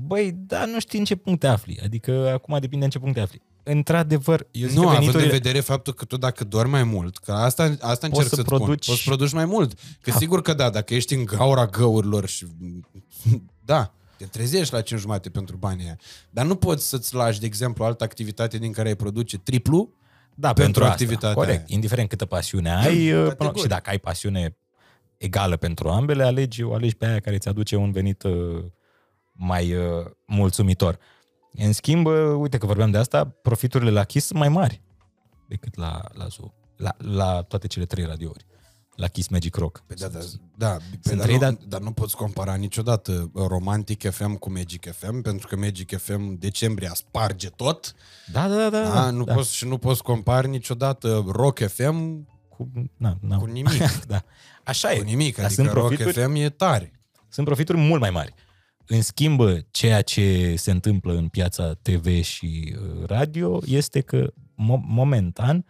[0.06, 1.80] Băi, da, nu știi în ce punct te afli.
[1.84, 3.42] Adică acum depinde în ce punct te afli.
[3.68, 5.38] Într-adevăr, eu zic Nu, că având în veniturile...
[5.38, 8.84] vedere faptul că tu dacă dormi mai mult, că asta, asta încerc să să-ți produci-
[8.84, 9.74] spun, poți să produci mai mult.
[10.02, 10.18] Că Da.
[10.18, 12.46] sigur că da, dacă ești în gaura găurilor și...
[13.66, 15.98] Da, te trezești la 5 jumate pentru banii aia.
[16.30, 19.94] Dar nu poți să-ți lași, de exemplu, altă activitate din care ai produce triplu
[20.36, 20.94] da, pentru asta.
[20.94, 21.58] activitatea Corect.
[21.58, 21.66] aia.
[21.68, 23.62] Indiferent câtă pasiune ai uh, Categoric.
[23.62, 24.58] și dacă ai pasiune
[25.18, 28.64] egală pentru ambele, alegi, o alegi pe aia care îți aduce un venit uh,
[29.32, 30.98] mai uh, mulțumitor.
[31.58, 34.82] În schimb, uh, uite că vorbeam de asta, profiturile la Kiss sunt mai mari
[35.48, 36.54] decât la, la Zoo.
[36.78, 38.46] La, la toate cele trei radiouri.
[38.96, 39.80] La Kiss Magic Rock.
[39.88, 40.20] Pe da, da,
[40.58, 44.52] da, pe Sunt dar, trei, nu, dar- dar nu poți compara niciodată Romantic FM cu
[44.52, 47.96] Magic FM, pentru că Magic FM decembrie a sparge tot.
[48.32, 48.70] Da, da, da.
[48.70, 49.34] da, Da, nu da.
[49.34, 53.38] poți, și nu poți compara niciodată Rock FM Cu, na, na.
[53.38, 54.00] cu nimic.
[54.08, 54.24] da.
[54.64, 54.98] Așa e.
[54.98, 56.92] cu nimic, Dar adică sunt Rock profituri, FM e tare.
[57.30, 58.34] sunt profituri mult mai mari.
[58.88, 59.42] În schimb,
[59.72, 65.66] ceea ce se întâmplă în piața TV și uh, radio este că, mo- momentan,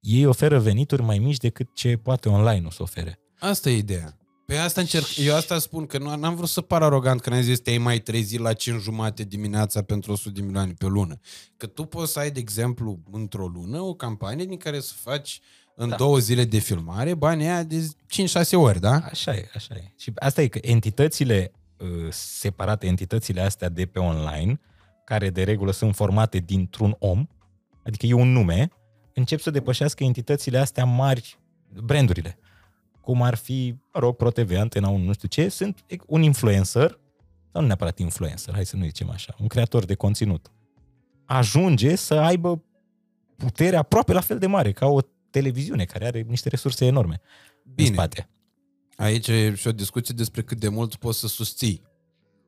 [0.00, 3.20] ei oferă venituri mai mici decât ce poate online-ul să ofere.
[3.38, 4.14] Asta e ideea.
[4.46, 7.42] Pe asta încerc, eu asta spun, că nu, n-am vrut să par arogant când am
[7.42, 11.20] zis te-ai mai trezit la 5 jumate dimineața pentru 100 de milioane pe lună.
[11.56, 15.40] Că tu poți să ai, de exemplu, într-o lună o campanie din care să faci
[15.74, 15.90] în Da.
[15.90, 15.96] da.
[15.96, 18.92] două zile de filmare banii aia de 5-6 ori, da?
[19.10, 19.92] Așa e, așa e.
[19.98, 21.59] Și asta e că entitățile uh,
[22.10, 24.60] separate, entitățile astea de pe online,
[25.04, 27.26] care de regulă sunt formate dintr-un om,
[27.84, 28.70] adică e un nume,
[29.14, 31.38] încep să depășească entitățile astea mari,
[31.82, 32.38] brandurile,
[33.00, 36.98] cum ar fi, mă rog, ProTV, Antena 1, nu știu ce, sunt un influencer,
[37.52, 40.52] sau nu neapărat influencer, hai să nu zicem așa, un creator de conținut,
[41.24, 42.64] ajunge să aibă
[43.36, 45.00] putere aproape la fel de mare ca o
[45.30, 47.20] televiziune care are niște resurse enorme
[47.74, 47.88] Bine.
[47.88, 48.28] în spate.
[49.00, 51.82] Aici e și o discuție despre cât de mult poți să susții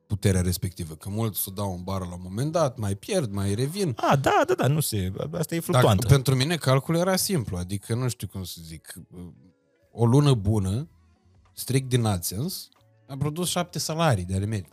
[0.07, 0.95] puterea respectivă.
[0.95, 3.95] Că mulți o dau în bară la un moment dat, mai pierd, mai revin.
[3.97, 6.07] A, da, da, da, nu se, asta e Dar fluctuantă.
[6.07, 8.95] pentru mine calculul era simplu, adică nu știu cum să zic,
[9.93, 10.89] o lună bună,
[11.53, 12.57] strict din AdSense,
[13.09, 14.69] a produs șapte salarii de ale mele.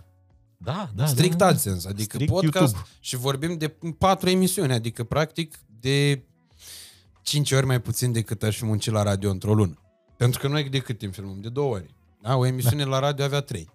[0.58, 1.52] Da, da, strict da, da.
[1.52, 2.90] AdSense, adică Strict podcast YouTube.
[3.00, 6.24] și vorbim de patru emisiuni, adică practic de
[7.22, 9.80] cinci ori mai puțin decât aș fi muncit la radio într-o lună.
[10.20, 11.42] Pentru că noi de cât timp filmăm?
[11.42, 11.96] De două ori.
[12.22, 12.36] Da?
[12.36, 13.70] O emisiune la radio avea trei.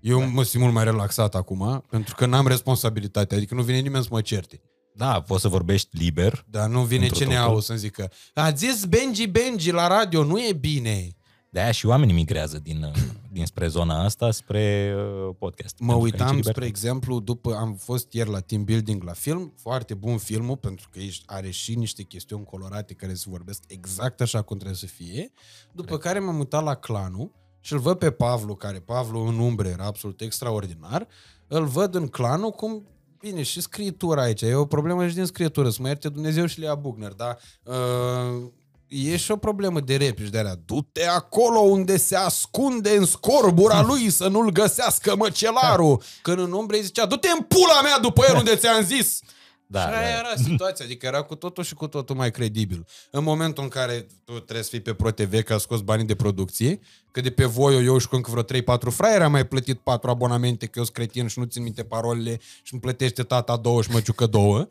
[0.00, 4.02] Eu mă simt mult mai relaxat acum, pentru că n-am responsabilitate, adică nu vine nimeni
[4.04, 4.60] să mă certe.
[4.94, 6.44] Da, poți să vorbești liber.
[6.48, 7.60] Dar nu vine Într-o CNA-ul totul.
[7.60, 11.08] să-mi zică a zis Benji Benji la radio, nu e bine.
[11.50, 12.92] De-aia și oamenii migrează din, uh,
[13.32, 15.78] dinspre zona asta spre uh, podcast.
[15.78, 16.50] Mă Pentru că aici e uitam, libertate.
[16.58, 20.88] spre exemplu, după am fost ieri la team building la film, foarte bun filmul, pentru
[20.92, 24.86] că ești- are și niște chestiuni colorate care se vorbesc exact așa cum trebuie să
[24.86, 25.32] fie,
[25.72, 29.68] după care m-am uitat la clanul și îl văd pe Pavlu, care Pavlu în umbre
[29.68, 31.06] era absolut extraordinar,
[31.46, 32.84] îl văd în clanul cum
[33.22, 34.40] Bine, și scritura aici.
[34.42, 35.70] E o problemă și din scritură.
[35.70, 38.50] Să mă ierte Dumnezeu și Lea Bugner, dar uh,
[38.90, 40.60] e și o problemă de replici de alea.
[40.64, 46.02] Du-te acolo unde se ascunde în scorbura lui să nu-l găsească măcelarul.
[46.22, 49.20] Când în umbre îi zicea, du-te în pula mea după el unde ți-am zis.
[49.66, 50.18] Da, și aia da.
[50.18, 52.86] era situația, adică era cu totul și cu totul mai credibil.
[53.10, 56.14] În momentul în care tu trebuie să fii pe ProTV că a scos banii de
[56.14, 56.80] producție,
[57.10, 60.10] că de pe voi eu și cu încă vreo 3-4 fraieri am mai plătit 4
[60.10, 63.82] abonamente că eu sunt cretin și nu țin minte parolele și îmi plătește tata două
[63.82, 64.68] și măciucă două.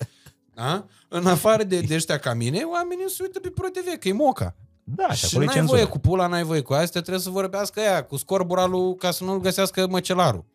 [0.60, 0.86] Da?
[1.08, 4.56] În afară de, de ăștia ca mine, oamenii se uită pe ProTV, că e moca.
[4.84, 5.78] Da, și Și acolo e n-ai cenzură.
[5.78, 9.12] voie cu pula, n-ai voie cu astea, trebuie să vorbească ea, cu scorbura lui, ca
[9.12, 10.46] să nu-l găsească măcelarul.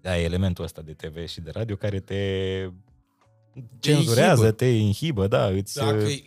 [0.00, 2.16] Da, e elementul ăsta de TV și de radio care te
[3.80, 4.50] cenzurează, inhibă.
[4.56, 5.74] te inhibă, da, îți...
[5.74, 6.22] Dacă, e-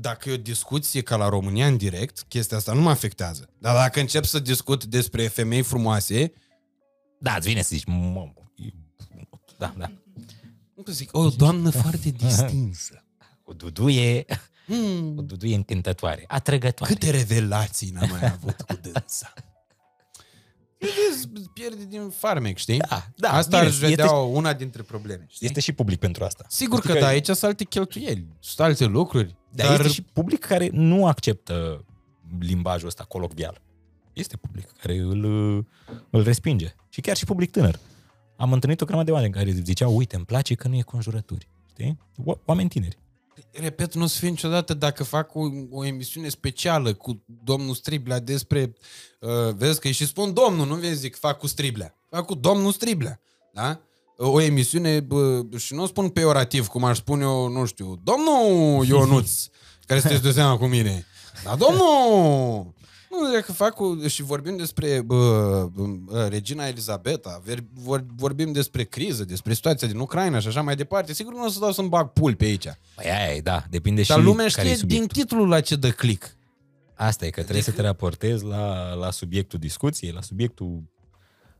[0.00, 3.48] dacă e o discuție ca la România în direct, chestia asta nu mă afectează.
[3.58, 6.32] Dar dacă încep să discut despre femei frumoase,
[7.18, 8.68] Da, îți vine să zici, mamă, e-
[9.58, 9.90] da, da.
[10.86, 13.04] Nu că zic, o doamnă foarte distinsă.
[13.44, 14.34] O duduie, o
[14.74, 16.92] Hmm, duduie încântătoare, atrăgătoare.
[16.92, 19.32] câte revelații n-am mai avut cu dânsa.
[20.78, 22.78] Îți pierde din farmec, știi?
[22.78, 25.26] Da, da, Asta bine, aș vedea este- una dintre probleme.
[25.28, 25.46] Știi?
[25.46, 26.44] Este și public pentru asta.
[26.48, 29.36] Sigur că, Adică da, aici sunt alte cheltuieli, sunt alte lucruri.
[29.50, 31.84] Dar este și public care nu acceptă
[32.40, 33.60] limbajul ăsta colocvial.
[34.12, 35.24] Este public care îl,
[36.10, 36.74] îl respinge.
[36.88, 37.78] Și chiar și public tânăr.
[38.36, 41.48] Am întâlnit o grămadă de oameni care ziceau, uite, îmi place că nu e conjurături.
[41.70, 41.98] Știi?
[42.24, 42.98] O- Oameni tineri.
[43.50, 45.40] Repet, nu o să fie niciodată dacă fac o,
[45.70, 48.72] o emisiune specială cu domnul Striblea despre...
[49.20, 51.94] Uh, vezi că îi și spun domnul, nu vezi zic fac cu Striblea.
[52.10, 53.20] Fac cu domnul Striblea.
[53.52, 53.80] Da?
[54.16, 58.86] O emisiune, bă, și nu o spun peorativ, cum aș spune eu, nu știu, domnul
[58.86, 59.30] Ionuț,
[59.86, 61.06] care sunteți de seama cu mine.
[61.44, 62.74] Da, domnul!
[63.20, 68.84] Nu, dacă fac cu, și vorbim despre bă, bă, regina Elizabeta, ver, vor, vorbim despre
[68.84, 71.88] criză, despre situația din Ucraina și așa mai departe, sigur nu o să dau să-mi
[71.88, 72.66] bag pul pe aici.
[72.94, 75.22] Păi aia e, da, depinde Dar și lumea care știe e din subiectul.
[75.22, 76.36] titlul la ce dă click.
[76.94, 80.82] Asta e, că trebuie să te raportezi la, la subiectul discuției, la subiectul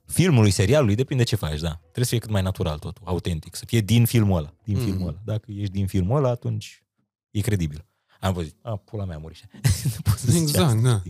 [0.07, 1.71] filmului, serialului, depinde ce faci, da.
[1.81, 4.55] Trebuie să fie cât mai natural totul, autentic, să fie din filmul ăla.
[4.65, 4.85] Din Mhm.
[4.85, 5.19] filmul ăla.
[5.25, 6.85] Dacă ești din filmul ăla, atunci
[7.31, 7.87] e credibil.
[8.21, 9.39] Am văzut, a, pula mea a murit.
[9.95, 11.03] Nu poți să zici Exact, asta, da.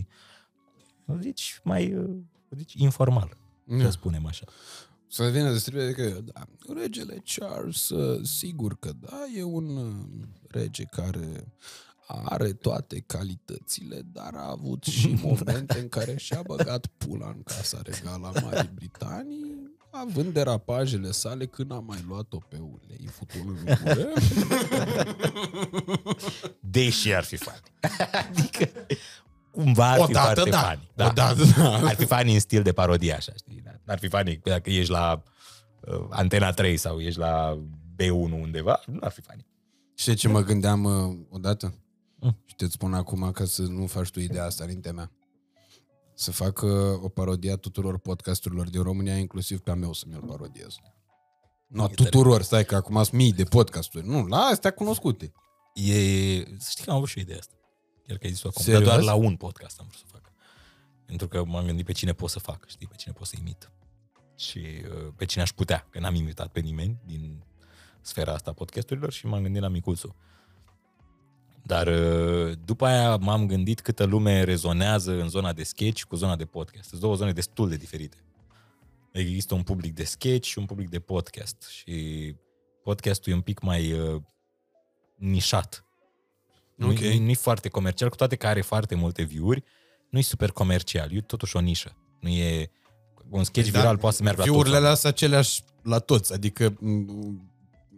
[1.05, 1.15] Știi?
[1.15, 2.09] O zici mai, uh,
[2.53, 3.83] o zici informal, Da.
[3.83, 4.45] să spunem așa.
[5.07, 6.43] Să vină de stribie că da,
[6.81, 9.93] regele Charles, uh, sigur că da, e un uh,
[10.47, 11.53] rege care
[12.07, 17.79] are toate calitățile, dar a avut și momente în care și-a băgat pula în casa
[17.83, 23.75] regală a Marii Britanii, având derapajele sale când a mai luat-o pe ulei, futul în
[23.83, 24.13] gură.
[26.59, 27.59] Deși ar fi funny.
[28.29, 28.69] adică,
[29.55, 30.59] cumva ar fi Odată, foarte da.
[30.59, 30.89] funny.
[30.95, 31.07] Da.
[31.07, 31.73] Odată, da.
[31.73, 33.61] Ar fi funny în stil de parodie, așa, știi?
[33.63, 33.71] Da.
[33.85, 35.23] Ar fi funny dacă ești la
[35.81, 37.59] uh, Antena 3 sau ești la
[37.95, 39.45] B1 undeva, nu ar fi funny.
[39.95, 41.73] Știi ce mă gândeam uh, odată?
[42.19, 42.37] Mm.
[42.45, 45.11] Și te spun acum ca să nu faci tu ideea asta înaintea mea.
[46.13, 46.71] Să fac uh,
[47.01, 50.75] o parodie a tuturor podcasturilor din România, inclusiv pe a meu să mi-l parodiez.
[51.67, 54.07] Nu, a tuturor, stai că acum sunt mii de podcasturi.
[54.07, 55.31] Nu, la astea cunoscute.
[55.73, 55.93] E,
[56.57, 57.53] să știi că am avut și o idee asta.
[58.07, 58.63] Chiar că ai zis-o acum.
[58.63, 58.83] Serios?
[58.83, 60.31] Dar doar la un podcast am vrut să fac.
[61.05, 63.71] Pentru că m-am gândit pe cine pot să fac, știi, pe cine pot să imit.
[64.35, 67.43] Și uh, pe cine aș putea, că n-am imitat pe nimeni din
[68.01, 70.15] sfera asta a podcasturilor și m-am gândit la Micuțu.
[71.63, 76.35] Dar uh, după aia m-am gândit câtă lume rezonează în zona de sketch cu zona
[76.35, 76.89] de podcast.
[76.89, 78.17] Sunt două zone destul de diferite.
[79.11, 81.67] Există un public de sketch și un public de podcast.
[81.69, 82.35] Și
[82.83, 84.21] podcastul e un pic mai uh,
[85.15, 85.85] nișat.
[86.75, 86.99] Nu Ok.
[86.99, 89.63] e foarte comercial, cu toate că are foarte multe view-uri.
[90.09, 91.95] Nu e super comercial, e totuși o nișă.
[92.19, 92.69] Nu e...
[93.29, 94.87] Un sketch Da, viral poate să meargă la toți Fiurile oamenii.
[94.87, 97.49] alea sunt aceleași la toți, adică m,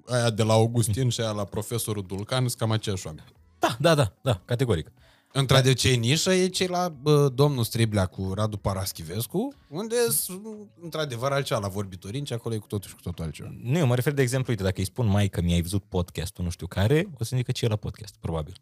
[0.05, 3.25] aia de la Augustin și aia la profesorul Dulcan sunt cam aceiași oameni.
[3.59, 4.91] Da, da, da, da, categoric.
[5.39, 10.41] Într-adevăr, ce e nișă e cei la bă, domnul Striblea cu Radu Paraschivescu, unde sunt,
[10.81, 13.49] într-adevăr, altceva la vorbitorin, și acolo e cu totul și cu totul altceva.
[13.61, 16.43] Nu, eu mă refer de exemplu, uite, dacă îi spun mai că mi-ai văzut podcastul,
[16.43, 18.55] nu știu care, o să zică ce e la podcast, probabil.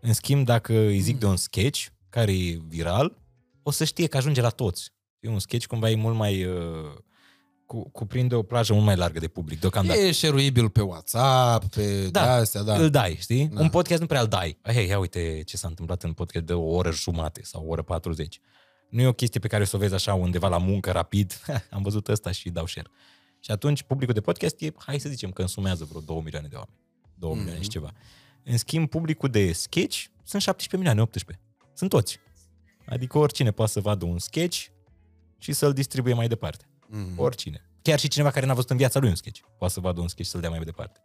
[0.00, 3.16] În schimb, dacă îi zic de un sketch care e viral,
[3.62, 4.92] o să știe că ajunge la toți.
[5.20, 6.44] E un sketch cumva e mult mai...
[6.44, 6.54] Uh,
[7.66, 9.98] cu, cuprinde o plajă mult mai largă de public, deocamdată.
[10.00, 12.76] E șeruibil pe WhatsApp, pe Da, da, astea, da.
[12.76, 13.46] Îl dai, știi?
[13.46, 13.60] Da.
[13.60, 14.58] Un podcast nu prea îl dai.
[14.62, 17.82] Hei, ia uite ce s-a întâmplat în podcast de o oră jumate sau o oră
[17.82, 18.40] 40.
[18.88, 21.40] Nu e o chestie pe care o să o vezi așa undeva la muncă, rapid.
[21.70, 22.88] Am văzut ăsta și dau share.
[23.40, 26.54] Și atunci publicul de podcast e, hai să zicem că însumează vreo 2 milioane de
[26.54, 26.76] oameni.
[27.14, 27.36] 2 mm-hmm.
[27.36, 27.92] milioane și ceva.
[28.42, 31.44] În schimb, publicul de sketch sunt 17 milioane, 18.
[31.74, 32.20] Sunt toți.
[32.86, 34.66] Adică oricine poate să vadă un sketch
[35.38, 36.64] și să-l distribuie mai departe.
[36.88, 37.18] Mhm.
[37.18, 37.60] Oricine.
[37.82, 39.40] Chiar și cineva care n-a văzut în viața lui un sketch.
[39.58, 41.00] Poate să vadă un sketch și să-l dea mai departe.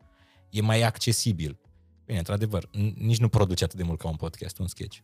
[0.50, 1.60] E mai accesibil.
[2.06, 4.98] Bine, într-adevăr, n- nici nu produce atât de mult ca un podcast, un sketch.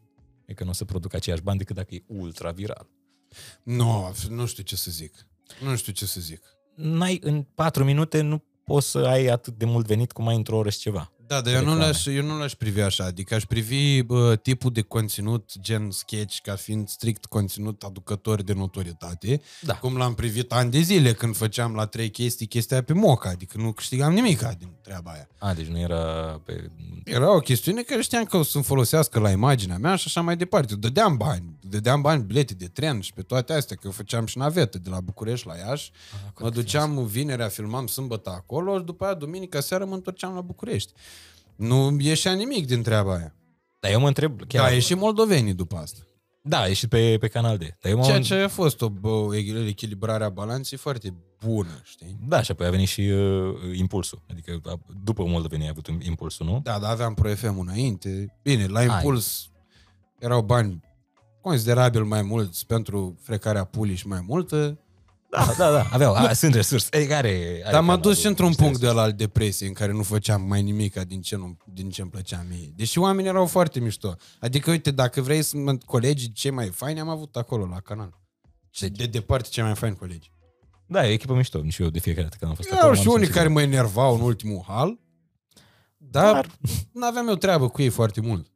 [0.45, 2.89] E că nu o să producă aceiași bani decât dacă e ultra viral.
[3.63, 5.27] Nu, nu știu ce să zic.
[5.63, 6.41] Nu știu ce să zic.
[6.75, 10.57] N-ai, în patru minute nu poți să ai atât de mult venit cum ai într-o
[10.57, 11.11] oră și ceva.
[11.27, 11.85] Da, dar eu nu, Reclame.
[11.85, 13.03] l-aș, eu nu l-aș privi așa.
[13.03, 18.53] Adică aș privi bă, tipul de conținut gen sketch ca fiind strict conținut aducător de
[18.53, 19.41] notorietate.
[19.61, 19.73] Da.
[19.73, 23.29] Cum l-am privit ani de zile când făceam la trei chestii chestia pe moca.
[23.29, 25.27] Adică nu câștigam nimic din treaba aia.
[25.37, 26.01] A, deci nu era
[26.45, 26.71] pe...
[27.03, 30.37] Era o chestiune care știam că o să-mi folosească la imaginea mea și așa mai
[30.37, 30.75] departe.
[30.75, 31.55] Dădeam bani.
[31.69, 34.89] Dădeam bani bilete de tren și pe toate astea, că eu făceam și navetă de
[34.89, 35.91] la București la Iași.
[36.39, 40.93] mă duceam vinerea, filmam sâmbătă acolo și după aia duminica seara mă întorceam la București.
[41.57, 43.35] Nu ieșea nimic din treaba aia.
[43.79, 44.37] Dar eu mă întreb...
[44.37, 44.47] Chiar.
[44.47, 45.99] Chiar, Da, e și moldovenii după asta.
[46.41, 47.59] da, e și pe, pe canal D.
[47.59, 48.03] Dar eu mă...
[48.03, 49.35] Ceea ce a fost o, bă, o
[49.67, 51.13] echilibrare a balanței foarte
[51.45, 52.17] bună, știi?
[52.27, 54.21] Da, și apoi a venit și uh, impulsul.
[54.29, 56.59] Adică a- după Moldovenia a avut un impulsul, nu?
[56.63, 58.37] Da, dar aveam Pro FM înainte.
[58.43, 59.49] Bine, la impuls
[60.19, 60.79] erau bani
[61.41, 64.79] considerabil mai mulți pentru frecarea pulii și mai multă.
[65.29, 66.87] Da, da, da, aveau, a, sunt resurse.
[66.97, 69.05] Adică are, are Dar m-a canalul dus și într-un niște punct de resurse.
[69.05, 72.09] la al depresie în care nu făceam mai nimic din ce, nu, din ce îmi
[72.11, 72.73] plăcea mie.
[72.75, 74.15] Deși oamenii erau foarte mișto.
[74.39, 78.19] Adică, uite, dacă vrei să mă colegii cei mai faini, am avut acolo la canal.
[78.69, 80.31] Și de departe cei mai faini colegi.
[80.85, 81.63] Da, e o echipă mișto.
[81.67, 82.95] Și eu de fiecare dată când am fost Erau acolo.
[82.95, 84.99] și m-am unii simțit care mă enervau în ultimul hal,
[85.97, 86.47] dar
[86.91, 88.47] nu aveam eu treabă cu ei foarte mult.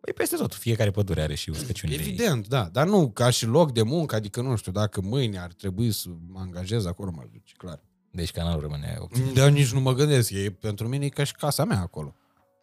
[0.00, 2.06] Păi peste tot, fiecare pădure are și uscăciunile ei.
[2.08, 5.52] Evident, da, dar nu ca și loc de muncă, adică nu știu, dacă mâine ar
[5.52, 7.80] trebui să mă angajez acolo, m-aș duce, clar.
[8.10, 9.32] Deci canalul rămâne optim.
[9.34, 12.14] Dar nici nu mă gândesc, e pentru mine e ca și casa mea acolo.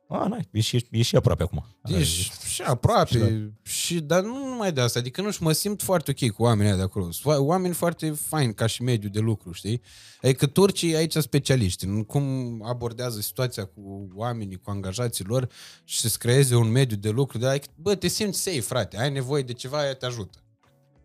[0.10, 1.66] Ah, n e și, e și aproape acum.
[1.84, 6.12] Deci și aproape, și, dar nu numai de asta, adică nu știu, mă simt foarte
[6.12, 7.12] ok cu oamenii ăia de acolo.
[7.12, 9.82] Sunt oa- oameni foarte faini ca și mediu de lucru, știi?
[10.22, 12.24] Adică turcii aici sunt specialiști în cum
[12.68, 15.50] abordează situația cu oamenii, cu angajații lor
[15.84, 17.38] și să-ți creeze un mediu de lucru.
[17.38, 20.38] De adică, bă, te simți safe, frate, ai nevoie de ceva, aia te ajută.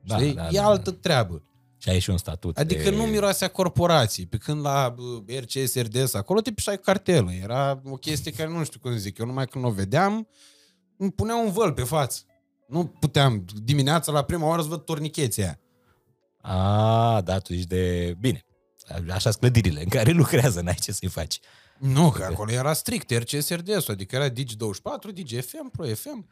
[0.05, 0.35] Da, Știi?
[0.35, 1.43] da, e da, altă treabă.
[1.83, 2.59] Și ai și un statut.
[2.59, 2.97] Adică de...
[2.97, 7.33] nu miroase a corporații, pe când la bă, RCS, RDS, acolo te pișai cartelă.
[7.33, 9.19] Era o chestie care nu știu cum zic.
[9.19, 10.29] Eu numai când o vedeam,
[10.97, 12.21] îmi punea un văl pe față.
[12.67, 15.59] Nu puteam dimineața la prima oră să văd tornicheția aia.
[16.57, 18.15] A, da, tu ești de...
[18.21, 18.45] Bine.
[19.09, 21.41] Așa sunt clădirile în care lucrează, n-ai ce să-i faci.
[21.79, 26.29] Nu, că acolo era strict RCS, RDS, adică era Digi24, DigiFM, Pro FM,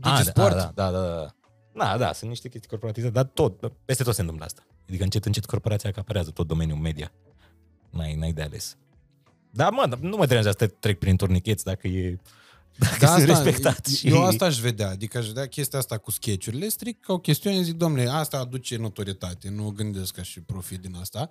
[0.00, 0.54] A, DigiSport.
[0.54, 1.32] Da, da, da, da.
[1.74, 4.62] Da, da, sunt niște chestii corporatizate, dar tot, peste tot se întâmplă asta.
[4.88, 7.12] Adică încet, încet corporația acaparează tot domeniul media.
[7.90, 8.76] N-ai, n-ai de ales.
[9.50, 12.18] Da, mă, dar nu mă deranjează să trec prin turnicheți dacă e...
[12.78, 13.86] Dacă Da, sunt asta, respectat.
[13.86, 14.08] eu, și...
[14.08, 17.62] eu asta aș vedea, adică aș vedea chestia asta cu sketchurile strict ca o chestiune,
[17.62, 21.28] zic, domnule, asta aduce notorietate, nu gândesc ca și profit din asta.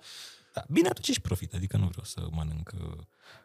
[0.54, 2.70] Da, bine, atunci și profit, adică nu vreau să mănânc...
[2.74, 2.96] uh,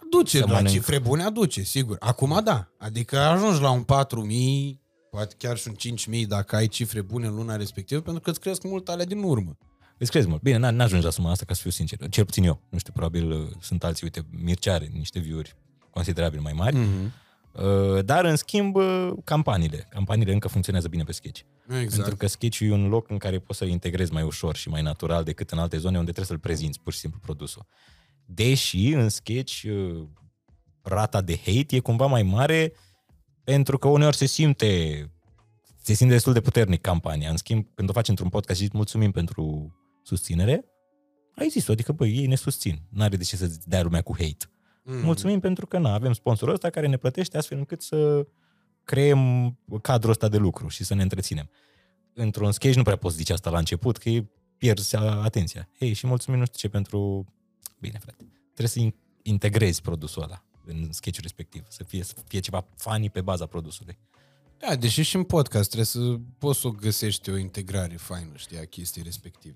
[0.06, 0.70] Aduce, Să la mănânc.
[0.74, 1.98] cifre bune aduce, sigur.
[2.00, 3.88] Acum da, adică ajungi la un 4.000,
[5.10, 5.76] poate chiar și un
[6.22, 9.24] 5.000 dacă ai cifre bune în luna respectivă, pentru că îți cresc mult ale din
[9.24, 9.58] urmă.
[10.04, 10.42] Îți crezi mult.
[10.42, 12.10] Bine, n- n-ajungi la suma asta, ca să fiu sincer.
[12.10, 12.62] Cel puțin eu.
[12.70, 15.56] Nu știu, probabil uh, sunt alții, uite, Mircea are niște view-uri
[15.90, 16.76] considerabil mai mari.
[16.76, 17.12] Mm.
[17.52, 19.88] Uh, dar, în schimb, uh, campaniile.
[19.90, 21.42] Campaniile încă funcționează bine pe sketch.
[21.68, 21.96] Exact.
[21.96, 24.82] Pentru că sketch e un loc în care poți să integrezi mai ușor și mai
[24.82, 27.66] natural decât în alte zone unde trebuie să-l prezinți pur și simplu produsul.
[28.26, 30.04] Deși în sketch uh,
[30.82, 32.74] rata de hate e cumva mai mare
[33.44, 35.08] pentru că uneori se simte
[35.82, 37.30] se simte destul de puternic campania.
[37.30, 40.66] În schimb, când o faci într-un podcast și zici mulțumim pentru susținere,
[41.36, 42.82] ai zis-o, adică băi, ei ne susțin.
[42.90, 44.46] N-are de ce să dea lumea cu hate.
[44.84, 45.02] Mm.
[45.02, 48.28] Mulțumim pentru că na, avem sponsorul ăsta care ne plătește astfel încât să
[48.84, 51.50] creăm cadrul ăsta de lucru și să ne întreținem.
[52.14, 55.70] Într-un sketch nu prea poți zice asta la început, că e- pierzi atenția.
[55.80, 57.26] Hei, și mulțumim nu știu ce pentru...
[57.80, 58.26] Bine, frate.
[58.44, 61.66] Trebuie să in- integrezi produsul ăla în sketch respectiv.
[61.70, 63.98] Să fie, să fie ceva funny pe baza produsului.
[64.58, 68.66] Da, deși și în podcast trebuie să poți să găsești o integrare faină, știi, a
[68.66, 69.56] chestii respective.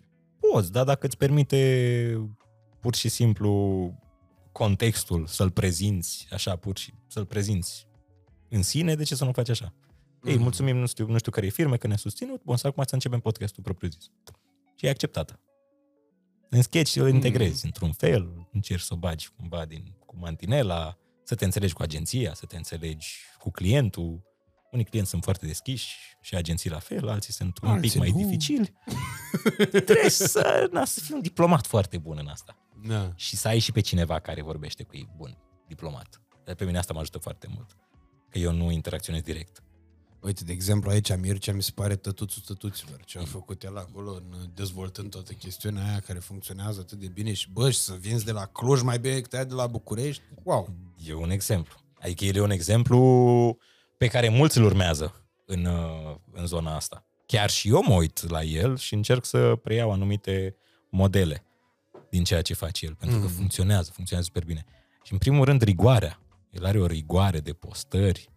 [0.51, 2.31] Poți, dar dacă îți permite
[2.79, 3.91] pur și simplu
[4.51, 7.87] contextul să-l prezinți așa pur și să-l prezinți
[8.49, 9.73] în sine, de ce să nu faci așa?
[10.23, 10.41] Ei, Mhm.
[10.41, 12.93] mulțumim, nu știu, nu știu care e firme că ne-a susținut, bun, să acum să
[12.93, 14.11] începem podcastul propriu-zis.
[14.75, 15.39] Și e acceptată.
[16.49, 21.35] În sketch îl integrezi într-un fel, încerci să o bagi cumva din, cu mantinela, să
[21.35, 24.21] te înțelegi cu agenția, să te înțelegi cu clientul.
[24.77, 28.09] Unii clienți sunt foarte deschiși și agenții la fel, alții sunt un pic Alții mai
[28.11, 28.17] nu.
[28.17, 28.73] dificili.
[29.85, 32.57] Trebuie să, na, să fii un diplomat foarte bun în asta.
[32.87, 33.11] Da.
[33.15, 35.37] Și să ai și pe cineva care vorbește cu ei bun,
[35.67, 36.21] diplomat.
[36.43, 37.75] Dar pe mine asta mă ajută foarte mult.
[38.29, 39.63] Că eu nu interacționez direct.
[40.21, 43.03] Uite, de exemplu, aici Mircea mi se pare tătuțul tătuților.
[43.03, 47.33] Ce a făcut el acolo, în, dezvoltând toată chestiunea aia care funcționează atât de bine
[47.33, 50.21] și bă, și să vinzi de la Cluj mai bine decât aia de la București.
[50.43, 50.69] Wow!
[51.05, 51.75] E un exemplu.
[51.99, 52.97] Adică el e un exemplu
[53.97, 55.13] pe care mulți îl urmează
[55.45, 57.05] în, uh, în zona asta.
[57.25, 60.55] Chiar și eu mă uit la el și încerc să preiau anumite
[60.89, 61.43] modele
[62.09, 63.35] din ceea ce face el, pentru că Mhm.
[63.35, 64.65] funcționează, funcționează super bine.
[65.03, 66.19] Și în primul rând rigoarea.
[66.49, 68.29] El are o rigoare de postări,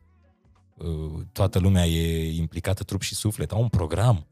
[0.76, 4.26] uh, toată lumea e implicată trup și suflet, au un program.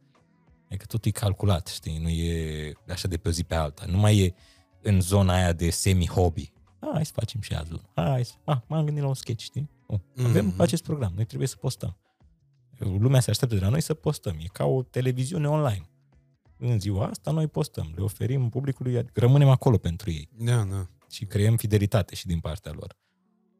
[0.66, 3.84] Adică totul e calculat, știi, nu e așa de pe o zi pe alta.
[3.86, 4.34] Nu mai e
[4.82, 6.52] în zona aia de semi-hobby.
[6.80, 7.90] Ah, hai să facem și azi unul.
[7.94, 8.32] Hai să...
[8.44, 9.70] Ah, m-am gândit la un sketch, știi?
[9.90, 10.60] Oh, avem Mhm.
[10.60, 11.96] acest program, noi trebuie să postăm.
[12.78, 14.36] Lumea se așteaptă de la noi să postăm.
[14.40, 15.88] E ca o televiziune online.
[16.58, 20.86] În ziua asta noi postăm, le oferim publicului, adică rămânem acolo pentru ei Da, da.
[21.10, 22.96] și creăm fidelitate și din partea lor.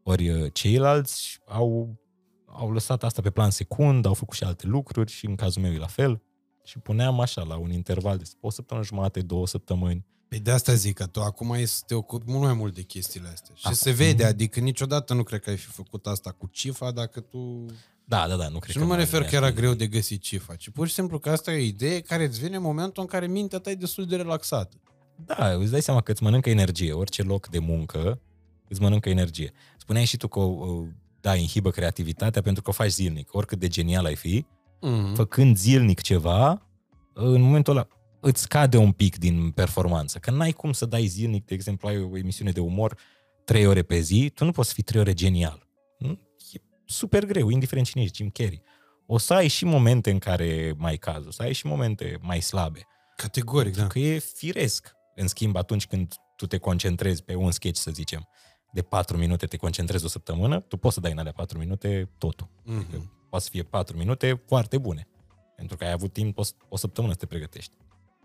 [0.02, 1.98] Ori uh, ceilalți au,
[2.46, 5.72] au lăsat asta pe plan secund, au făcut și alte lucruri și în cazul meu
[5.72, 6.22] e la fel.
[6.64, 10.06] Și puneam așa, la un interval de o săptămână jumate, două săptămâni.
[10.28, 12.82] Păi de asta zic că tu acum ai să te ocupi mult mai mult de
[12.82, 13.54] chestiile astea.
[13.54, 16.90] Și Acum- se vede, adică niciodată nu cred că ai fi făcut asta cu cifa
[16.90, 17.66] dacă tu...
[18.04, 19.60] Da, da, da, nu cred Și nu mă mai- refer mai că era asta e.
[19.60, 22.40] greu de găsit cifa, ci pur și simplu că asta e o idee care îți
[22.40, 24.76] vine în momentul în care mintea ta e destul de relaxată.
[25.24, 26.92] Da, îți dai seama că îți mănâncă energie.
[26.92, 28.20] Orice loc de muncă
[28.68, 29.52] îți mănâncă energie.
[29.78, 30.86] Spuneai și tu că uh,
[31.20, 33.34] da, inhibă creativitatea pentru că o faci zilnic.
[33.34, 34.46] Oricât de genial ai fi,
[34.86, 35.14] Mm-hmm.
[35.14, 36.66] făcând zilnic ceva,
[37.14, 37.88] în momentul ăla
[38.20, 40.18] îți scade un pic din performanță.
[40.18, 42.98] Că n-ai cum să dai zilnic, de exemplu, ai o emisiune de umor
[43.44, 45.66] trei ore pe zi, tu nu poți să fii trei ore genial.
[45.98, 46.20] Nu?
[46.52, 48.62] E super greu, indiferent cine ești, Jim Carrey.
[49.06, 52.40] O să ai și momente în care mai caz, o să ai și momente mai
[52.40, 52.86] slabe.
[53.16, 53.86] Categoric, da.
[53.86, 54.92] Că e firesc.
[55.14, 58.28] În schimb, atunci când tu te concentrezi pe un sketch, să zicem,
[58.72, 62.10] de patru minute te concentrezi o săptămână, tu poți să dai în alea patru minute
[62.18, 62.48] totul.
[62.48, 63.02] Mm-hmm.
[63.30, 65.08] Poate să fie patru minute foarte bune.
[65.56, 67.72] Pentru că ai avut timp o, o săptămână să te pregătești.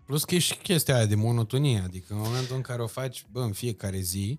[0.06, 3.24] Plus că e și chestia aia de monotonie, adică în momentul în care o faci,
[3.30, 4.38] bă, în fiecare zi,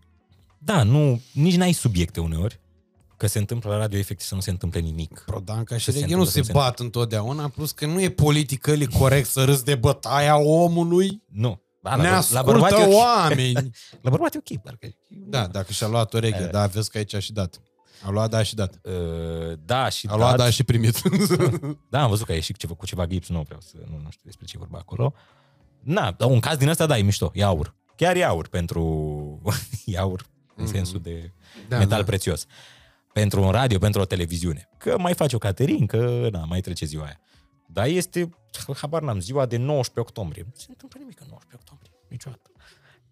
[0.57, 2.59] Da, nu, nici n-ai subiecte uneori,
[3.17, 5.23] că se întâmplă la radio efectiv să nu se întâmple nimic.
[5.25, 8.85] Prodanca și Se Reghe nu întâmplă, se se bat întotdeauna, plus că nu e politically
[8.87, 11.23] corect să râzi de bătaia omului.
[11.31, 11.61] Nu.
[11.81, 12.93] Da, Ne la, la ascultă bărbat e ok.
[12.93, 13.53] oameni.
[14.01, 14.87] La bărbat e ok, parcă.
[15.07, 16.49] Da, dacă și-a luat o reghă, Eh.
[16.51, 17.61] da, vezi că aici a și dat.
[18.03, 18.79] A luat, da, a și dat.
[18.83, 21.01] Uh, da, și A luat, dat, da, a și primit.
[21.89, 24.09] Da, am văzut că a ieșit ceva, cu ceva gips, nu vreau să, nu, nu
[24.09, 25.13] știu despre ce e vorba acolo.
[25.85, 27.75] Na, dar un caz din ăsta, da, e mișto, e aur.
[27.95, 29.41] Chiar e aur pentru,
[29.85, 30.73] e aur în Mhm.
[30.73, 31.31] sensul de
[31.67, 32.05] Da, metal da.
[32.05, 32.45] prețios.
[33.13, 34.69] Pentru un radio, pentru o televiziune.
[34.77, 37.19] Că mai faci o caterin, că na, mai trece ziua aia.
[37.67, 38.29] Dar este,
[38.77, 40.43] habar n-am, ziua de 19 octombrie.
[40.45, 42.49] Nu se întâmplă nimic în 19 octombrie, niciodată.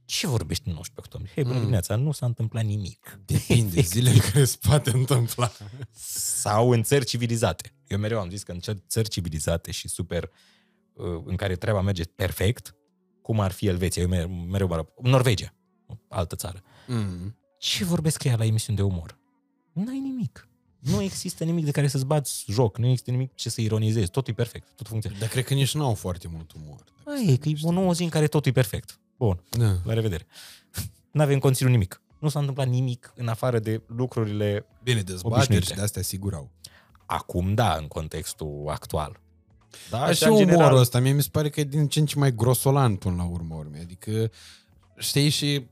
[0.05, 1.33] Ce vorbești în 19 octombrie?
[1.35, 1.59] Hei, bună Mm.
[1.59, 3.19] dimineața, nu s-a întâmplat nimic.
[3.25, 5.51] Depinde, zile în care se poate întâmpla.
[6.35, 7.73] sau în țări civilizate.
[7.87, 10.29] Eu mereu am zis că în țări- țări civilizate și super, uh,
[11.25, 12.75] în care treaba merge perfect,
[13.21, 15.53] cum ar fi Elveția, eu mereu, mereu mă arăt- Norvegia,
[15.87, 16.61] o altă țară.
[16.87, 17.37] Mm.
[17.57, 19.17] Ce vorbesc ea la emisiuni de umor?
[19.71, 20.47] N-ai nimic.
[20.79, 24.33] Nu există nimic de care să-ți bați joc, nu există nimic ce să ironizezi, totul
[24.33, 25.23] e perfect, totul funcționează.
[25.25, 26.83] Dar cred că nici n-au foarte mult umor.
[27.05, 28.99] Aia e că e o nouă zi în care totul e perfect.
[29.17, 29.75] Bun, Da.
[29.83, 30.25] la revedere.
[31.11, 32.01] Nu avem conținut nimic.
[32.19, 35.65] Nu s-a întâmplat nimic în afară de lucrurile Bine, dezbateri Obișnuite.
[35.65, 36.51] și de astea sigur au.
[37.05, 39.19] acum, da, în contextul actual.
[39.89, 41.99] Da, Dar și în umorul general- ăsta, mie mi se pare că e din ce
[41.99, 43.79] în ce mai grosolan până la urmă urme.
[43.81, 44.31] Adică,
[44.97, 45.65] știi, și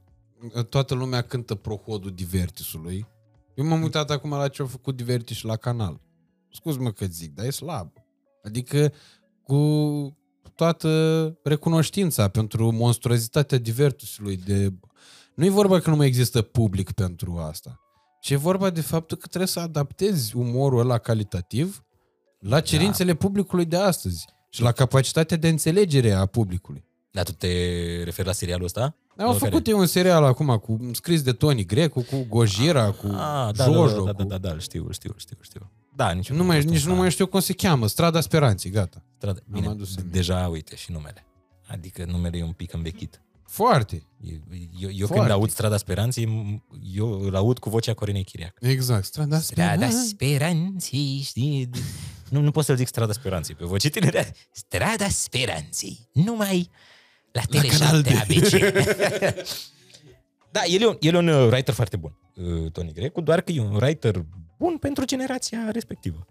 [0.69, 3.07] toată lumea cântă prohodul Divertisului.
[3.55, 5.99] Eu m-am uitat acum la ce au făcut Divertis la canal.
[6.51, 7.91] Scuz-mă că zic, dar e slab.
[8.43, 8.93] Adică
[9.43, 9.57] cu
[10.55, 10.89] toată
[11.43, 14.73] recunoștința pentru monstruozitatea Divertisului de...
[15.35, 17.79] Nu e vorba că nu mai există public pentru asta.
[18.21, 21.83] ci e vorba de faptul că trebuie să adaptezi umorul ăla calitativ
[22.41, 26.85] la cerințele publicului de astăzi și la capacitatea de înțelegere a publicului.
[27.11, 27.47] Dar tu te
[28.03, 28.95] referi la serialul ăsta?
[29.17, 33.07] Au La făcut eu un serial acum cu scris de Tony Grecu, cu Gojira, cu
[33.07, 34.03] Ah, da, Jojo.
[34.03, 34.23] da, da, da, cu...
[34.23, 35.71] da, da, îl știu, îl știu, îl știu, îl știu.
[35.95, 36.99] Da, nici, eu Nu am mai, fost un nici nu fan.
[36.99, 37.87] mai știu cum se cheamă.
[37.87, 39.03] Strada Speranței, gata.
[39.17, 39.43] Stradă.
[39.51, 41.25] Bine, adus în deja, uite, și numele.
[41.67, 43.21] Adică numele e un pic învechit.
[43.45, 44.07] Foarte.
[44.19, 44.37] Eu,
[44.79, 45.15] eu, eu Foarte.
[45.17, 46.63] când aud Strada Speranței, m-
[46.93, 48.53] eu îl aud cu vocea Corinei Chiriac.
[48.59, 49.05] Exact.
[49.05, 50.07] Strada Strada Speranței.
[50.07, 51.69] Speranței, știi?
[52.31, 54.35] Nu, nu pot să-l zic Strada Speranței, pe voce tinere.
[54.51, 56.69] Strada Speranței, numai
[57.31, 58.17] la La Tele Canal 7 D.
[58.17, 58.49] ABC.
[60.51, 63.41] da, el e, un, el e un uh, writer foarte bun, uh, Tony Grecu, doar
[63.41, 64.25] că e un writer
[64.57, 66.25] bun pentru generația respectivă.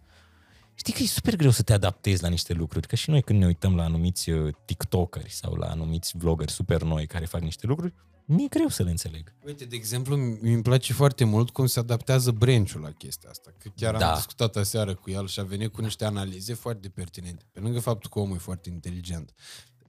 [0.74, 3.38] Știi că e super greu să te adaptezi la niște lucruri, că și noi când
[3.38, 7.66] ne uităm la anumiți uh, TikTokeri sau la anumiți vloggeri super noi care fac niște
[7.66, 7.94] lucruri,
[8.34, 9.34] mi-e greu să le înțeleg.
[9.46, 13.50] Uite, de exemplu, mi îmi place foarte mult cum se adaptează Brenciul la chestia asta.
[13.58, 14.08] Că chiar Da.
[14.08, 17.44] am discutat aseară cu el și a venit cu niște analize foarte pertinente.
[17.52, 19.34] Pe lângă faptul că omul e foarte inteligent.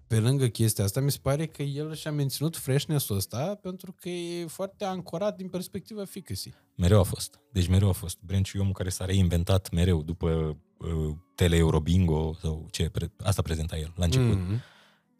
[0.07, 4.09] Pe lângă chestia asta, mi se pare că el și-a menținut freshness-ul ăsta pentru că
[4.09, 6.53] e foarte ancorat din perspectiva ficăsii.
[6.75, 7.39] Mereu a fost.
[7.51, 8.17] Deci mereu a fost.
[8.21, 13.41] Brenciu e omul care s-a reinventat mereu după uh, Tele Eurobingo sau ce, pre- asta
[13.41, 14.37] prezenta el la început.
[14.37, 14.55] Mm.
[14.55, 14.61] Mm-hmm.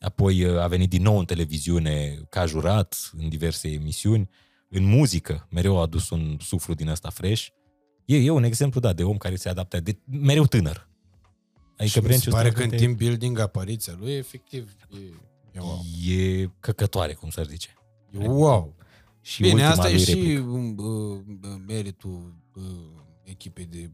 [0.02, 4.30] Apoi uh, a venit din nou în televiziune ca jurat în diverse emisiuni.
[4.70, 7.48] În muzică mereu a adus un suflu din ăsta fresh.
[8.06, 10.90] E, e un exemplu, da, de om care se adaptează, de, mereu tânăr.
[11.78, 14.76] Adică și mi se Brenciu pare ăsta că în realmente team building apariția lui, efectiv,
[14.94, 14.98] e,
[15.52, 15.80] e wow.
[16.08, 17.70] e căcătoare, cum s-ar zice.
[18.20, 18.76] E wow.
[19.22, 20.42] Și Bine, ultima asta e lui și replică.
[20.42, 21.20] um, uh,
[21.68, 22.64] meritul uh,
[23.24, 23.92] echipei de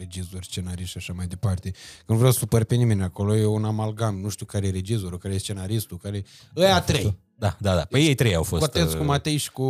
[0.00, 1.70] regizori, scenariști și așa mai departe.
[1.70, 4.70] Că nu vreau să supăr pe nimeni acolo, e un amalgam, nu știu care e
[4.70, 6.24] regizorul, care e scenaristul, care
[6.56, 7.18] Ăia trei.
[7.40, 7.84] Da, da, da.
[7.84, 8.60] Păi ei trei au fost.
[8.60, 9.62] Corteț cu uh, Matei și cu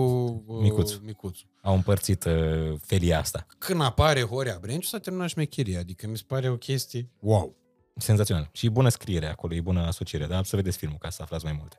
[0.46, 1.00] uh, Micuțu.
[1.04, 1.44] Micuțu.
[1.62, 2.32] Au împărțit uh,
[2.80, 3.46] felia asta.
[3.58, 7.56] Când apare Horea Brenciu, s-a terminat șmecheria, adică mi se pare o chestie wow.
[7.96, 8.48] Senzațional.
[8.52, 11.44] Și e bună scriere acolo, e bună asociere, dar să vedeți filmul ca să aflați
[11.44, 11.76] mai multe.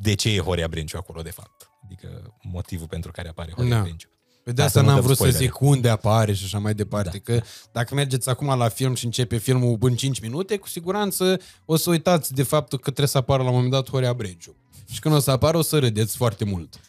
[0.00, 1.70] De ce e Horia Brenciu acolo, de fapt?
[1.84, 3.82] Adică motivul pentru care apare Horia Da.
[3.82, 4.08] Brenciu.
[4.44, 5.44] Pe de Ca asta să nu n-am dăm vrut să spoilere.
[5.44, 7.22] zic unde apare și așa mai departe.
[7.24, 7.32] Da.
[7.34, 7.42] Că
[7.72, 11.90] dacă mergeți acum la film și începe filmul în 5 minute, cu siguranță o să
[11.90, 14.54] uitați de faptul că trebuie să apară la un moment dat Horea Brenciu.
[14.90, 16.80] Și când o să apară, o să râdeți foarte mult.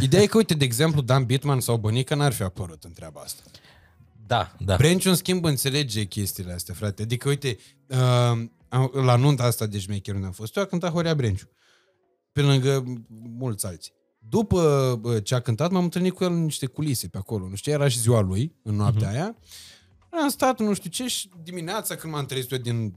[0.00, 3.20] Ideea e că, uite, de exemplu, Dan Bitman sau Bănică n-ar fi apărut în treaba
[3.20, 3.42] asta.
[4.26, 4.76] Da, da.
[4.76, 7.02] Brenciu, în schimb, înțelege chestiile astea, frate.
[7.02, 8.44] Adică, uite, uh,
[9.04, 11.48] la nunta asta de șmecher unde am fost, eu a cântat Horea Brenciu.
[12.32, 12.84] Pe lângă
[13.38, 13.92] mulți alții.
[14.28, 17.48] După bă, ce a cântat, m-am întâlnit cu el în niște culise pe acolo.
[17.48, 19.14] Nu știu, era și ziua lui, în noaptea uh-huh.
[19.14, 19.36] aia.
[20.10, 22.94] Am stat, nu știu ce, și dimineața când m-am trezit eu din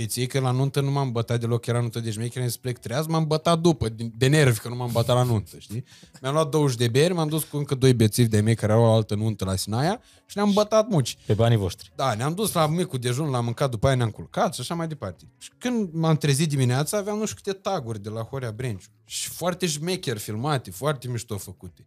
[0.00, 3.06] beție, că la nuntă nu m-am bătat deloc, era nuntă de șmecher, să plec treaz,
[3.06, 5.84] m-am bătat după, din- de nervi, că nu m-am bătat la nuntă, știi?
[6.20, 8.82] Mi-am luat 20 de beri, m-am dus cu încă doi bețivi de mei care au
[8.82, 11.16] o altă nuntă la Sinaia și ne-am bătat muci.
[11.26, 11.92] Pe banii voștri.
[11.96, 14.88] Da, ne-am dus la micul dejun, l-am mâncat, după aia ne-am culcat și așa mai
[14.88, 15.24] departe.
[15.38, 18.88] Și când m-am trezit dimineața, aveam nu știu câte taguri de la Horea Brenciu.
[19.04, 21.86] Și foarte șmecher filmate, foarte mișto făcute.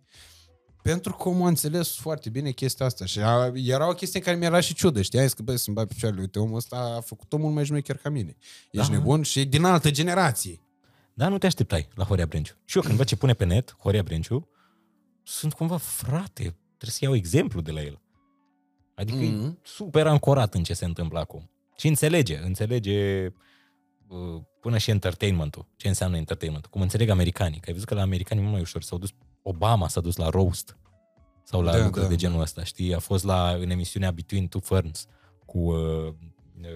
[0.84, 3.06] Pentru că omul a înțeles foarte bine chestia asta.
[3.06, 5.20] Și a, era o chestie care mi-era și ciudă, știi?
[5.20, 6.22] Ai zis că, băi, să-mi bat picioarele.
[6.22, 8.36] Uite, omul ăsta a făcut-o mult mai șmecher ca mine.
[8.72, 8.98] Ești Da.
[8.98, 10.62] nebun și e din altă generație.
[11.14, 12.54] Dar nu te așteptai la Horia Brenciu.
[12.66, 14.50] Și eu când văd ce pune pe net Horia Brenciu,
[15.24, 16.42] sunt cumva, frate,
[16.78, 18.02] trebuie să iau exemplu de la el.
[18.96, 19.22] Adică mm-hmm.
[19.22, 19.60] e Mhm.
[19.64, 21.50] super ancorat în ce se întâmplă acum.
[21.78, 23.26] Și înțelege, înțelege
[24.08, 25.68] uh, până și entertainment-ul.
[25.76, 27.60] Ce înseamnă entertainment Cum înțeleg americanii.
[27.60, 28.84] Că ai văzut că la americani e mult mai ușor.
[28.84, 29.10] S-au dus,
[29.44, 30.78] Obama s-a dus la roast
[31.44, 32.94] sau la Da, da, lucruri da, de genul ăsta, știi?
[32.96, 35.06] A fost la, în emisiunea Between Two Ferns
[35.46, 36.14] cu uh,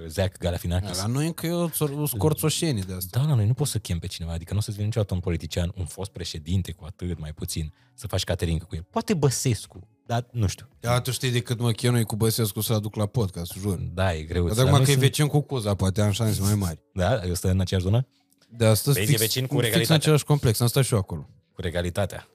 [0.07, 0.97] Zach Galifianakis.
[1.01, 1.69] La noi încă e o,
[2.01, 3.19] o scorțoșenie de asta.
[3.19, 5.13] Da, la noi nu poți să chem pe cineva, adică nu o să-ți vină niciodată
[5.13, 8.85] un politician, un fost președinte cu atât, mai puțin, să faci caterincă cu el.
[8.89, 10.67] Poate Băsescu, dar nu știu.
[10.79, 13.75] Da, tu știi de cât mă chinui cu Băsescu să-l aduc la podcast, jur.
[13.77, 14.45] Da, e greu.
[14.47, 16.79] Dar Dar acum noi că e sunt- vecin cu Cuza, poate am șanse mai mari.
[16.93, 18.07] Da, ăsta în aceeași zonă?
[18.49, 19.93] De astăzi Vezi, e fix, vecin cu fix regalitate.
[19.93, 21.29] în același complex, am stat și eu acolo.
[21.53, 22.27] Cu regalitatea.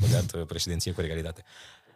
[0.00, 1.42] S-a băgat uh, președinție cu regalitate.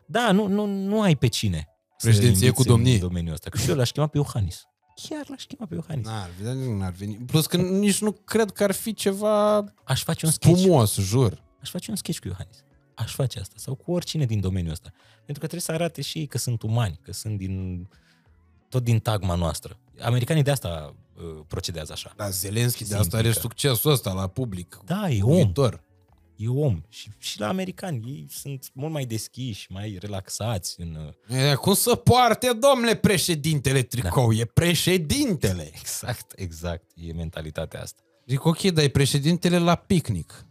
[0.07, 1.69] Da, nu, nu, nu ai pe cine.
[1.97, 2.95] să Președinție inviți cu domnie.
[2.95, 3.51] În domeniul ăsta.
[3.51, 4.67] Că și eu l-aș chema pe Iohannis.
[5.09, 6.07] Chiar l-aș chema pe Iohannis.
[6.07, 7.15] N-ar, veni, nu ar veni.
[7.15, 10.59] Plus că nici nu cred că ar fi ceva Aș face un sketch.
[10.61, 11.43] spumos, jur.
[11.61, 12.65] Aș face un sketch cu Iohannis.
[12.95, 13.55] Aș face asta.
[13.59, 14.91] Sau cu oricine din domeniul ăsta.
[15.15, 17.89] Pentru că trebuie să arate și ei că sunt umani, că sunt din
[18.69, 19.79] tot din tagma noastră.
[20.01, 22.13] Americanii de asta uh, procedează așa.
[22.17, 23.47] Da, Zelenski de Se asta are implică.
[23.49, 24.79] succesul ăsta la public.
[24.85, 25.35] Da, e om.
[25.35, 25.83] Viitor.
[26.43, 26.83] E om.
[26.89, 31.15] Și, și la americani, ei sunt mult mai deschiși, mai relaxați în...
[31.29, 34.33] E, cum să poarte, domnule, președintele tricou?
[34.33, 34.41] Da.
[34.41, 35.71] E președintele.
[35.75, 36.91] Exact, exact.
[36.95, 38.03] E mentalitatea asta.
[38.27, 40.47] Zic, ok, dar e președintele la picnic.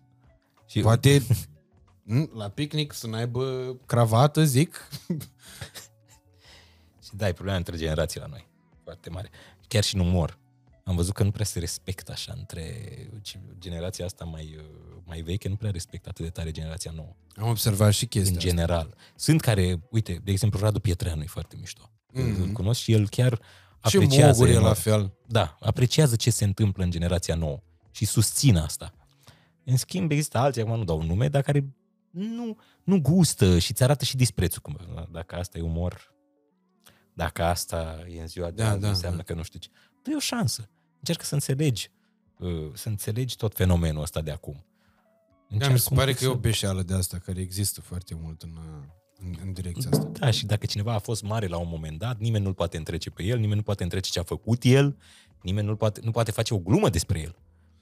[0.66, 1.22] Și Poate
[2.03, 4.90] m, la picnic să n-aibă cravată, zic.
[7.03, 8.48] Și da, e problema între generații la noi.
[8.84, 9.30] Foarte mare.
[9.68, 10.40] Chiar și în umor.
[10.84, 12.74] Am văzut că nu prea se respectă așa între
[13.60, 14.64] generația asta mai, uh,
[15.03, 17.16] mai veche, nu prea respectă atât de tare generația nouă.
[17.35, 18.95] Am observat și chestia în general.
[19.16, 21.92] Sunt care, uite, de exemplu, Radu Pietreanu e foarte mișto.
[22.14, 22.22] Mhm.
[22.22, 22.42] Mm-hmm.
[22.42, 23.42] Îl cunosc și el chiar
[23.76, 23.90] asta.
[23.90, 24.40] Și apreciază.
[24.40, 24.66] Mogur e enorm.
[24.68, 25.14] la fel.
[25.27, 27.61] Da, apreciază ce se întâmplă în generația nouă
[27.92, 28.93] și susține asta.
[29.64, 31.74] În schimb, există alții, acum nu dau un nume, dar care
[32.11, 34.61] nu, nu gustă și îți arată și disprețul.
[34.61, 34.77] Cum,
[35.11, 36.14] dacă asta e umor,
[37.14, 39.24] dacă asta e în ziua de Da, azi, da, înseamnă da.
[39.24, 39.69] că nu știu ce.
[40.04, 40.70] Dă o șansă.
[40.98, 41.92] Încearcă să înțelegi,
[42.40, 44.54] uh, să înțelegi tot fenomenul ăsta de acum.
[44.56, 47.42] Da, Încearcă mi se un pare pic că e o să- beșeală de asta care
[47.42, 48.58] există foarte mult în,
[49.20, 50.04] în, în direcția asta.
[50.20, 53.10] Da, și dacă cineva a fost mare la un moment dat, nimeni nu-l poate întrece
[53.10, 54.98] pe el, nimeni nu poate întrece ce a făcut el,
[55.42, 57.36] nimeni nu poate, nu poate face o glumă despre el.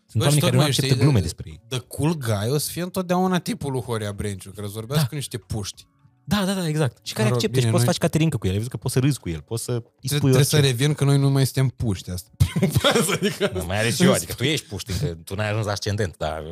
[0.06, 1.62] Sunt Bă, și oameni care tot nu mai acceptă știi, glume de- despre ei.
[1.68, 5.10] The cool guy o să fie întotdeauna tipul lui Horia Brenciu, care îți vorbească Da.
[5.10, 5.88] cu niște puști.
[6.30, 6.98] Da, da, da, exact.
[7.06, 8.52] Și care Mă rog, acceptă bine, și poți noi- face caterincă cu el.
[8.52, 10.56] Ai văzut că poți să râzi cu el, poți să îi Tre- spui Trebuie să
[10.56, 10.70] orice.
[10.70, 12.30] revin că noi nu mai suntem puști asta.
[13.14, 13.52] adică...
[13.54, 16.52] Nu, mai ales eu, adică tu ești puștin, că tu n-ai ajuns ascendent, dar eu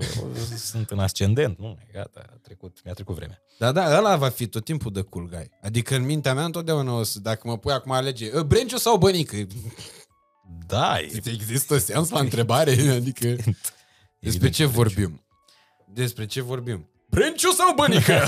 [0.57, 3.41] sunt în ascendent, nu, gata, a trecut, mi-a trecut vremea.
[3.57, 5.49] Da, da, ăla va fi tot timpul de cool guy.
[5.61, 8.97] Adică în mintea mea întotdeauna o să, dacă mă pui acum alege, "Ă, Brenciu sau
[8.97, 9.35] Bănică?
[10.67, 12.71] Da, e, Există sens la întrebare?
[12.99, 13.47] Adică despre
[14.19, 15.21] evident ce că vorbim?
[15.93, 16.89] Despre ce vorbim?
[17.09, 18.27] Brenciu sau Bănică?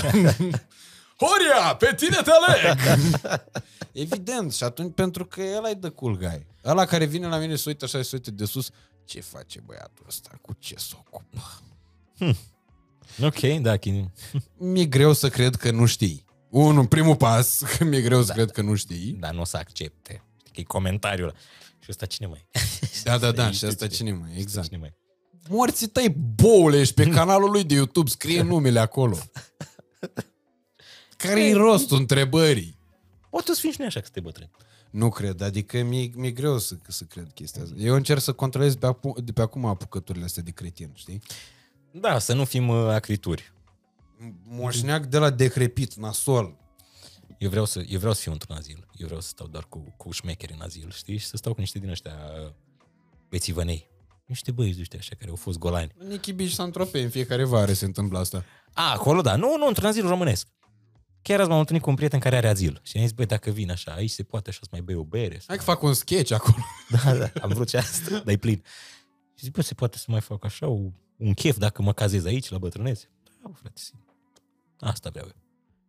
[1.20, 2.78] Horia, pe tine te aleg!
[3.92, 6.46] Evident, și atunci pentru că ăla e de cool guy.
[6.64, 8.70] Ăla care vine la mine să uită așa și să uită de sus,
[9.04, 10.30] ce face băiatul ăsta?
[10.42, 11.60] Cu ce se ocupă?
[13.22, 14.10] Ok, da, chin...
[14.56, 16.24] Mi-e greu să cred că nu știi.
[16.50, 19.16] Unul, primul pas, că mi-e greu să cred că nu știi.
[19.20, 20.22] dar nu o să accepte.
[20.38, 21.36] Știi că e comentariul ăla.
[21.78, 22.48] Și ăsta cine mai?
[23.04, 24.66] Da, da, da, și Știi asta ce- cine mai, exact.
[24.66, 24.94] Cine mai?
[25.48, 29.18] Morții tăi, boule, ești pe canalul lui de YouTube, scrie numele acolo.
[31.28, 32.78] Care-i rostul întrebării?
[33.30, 34.50] Poate să fim și noi așa că suntem bătrâni.
[34.90, 37.74] Nu cred, adică mi-e, mi-e greu să, să cred chestia asta.
[37.78, 41.22] Eu încerc să controlez de, apu, de pe acum apucăturile astea de cretin, știi?
[41.90, 43.52] Da, să nu fim uh, acrituri.
[44.44, 46.58] Moșneac de la decrepit, nasol.
[47.38, 48.86] Eu vreau, să, eu vreau să fiu într-un azil.
[48.96, 51.16] Eu vreau să stau doar cu, cu șmecheri în azil, știi?
[51.16, 52.52] Și să stau cu niște din ăștia uh,
[53.28, 53.90] bețivănei.
[54.26, 55.92] Niște băieți de ăștia așa care au fost golani.
[56.08, 58.44] Nichi Beach Saint-Tropez, în fiecare vară se întâmplă asta.
[58.72, 59.36] A, acolo da.
[59.36, 60.48] Nu, nu, într-un azil românesc.
[61.22, 62.80] Chiar azi m-am întâlnit cu un prieten care are azil.
[62.82, 65.04] Și am zis, băi, dacă vin așa, aici se poate așa să mai bei o
[65.04, 65.38] bere.
[65.38, 65.44] Să...
[65.46, 66.64] Hai că fac un sketch acolo.
[67.04, 68.62] Da, da, am vrut și asta, dar e plin.
[69.34, 70.78] Și zic, bă, se poate să mai fac așa o,
[71.16, 73.10] un chef dacă mă cazez aici, la bătrânețe?
[73.24, 74.04] Da, bă, frate, sigur.
[74.80, 75.36] Asta vreau eu.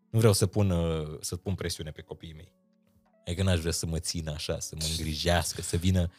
[0.10, 2.54] Nu vreau să pun, uh, să pun presiune pe copiii mei.
[3.26, 6.12] Adică n-aș vrea să mă țină așa, să mă îngrijească, să vină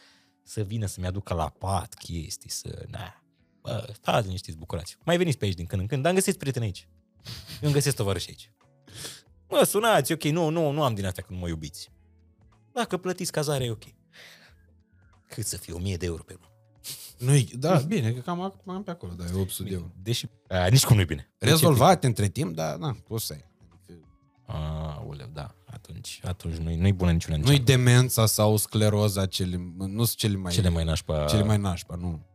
[0.42, 2.86] să vină să-mi aducă la pat chestii, să...
[2.91, 3.23] Na,
[3.60, 4.97] bă, stați liniștiți, bucurați.
[5.05, 6.89] Mai veniți pe aici din când în când, dar îmi găsiți prieteni aici.
[7.52, 8.50] Eu îmi găsesc tovarăși aici.
[9.48, 11.90] Mă, sunați, ok, nu, nu, nu am din astea că nu mă iubiți.
[12.72, 13.82] Dacă plătiți cazare, e ok.
[15.28, 15.72] Cât să fie?
[15.72, 16.46] 1000 de euro pe lună.
[17.18, 19.90] Nu, da, bine, că cam am, am pe acolo, da, e 800 de euro.
[20.02, 21.32] Deși, a, nici cum nu e bine.
[21.38, 23.44] Rezolvat între timp, dar na, poți să ai.
[23.72, 24.06] Adică,
[24.46, 25.54] A, uleu, da.
[25.66, 30.36] Atunci, atunci nu-i, nu-i bună niciuna Nu-i nici demența sau scleroza, cele, nu sunt cele
[30.36, 31.24] mai, cele mai nașpa.
[31.24, 32.26] cele mai nașpa, nu.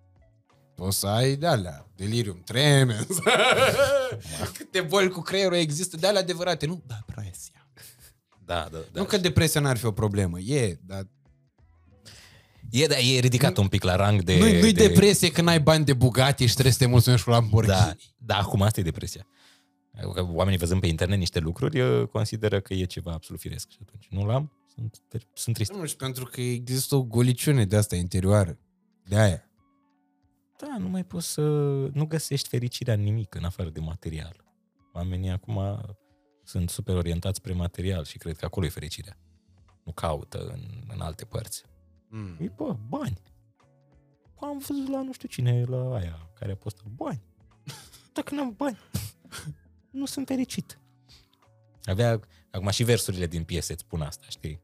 [0.78, 3.08] Poți să ai de alea, delirium tremens.
[4.58, 6.84] Câte boli cu creierul există, de alea adevărate, nu?
[6.88, 7.70] Depresia.
[8.46, 9.00] Da, da, da.
[9.00, 11.08] Nu că depresia n-ar fi o problemă, e, dar
[12.70, 14.38] E, da, e ridicat un pic la rang de...
[14.38, 14.88] nu-i, nu-i de...
[14.88, 17.76] depresie când ai bani de Bugatti și trebuie să te mulțumești cu Lamborghini.
[17.78, 19.28] Da, da, acum asta e depresia.
[20.14, 23.78] Că Oamenii văzând pe internet niște lucruri, uh, consideră că e ceva absolut firesc și
[23.82, 25.02] atunci nu l-am, sunt,
[25.34, 25.74] sunt trist.
[25.74, 28.58] Nu știu, pentru că există o goliciune de asta interioară.
[29.04, 29.47] De aia.
[30.58, 31.42] Da, nu mai poți să...
[31.94, 34.44] Nu găsești fericirea în nimic în afară de material.
[34.94, 35.82] Oamenii acum
[36.44, 39.18] sunt super orientați spre material și cred că acolo e fericirea.
[39.84, 40.62] Nu caută în,
[40.94, 41.64] în alte părți.
[42.10, 42.38] Mm.
[42.40, 43.22] E, bă, bani.
[44.40, 47.22] Bă, am văzut la nu știu cine, la aia care a postat bani.
[48.14, 48.78] Dacă n-am bani,
[49.90, 50.80] nu sunt fericit.
[51.84, 52.20] Avea,
[52.52, 54.62] acum și versurile din piese îți spun asta, știi?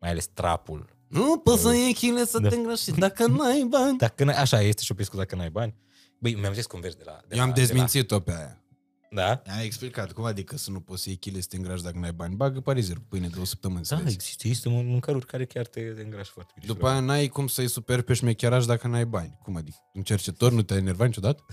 [0.00, 0.96] Mai ales trapul.
[1.12, 2.48] Nu poți să iei chile să Da.
[2.48, 3.98] te îngrăși dacă n-ai bani.
[3.98, 5.74] Dacă n-ai, așa, este și o piesă cu dacă n-ai bani.
[6.18, 7.20] Băi, mi-am zis cu un vers de la...
[7.28, 8.62] De Eu am la, de dezmințit-o pe aia.
[9.10, 9.52] la, da?
[9.56, 12.12] Ai explicat cum adică să nu poți să iei chile să te îngrași dacă n-ai
[12.12, 12.34] bani.
[12.34, 14.14] Bagă parizer cu pâine două săptămâni să Da, vezi.
[14.14, 16.72] există, există mâncăruri care chiar te, te îngrași foarte bine.
[16.72, 19.38] După aia n-ai cum să-i super pe șmecheraș dacă n-ai bani.
[19.42, 19.76] Cum adică?
[19.94, 21.44] Un cercetor nu te-a enervat niciodată?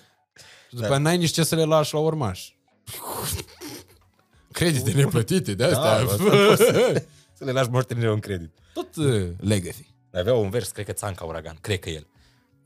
[0.70, 0.98] După da.
[0.98, 2.48] n-ai nici ce să le lași la urmaș.
[4.52, 5.92] Credite neplătite, de Da, astea.
[5.92, 8.58] asta poți să, să le lași moștenire un credit.
[8.76, 9.94] Tot uh, legacy.
[10.12, 12.06] Avea un vers, cred că Țanca Uragan, cred că el.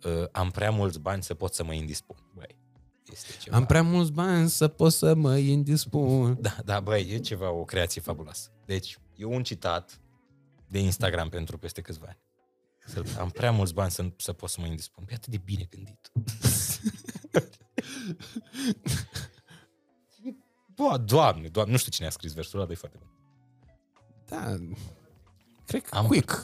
[0.05, 2.17] Uh, am prea mulți bani să pot să mă indispun.
[2.35, 2.57] Băi,
[3.11, 3.57] este ceva.
[3.57, 6.39] Am prea mulți bani să pot să mă indispun.
[6.41, 8.51] Da, da, băi, e ceva, o creație fabuloasă.
[8.65, 10.01] Deci, e un citat
[10.69, 12.19] de Instagram pentru peste câțiva ani.
[12.87, 15.05] Să, am prea mulți bani să, să pot să mă indispun.
[15.09, 16.11] E atât de bine gândit.
[20.75, 23.09] Bă, doamne, doamne, nu știu cine a scris versul ăla, dar e foarte bun.
[24.27, 24.57] Da,
[25.71, 26.43] cred că Am- quick.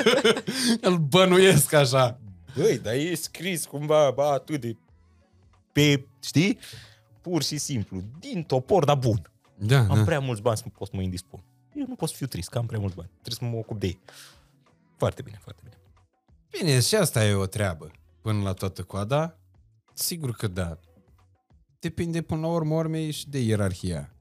[0.88, 2.20] Îl bănuiesc așa.
[2.56, 4.76] Băi, dar e scris cumva, bă, atât de
[5.72, 6.58] pe, știi?
[7.20, 9.30] Pur și simplu, din topor, dar bun.
[9.58, 10.02] Da, Am da.
[10.04, 11.44] prea mulți bani să pot să mă indispun.
[11.74, 13.10] Eu nu pot să fiu trist, că am prea mulți bani.
[13.22, 14.00] Trebuie să mă ocup de ei.
[14.96, 15.76] Foarte bine, foarte bine.
[16.50, 17.90] Bine, și asta e o treabă.
[18.20, 19.38] Până la toată coada,
[19.94, 20.78] sigur că da.
[21.78, 24.13] Depinde până la urmă urmei și de ierarhia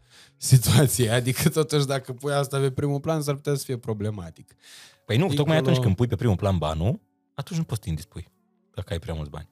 [0.44, 1.10] situației.
[1.10, 4.56] Adică totuși dacă pui asta pe primul plan s-ar putea să fie problematic.
[5.06, 7.00] Păi nu, Dincolo- tocmai atunci când pui pe primul plan banul,
[7.34, 8.28] atunci nu poți să te indispui.
[8.74, 9.50] Dacă ai prea mulți bani.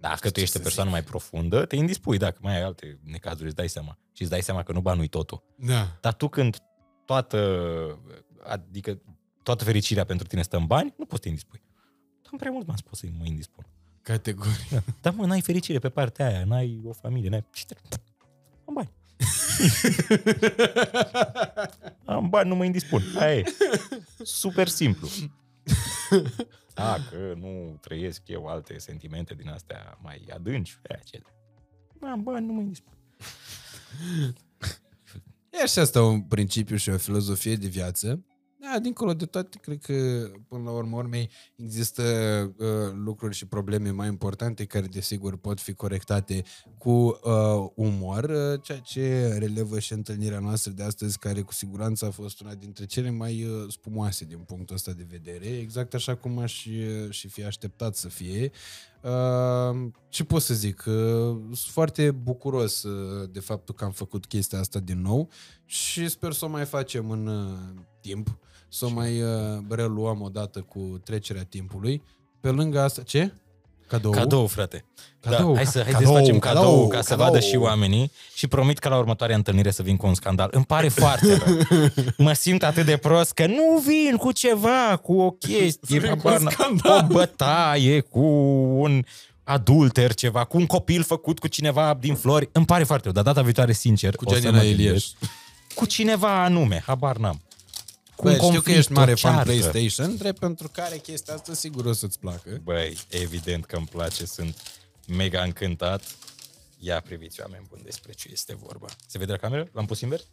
[0.00, 0.98] Dacă tu ce ești o să persoană zic.
[0.98, 2.18] mai profundă, te indispui.
[2.18, 3.98] Dacă mai ai alte necazuri, îți dai seama.
[4.12, 5.42] Și îți dai seama că nu banul totul.
[5.56, 5.96] Da.
[6.00, 6.56] Dar tu când
[7.04, 7.38] toată,
[8.42, 9.00] adică
[9.42, 11.62] toată fericirea pentru tine stă în bani, nu poți să te indispui.
[12.32, 13.66] Am prea mulți bani să pot să mă indispun.
[14.02, 14.84] Categorie.
[15.00, 17.44] Dar mă, n-ai fericire pe partea aia, n-ai o familie, n-ai...
[17.52, 17.74] Ce te...
[18.64, 18.90] Am bani.
[22.04, 23.02] Am bani, nu mă indispun.
[23.18, 23.44] Aia e.
[24.22, 25.08] Super simplu.
[26.74, 31.22] Dacă nu trăiesc eu alte sentimente din astea mai adânci, aia ce...
[32.00, 32.94] Am bani, nu mă indispun.
[35.50, 38.24] E și asta un principiu și o filozofie de viață.
[38.62, 42.02] Da, dincolo de toate, cred că până la urmă urmei există
[42.56, 46.42] uh, lucruri și probleme mai importante care desigur pot fi corectate
[46.78, 52.06] cu uh, umor, uh, ceea ce relevă și întâlnirea noastră de astăzi, care cu siguranță
[52.06, 56.14] a fost una dintre cele mai uh, spumoase din punctul ăsta de vedere, exact așa
[56.14, 58.50] cum aș uh, și fi așteptat să fie.
[59.02, 60.84] Uh, ce pot să zic?
[60.86, 60.94] Uh,
[61.42, 65.28] sunt foarte bucuros uh, de faptul că am făcut chestia asta din nou
[65.64, 68.36] și sper să o mai facem în uh, timp,
[68.68, 69.28] să o mai uh,
[69.68, 72.02] reluăm odată cu trecerea timpului.
[72.40, 73.32] Pe lângă asta, ce?
[73.86, 74.10] Cadou?
[74.10, 74.84] Cadou, frate.
[75.20, 77.24] Cadou, da, hai să, hai cadou, să facem cadou, cadou, ca să cadou.
[77.24, 80.48] vadă și oamenii și promit că la următoarea întâlnire să vin cu un scandal.
[80.52, 81.56] Îmi pare foarte rău.
[82.26, 86.16] Mă simt atât de prost că nu vin cu ceva, cu o chestie, vin cu
[86.28, 87.06] habar un n- scandal.
[87.10, 88.20] o bătaie, cu
[88.80, 89.02] un
[89.44, 92.48] adulter ceva, cu un copil făcut cu cineva din flori.
[92.52, 94.84] Îmi pare foarte rău, dar data viitoare, sincer, Cu o să Gianina mă Ilieș.
[94.84, 95.14] gândesc.
[95.74, 97.40] Cu cineva anume, habar n-am.
[98.20, 99.50] Cu Bă, un știu că conflict, ești mare o fan ceartă.
[99.50, 102.60] PlayStation, drept pentru care chestia asta sigur o să-ți placă.
[102.62, 104.56] Băi, evident că îmi place, sunt
[105.08, 106.02] mega încântat.
[106.78, 108.86] Ia priviți, oameni buni, despre ce este vorba.
[109.06, 109.68] Se vede la cameră?
[109.72, 110.26] L-am pus invers?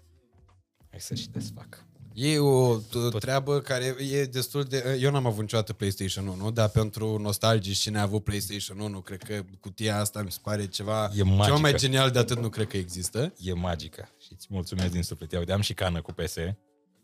[0.89, 1.85] Hai să și desfac.
[2.13, 4.97] E o t- treabă care e destul de...
[5.01, 9.23] Eu n-am avut niciodată PlayStation 1, dar pentru nostalgici cine a avut PlayStation 1, cred
[9.23, 11.57] că cutia asta mi se pare ceva, ceva magică.
[11.57, 13.33] mai genial de atât nu cred că există.
[13.41, 15.31] E magică și îți mulțumesc din suflet.
[15.31, 16.35] Ia uite, am și cană cu PS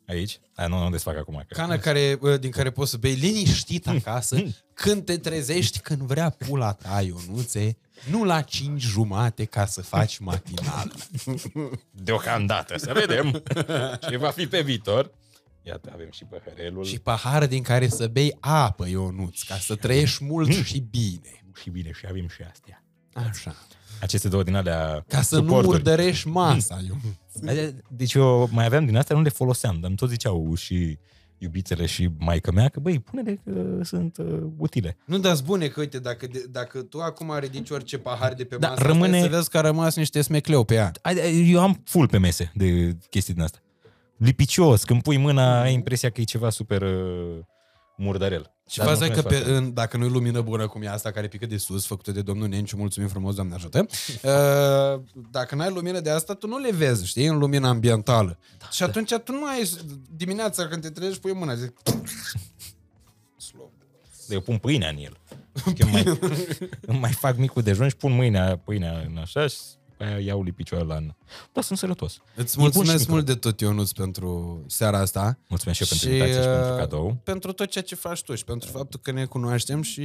[0.08, 0.40] aici.
[0.56, 1.44] Aia nu, nu desfac acum.
[1.48, 1.54] Că...
[1.56, 6.30] Cană care, bă, din care poți să bei liniștit acasă când te trezești când vrea
[6.30, 7.78] pula ta, Ionuțe,
[8.10, 10.92] nu la 5 jumate ca să faci matinal.
[11.92, 13.44] Deocamdată, să vedem
[14.10, 15.12] ce va fi pe viitor.
[15.62, 16.84] Iată, avem și păhărelul.
[16.84, 21.44] și pahar din care să bei apă, Ionuț, ca să trăiești mult și bine.
[21.62, 22.84] și bine, și avem și astea.
[23.14, 23.56] Așa.
[24.04, 25.68] Aceste două din alea Ca să nu suporturi.
[25.72, 27.74] murdărești masa, Ionuț.
[27.88, 30.98] Deci eu mai aveam din astea, nu le foloseam, dar îmi tot ziceau și
[31.38, 34.98] iubițele și maica mea că, băi, pune-le că sunt uh, utile.
[35.06, 38.56] Nu dați bune că, uite, dacă, de, dacă tu acum ridici orice pahar de pe
[38.58, 40.92] Da, masă, rămâne- asta, să vezi că a rămas niște smecleu pe ea.
[41.02, 43.58] Ai- Eu am full pe mese de chestii din asta.
[44.18, 47.38] Lipicios, când pui mâna, ai impresia că e ceva super uh,
[47.98, 48.54] murdărel.
[48.70, 50.90] Și Dar faza e că mulțumesc pe, foarte în, dacă nu-i lumină bună cum e
[50.90, 53.86] asta care pică de sus, făcută de domnul Nenciu, mulțumim frumos, Doamne ajută,
[54.24, 58.40] uh, dacă n-ai lumină de asta, tu nu le vezi, știi, în lumina ambientală.
[58.58, 59.70] Da, și atunci tu nu ai,
[60.16, 61.74] dimineața când te trezești, pui mâna, zic,
[63.48, 63.72] slow.
[63.78, 64.30] mult.
[64.30, 65.18] Eu pun pâinea în el.
[65.78, 66.04] Eu mai,
[66.92, 69.58] îmi mai fac micul dejun și pun mâinea, pâinea în așa și
[70.04, 71.14] după aia iau lipicioară la an.
[71.52, 72.22] Da, sunt sănătos.
[72.36, 73.14] Îți E bun și mulțumesc micro.
[73.14, 75.40] mult de tot, Ionuț, pentru seara asta.
[75.48, 77.18] Mulțumesc și eu pentru invitație și pentru uh, cadou.
[77.24, 80.02] Pentru tot ceea ce faci tu și pentru faptul că ne cunoaștem și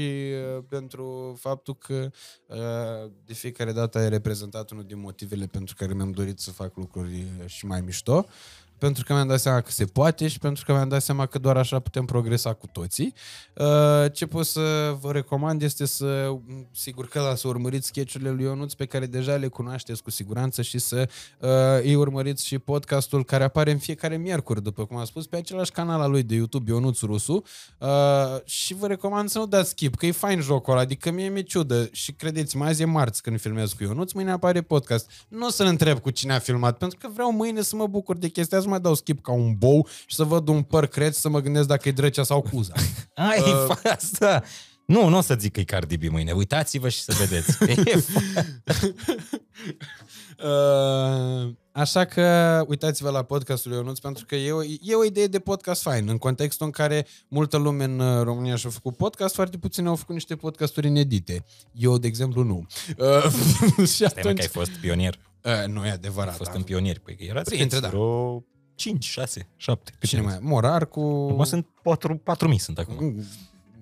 [0.56, 2.10] uh, pentru faptul că
[2.46, 6.76] uh, de fiecare dată ai reprezentat unul din motivele pentru care mi-am dorit să fac
[6.76, 8.26] lucruri uh, și mai mișto.
[8.78, 11.38] Pentru că mi-am dat seama că se poate și pentru că mi-am dat seama că
[11.38, 13.14] doar așa putem progresa cu toții.
[13.54, 16.36] Uh, ce pot să vă recomand este să,
[16.72, 20.62] sigur că da, să urmăriți sketchurile lui Ionuț pe care deja le cunoașteți cu siguranță
[20.62, 21.08] și să
[21.38, 21.48] uh,
[21.82, 25.70] îi urmăriți și podcastul care apare în fiecare miercuri, după cum am spus, pe același
[25.70, 27.42] canal al lui de YouTube, Ionuț Rusu.
[27.78, 27.88] Uh,
[28.44, 31.42] și vă recomand să nu dați skip, că e fain jocul ăla, adică mie mi-e
[31.42, 35.10] ciudă și credeți-mă, azi e marți când filmez cu Ionuț, mâine apare podcast.
[35.28, 38.16] Nu o să-l întreb cu cine a filmat, pentru că vreau mâine să mă bucur
[38.16, 40.86] de chestia asta, să mai dau skip ca un bou și să văd un păr
[40.86, 42.72] creț să mă gândesc dacă e drăcea sau cuza.
[43.30, 44.42] Ai, uh, asta.
[44.86, 46.32] Nu, nu o să zic că e Cardi B mâine.
[46.32, 47.58] Uitați-vă și să vedeți.
[50.44, 55.26] Uh, așa că uitați-vă la podcastul lui Ionuț pentru că e o, e o idee
[55.26, 59.34] de podcast fain în contextul în care multă lume în uh, România și-a făcut podcast,
[59.34, 61.44] foarte puțini au făcut niște podcasturi inedite.
[61.72, 62.66] Eu, de exemplu, nu.
[62.98, 63.30] Uh,
[63.94, 65.18] și Stai mă, că ai fost pionier.
[65.44, 66.30] Uh, nu e adevărat.
[66.30, 66.56] Ai fost da.
[66.56, 67.00] în pionieri.
[67.00, 67.80] Păi erați Printre, câți?
[67.80, 67.88] da.
[67.88, 68.44] Vreo
[68.78, 69.92] 5, 6, 7.
[70.00, 70.38] Cine mai?
[70.40, 71.32] Morar cu...
[71.32, 72.96] Mă sunt 4, 4 mii sunt acum.
[73.04, 73.24] Mm,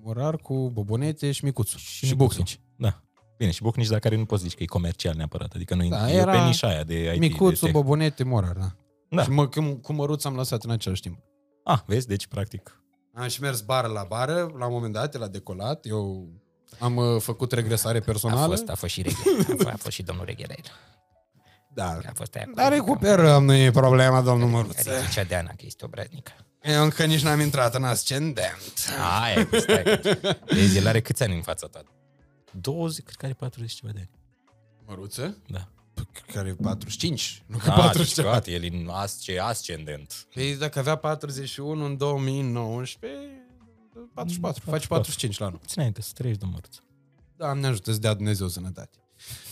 [0.02, 1.78] Morar cu Bobonete și Micuțu.
[1.78, 2.16] Și, și Micuțu.
[2.36, 2.60] Bucnici.
[2.76, 3.02] Da.
[3.36, 5.52] Bine, și Bucnici, dar care nu poți zici că e comercial neapărat.
[5.54, 7.20] Adică nu Da, da, e era pe nișa aia de IT.
[7.20, 7.72] Micuțu, de tech.
[7.72, 8.76] Bobonete, Morar, da.
[9.08, 9.22] Da.
[9.22, 11.18] Și mă, cum, cu Măruț am lăsat în același timp.
[11.64, 12.06] Ah, vezi?
[12.06, 12.80] Deci, practic,
[13.14, 16.28] Am și mers bară la bară, la un moment dat, el a decolat, eu
[16.78, 18.46] am uh, făcut regresare a personală.
[18.46, 19.16] fost, a fost și reghe.
[19.38, 20.66] A fost, a fost și domnul reghe de aici.
[21.76, 21.98] Da.
[22.06, 24.82] A fost aia cu- Dar recuperăm, nu e problema, domnul Măruț.
[24.82, 26.32] Care zicea Deana că este obraznică.
[26.62, 28.72] Eu încă nici n-am intrat în ascendent.
[29.22, 29.82] Aia, păi stai.
[29.82, 31.84] că- Vezi, el are câți ani în fața ta?
[32.60, 34.10] 20, cred că are 40 ceva de ani.
[34.86, 35.36] Măruță?
[35.46, 35.68] Da.
[36.32, 40.26] Care e 45, nu că Ah, 40 deci, gata, el e în asce, ascendent.
[40.34, 43.20] Păi dacă avea 41 în 2019,
[44.14, 45.58] 44, faci 45 la anul.
[45.60, 46.82] Ține înainte să trăiești de mort.
[47.36, 48.98] Doamne ajută să dea Dumnezeu sănătate.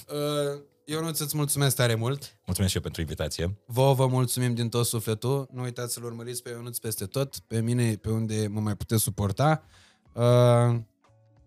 [0.08, 2.38] Uh, Eu nu ți mulțumesc tare mult.
[2.44, 3.58] Mulțumesc și eu pentru invitație.
[3.66, 5.48] Vouă vă mulțumim din tot sufletul.
[5.52, 9.02] Nu uitați să-l urmăriți pe Ionuț peste tot, pe mine, pe unde mă mai puteți
[9.02, 9.64] suporta.
[10.12, 10.80] Uh,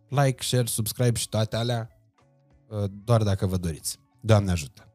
[0.07, 1.89] like, share, subscribe și toate alea,
[2.67, 3.99] uh, doar dacă vă doriți.
[4.19, 4.86] Doamne ajută!